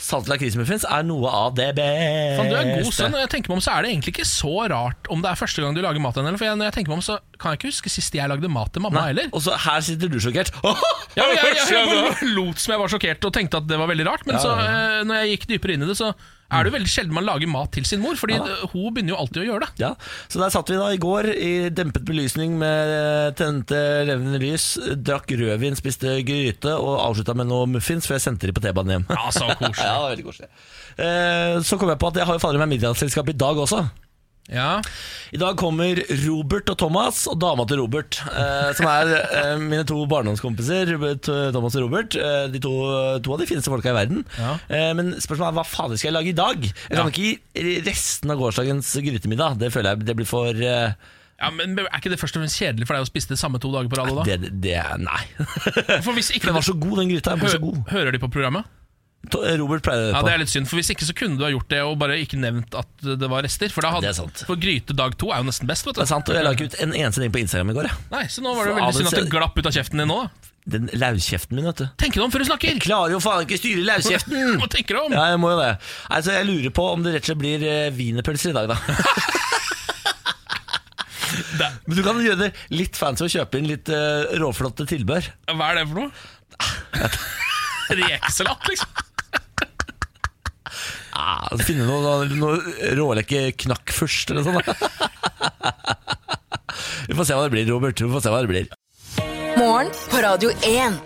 Salt 0.02 0.30
lakrismuffins 0.32 0.86
er 0.88 1.04
noe 1.06 1.30
av 1.30 1.52
det 1.58 1.68
beste. 1.78 2.38
Fan, 2.40 2.48
du 2.50 2.56
er 2.58 2.70
god 2.80 2.94
sønn, 2.96 3.14
og 3.14 3.22
jeg 3.22 3.30
tenker 3.36 3.52
meg 3.52 3.60
om 3.60 3.64
så 3.64 3.76
er 3.76 3.86
det 3.86 3.92
egentlig 3.92 4.14
ikke 4.16 4.26
så 4.26 4.54
rart 4.72 5.10
om 5.14 5.22
det 5.22 5.30
er 5.30 5.38
første 5.38 5.62
gang 5.62 5.78
du 5.78 5.82
lager 5.84 6.02
mat 6.02 6.16
til 6.18 6.26
henne. 6.26 6.40
For 6.42 6.48
jeg, 6.48 6.58
når 6.58 6.72
jeg 6.72 6.78
tenker 6.80 6.94
meg 6.94 7.02
om 7.02 7.06
så 7.06 7.18
kan 7.38 7.54
jeg 7.54 7.62
ikke 7.62 7.70
huske 7.74 7.94
sist 7.94 8.18
jeg 8.18 8.32
lagde 8.32 8.50
mat 8.50 8.72
til 8.74 8.86
mamma 8.86 9.06
heller. 9.12 9.30
Og 9.36 9.44
så 9.46 9.58
her 9.68 9.84
sitter 9.86 10.12
du 10.12 10.20
sjokkert. 10.24 10.54
Ja, 11.12 11.26
jeg, 11.28 11.44
jeg, 11.44 11.64
jeg, 11.76 11.88
jeg, 11.92 12.28
lot 12.38 12.62
som 12.64 12.72
jeg 12.72 12.80
var 12.80 12.92
sjokkert 12.94 13.26
og 13.28 13.34
tenkte 13.36 13.60
at 13.60 13.66
det 13.68 13.76
var 13.76 13.90
veldig 13.92 14.06
rart. 14.08 14.22
Men 14.24 14.38
så, 14.40 14.54
eh, 14.64 15.02
når 15.04 15.18
jeg 15.20 15.34
gikk 15.34 15.50
dypere 15.50 15.76
inn 15.76 15.84
i 15.84 15.90
det, 15.90 15.98
så 16.00 16.14
er 16.52 16.64
det 16.64 16.72
jo 16.72 16.76
veldig 16.76 16.92
sjelden 16.92 17.16
man 17.16 17.28
lager 17.28 17.50
mat 17.52 17.72
til 17.76 17.88
sin 17.88 18.02
mor. 18.04 18.18
Fordi 18.20 18.38
ja. 18.38 18.58
hun 18.74 18.92
begynner 18.94 19.16
jo 19.16 19.20
alltid 19.24 19.42
å 19.44 19.48
gjøre 19.48 19.66
det. 19.66 19.72
Ja, 19.86 19.94
Så 20.32 20.42
der 20.42 20.54
satt 20.54 20.72
vi 20.72 20.80
da 20.80 20.90
i 20.92 21.00
går 21.02 21.32
i 21.32 21.54
dempet 21.74 22.06
belysning 22.08 22.58
med 22.62 23.38
tente 23.40 23.80
levende 24.08 24.42
lys, 24.42 24.74
drakk 25.00 25.32
rødvin, 25.40 25.78
spiste 25.80 26.20
gryte 26.28 26.76
og 26.76 27.00
avslutta 27.08 27.36
med 27.38 27.50
noe 27.52 27.70
muffins 27.72 28.10
før 28.10 28.20
jeg 28.20 28.28
sendte 28.28 28.50
de 28.50 28.56
på 28.58 28.64
T-banen 28.64 28.98
hjem. 28.98 29.10
Ja, 29.10 29.28
så 29.32 29.50
koselig. 29.56 29.80
Ja, 29.92 29.98
veldig 30.08 30.26
koselig. 30.28 30.48
Eh, 31.02 31.58
så 31.66 31.78
kom 31.80 31.90
jeg 31.92 32.00
på 32.02 32.12
at 32.12 32.20
jeg 32.20 32.28
har 32.28 32.38
jo 32.38 32.44
fader 32.44 32.62
meg 32.62 32.76
middagsselskap 32.76 33.32
i 33.32 33.38
dag 33.38 33.60
også. 33.60 33.86
Ja, 34.50 34.82
I 35.32 35.38
dag 35.40 35.56
kommer 35.60 36.00
Robert 36.26 36.68
og 36.74 36.78
Thomas 36.82 37.22
og 37.30 37.38
dama 37.40 37.64
til 37.70 37.80
Robert, 37.80 38.18
eh, 38.34 38.72
som 38.76 38.88
er 38.90 39.12
eh, 39.22 39.54
mine 39.62 39.86
to 39.88 40.00
barndomskompiser. 40.12 40.90
Robert, 40.96 41.30
eh, 41.32 41.52
Thomas 41.56 41.78
og 41.80 41.86
Robert 41.86 42.18
eh, 42.20 42.48
de 42.52 42.60
to, 42.60 42.74
to 43.24 43.36
av 43.36 43.40
de 43.40 43.48
fineste 43.48 43.72
folka 43.72 43.94
i 43.94 43.96
verden. 43.96 44.26
Ja. 44.42 44.58
Eh, 44.68 44.90
men 44.98 45.14
spørsmålet 45.22 45.54
er 45.54 45.60
hva 45.62 45.68
fader 45.70 46.02
skal 46.02 46.10
jeg 46.12 46.18
lage 46.18 46.34
i 46.34 46.40
dag? 46.42 46.68
Jeg 46.68 46.90
kan 46.90 47.06
Ja. 47.06 47.08
ikke 47.14 47.30
gi 47.30 47.78
resten 47.88 48.34
av 48.34 48.42
gårsdagens 48.42 48.92
grytemiddag. 49.08 49.60
Det 49.62 49.72
føler 49.72 49.94
jeg 49.94 50.06
det 50.10 50.18
blir 50.20 50.28
for 50.34 50.52
eh, 50.52 50.98
ja, 51.42 51.50
men 51.56 51.78
Er 51.80 51.88
ikke 51.98 52.12
det 52.14 52.20
først 52.22 52.36
og 52.38 52.44
fremst 52.44 52.60
kjedelig 52.60 52.86
for 52.90 52.98
deg 52.98 53.06
å 53.08 53.10
spise 53.10 53.32
det 53.32 53.40
samme 53.42 53.58
to 53.62 53.72
dager 53.74 53.88
på 53.90 53.98
rad? 53.98 54.12
da? 54.20 54.28
det, 54.28 54.52
det 54.62 54.76
Nei. 55.02 55.24
For 56.04 56.12
hvis 56.18 56.34
ikke 56.36 56.48
Den 56.52 56.60
var 56.60 56.66
så 56.68 56.76
god, 56.78 57.00
den 57.00 57.10
gryta. 57.16 57.38
Hø 57.40 57.56
Hører 57.94 58.12
de 58.14 58.20
på 58.22 58.30
programmet? 58.30 58.68
Robert 59.30 59.84
pleier 59.86 60.08
det 60.08 60.14
Ja. 60.16 60.22
Det 60.26 60.34
er 60.34 60.40
litt 60.42 60.50
synd, 60.50 60.68
for 60.68 60.80
hvis 60.80 60.90
ikke 60.90 61.06
så 61.06 61.14
kunne 61.14 61.38
du 61.38 61.44
ha 61.46 61.52
gjort 61.54 61.70
det 61.70 61.82
og 61.86 61.98
bare 62.02 62.18
ikke 62.18 62.40
nevnt 62.42 62.74
at 62.74 62.90
det 63.06 63.30
var 63.30 63.46
rester. 63.46 63.70
For, 63.70 63.86
da 63.86 63.94
hadde, 63.94 64.08
Det 64.08 64.14
er 64.16 64.18
sant. 64.18 64.44
for 64.50 64.58
gryte 64.58 64.96
dag 64.98 65.18
to 65.22 65.30
er 65.32 65.44
jo 65.44 65.50
nesten 65.52 65.70
best. 65.70 65.86
vet 65.86 65.96
Det 65.96 66.06
er 66.08 66.10
sant, 66.10 66.30
og 66.30 66.36
Jeg 66.36 66.44
la 66.44 66.54
ikke 66.58 66.72
ut 66.72 66.80
en 66.82 66.94
eneste 66.94 67.22
ting 67.22 67.32
på 67.32 67.42
Instagram 67.44 67.70
i 67.70 67.76
går. 67.78 67.90
Jeg. 67.92 67.98
Nei, 68.12 68.24
Så 68.28 68.42
nå 68.42 68.56
var 68.58 68.66
det 68.66 68.76
veldig 68.80 68.96
synd 68.98 69.12
at 69.14 69.20
det 69.22 69.30
glapp 69.30 69.58
ut 69.58 69.66
av 69.70 69.78
kjeften 69.78 70.02
din 70.02 70.10
nå. 70.10 70.30
Den 70.72 70.90
lauskjeften 70.94 71.58
min, 71.58 71.66
vet 71.66 71.78
du. 71.82 71.88
Tenk 71.98 72.14
deg 72.14 72.24
om 72.24 72.32
før 72.34 72.44
du 72.44 72.46
snakker! 72.46 72.70
Jeg 72.70 72.82
Klarer 72.86 73.16
jo 73.16 73.20
faen 73.22 73.48
ikke 73.48 73.58
styre 73.58 73.82
lauskjeften! 73.86 74.58
Hva 74.62 74.70
tenker 74.70 74.98
du 74.98 75.00
om? 75.08 75.14
Ja, 75.14 75.30
jeg 75.34 75.40
må 75.42 75.54
jo 75.54 75.58
det. 75.62 75.72
Altså, 76.10 76.36
jeg 76.38 76.46
lurer 76.50 76.74
på 76.78 76.86
om 76.94 77.02
det 77.06 77.16
rett 77.16 77.26
og 77.26 77.32
slett 77.32 77.42
blir 77.42 77.66
eh, 77.66 77.90
wienerpølser 77.98 78.54
i 78.54 78.58
dag, 78.58 78.70
da. 78.70 78.78
Men 81.88 81.98
du 81.98 82.04
kan 82.06 82.20
gjøre 82.22 82.40
det 82.46 82.52
litt 82.74 82.98
fancy 83.00 83.26
og 83.26 83.34
kjøpe 83.34 83.62
inn 83.62 83.70
litt 83.70 83.90
uh, 83.90 84.28
råflotte 84.42 84.86
tilbør. 84.90 85.32
Hva 85.52 85.72
er 85.72 85.82
det 85.82 85.88
for 85.90 86.04
noe? 86.04 86.12
Rekesalat, 87.92 88.70
liksom? 88.70 89.02
Ah, 91.18 91.48
altså, 91.50 91.66
finne 91.72 91.86
noe, 91.88 92.26
noe 92.38 92.56
råleke 92.98 93.40
knakk 93.66 93.88
først, 93.96 94.32
eller 94.32 94.44
noe 94.46 94.54
sånt. 94.62 94.72
Vi 97.10 97.18
får 97.18 97.26
se 97.28 97.38
hva 97.38 97.46
det 97.48 97.54
blir, 97.54 97.72
Robert. 97.72 98.00
Vi 98.00 98.12
får 98.12 98.22
se 98.24 98.34
hva 98.34 98.42
det 98.46 98.52
blir. 98.52 98.66
Morgen 99.58 99.90
på 100.12 100.18
Radio 100.24 100.50
1. 100.64 101.02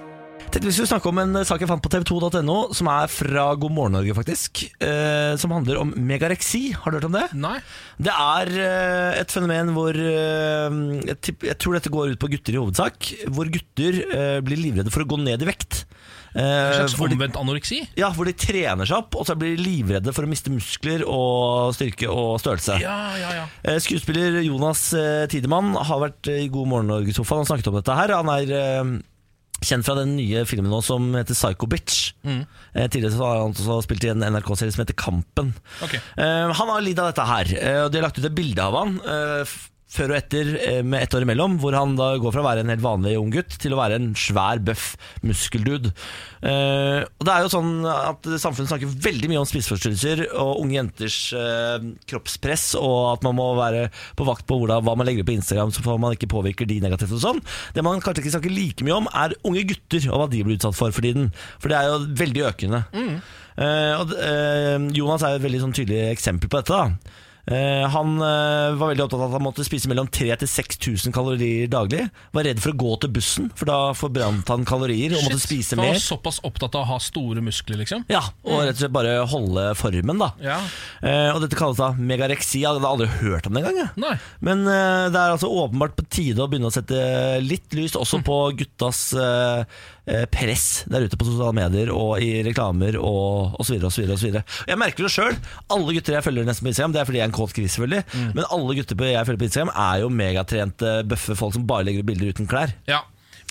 Tenkte 0.56 0.70
vi 0.70 0.74
skulle 0.78 0.88
snakke 0.88 1.10
om 1.10 1.18
en 1.20 1.39
sak 1.43 1.60
jeg 1.60 1.68
fant 1.68 1.82
på 1.84 1.89
tv2.no, 1.91 2.53
som 2.78 2.88
er 2.88 3.10
fra 3.12 3.49
God 3.60 3.74
morgen 3.76 3.97
Norge, 3.97 4.14
faktisk. 4.16 4.62
Eh, 4.80 5.34
som 5.41 5.51
handler 5.51 5.82
om 5.82 5.89
megareksi. 5.97 6.70
Har 6.78 6.93
du 6.93 6.99
hørt 6.99 7.08
om 7.10 7.18
det? 7.18 7.26
Nei. 7.36 7.58
Det 7.99 8.14
er 8.14 8.51
eh, 8.64 9.18
et 9.20 9.36
fenomen 9.36 9.74
hvor 9.76 9.99
eh, 9.99 10.78
jeg, 11.10 11.36
jeg 11.49 11.58
tror 11.60 11.76
dette 11.76 11.91
går 11.91 12.14
ut 12.14 12.22
på 12.22 12.30
gutter 12.32 12.56
i 12.56 12.62
hovedsak. 12.62 13.10
Hvor 13.36 13.51
gutter 13.51 13.99
eh, 14.06 14.38
blir 14.47 14.62
livredde 14.62 14.93
for 14.95 15.03
å 15.03 15.10
gå 15.12 15.20
ned 15.26 15.43
i 15.43 15.49
vekt. 15.49 15.82
Eh, 16.36 16.44
En 16.44 16.74
slags 16.82 16.96
hvor 17.00 17.08
omvendt 17.16 17.38
anoreksi? 17.40 17.78
ja, 17.96 18.10
hvor 18.12 18.28
de 18.28 18.34
trener 18.36 18.84
seg 18.90 18.98
opp, 18.98 19.16
og 19.16 19.24
så 19.30 19.38
blir 19.40 19.56
de 19.56 19.64
livredde 19.64 20.12
for 20.14 20.28
å 20.28 20.30
miste 20.30 20.52
muskler 20.52 21.06
og 21.08 21.72
styrke 21.78 22.10
og 22.12 22.36
størrelse. 22.44 22.76
Ja, 22.84 22.98
ja, 23.16 23.30
ja. 23.40 23.46
Eh, 23.64 23.80
Skuespiller 23.80 24.42
Jonas 24.44 24.90
eh, 25.00 25.26
Tidemann 25.32 25.74
har 25.80 26.02
vært 26.04 26.28
eh, 26.28 26.44
i 26.44 26.50
God 26.52 26.68
morgen 26.74 26.92
Norge-sofaen 26.92 27.46
og 27.46 27.48
snakket 27.48 27.72
om 27.72 27.78
dette 27.80 27.96
her. 27.96 28.12
Han 28.20 28.32
er 28.36 28.52
eh, 28.60 28.92
kjent 29.66 29.88
fra 29.88 29.96
den 30.02 30.18
nye 30.18 30.44
filmen 30.46 30.68
nå 30.70 30.82
som 30.84 31.08
heter 31.16 31.34
Psycho 31.38 31.70
Bitch. 31.72 32.10
Mm. 32.28 32.42
Eh, 32.76 32.90
tidligere 32.92 33.16
så 33.16 33.24
har 33.30 33.40
han 33.46 33.56
også 33.56 33.78
spilt 33.88 34.04
i 34.04 34.12
en 34.12 34.26
NRK-serie 34.28 34.76
som 34.76 34.84
heter 34.84 34.98
Kampen. 35.00 35.54
Okay. 35.88 36.04
Eh, 36.20 36.52
han 36.52 36.74
har 36.74 36.84
lidd 36.84 37.00
av 37.00 37.14
dette 37.14 37.26
her, 37.32 37.54
eh, 37.62 37.80
og 37.86 37.94
de 37.96 38.02
har 38.02 38.10
lagt 38.10 38.20
ut 38.20 38.28
et 38.28 38.36
bilde 38.36 38.60
av 38.68 38.76
han. 38.82 39.00
eh, 39.08 39.56
før 39.96 40.14
og 40.14 40.18
etter 40.20 40.52
eh, 40.60 40.82
med 40.86 41.06
ett 41.06 41.16
år 41.18 41.26
imellom, 41.26 41.58
hvor 41.62 41.76
han 41.78 41.96
da 42.00 42.14
går 42.22 42.36
fra 42.36 42.43
å 42.43 42.48
være 42.48 42.66
en 42.66 42.72
helt 42.74 42.84
vanlig 42.84 43.16
ung 43.20 43.32
gutt 43.34 43.58
til 43.62 43.76
å 43.76 43.80
være 43.80 44.00
en 44.00 44.10
svær, 44.20 44.62
bøff 44.66 44.93
muskeldude. 45.26 45.93
Uh, 46.46 47.02
og 47.18 47.24
det 47.26 47.34
er 47.34 47.41
jo 47.41 47.50
sånn 47.50 47.70
at 47.89 48.28
Samfunnet 48.38 48.70
snakker 48.70 48.91
veldig 49.02 49.30
mye 49.32 49.39
om 49.41 49.48
spiseforstyrrelser 49.50 50.20
og 50.30 50.60
unge 50.62 50.76
jenters 50.78 51.18
uh, 51.34 51.82
kroppspress, 52.06 52.68
og 52.78 53.16
at 53.16 53.26
man 53.26 53.38
må 53.39 53.48
være 53.58 53.88
på 54.20 54.28
vakt 54.28 54.46
på 54.46 54.60
hvordan, 54.62 54.86
hva 54.86 54.93
man 55.00 55.10
legger 55.10 55.26
ut 55.26 55.32
på 55.32 55.38
Instagram, 55.39 55.74
så 55.74 55.98
man 55.98 56.14
ikke 56.14 56.30
påvirker 56.30 56.70
de 56.70 56.78
negativt. 56.84 57.16
og 57.18 57.24
sånn 57.24 57.41
Det 57.74 57.86
man 57.86 58.04
kanskje 58.04 58.26
ikke 58.26 58.36
snakker 58.38 58.54
like 58.54 58.86
mye 58.86 59.00
om, 59.00 59.10
er 59.10 59.38
unge 59.48 59.66
gutter 59.72 60.06
og 60.12 60.22
hva 60.22 60.30
de 60.30 60.46
blir 60.46 60.60
utsatt 60.60 60.78
for 60.78 60.93
for 60.96 61.06
tiden. 61.06 61.32
For 61.60 61.72
det 61.72 61.80
er 61.80 61.89
jo 61.89 62.16
veldig 62.22 62.48
økende. 62.52 62.84
Eh, 63.56 63.93
og, 64.00 64.12
eh, 64.20 64.89
Jonas 64.98 65.24
er 65.24 65.36
jo 65.36 65.41
et 65.41 65.48
veldig 65.48 65.62
sånn 65.64 65.76
tydelig 65.76 66.10
eksempel 66.12 66.52
på 66.52 66.62
dette. 66.62 66.76
da 66.76 67.24
han 67.46 68.16
eh, 68.18 68.74
var 68.74 68.89
veldig 68.89 69.04
opptatt 69.06 69.20
av 69.20 69.28
at 69.28 69.36
han 69.38 69.43
måtte 69.46 69.66
spise 69.68 69.89
mellom 69.91 70.08
3000-6000 70.10 71.14
kalorier 71.14 71.70
daglig. 71.70 72.08
Var 72.34 72.48
redd 72.48 72.62
for 72.64 72.74
å 72.74 72.80
gå 72.82 72.96
til 73.04 73.14
bussen, 73.14 73.52
for 73.58 73.70
da 73.70 73.78
forbrant 73.98 74.50
han 74.50 74.66
kalorier 74.66 75.14
og 75.14 75.28
måtte 75.28 75.41
spise 75.43 75.78
mer. 75.78 75.91
han 75.91 76.00
var 76.00 76.06
såpass 76.06 76.41
opptatt 76.48 76.78
av 76.78 76.86
å 76.88 76.89
ha 76.96 77.00
store 77.04 77.43
muskler, 77.46 77.78
liksom. 77.84 78.06
Ja, 78.12 78.24
Og 78.48 78.64
rett 78.66 78.78
og 78.78 78.82
slett 78.82 78.96
bare 78.96 79.18
holde 79.30 79.68
formen, 79.78 80.22
da. 80.22 80.32
Ja. 80.43 80.60
Eh, 81.06 81.30
og 81.36 81.43
dette 81.43 81.60
kalles 81.60 81.82
da 81.82 81.91
megareksi. 81.93 82.64
Jeg 82.64 82.72
hadde 82.72 82.89
aldri 82.89 83.10
hørt 83.22 83.48
om 83.50 83.58
det 83.58 83.66
engang. 83.66 83.93
Men 84.46 84.66
eh, 84.66 85.06
det 85.14 85.22
er 85.22 85.36
altså 85.36 85.52
åpenbart 85.52 85.96
på 86.00 86.08
tide 86.10 86.41
å 86.43 86.50
begynne 86.50 86.72
å 86.72 86.76
sette 86.76 86.98
litt 87.46 87.74
lys 87.78 87.98
også 88.00 88.22
på 88.26 88.39
guttas 88.58 89.08
eh, 89.14 89.26
eh, 89.26 89.66
press 90.32 90.84
der 90.91 91.06
ute 91.08 91.18
på 91.18 91.26
sosiale 91.26 91.56
medier 91.58 91.89
og 91.93 92.22
i 92.22 92.43
reklamer 92.45 92.97
og 92.99 93.56
osv. 93.62 93.80
Jeg 93.82 94.78
merker 94.78 95.08
det 95.08 95.12
sjøl. 95.14 95.34
Alle 95.74 95.95
gutter 95.97 96.18
jeg 96.20 96.26
følger 96.28 96.45
nesten 96.45 96.68
på 96.68 96.74
Instagram, 96.74 96.93
det 96.93 97.01
er 97.01 97.10
fordi 97.10 97.22
jeg 97.22 97.26
er 97.26 97.32
en 97.32 97.39
kåt 97.39 97.56
gris, 97.58 97.74
selvfølgelig. 97.74 98.03
Men 98.38 98.45
alle 98.45 98.78
gutter 98.78 99.06
jeg 99.10 99.26
følger 99.26 99.41
på 99.41 99.49
Instagram, 99.49 99.74
er 99.88 100.03
jo 100.03 100.14
megatrente, 100.22 100.95
bøffe 101.10 101.38
folk 101.39 101.58
som 101.58 101.66
bare 101.70 101.88
legger 101.88 102.06
ut 102.06 102.10
bilder 102.12 102.34
uten 102.36 102.49
klær. 102.49 102.76
Ja. 102.89 103.01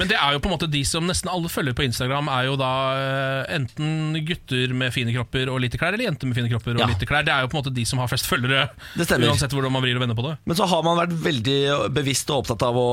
Men 0.01 0.09
det 0.11 0.17
er 0.19 0.33
jo 0.35 0.41
på 0.43 0.49
en 0.51 0.55
måte 0.57 0.67
de 0.71 0.81
som 0.85 1.05
nesten 1.07 1.29
alle 1.31 1.47
følger 1.53 1.75
på 1.79 1.85
Instagram, 1.87 2.27
er 2.35 2.49
jo 2.49 2.57
da 2.59 2.71
eh, 2.99 3.55
enten 3.55 4.17
gutter 4.27 4.73
med 4.75 4.91
fine 4.93 5.13
kropper 5.15 5.49
og 5.53 5.61
lite 5.63 5.79
klær, 5.79 5.95
eller 5.95 6.09
jenter 6.09 6.27
med 6.27 6.35
fine 6.35 6.51
kropper 6.51 6.75
og 6.75 6.83
Ja. 6.83 6.89
lite 6.91 7.07
klær. 7.07 7.23
Det 7.25 7.31
er 7.31 7.45
jo 7.45 7.51
på 7.53 7.59
en 7.59 7.63
måte 7.63 7.75
de 7.77 7.85
som 7.87 7.99
har 8.03 8.09
flest 8.11 8.27
følgere, 8.27 8.69
Det 8.99 9.07
stemmer. 9.07 9.31
uansett 9.31 9.55
hvordan 9.55 9.71
man 9.73 9.83
vrir 9.87 9.95
og 9.95 10.03
vender 10.03 10.19
på 10.19 10.27
det. 10.27 10.37
Men 10.47 10.57
så 10.59 10.67
har 10.67 10.83
man 10.83 10.99
vært 10.99 11.15
veldig 11.23 11.93
bevisst 11.95 12.31
og 12.35 12.43
opptatt 12.43 12.63
av 12.67 12.75
å 12.75 12.89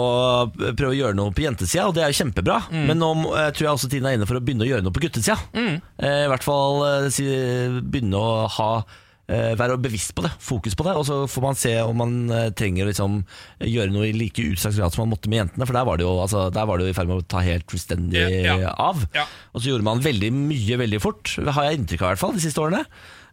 prøve 0.78 0.94
å 0.94 1.00
gjøre 1.00 1.16
noe 1.18 1.32
på 1.34 1.42
jentesida, 1.48 1.88
og 1.88 1.96
det 1.96 2.04
er 2.06 2.14
jo 2.14 2.22
kjempebra. 2.24 2.60
Men 2.72 3.00
nå 3.02 3.12
eh, 3.34 3.50
tror 3.52 3.66
jeg 3.66 3.74
også 3.78 3.90
tiden 3.90 4.06
er 4.06 4.18
inne 4.20 4.28
for 4.30 4.38
å 4.38 4.44
begynne 4.46 4.62
å 4.66 4.70
gjøre 4.70 4.84
noe 4.86 4.94
på 4.94 5.02
guttesida. 5.02 5.40
Mm. 5.58 5.82
I 6.06 6.28
hvert 6.30 6.44
fall 6.46 6.86
eh, 6.86 7.82
begynne 7.82 8.14
å 8.22 8.48
ha 8.48 8.72
eh, 8.84 9.00
være 9.60 9.78
bevisst 9.82 10.12
på 10.18 10.24
det, 10.26 10.32
fokus 10.44 10.74
på 10.76 10.84
det. 10.88 10.96
Og 11.00 11.06
så 11.08 11.20
får 11.32 11.46
man 11.46 11.56
se 11.60 11.74
om 11.86 11.96
man 12.02 12.16
eh, 12.36 12.50
trenger 12.58 12.84
å 12.86 12.90
liksom, 12.92 13.20
gjøre 13.64 13.94
noe 13.96 14.10
i 14.10 14.16
like 14.18 14.44
utstrakt 14.44 14.76
grad 14.80 14.92
som 14.96 15.04
man 15.06 15.14
måtte 15.16 15.32
med 15.32 15.42
jentene. 15.44 15.68
For 15.70 15.78
der 15.78 15.88
var 15.88 16.02
det 16.02 16.06
jo, 16.08 16.14
altså, 16.24 16.48
der 16.54 16.68
var 16.70 16.78
det 16.82 16.90
jo 16.90 16.94
i 16.96 16.98
ferd 16.98 17.10
med 17.12 17.22
å 17.24 17.28
ta 17.36 17.44
helt 17.46 17.68
fullstendig 17.72 18.22
Ja, 18.46 18.58
ja. 18.66 18.76
av. 18.76 19.06
Ja. 19.16 19.26
Og 19.56 19.64
så 19.64 19.72
gjorde 19.72 19.88
man 19.88 20.04
veldig 20.04 20.32
mye 20.36 20.78
veldig 20.84 21.02
fort, 21.04 21.36
har 21.48 21.70
jeg 21.70 21.82
inntrykk 21.82 22.04
av 22.04 22.08
i 22.08 22.14
hvert 22.16 22.24
fall, 22.26 22.36
de 22.38 22.44
siste 22.44 22.62
årene. 22.64 22.84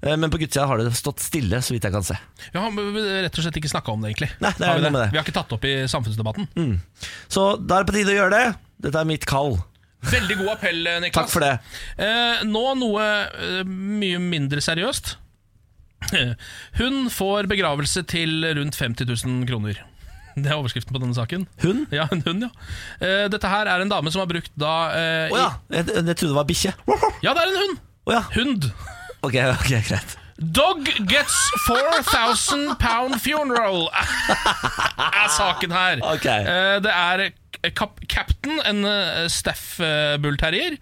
Eh, 0.02 0.14
Men 0.14 0.30
på 0.30 0.38
guttesida 0.38 0.66
har 0.70 0.78
det 0.78 0.92
stått 0.94 1.18
stille, 1.24 1.58
så 1.64 1.74
vidt 1.74 1.88
jeg 1.88 1.94
kan 1.96 2.06
se. 2.06 2.14
Ja, 2.54 2.62
men 2.70 2.92
rett 3.24 3.34
og 3.34 3.42
slett 3.48 3.58
ikke 3.58 3.72
snakka 3.72 3.94
om 3.96 4.04
det, 4.04 4.12
egentlig. 4.14 4.30
Nei, 4.44 4.52
det 4.54 4.62
er 4.68 4.70
Har 4.70 4.78
vi, 4.78 4.90
med 4.90 5.00
det. 5.02 5.08
vi 5.10 5.18
har 5.18 5.26
ikke 5.26 5.38
tatt 5.40 5.56
opp 5.58 5.64
i 5.66 5.74
samfunnsdebatten. 5.90 6.46
Så 7.26 7.48
da 7.58 7.80
er 7.80 7.82
det 7.86 7.90
på 7.90 7.96
tide 7.98 8.14
å 8.14 8.20
gjøre 8.20 8.36
det. 8.38 8.44
Dette 8.86 9.00
er 9.02 9.08
mitt 9.10 9.26
kall. 9.26 9.56
Veldig 10.06 10.36
god 10.38 10.52
appell, 10.52 10.84
Niklas. 11.02 11.16
Takk 11.18 11.32
for 11.32 11.42
det. 11.42 11.56
Eh, 11.98 12.44
nå 12.46 12.60
noe 12.78 13.06
eh, 13.34 13.64
mye 13.66 14.20
mindre 14.22 14.62
seriøst. 14.62 15.16
Hun 16.80 17.06
får 17.10 17.48
begravelse 17.50 18.02
til 18.08 18.44
rundt 18.58 18.76
50 18.78 19.08
000 19.26 19.46
kroner. 19.48 19.80
Det 20.38 20.50
er 20.52 20.58
overskriften 20.58 20.94
på 20.94 21.00
denne 21.02 21.16
saken. 21.16 21.46
Hun? 21.62 21.84
Ja, 21.94 22.06
en 22.12 22.22
hund, 22.26 22.44
ja. 22.46 22.50
Uh, 23.02 23.26
dette 23.32 23.50
her 23.50 23.70
er 23.70 23.82
en 23.82 23.90
dame 23.90 24.12
som 24.14 24.22
har 24.22 24.30
brukt 24.30 24.52
da 24.58 24.74
uh, 24.92 25.34
oh, 25.34 25.40
ja, 25.40 25.48
jeg, 25.80 25.88
jeg 25.96 26.04
trodde 26.14 26.30
det 26.32 26.38
var 26.38 26.48
bikkje. 26.48 26.74
Ja, 27.24 27.34
det 27.34 27.42
er 27.42 27.50
en 27.52 27.60
hund! 27.62 27.82
Oh, 28.08 28.14
ja. 28.14 28.22
Hund. 28.36 28.70
Ok, 29.26 29.34
ok, 29.34 29.72
greit. 29.90 30.16
Dog 30.38 30.86
gets 31.10 31.34
4000 31.66 32.76
pound 32.78 33.18
funeral 33.18 33.88
er 33.90 35.32
saken 35.34 35.74
her. 35.74 36.04
Ok. 36.06 36.28
Uh, 36.46 36.78
Det 36.86 36.94
er 36.94 37.24
Captain, 38.06 38.60
en 38.62 38.84
Steff 39.26 39.74
staff 39.74 40.20
bull 40.22 40.38
terrier, 40.38 40.78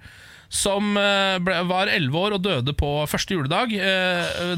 som 0.49 0.97
eh, 1.01 1.39
ble, 1.43 1.59
var 1.69 1.91
11 1.91 2.19
år 2.21 2.37
og 2.37 2.45
døde 2.45 2.75
på 2.79 2.91
første 3.11 3.35
juledag. 3.37 3.73
Eh, 3.75 4.53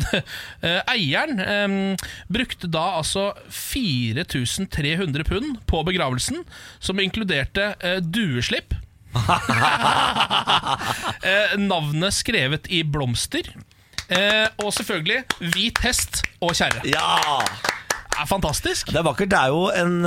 eh, 0.63 0.81
Eieren 0.95 1.97
brukte 2.33 2.71
da 2.71 2.99
altså 2.99 3.31
4300 3.49 5.25
pund 5.29 5.57
på 5.71 5.83
begravelsen, 5.89 6.45
som 6.81 7.01
inkluderte 7.03 7.73
dueslipp. 8.05 8.75
eh, 11.23 11.57
navnet 11.59 12.15
skrevet 12.15 12.69
i 12.71 12.83
blomster. 12.85 13.49
Eh, 14.09 14.47
og 14.65 14.73
selvfølgelig 14.77 15.25
hvit 15.55 15.79
hest 15.85 16.23
og 16.41 16.55
kjerre. 16.57 16.85
Ja! 16.89 17.43
Er 18.19 18.27
fantastisk. 18.27 18.89
Det 18.91 18.99
er 18.99 19.07
vakkert. 19.07 19.31
Det 19.31 19.39
er 19.39 19.49
jo 19.55 19.69
en 19.71 20.03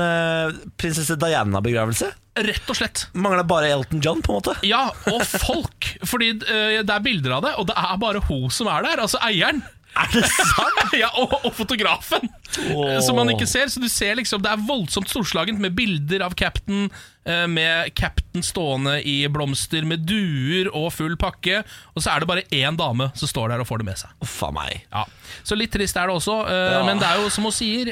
prinsesse 0.81 1.15
Diana-begravelse. 1.15 2.09
Rett 2.39 2.69
og 2.71 2.77
slett. 2.79 3.05
Mangla 3.11 3.43
bare 3.43 3.67
Elton 3.73 3.99
John, 4.03 4.21
på 4.23 4.31
en 4.31 4.37
måte. 4.39 4.53
Ja, 4.63 4.85
og 5.11 5.25
folk. 5.27 5.89
Fordi 6.07 6.29
eh, 6.39 6.79
det 6.79 6.93
er 6.95 7.03
bilder 7.03 7.37
av 7.37 7.43
det, 7.43 7.53
og 7.59 7.67
det 7.67 7.75
er 7.75 7.97
bare 7.99 8.21
hun 8.29 8.47
som 8.53 8.69
er 8.71 8.85
der. 8.87 9.01
Altså 9.03 9.19
eieren. 9.27 9.59
Er 9.91 10.07
det 10.13 10.23
sant? 10.31 10.93
ja, 11.01 11.09
og, 11.19 11.33
og 11.43 11.51
fotografen, 11.55 12.29
oh. 12.71 12.97
som 13.03 13.17
man 13.19 13.31
ikke 13.33 13.47
ser. 13.49 13.67
Så 13.71 13.81
du 13.83 13.89
ser 13.91 14.15
liksom, 14.19 14.41
Det 14.43 14.51
er 14.51 14.63
voldsomt 14.67 15.11
storslagent 15.11 15.59
med 15.61 15.75
bilder 15.75 16.23
av 16.25 16.35
captain, 16.39 16.87
eh, 17.27 17.43
med 17.51 17.91
cap'n 17.97 18.45
stående 18.45 18.97
i 19.07 19.17
blomster, 19.31 19.85
med 19.87 20.05
duer 20.07 20.71
og 20.71 20.89
full 20.95 21.17
pakke. 21.19 21.61
Og 21.95 22.05
så 22.05 22.13
er 22.13 22.23
det 22.23 22.31
bare 22.31 22.47
én 22.55 22.79
dame 22.79 23.11
som 23.19 23.29
står 23.29 23.51
der 23.51 23.63
og 23.63 23.69
får 23.69 23.83
det 23.83 23.89
med 23.91 24.01
seg. 24.03 24.15
Uff 24.23 24.39
meg. 24.55 24.81
Ja, 24.89 25.05
Så 25.47 25.55
litt 25.59 25.73
trist 25.75 25.97
er 25.99 26.07
det 26.07 26.15
også, 26.15 26.39
eh, 26.47 26.73
Ja. 26.77 26.83
men 26.87 26.99
det 27.01 27.07
er 27.07 27.21
jo 27.21 27.29
som 27.29 27.47
hun 27.47 27.55
sier, 27.55 27.91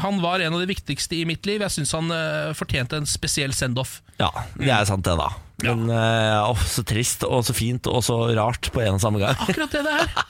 han 0.00 0.20
var 0.22 0.40
en 0.40 0.54
av 0.54 0.60
de 0.60 0.72
viktigste 0.72 1.20
i 1.20 1.24
mitt 1.28 1.44
liv. 1.46 1.60
Jeg 1.60 1.70
syns 1.70 1.92
han 1.92 2.08
fortjente 2.56 2.96
en 2.96 3.06
spesiell 3.06 3.52
send-off. 3.52 4.00
Ja, 4.18 4.30
det 4.56 4.72
er 4.72 4.84
sant 4.88 5.04
det, 5.04 5.16
da. 5.18 5.30
Men 5.64 5.86
ja. 5.88 6.42
åh, 6.50 6.60
så 6.68 6.82
trist 6.84 7.24
og 7.24 7.40
så 7.46 7.54
fint 7.56 7.86
og 7.88 8.02
så 8.04 8.18
rart 8.36 8.68
på 8.74 8.82
en 8.84 8.98
og 8.98 9.00
samme 9.00 9.22
gang. 9.22 9.38
Akkurat 9.40 9.72
det 9.72 9.84
det 9.86 9.94
er. 10.02 10.10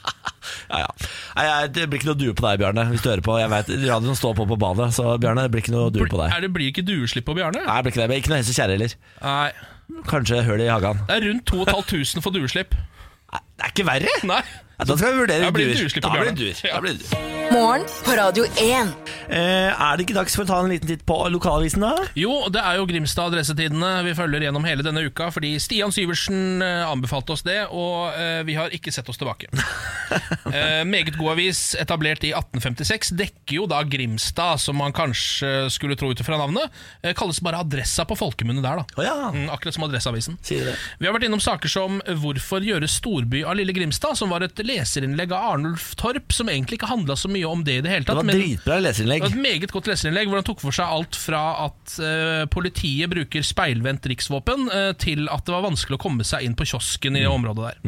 Ja, 0.71 0.79
ja. 0.85 0.91
Nei, 1.37 1.45
det 1.75 1.85
blir 1.91 1.99
ikke 2.01 2.09
noe 2.13 2.19
due 2.19 2.35
på 2.37 2.45
deg, 2.45 2.61
Bjarne, 2.61 2.85
hvis 2.93 3.03
du 3.03 3.09
hører 3.11 3.23
på. 3.27 3.35
Jeg 3.41 3.51
vet, 3.51 3.71
Radioen 3.83 4.19
står 4.19 4.37
på 4.39 4.47
på 4.47 4.59
badet, 4.63 4.89
så 4.95 5.17
Bjarne, 5.23 5.43
det 5.47 5.53
blir 5.55 5.63
ikke 5.65 5.75
noe 5.75 5.91
due 5.95 6.07
på 6.11 6.19
deg. 6.21 6.31
Er 6.37 6.45
det 6.47 6.51
blir 6.55 6.71
ikke 6.71 6.85
dueslipp 6.87 7.27
på 7.27 7.35
Bjarne? 7.39 7.65
Nei, 7.67 7.77
det 7.81 7.87
blir 7.87 7.95
ikke 7.95 8.03
det. 8.03 8.09
Men 8.13 8.21
Ikke 8.23 8.33
noe 8.33 8.39
hest 8.41 8.53
og 8.53 8.59
kjerre 8.61 8.77
heller. 8.77 8.95
Nei. 9.23 10.03
Kanskje 10.11 10.43
høl 10.47 10.63
i 10.63 10.69
hagen. 10.71 11.03
Det 11.09 11.17
er 11.19 11.27
rundt 11.29 11.45
2500 11.51 12.23
for 12.25 12.35
dueslipp. 12.35 12.79
Nei, 13.35 13.43
Det 13.59 13.67
er 13.67 13.75
ikke 13.75 13.89
verre! 13.91 14.15
Nei. 14.31 14.41
Ja, 14.79 14.85
Da 14.85 14.97
skal 14.97 15.15
vi 15.15 15.23
vurdere 15.25 15.41
Da 15.41 15.51
det 15.57 15.73
duer. 15.73 16.01
Da 16.05 16.11
blir 16.21 16.31
det 16.31 16.37
duer. 16.37 16.59
Da 16.69 16.81
blir 16.85 16.99
det. 17.01 17.25
Morgen 17.47 17.85
på 18.05 18.13
Radio 18.19 18.45
1. 18.61 18.89
Eh, 19.31 19.71
er 19.73 19.97
det 19.97 20.05
ikke 20.05 20.17
dags 20.19 20.35
for 20.37 20.45
å 20.45 20.49
ta 20.49 20.57
en 20.61 20.69
liten 20.71 20.89
titt 20.91 21.05
på 21.07 21.15
lokalavisen, 21.33 21.81
da? 21.83 22.05
Jo, 22.19 22.49
det 22.53 22.61
er 22.61 22.77
jo 22.79 22.85
Grimstad 22.91 23.31
Adressetidene 23.31 24.03
vi 24.07 24.13
følger 24.19 24.45
gjennom 24.47 24.67
hele 24.67 24.85
denne 24.87 25.05
uka, 25.07 25.31
fordi 25.35 25.55
Stian 25.63 25.95
Syversen 25.95 26.61
eh, 26.63 26.83
anbefalte 26.87 27.33
oss 27.35 27.45
det, 27.47 27.57
og 27.71 28.19
eh, 28.19 28.43
vi 28.47 28.57
har 28.59 28.75
ikke 28.75 28.93
sett 28.95 29.09
oss 29.11 29.19
tilbake. 29.19 29.49
eh, 30.53 30.83
meget 30.87 31.15
god 31.17 31.33
avis, 31.37 31.63
etablert 31.81 32.27
i 32.27 32.33
1856, 32.35 33.15
dekker 33.19 33.61
jo 33.61 33.69
da 33.71 33.81
Grimstad, 33.87 34.61
som 34.63 34.79
man 34.83 34.95
kanskje 34.95 35.71
skulle 35.75 35.97
tro 35.99 36.11
ut 36.13 36.23
fra 36.27 36.39
navnet. 36.43 36.75
Eh, 37.01 37.15
kalles 37.19 37.41
bare 37.47 37.63
Adressa 37.65 38.05
på 38.11 38.19
folkemunne 38.19 38.63
der, 38.63 38.83
da. 38.83 39.01
Å 39.01 39.07
ja, 39.07 39.17
Mm, 39.27 39.49
akkurat 39.51 39.75
som 39.75 39.87
Adresseavisen. 39.89 40.37
Vi 40.47 41.07
har 41.07 41.15
vært 41.17 41.27
innom 41.27 41.43
saker 41.43 41.69
som 41.69 41.99
'Hvorfor 42.07 42.63
gjøre 42.63 42.87
storby 42.87 43.43
av 43.43 43.57
lille 43.59 43.73
Grimstad?', 43.75 44.15
som 44.17 44.31
var 44.31 44.45
et 44.47 44.66
leserinnlegg 44.67 45.33
av 45.35 45.53
Arnulf 45.53 45.93
Torp, 45.99 46.35
som 46.35 46.51
egentlig 46.51 46.81
ikke 46.81 46.91
handla 46.91 47.17
så 47.19 47.31
mye 47.33 47.49
om 47.49 47.63
det 47.67 47.79
i 47.81 47.85
det 47.85 47.93
hele 47.93 48.07
tatt. 48.07 48.21
Det 48.21 48.27
var 48.27 48.41
dritbra 48.41 48.79
leserinnlegg. 48.83 49.23
det 49.23 49.31
var 49.31 49.37
et 49.37 49.47
meget 49.47 49.75
godt 49.75 49.91
leserinnlegg 49.91 50.31
hvor 50.31 50.41
han 50.41 50.49
tok 50.49 50.63
for 50.65 50.77
seg 50.77 50.95
alt 50.97 51.19
fra 51.21 51.43
at 51.67 51.97
uh, 52.01 52.45
politiet 52.53 53.11
bruker 53.13 53.47
speilvendt 53.47 54.09
riksvåpen, 54.11 54.69
uh, 54.73 54.91
til 55.01 55.31
at 55.33 55.47
det 55.47 55.55
var 55.55 55.67
vanskelig 55.67 55.99
å 55.99 56.03
komme 56.03 56.27
seg 56.27 56.47
inn 56.47 56.57
på 56.59 56.67
kiosken 56.69 57.19
i 57.19 57.25
det 57.25 57.31
området 57.31 57.71
der. 57.71 57.81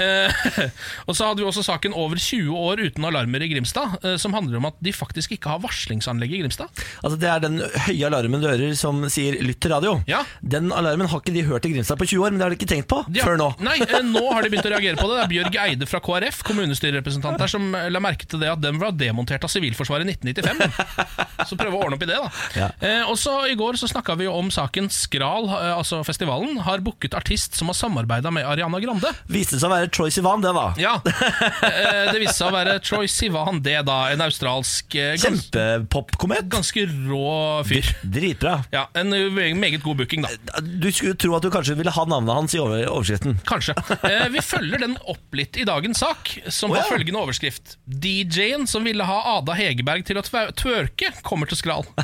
uh, 0.00 0.70
og 1.08 1.16
så 1.16 1.30
hadde 1.30 1.42
vi 1.42 1.48
også 1.48 1.64
saken 1.66 1.96
over 1.98 2.20
20 2.20 2.54
år 2.54 2.84
uten 2.84 3.08
alarmer 3.08 3.44
i 3.44 3.50
Grimstad, 3.52 3.98
som 4.20 4.34
handler 4.36 4.58
om 4.58 4.68
at 4.68 4.78
de 4.84 4.92
faktisk 4.94 5.34
ikke 5.36 5.52
har 5.52 5.62
varslingsanlegg 5.62 6.32
i 6.34 6.42
Grimstad. 6.42 6.70
Altså 7.02 7.18
Det 7.20 7.30
er 7.30 7.42
den 7.42 7.60
høye 7.60 8.08
alarmen 8.08 8.42
du 8.42 8.48
hører 8.48 8.74
som 8.78 9.02
sier 9.12 9.36
'lytt 9.40 9.60
til 9.64 9.72
radio'. 9.74 10.02
Ja. 10.10 10.22
Den 10.42 10.72
alarmen 10.74 11.08
har 11.10 11.22
ikke 11.22 11.34
de 11.34 11.44
hørt 11.46 11.66
i 11.68 11.72
Grimstad 11.74 11.98
på 12.00 12.08
20 12.08 12.26
år, 12.26 12.32
men 12.32 12.40
det 12.40 12.46
har 12.46 12.54
de 12.54 12.58
ikke 12.58 12.70
tenkt 12.70 12.88
på 12.90 13.00
ja. 13.14 13.24
før 13.26 13.38
nå. 13.40 13.50
Nei, 13.64 13.78
nå 14.04 14.24
har 14.30 14.44
de 14.44 14.52
begynt 14.52 14.68
å 14.68 14.74
reagere 14.74 15.00
på 15.00 15.08
det. 15.10 15.16
Det 15.18 15.24
er 15.24 15.32
Bjørg 15.34 15.58
Eide 15.64 15.88
fra 15.90 16.00
KrF, 16.04 16.42
kommunestyrerepresentant 16.46 17.40
der, 17.40 17.50
som 17.50 17.66
eh, 17.76 17.88
la 17.92 18.02
merke 18.04 18.28
til 18.28 18.42
det 18.42 18.50
at 18.52 18.60
den 18.62 18.78
var 18.82 18.92
demontert 18.98 19.44
av 19.46 19.52
Sivilforsvaret 19.52 20.06
i 20.08 20.14
1995. 20.14 20.74
Så 21.48 21.56
prøve 21.60 21.76
å 21.76 21.82
ordne 21.84 21.96
opp 21.98 22.04
i 22.04 22.08
det, 22.08 22.16
da. 22.20 22.28
Ja. 22.56 22.68
Eh, 22.80 23.02
og 23.10 23.16
så 23.20 23.32
I 23.50 23.56
går 23.58 23.76
så 23.76 23.88
snakka 23.90 24.14
vi 24.16 24.28
om 24.30 24.46
saken 24.54 24.86
Skral, 24.92 25.48
eh, 25.50 25.72
altså 25.74 25.98
festivalen, 26.06 26.60
har 26.64 26.80
booket 26.84 27.16
artist 27.18 27.58
som 27.58 27.68
har 27.68 27.76
samarbeida 27.76 28.30
med 28.32 28.46
Ariana 28.48 28.78
Grande. 28.80 29.10
Viste 29.28 29.58
seg 29.58 29.68
å 29.68 29.74
være 29.74 29.90
Troy 29.92 30.12
Sivan, 30.14 30.44
det, 30.44 30.52
da. 30.56 30.66
Ja, 30.80 30.94
eh, 31.04 32.12
Det 32.12 32.20
viste 32.22 32.36
seg 32.38 32.48
å 32.48 32.54
være 32.54 32.78
Troy 32.84 33.10
Sivan, 33.10 33.60
det 33.64 33.76
da. 33.88 33.98
En 34.14 34.24
australsk 34.24 34.94
eh, 34.96 35.14
gans, 35.20 35.48
Kjempepopkomet. 35.50 36.48
ganske 36.54 36.86
rå 37.08 37.26
fyr. 37.68 37.90
Dritbra. 38.02 38.56
Ja, 38.74 38.86
En 38.96 39.12
eh, 39.16 39.52
meget 39.58 39.82
god 39.84 40.00
booking, 40.02 40.24
da. 40.24 40.62
Du 40.62 40.88
skulle 40.94 41.18
tro 41.20 41.34
at 41.36 41.44
du 41.44 41.50
kanskje 41.54 41.76
ville 41.78 41.92
ha 41.94 42.06
navnet 42.08 42.34
hans 42.38 42.56
i 42.56 42.62
over 42.62 42.86
overskriften. 42.88 43.36
Kanskje. 43.48 43.76
Eh, 44.06 44.28
vi 44.34 44.42
følger 44.44 44.86
den 44.86 44.96
opp 45.10 45.36
litt 45.36 45.58
i 45.60 45.66
dagens 45.68 45.93
sak, 45.98 46.34
som 46.48 46.72
har 46.74 46.82
ja. 46.82 46.88
følgende 46.90 47.20
overskrift. 47.20 47.76
DJ-en 47.86 48.66
som 48.70 48.86
ville 48.86 49.06
ha 49.06 49.18
Ada 49.38 49.56
Hegerberg 49.58 50.06
til 50.06 50.20
å 50.20 50.24
tørke, 50.24 51.12
kommer 51.26 51.50
til 51.50 51.60
Skral. 51.60 51.86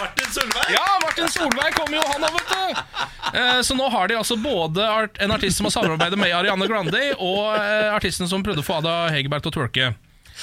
Martin 0.00 0.30
Solveig! 0.32 0.70
Ja, 0.72 0.86
Martin 1.04 1.28
Solveig 1.30 1.74
kommer 1.76 1.98
jo, 1.98 2.04
han 2.10 2.24
òg, 2.26 2.38
vet 2.38 2.52
du! 2.52 3.02
Eh, 3.32 3.60
så 3.64 3.76
nå 3.78 3.88
har 3.92 4.08
de 4.10 4.16
altså 4.18 4.36
både 4.40 4.86
art 4.88 5.20
en 5.22 5.34
artist 5.34 5.60
som 5.60 5.68
har 5.68 5.74
samarbeidet 5.74 6.18
med 6.20 6.32
Ariana 6.34 6.68
Grande, 6.70 7.02
og 7.18 7.52
eh, 7.56 7.90
artisten 7.92 8.30
som 8.30 8.44
prøvde 8.44 8.64
å 8.64 8.66
få 8.66 8.80
Ada 8.80 8.96
Hegerberg 9.14 9.44
til 9.44 9.52
å 9.52 9.56
twerke. 9.60 9.92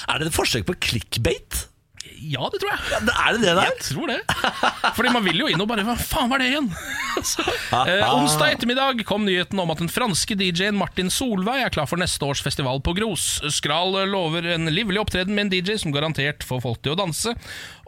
Er 0.06 0.22
det 0.22 0.30
et 0.30 0.38
forsøk 0.38 0.68
på 0.70 0.78
clickbait? 0.90 1.66
Ja, 2.20 2.50
det 2.52 2.60
tror 2.62 2.72
jeg. 2.74 2.80
Ja, 2.92 3.00
det 3.08 3.16
er 3.16 3.36
det 3.36 3.42
det 3.44 3.54
der? 3.56 3.70
Jeg 3.70 3.86
tror 3.88 4.12
det. 4.12 4.20
Fordi 4.98 5.14
man 5.14 5.26
vil 5.26 5.42
jo 5.44 5.50
inn 5.52 5.62
og 5.64 5.70
bare 5.70 5.86
Hva 5.88 5.96
faen 6.00 6.32
var 6.32 6.42
det 6.42 6.50
igjen? 6.52 6.70
Så, 7.30 7.44
eh, 7.44 8.04
onsdag 8.16 8.54
ettermiddag 8.56 9.02
kom 9.08 9.26
nyheten 9.28 9.60
om 9.60 9.72
at 9.74 9.82
den 9.82 9.92
franske 9.92 10.38
DJ-en 10.40 10.78
Martin 10.80 11.10
Solveig 11.12 11.66
er 11.66 11.74
klar 11.74 11.90
for 11.90 12.00
neste 12.00 12.24
års 12.28 12.44
festival 12.44 12.80
på 12.86 12.94
Gros. 12.98 13.26
Skral 13.52 13.98
lover 14.12 14.48
en 14.56 14.70
livlig 14.72 15.02
opptreden 15.02 15.36
med 15.36 15.48
en 15.48 15.54
DJ 15.56 15.80
som 15.82 15.96
garantert 15.96 16.46
får 16.48 16.64
folk 16.64 16.84
til 16.86 16.96
å 16.96 17.00
danse. 17.00 17.34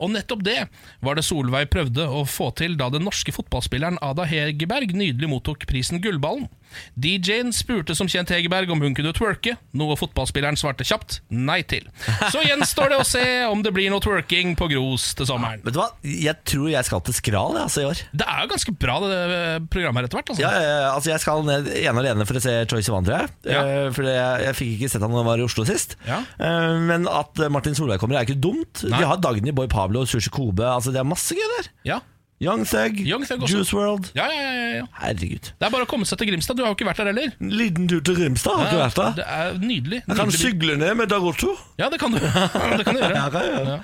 Og 0.02 0.12
nettopp 0.16 0.44
det 0.48 0.58
var 1.06 1.18
det 1.20 1.26
Solveig 1.28 1.70
prøvde 1.74 2.08
å 2.10 2.24
få 2.28 2.50
til 2.58 2.76
da 2.80 2.90
den 2.94 3.06
norske 3.08 3.34
fotballspilleren 3.36 4.02
Ada 4.02 4.26
Hegerberg 4.30 4.96
nydelig 4.98 5.30
mottok 5.32 5.68
prisen 5.70 6.02
Gullballen. 6.04 6.50
DJ-en 6.96 7.50
spurte 7.52 7.92
som 7.98 8.08
kjent 8.08 8.30
Hegerberg 8.32 8.70
om 8.72 8.80
hun 8.80 8.94
kunne 8.96 9.12
twerke, 9.16 9.58
noe 9.76 9.98
fotballspilleren 10.00 10.56
svarte 10.60 10.86
kjapt 10.88 11.18
nei 11.28 11.60
til. 11.68 11.88
Så 12.32 12.40
gjenstår 12.46 12.94
det 12.94 13.00
å 13.02 13.08
se 13.08 13.24
om 13.50 13.60
det 13.66 13.74
blir 13.76 13.92
noe 13.92 14.00
twerking 14.04 14.54
på 14.60 14.70
Gros 14.72 15.10
til 15.20 15.28
sommeren. 15.28 15.60
Vet 15.66 15.76
du 15.76 15.82
hva? 15.82 15.90
Jeg 16.08 16.38
tror 16.48 16.70
jeg 16.72 16.88
skal 16.88 17.04
til 17.08 17.18
Skral 17.18 17.58
jeg, 17.60 17.66
altså, 17.68 17.84
i 17.84 17.90
år. 17.90 18.04
Det 18.16 18.28
er 18.28 18.46
jo 18.46 18.52
ganske 18.54 18.76
bra, 18.86 18.96
det 19.04 19.20
eh, 19.42 19.58
programmet 19.74 20.00
her 20.06 20.08
etter 20.08 20.22
hvert. 20.22 20.32
Altså. 20.32 20.46
Ja, 20.46 20.54
eh, 20.62 20.88
altså 20.94 21.12
Jeg 21.12 21.24
skal 21.26 21.44
ned 21.50 21.68
ene 21.76 21.92
og 21.98 22.02
alene 22.06 22.30
for 22.30 22.40
å 22.40 22.44
se 22.48 22.56
Choice 22.72 22.88
of 22.88 23.04
tror 23.04 23.18
jeg. 23.18 23.34
Ja. 23.52 23.66
Eh, 23.68 23.90
For 23.92 24.08
jeg, 24.08 24.46
jeg 24.48 24.58
fikk 24.62 24.72
ikke 24.78 24.92
sett 24.94 25.04
han 25.04 25.12
da 25.12 25.20
han 25.20 25.28
var 25.28 25.44
i 25.44 25.46
Oslo 25.50 25.68
sist. 25.68 25.98
Ja. 26.08 26.22
Eh, 26.40 26.80
Men 26.88 27.04
at 27.12 27.44
Martin 27.52 27.76
Solveig 27.76 28.00
kommer, 28.00 28.16
er 28.22 28.30
ikke 28.30 28.40
dumt. 28.40 28.86
Nei. 28.88 28.96
De 29.04 29.12
har 29.12 29.20
Dagny, 29.20 29.52
Boy 29.52 29.68
Pablo, 29.68 29.91
Sushi 30.08 30.32
Kobe. 30.34 30.66
Altså 30.66 30.92
Det 30.92 31.00
er 31.00 31.08
masse 31.08 31.36
gøy 31.36 31.48
der. 31.58 31.70
Ja. 31.86 32.00
Young 32.42 32.66
Thug, 32.66 32.98
Young 33.06 33.22
Thug 33.28 33.44
også. 33.44 33.58
Juice 33.58 33.76
World. 33.78 34.08
Ja, 34.16 34.26
ja, 34.26 34.42
ja, 34.42 34.54
ja, 34.58 34.78
ja. 34.80 34.86
Herregud. 35.04 35.52
Det 35.60 35.68
er 35.68 35.70
bare 35.70 35.86
å 35.86 35.90
komme 35.90 36.08
seg 36.10 36.18
til 36.18 36.32
Grimstad. 36.32 36.58
Du 36.58 36.64
har 36.66 36.72
jo 36.72 36.78
ikke 36.80 36.88
vært 36.88 36.98
der 37.04 37.12
heller. 37.12 37.36
En 37.38 37.52
liten 37.54 37.86
tur 37.92 38.02
til 38.02 38.18
Grimstad, 38.18 38.56
har 38.58 38.72
ikke 38.72 38.80
vært 38.82 38.98
der. 38.98 39.12
Det 39.20 39.26
er 39.30 39.60
nydelig. 39.62 40.00
Jeg 40.08 40.18
kan 40.18 40.32
nydelig 40.32 40.42
sygle 40.42 40.78
ned 40.82 40.96
med 41.04 41.12
Dagoto. 41.14 41.52
Ja, 41.78 41.92
det 41.94 42.00
kan 42.02 42.16
du, 42.16 42.18
det 42.80 42.86
kan 42.88 42.98
du 42.98 43.04
gjøre. 43.04 43.14
Ja, 43.14 43.28
kan 43.30 43.46
jeg 43.46 43.54
gjøre. 43.60 43.76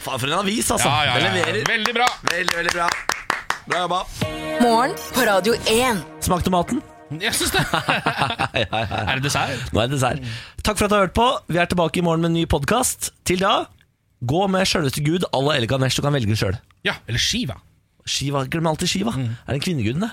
Faen, 0.00 0.16
for 0.22 0.30
en 0.30 0.38
avis, 0.38 0.70
altså. 0.72 0.88
Ja, 0.88 1.02
ja, 1.10 1.18
ja, 1.18 1.26
ja. 1.26 1.26
leverer. 1.28 1.66
Veldig 1.68 1.94
bra. 1.98 2.06
Veldig, 2.30 2.54
veldig 2.62 2.72
bra. 2.78 2.88
Bra 3.66 3.82
jobba. 3.84 4.00
Morgen 4.64 4.96
på 5.12 5.26
Radio 5.28 5.58
1. 5.68 6.00
Smakte 6.24 6.54
maten? 6.56 6.80
Jeg 7.20 7.34
syns 7.36 7.52
det. 7.52 7.66
Er 8.54 9.18
det 9.18 9.24
dessert? 9.26 9.68
Nå 9.74 9.82
er 9.82 9.90
det 9.90 9.98
dessert. 9.98 10.24
Takk 10.64 10.78
for 10.78 10.86
at 10.86 10.92
du 10.92 10.96
har 10.96 11.04
hørt 11.04 11.16
på. 11.20 11.28
Vi 11.50 11.60
er 11.60 11.68
tilbake 11.68 12.00
i 12.00 12.04
morgen 12.06 12.24
med 12.24 12.32
en 12.32 12.38
ny 12.38 12.46
podkast. 12.48 13.10
Til 13.28 13.42
da, 13.44 13.66
gå 14.26 14.40
med 14.52 14.66
sjølveste 14.68 15.02
gud 15.04 15.24
Allah 15.32 15.56
Elganesh. 15.60 15.96
Du 15.96 16.02
kan 16.04 16.12
velge 16.14 16.36
sjøl. 16.36 16.58
Ja, 16.84 16.94
eller 17.08 17.18
Shiva. 17.22 17.56
Shiva. 18.06 18.44
Glem 18.50 18.66
alltid 18.66 18.88
Shiva. 18.88 19.12
Mm. 19.16 19.36
Er 19.46 19.52
det 19.56 19.62
kvinneguden, 19.64 20.00
det? 20.06 20.10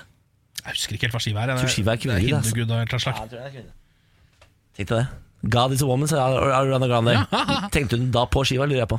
Jeg 0.64 0.74
husker 0.74 0.96
ikke 0.96 1.06
helt 1.08 1.16
hva 1.16 1.22
Shiva 1.22 1.42
er. 1.44 1.52
Jeg 1.54 1.64
tror 1.64 1.74
Shiva 1.74 1.92
er 1.94 2.00
kvinnegud, 2.02 2.28
Det 2.28 2.34
er 2.34 2.42
hindugud 2.42 2.70
av 2.74 2.80
et 2.82 2.88
eller 2.88 2.98
annet 2.98 3.02
slag. 3.04 3.14
tror 3.14 3.28
det 3.30 3.46
er 3.46 3.54
kvinne. 3.56 3.72
Tenk 4.78 4.88
deg 4.88 4.98
det. 4.98 5.06
God 5.54 5.72
is 5.72 5.82
a 5.82 5.86
woman, 5.86 6.08
sa 6.10 6.24
Ariana 6.58 6.88
Grande. 6.90 7.14
Tenkte 7.74 7.96
hun 7.98 8.10
da 8.14 8.24
på 8.26 8.42
Shiva, 8.48 8.66
lurer 8.66 8.82
jeg 8.84 8.90
på. 8.90 8.98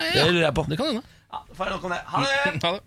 Det 0.00 0.26
lurer 0.32 0.44
jeg 0.48 0.54
på. 0.58 0.66
Det 0.68 0.78
kan 0.80 0.90
hende. 0.90 1.02
Ja, 1.32 1.40
får 1.54 1.68
jeg 1.70 1.76
nok 1.76 1.84
om 1.88 1.94
det. 1.94 2.02
Ha 2.12 2.22
det! 2.26 2.60
Ha 2.66 2.72
det. 2.76 2.82